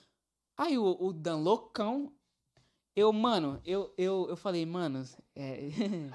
Aí 0.58 0.78
o, 0.78 0.98
o 1.00 1.14
Dan 1.14 1.38
loucão. 1.38 2.12
Eu, 2.94 3.14
mano, 3.14 3.62
eu, 3.64 3.94
eu, 3.98 4.28
eu 4.28 4.36
falei, 4.36 4.66
mano, 4.66 5.06
é. 5.34 5.70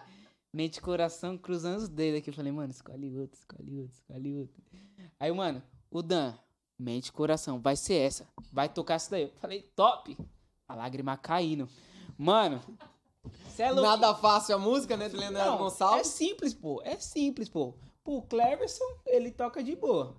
Mente 0.53 0.77
e 0.77 0.83
Coração 0.83 1.39
cruzando 1.39 1.79
os 1.79 1.89
dedos 1.89 2.19
aqui. 2.19 2.29
Eu 2.29 2.35
falei, 2.35 2.53
mano, 2.53 2.71
escolhe 2.71 3.17
outro, 3.17 3.39
escolhe 3.39 3.81
outro, 3.81 3.97
escolhe 3.97 4.35
outro. 4.35 4.63
Aí, 5.19 5.33
mano, 5.33 5.63
o 5.91 6.03
Dan, 6.03 6.35
Mente 6.79 7.09
e 7.09 7.13
Coração, 7.13 7.61
vai 7.61 7.77
ser 7.77 7.95
essa. 7.95 8.27
Vai 8.53 8.69
tocar 8.69 8.95
essa 8.95 9.11
daí. 9.13 9.23
Eu 9.25 9.33
falei, 9.41 9.63
top. 9.77 10.17
A 10.69 10.75
lágrima 10.75 11.17
caindo. 11.17 11.69
Mano, 12.19 12.61
é. 13.59 13.73
Nada 13.73 14.15
fácil 14.15 14.57
a 14.57 14.59
música, 14.59 14.97
né, 14.97 15.09
do 15.09 15.17
Leonardo 15.17 15.51
Não, 15.51 15.57
É 15.57 15.59
Gonçalves. 15.59 16.07
simples, 16.09 16.53
pô. 16.55 16.83
É 16.85 16.97
simples, 16.97 17.49
pô. 17.49 17.75
Pro 18.03 18.23
Cleverson, 18.23 18.85
ele 19.07 19.31
toca 19.31 19.63
de 19.63 19.75
boa. 19.77 20.17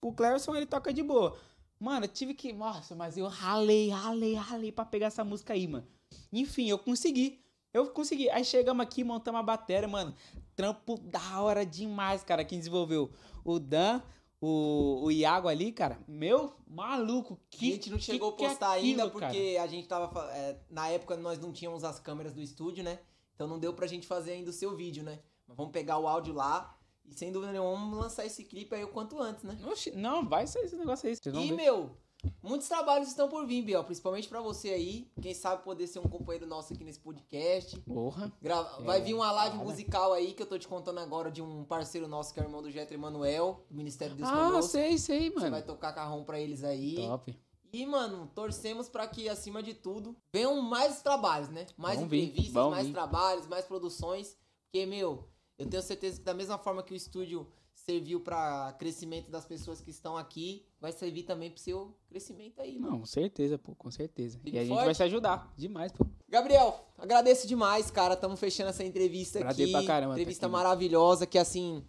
Pro 0.00 0.12
Cleverson, 0.12 0.54
ele 0.56 0.66
toca 0.66 0.92
de 0.92 1.02
boa. 1.02 1.36
Mano, 1.78 2.04
eu 2.06 2.08
tive 2.08 2.34
que. 2.34 2.52
Nossa, 2.52 2.94
mas 2.94 3.16
eu 3.16 3.26
ralei, 3.26 3.90
ralei, 3.90 4.34
ralei 4.34 4.72
pra 4.72 4.84
pegar 4.84 5.06
essa 5.06 5.24
música 5.24 5.52
aí, 5.52 5.66
mano. 5.66 5.86
Enfim, 6.32 6.68
eu 6.68 6.78
consegui. 6.78 7.40
Eu 7.72 7.88
consegui. 7.90 8.28
Aí 8.30 8.44
chegamos 8.44 8.82
aqui, 8.82 9.02
montamos 9.04 9.40
a 9.40 9.42
bateria, 9.42 9.88
mano. 9.88 10.14
Trampo 10.54 10.98
da 10.98 11.40
hora 11.40 11.64
demais, 11.64 12.22
cara. 12.22 12.44
Quem 12.44 12.58
desenvolveu? 12.58 13.10
O 13.44 13.58
Dan, 13.58 14.02
o, 14.44 15.04
o 15.04 15.10
Iago 15.12 15.46
ali, 15.46 15.70
cara. 15.70 16.00
Meu 16.08 16.52
maluco. 16.66 17.38
Que, 17.48 17.68
a 17.68 17.74
gente 17.74 17.90
não 17.90 17.96
que 17.98 18.02
chegou 18.02 18.30
a 18.30 18.36
que 18.36 18.44
é 18.44 18.48
postar 18.48 18.70
ainda 18.72 19.04
aquilo, 19.04 19.20
cara? 19.20 19.32
porque 19.32 19.56
a 19.56 19.66
gente 19.68 19.86
tava. 19.86 20.32
é, 20.32 20.58
na 20.68 20.88
época 20.88 21.16
nós 21.16 21.38
não 21.38 21.52
tínhamos 21.52 21.84
as 21.84 22.00
câmeras 22.00 22.34
do 22.34 22.42
estúdio, 22.42 22.82
né? 22.82 22.98
Então 23.36 23.46
não 23.46 23.58
deu 23.60 23.72
pra 23.72 23.86
gente 23.86 24.04
fazer 24.04 24.32
ainda 24.32 24.50
o 24.50 24.52
seu 24.52 24.74
vídeo, 24.76 25.04
né? 25.04 25.20
Mas 25.46 25.56
vamos 25.56 25.70
pegar 25.72 25.98
o 25.98 26.08
áudio 26.08 26.34
lá 26.34 26.76
e 27.04 27.14
sem 27.14 27.30
dúvida 27.30 27.52
nenhuma 27.52 27.70
vamos 27.70 27.98
lançar 27.98 28.26
esse 28.26 28.44
clipe 28.44 28.74
aí 28.74 28.82
o 28.82 28.88
quanto 28.88 29.16
antes, 29.20 29.44
né? 29.44 29.56
Oxi, 29.64 29.92
não, 29.92 30.28
vai 30.28 30.46
sair 30.46 30.64
esse 30.64 30.76
negócio 30.76 31.08
aí. 31.08 31.14
Vocês 31.14 31.32
vão 31.34 31.44
E, 31.44 31.48
ver. 31.50 31.54
meu, 31.56 31.96
muitos 32.42 32.68
trabalhos 32.68 33.08
estão 33.08 33.28
por 33.28 33.46
vir, 33.46 33.62
Biel. 33.62 33.84
Principalmente 33.84 34.28
pra 34.28 34.40
você 34.40 34.70
aí. 34.70 35.10
Quem 35.20 35.34
sabe 35.34 35.62
poder 35.62 35.86
ser 35.86 35.98
um 35.98 36.08
companheiro 36.08 36.46
nosso 36.46 36.72
aqui 36.72 36.84
nesse 36.84 36.98
podcast. 37.00 37.78
Porra. 37.80 38.32
Grava- 38.40 38.80
É, 38.80 38.84
Vai 38.84 39.00
vir 39.00 39.14
uma 39.14 39.30
live 39.32 39.56
cara. 39.56 39.68
musical 39.68 40.12
aí 40.12 40.32
que 40.34 40.42
eu 40.42 40.46
tô 40.46 40.58
te 40.58 40.68
contando 40.68 40.98
agora 41.00 41.30
de 41.30 41.40
um 41.42 41.64
parceiro 41.64 42.06
nosso 42.08 42.32
que 42.32 42.40
é 42.40 42.42
o 42.42 42.46
irmão 42.46 42.62
do 42.62 42.70
Jetro 42.70 42.94
Emanuel, 42.94 43.64
do 43.70 43.76
Ministério 43.76 44.14
Deus 44.16 44.28
Ah, 44.28 44.46
Conosco. 44.46 44.70
sei, 44.72 44.98
sei, 44.98 45.30
Você 45.30 45.36
mano. 45.40 45.50
vai 45.50 45.62
tocar 45.62 45.92
carrão 45.92 46.24
pra 46.24 46.38
eles 46.40 46.62
aí. 46.64 46.96
Top. 46.96 47.38
E, 47.72 47.86
mano, 47.86 48.30
torcemos 48.34 48.88
pra 48.88 49.06
que, 49.06 49.28
acima 49.30 49.62
de 49.62 49.72
tudo, 49.72 50.14
venham 50.32 50.60
mais 50.60 51.00
trabalhos, 51.00 51.48
né? 51.48 51.66
Mais 51.76 51.98
Vão 51.98 52.06
vir, 52.08 52.24
entrevistas, 52.24 52.52
vão 52.52 52.70
mais 52.70 52.86
vir. 52.86 52.92
trabalhos, 52.92 53.46
mais 53.46 53.64
produções. 53.64 54.36
Porque, 54.70 54.84
meu, 54.84 55.26
eu 55.58 55.66
tenho 55.68 55.82
certeza 55.82 56.18
que 56.18 56.22
da 56.24 56.34
mesma 56.34 56.58
forma 56.58 56.82
que 56.82 56.92
o 56.92 56.96
estúdio 56.96 57.46
serviu 57.84 58.20
pra 58.20 58.74
crescimento 58.78 59.30
das 59.30 59.44
pessoas 59.44 59.80
que 59.80 59.90
estão 59.90 60.16
aqui, 60.16 60.64
vai 60.80 60.92
servir 60.92 61.24
também 61.24 61.50
pro 61.50 61.60
seu 61.60 61.94
crescimento 62.08 62.60
aí, 62.60 62.78
mano. 62.78 62.92
Não, 62.92 63.00
com 63.00 63.06
certeza, 63.06 63.58
pô, 63.58 63.74
com 63.74 63.90
certeza. 63.90 64.38
Firme 64.38 64.56
e 64.58 64.60
a 64.60 64.64
gente 64.64 64.74
forte. 64.74 64.84
vai 64.86 64.94
se 64.94 65.02
ajudar 65.02 65.52
demais, 65.56 65.90
pô. 65.92 66.06
Gabriel, 66.28 66.86
agradeço 66.96 67.46
demais, 67.46 67.90
cara. 67.90 68.14
Estamos 68.14 68.38
fechando 68.38 68.70
essa 68.70 68.84
entrevista 68.84 69.38
Agradeço 69.40 69.62
aqui. 69.62 69.72
pra 69.72 69.94
caramba, 69.94 70.12
entrevista 70.14 70.42
tá 70.42 70.46
aqui, 70.46 70.52
maravilhosa, 70.52 71.26
que 71.26 71.38
assim, 71.38 71.84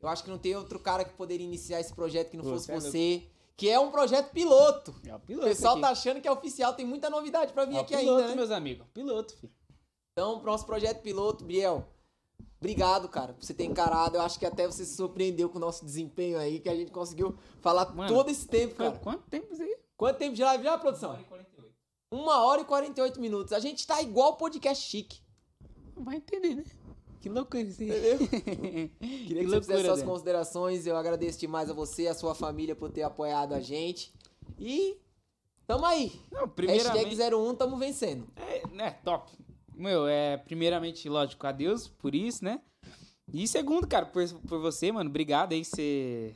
eu 0.00 0.08
acho 0.08 0.22
que 0.22 0.30
não 0.30 0.38
tem 0.38 0.54
outro 0.54 0.78
cara 0.78 1.04
que 1.04 1.14
poderia 1.14 1.46
iniciar 1.46 1.80
esse 1.80 1.92
projeto 1.94 2.30
que 2.30 2.36
não 2.36 2.44
Pô, 2.44 2.50
fosse 2.50 2.66
cê 2.66 2.72
é 2.72 2.80
você. 2.80 3.22
Que 3.56 3.68
é 3.68 3.80
um 3.80 3.90
projeto 3.90 4.30
piloto. 4.30 4.94
É 5.04 5.12
o 5.12 5.16
O 5.16 5.20
piloto. 5.20 5.48
pessoal 5.48 5.72
aqui. 5.72 5.82
tá 5.82 5.88
achando 5.88 6.20
que 6.20 6.28
é 6.28 6.30
oficial, 6.30 6.74
tem 6.74 6.86
muita 6.86 7.10
novidade 7.10 7.52
pra 7.52 7.64
vir 7.64 7.74
É 7.74 7.78
o 7.78 7.80
aqui 7.80 7.96
piloto, 7.96 8.18
ainda, 8.18 8.28
né? 8.28 8.34
meus 8.36 8.50
amigos. 8.52 8.86
Piloto, 8.94 9.34
filho. 9.34 9.52
Então, 10.12 10.40
nosso 10.42 10.64
projeto 10.64 11.02
piloto, 11.02 11.44
Biel, 11.44 11.84
obrigado, 12.58 13.08
cara, 13.08 13.32
por 13.32 13.44
você 13.44 13.54
ter 13.54 13.64
encarado. 13.64 14.16
Eu 14.16 14.22
acho 14.22 14.38
que 14.38 14.46
até 14.46 14.66
você 14.66 14.84
se 14.84 14.96
surpreendeu 14.96 15.48
com 15.48 15.58
o 15.58 15.60
nosso 15.60 15.84
desempenho 15.84 16.38
aí, 16.38 16.60
que 16.60 16.68
a 16.68 16.76
gente 16.76 16.90
conseguiu 16.90 17.36
falar 17.60 17.94
Mano, 17.94 18.12
todo 18.12 18.30
esse 18.30 18.46
tempo, 18.46 18.74
cara. 18.74 18.92
quanto 18.98 19.22
tempo 19.28 19.52
isso 19.52 19.62
aí? 19.62 19.76
Quanto 19.96 20.18
tempo 20.18 20.34
de 20.34 20.42
live 20.44 20.64
já, 20.64 20.76
1 20.76 20.78
produção? 20.78 21.10
hora 21.10 21.20
e 21.20 21.24
48. 21.24 21.74
Uma 22.10 22.44
hora 22.44 22.60
e 22.60 22.64
48 22.64 23.20
minutos. 23.20 23.52
A 23.52 23.58
gente 23.58 23.86
tá 23.86 24.00
igual 24.00 24.36
podcast 24.36 24.88
chique, 24.88 25.20
Vai 25.96 26.16
entender, 26.16 26.54
né? 26.54 26.64
Que 27.20 27.28
loucura 27.28 27.62
isso 27.62 27.82
aí. 27.82 27.88
entendeu? 27.88 28.28
que 28.28 28.88
Queria 29.26 29.42
que 29.42 29.46
você 29.48 29.60
fizesse 29.60 29.84
suas 29.84 30.02
considerações. 30.02 30.86
Eu 30.86 30.96
agradeço 30.96 31.38
demais 31.40 31.68
a 31.68 31.74
você 31.74 32.02
e 32.02 32.08
a 32.08 32.14
sua 32.14 32.34
família 32.34 32.76
por 32.76 32.90
ter 32.90 33.02
apoiado 33.02 33.52
a 33.54 33.60
gente. 33.60 34.14
E 34.58 34.96
tamo 35.66 35.84
aí. 35.84 36.12
Não, 36.30 36.48
primeiramente... 36.48 37.04
Hashtag 37.04 37.34
01, 37.34 37.54
tamo 37.56 37.76
vencendo. 37.76 38.28
É, 38.36 38.66
né, 38.68 38.92
top. 39.04 39.32
Meu, 39.78 40.08
é, 40.08 40.36
primeiramente, 40.36 41.08
lógico, 41.08 41.46
a 41.46 41.52
Deus 41.52 41.86
por 41.86 42.12
isso, 42.12 42.44
né? 42.44 42.60
E 43.32 43.46
segundo, 43.46 43.86
cara, 43.86 44.06
por, 44.06 44.26
por 44.48 44.58
você, 44.60 44.90
mano, 44.90 45.08
obrigado 45.08 45.52
aí, 45.52 45.64
você 45.64 46.34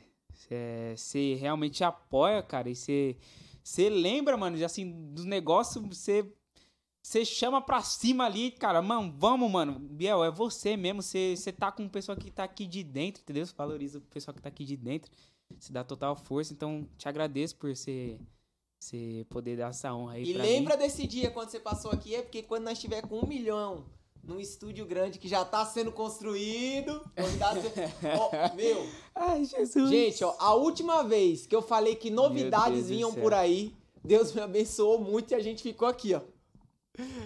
realmente 1.39 1.83
apoia, 1.83 2.41
cara, 2.41 2.69
e 2.69 2.75
você 2.75 3.89
lembra, 3.89 4.37
mano, 4.37 4.55
de, 4.55 4.63
assim, 4.63 5.11
dos 5.11 5.25
negócios, 5.25 5.83
você 5.85 6.25
você 7.05 7.25
chama 7.25 7.61
pra 7.61 7.81
cima 7.81 8.23
ali, 8.23 8.49
cara, 8.49 8.81
mano, 8.81 9.13
vamos, 9.17 9.51
mano, 9.51 9.77
Biel, 9.77 10.23
é 10.23 10.31
você 10.31 10.77
mesmo, 10.77 11.01
você 11.01 11.51
tá 11.51 11.69
com 11.69 11.83
o 11.83 11.89
pessoal 11.89 12.17
que 12.17 12.31
tá 12.31 12.45
aqui 12.45 12.65
de 12.65 12.81
dentro, 12.81 13.21
entendeu? 13.21 13.45
Você 13.45 13.53
valoriza 13.53 13.97
o 13.97 14.01
pessoal 14.01 14.33
que 14.33 14.41
tá 14.41 14.47
aqui 14.47 14.63
de 14.63 14.77
dentro, 14.77 15.11
você 15.59 15.73
dá 15.73 15.83
total 15.83 16.15
força, 16.15 16.53
então 16.53 16.87
te 16.97 17.09
agradeço 17.09 17.57
por 17.57 17.75
você 17.75 18.17
você 18.83 19.25
poder 19.29 19.57
dar 19.57 19.69
essa 19.69 19.93
honra 19.93 20.13
aí 20.15 20.23
E 20.23 20.33
lembra 20.33 20.75
mim. 20.75 20.83
desse 20.83 21.07
dia 21.07 21.31
quando 21.31 21.49
você 21.49 21.59
passou 21.59 21.91
aqui, 21.91 22.15
é 22.15 22.21
porque 22.21 22.43
quando 22.43 22.63
nós 22.65 22.73
estiver 22.73 23.01
com 23.07 23.19
um 23.19 23.25
milhão 23.27 23.85
num 24.23 24.39
estúdio 24.39 24.85
grande 24.85 25.19
que 25.19 25.27
já 25.27 25.43
tá 25.45 25.65
sendo 25.65 25.91
construído. 25.91 27.01
Ó, 28.19 28.55
meu, 28.55 28.85
Ai, 29.15 29.45
Jesus. 29.45 29.89
gente, 29.89 30.23
ó, 30.23 30.33
a 30.39 30.53
última 30.53 31.03
vez 31.03 31.45
que 31.45 31.55
eu 31.55 31.61
falei 31.61 31.95
que 31.95 32.09
novidades 32.09 32.89
vinham 32.89 33.13
por 33.13 33.33
aí, 33.33 33.73
Deus 34.03 34.33
me 34.33 34.41
abençoou 34.41 34.99
muito 34.99 35.31
e 35.31 35.35
a 35.35 35.39
gente 35.39 35.61
ficou 35.63 35.87
aqui, 35.87 36.13
ó. 36.13 36.21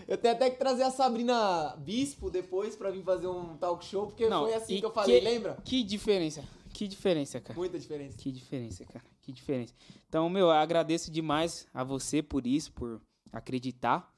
Eu 0.07 0.17
tenho 0.17 0.33
até 0.33 0.49
que 0.49 0.57
trazer 0.57 0.83
a 0.83 0.91
Sabrina 0.91 1.75
Bispo 1.79 2.29
depois 2.31 2.75
pra 2.75 2.89
vir 2.89 3.03
fazer 3.03 3.27
um 3.27 3.57
talk 3.57 3.83
show, 3.83 4.07
porque 4.07 4.27
Não, 4.29 4.43
foi 4.45 4.53
assim 4.53 4.79
que 4.79 4.85
eu 4.85 4.91
falei, 4.91 5.19
que- 5.19 5.25
lembra? 5.25 5.57
Que 5.65 5.83
diferença. 5.83 6.43
Que 6.77 6.87
diferença, 6.87 7.41
cara. 7.41 7.57
Muita 7.57 7.79
diferença. 7.79 8.15
Que 8.15 8.31
diferença, 8.31 8.85
cara. 8.85 9.03
Que 9.23 9.31
diferença. 9.31 9.73
Então, 10.07 10.29
meu, 10.29 10.45
eu 10.45 10.51
agradeço 10.51 11.09
demais 11.09 11.65
a 11.73 11.83
você 11.83 12.21
por 12.21 12.45
isso, 12.45 12.71
por 12.71 13.01
acreditar. 13.33 14.13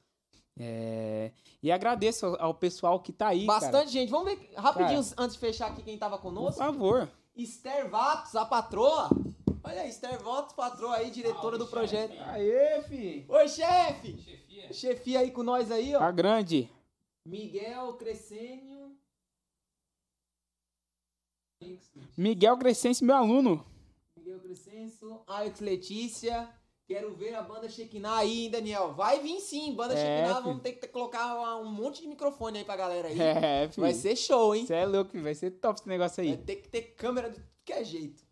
É, 0.58 1.32
E 1.62 1.72
agradeço 1.72 2.26
ao, 2.26 2.42
ao 2.48 2.54
pessoal 2.54 3.00
que 3.00 3.14
tá 3.14 3.28
aí, 3.28 3.46
Bastante 3.46 3.72
cara. 3.72 3.86
gente. 3.86 4.10
Vamos 4.10 4.26
ver 4.34 4.50
rapidinho 4.56 5.00
antes 5.16 5.34
de 5.36 5.38
fechar 5.40 5.68
aqui 5.70 5.82
quem 5.82 5.96
tava 5.96 6.16
Por 6.18 6.24
conosco. 6.24 6.58
favor. 6.58 7.08
Esther 7.34 7.88
Vatos, 7.88 8.36
a 8.36 8.44
patroa. 8.44 9.08
Olha 9.64 9.80
aí, 9.80 9.88
Esther 9.88 10.22
Vatos, 10.22 10.54
patroa 10.54 10.96
aí, 10.96 11.10
diretora 11.10 11.56
do 11.56 11.66
projeto. 11.66 12.12
Aê, 12.26 12.82
fi. 12.82 13.24
Oi, 13.26 13.48
chefe! 13.48 14.18
Chefia. 14.18 14.72
Chefia 14.74 15.20
aí 15.20 15.30
com 15.30 15.42
nós 15.42 15.70
aí, 15.70 15.94
ó. 15.94 15.98
Tá 15.98 16.10
grande. 16.10 16.68
Miguel 17.24 17.94
Crescênio. 17.94 18.79
Miguel 22.16 22.56
Crescense, 22.58 23.04
meu 23.04 23.16
aluno. 23.16 23.64
Miguel 24.16 24.40
Crescenso. 24.40 25.20
Alex 25.26 25.60
Letícia. 25.60 26.48
Quero 26.86 27.14
ver 27.14 27.34
a 27.34 27.42
banda 27.42 27.68
Shekinah 27.68 28.16
aí, 28.16 28.44
hein, 28.46 28.50
Daniel? 28.50 28.92
Vai 28.94 29.20
vir 29.20 29.38
sim, 29.40 29.72
banda 29.74 29.94
É, 29.94 29.96
Shekinah. 29.96 30.34
filho. 30.34 30.44
Vamos 30.48 30.62
ter 30.62 30.72
que 30.72 30.88
colocar 30.88 31.56
um 31.58 31.70
monte 31.70 32.02
de 32.02 32.08
microfone 32.08 32.58
aí 32.58 32.64
pra 32.64 32.76
galera 32.76 33.06
aí. 33.08 33.20
É, 33.20 33.68
fi. 33.68 33.80
Vai 33.80 33.94
ser 33.94 34.16
show, 34.16 34.54
hein? 34.54 34.66
Você 34.66 34.74
é 34.74 34.84
louco, 34.86 35.20
vai 35.22 35.34
ser 35.34 35.52
top 35.52 35.78
esse 35.78 35.88
negócio 35.88 36.16
Vai 36.24 36.32
aí. 36.32 36.38
ter 36.38 36.56
que 36.56 36.68
ter 36.68 36.82
câmera 36.96 37.30
de 37.30 37.40
qualquer 37.64 37.84
jeito. 37.84 38.24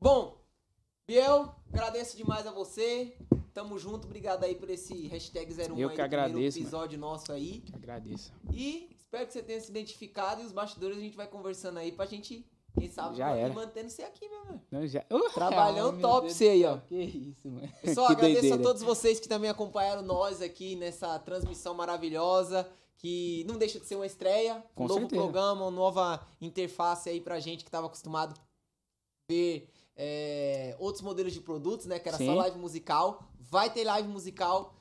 Bom, 0.00 0.38
Biel, 1.08 1.52
agradeço 1.72 2.16
demais 2.16 2.46
a 2.46 2.52
você. 2.52 3.16
Tamo 3.52 3.78
junto, 3.78 4.04
obrigado 4.06 4.44
aí 4.44 4.54
por 4.54 4.70
esse 4.70 5.06
hashtag 5.08 5.52
01 5.52 5.56
Eu 5.56 5.66
aí 5.66 5.72
que 5.74 5.76
primeiro 5.76 6.04
agradeço, 6.04 6.58
mano. 6.58 6.68
episódio 6.68 6.98
nosso 6.98 7.32
aí. 7.32 7.64
Agradeço. 7.72 8.32
E 8.52 8.93
espero 9.14 9.26
que 9.26 9.32
você 9.32 9.42
tenha 9.42 9.60
se 9.60 9.70
identificado 9.70 10.42
e 10.42 10.44
os 10.44 10.52
bastidores 10.52 10.98
a 10.98 11.00
gente 11.00 11.16
vai 11.16 11.26
conversando 11.26 11.78
aí 11.78 11.92
pra 11.92 12.06
gente, 12.06 12.44
quem 12.78 12.90
sabe, 12.90 13.16
Já 13.16 13.30
era. 13.30 13.54
mantendo 13.54 13.88
você 13.88 14.02
aqui, 14.02 14.28
meu. 14.28 14.60
Não, 14.70 14.86
já... 14.86 15.04
Uh, 15.10 15.30
Trabalhão 15.32 15.92
ai, 15.94 16.00
top 16.00 16.26
Deus 16.26 16.36
você 16.36 16.48
aí, 16.48 16.64
ó. 16.64 16.78
Que 16.78 16.96
isso, 16.96 17.48
mano. 17.48 17.68
Pessoal, 17.80 18.06
agradeço 18.10 18.40
doideira. 18.40 18.56
a 18.56 18.62
todos 18.62 18.82
vocês 18.82 19.20
que 19.20 19.28
também 19.28 19.48
acompanharam 19.48 20.02
nós 20.02 20.42
aqui 20.42 20.74
nessa 20.76 21.18
transmissão 21.20 21.74
maravilhosa, 21.74 22.68
que 22.98 23.44
não 23.46 23.56
deixa 23.56 23.78
de 23.78 23.86
ser 23.86 23.94
uma 23.96 24.06
estreia, 24.06 24.56
um 24.56 24.60
Com 24.74 24.88
novo 24.88 25.00
certeza. 25.00 25.22
programa, 25.22 25.62
uma 25.62 25.70
nova 25.70 26.26
interface 26.40 27.08
aí 27.08 27.20
pra 27.20 27.38
gente 27.38 27.64
que 27.64 27.70
tava 27.70 27.86
acostumado 27.86 28.34
a 28.34 29.32
ver 29.32 29.70
é, 29.96 30.74
outros 30.80 31.02
modelos 31.02 31.32
de 31.32 31.40
produtos, 31.40 31.86
né? 31.86 31.98
Que 31.98 32.08
era 32.08 32.18
só 32.18 32.24
Sim. 32.24 32.34
live 32.34 32.58
musical. 32.58 33.22
Vai 33.38 33.70
ter 33.72 33.84
live 33.84 34.08
musical. 34.08 34.74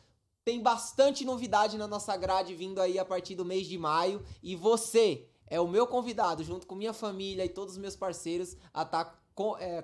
Tem 0.45 0.61
bastante 0.61 1.24
novidade 1.24 1.78
na 1.78 1.88
nossa 1.88 2.15
grade 2.18 2.53
vindo 2.53 2.82
aí 2.82 2.99
a 2.99 3.06
partir 3.06 3.36
do 3.36 3.45
mês 3.45 3.68
de 3.68 3.78
maio. 3.78 4.24
E 4.41 4.56
você 4.56 5.26
é 5.48 5.60
o 5.60 5.68
meu 5.68 5.88
convidado, 5.88 6.44
junto 6.44 6.68
com 6.68 6.76
minha 6.76 6.94
família 6.94 7.45
e 7.45 7.49
todos 7.49 7.76
os 7.76 7.80
meus 7.80 7.95
parceiros, 7.95 8.57
a 8.74 8.82
estar 8.82 9.24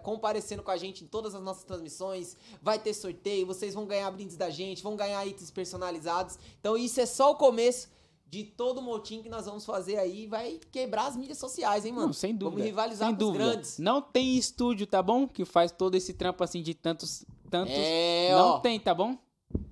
comparecendo 0.03 0.61
com 0.61 0.72
a 0.72 0.77
gente 0.77 1.03
em 1.03 1.07
todas 1.07 1.34
as 1.34 1.41
nossas 1.41 1.64
transmissões. 1.64 2.36
Vai 2.61 2.77
ter 2.77 2.94
sorteio, 2.94 3.48
vocês 3.48 3.73
vão 3.73 3.86
ganhar 3.86 4.10
brindes 4.11 4.38
da 4.38 4.49
gente, 4.49 4.84
vão 4.84 4.95
ganhar 4.95 5.26
itens 5.26 5.49
personalizados. 5.49 6.38
Então 6.60 6.77
isso 6.77 6.99
é 6.99 7.06
só 7.06 7.31
o 7.31 7.36
começo 7.36 7.90
de 8.27 8.44
todo 8.44 8.77
o 8.77 8.81
motim 8.81 9.23
que 9.23 9.30
nós 9.30 9.45
vamos 9.45 9.65
fazer 9.65 9.98
aí. 9.98 10.27
Vai 10.27 10.60
quebrar 10.72 11.07
as 11.07 11.15
mídias 11.15 11.40
sociais, 11.40 11.86
hein, 11.86 11.94
mano? 11.94 12.07
Não, 12.07 12.14
sem 12.14 12.36
dúvida. 12.36 12.57
Vamos 12.57 12.65
rivalizar 12.65 13.07
sem 13.07 13.15
com 13.15 13.23
os 13.23 13.27
dúvida. 13.27 13.52
grandes. 13.52 13.80
Não 13.80 14.02
tem 14.02 14.38
estúdio, 14.38 14.86
tá 14.86 15.02
bom? 15.02 15.27
Que 15.27 15.45
faz 15.45 15.72
todo 15.72 15.95
esse 15.95 16.14
trampo 16.14 16.44
assim 16.44 16.61
de 16.61 16.76
tantos. 16.76 17.26
tantos... 17.49 17.73
É, 17.76 18.31
não 18.34 18.49
ó. 18.49 18.60
tem, 18.60 18.80
tá 18.80 18.94
bom? 18.94 19.18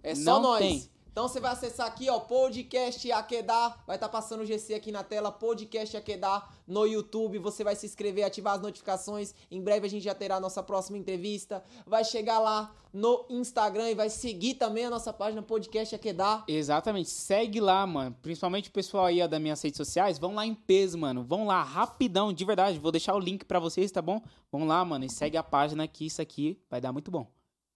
É 0.04 0.16
só 0.16 0.22
Não 0.36 0.42
nós. 0.42 0.60
tem. 0.60 0.90
Então 1.18 1.28
você 1.28 1.40
vai 1.40 1.52
acessar 1.52 1.88
aqui, 1.88 2.08
ó, 2.12 2.20
podcast 2.20 3.12
Aquedar. 3.12 3.84
Vai 3.88 3.96
estar 3.98 4.08
passando 4.08 4.42
o 4.42 4.46
GC 4.46 4.76
aqui 4.76 4.92
na 4.92 5.04
tela, 5.04 5.32
podcast 5.32 5.98
Aquedar 5.98 6.54
no 6.68 6.86
YouTube. 6.86 7.40
Você 7.40 7.64
vai 7.64 7.76
se 7.76 7.88
inscrever, 7.88 8.24
ativar 8.24 8.54
as 8.54 8.62
notificações. 8.62 9.34
Em 9.50 9.60
breve 9.60 9.88
a 9.88 9.90
gente 9.90 10.04
já 10.04 10.14
terá 10.14 10.36
a 10.36 10.40
nossa 10.40 10.62
próxima 10.62 10.96
entrevista. 10.96 11.64
Vai 11.88 12.06
chegar 12.06 12.38
lá 12.38 12.72
no 12.94 13.26
Instagram 13.32 13.90
e 13.90 13.96
vai 13.96 14.12
seguir 14.12 14.54
também 14.54 14.86
a 14.86 14.92
nossa 14.92 15.12
página 15.12 15.42
podcast 15.42 15.96
Aquedar. 15.96 16.44
Exatamente. 16.48 17.10
Segue 17.10 17.60
lá, 17.60 17.88
mano. 17.88 18.16
Principalmente 18.22 18.70
o 18.70 18.72
pessoal 18.72 19.06
aí 19.06 19.20
ó, 19.20 19.26
das 19.26 19.42
minhas 19.42 19.60
redes 19.60 19.78
sociais. 19.78 20.20
Vão 20.20 20.36
lá 20.36 20.46
em 20.46 20.54
peso, 20.54 21.00
mano. 21.00 21.24
Vão 21.24 21.48
lá 21.48 21.64
rapidão, 21.64 22.32
de 22.32 22.46
verdade. 22.46 22.78
Vou 22.78 22.92
deixar 22.92 23.16
o 23.16 23.20
link 23.20 23.44
pra 23.44 23.60
vocês, 23.60 23.92
tá 23.92 24.04
bom? 24.04 24.22
Vão 24.52 24.68
lá, 24.68 24.86
mano. 24.86 25.04
E 25.04 25.10
segue 25.10 25.36
a 25.36 25.42
página 25.42 25.88
que 25.88 26.06
isso 26.06 26.22
aqui 26.22 26.62
vai 26.70 26.80
dar 26.80 26.94
muito 26.94 27.10
bom. 27.10 27.26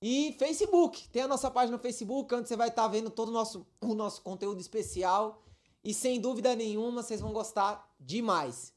E 0.02 0.36
Facebook, 0.40 1.07
tem 1.10 1.22
a 1.22 1.28
nossa 1.28 1.52
página 1.52 1.78
no 1.78 1.82
Facebook, 1.84 2.34
onde 2.34 2.48
você 2.48 2.56
vai 2.56 2.69
estar 2.69 2.88
vendo 2.88 3.10
todo 3.11 3.30
o 3.30 3.32
nosso, 3.32 3.68
o 3.80 3.94
nosso 3.94 4.22
conteúdo 4.22 4.60
especial. 4.60 5.44
E 5.84 5.94
sem 5.94 6.19
dúvida 6.19 6.56
nenhuma, 6.56 7.03
vocês 7.03 7.22
vão 7.22 7.32
gostar 7.32 7.88
demais. 7.99 8.73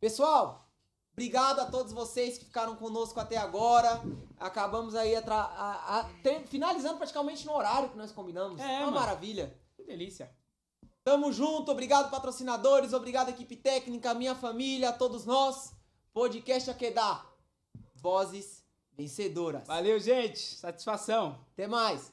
Pessoal, 0.00 0.66
obrigado 1.12 1.60
a 1.60 1.66
todos 1.66 1.92
vocês 1.92 2.38
que 2.38 2.44
ficaram 2.46 2.74
conosco 2.76 3.20
até 3.20 3.36
agora. 3.36 4.02
Acabamos 4.38 4.94
aí 4.94 5.14
atra- 5.14 5.34
a- 5.36 6.00
a- 6.00 6.04
ter- 6.22 6.46
finalizando 6.46 6.96
praticamente 6.96 7.46
no 7.46 7.52
horário 7.54 7.90
que 7.90 7.96
nós 7.98 8.10
combinamos. 8.12 8.60
É, 8.60 8.64
Uma 8.78 8.86
mano. 8.86 8.92
maravilha. 8.92 9.58
Que 9.76 9.84
delícia. 9.84 10.34
Tamo 11.04 11.32
junto, 11.32 11.70
obrigado 11.70 12.10
patrocinadores, 12.10 12.92
obrigado 12.92 13.28
equipe 13.28 13.56
técnica, 13.56 14.14
minha 14.14 14.34
família, 14.34 14.92
todos 14.92 15.24
nós. 15.26 15.72
Podcast 16.14 16.70
Aquedar. 16.70 17.26
Vozes 17.96 18.61
vencedoras. 18.96 19.66
Valeu, 19.66 19.98
gente. 19.98 20.38
Satisfação. 20.38 21.38
Até 21.52 21.66
mais. 21.66 22.12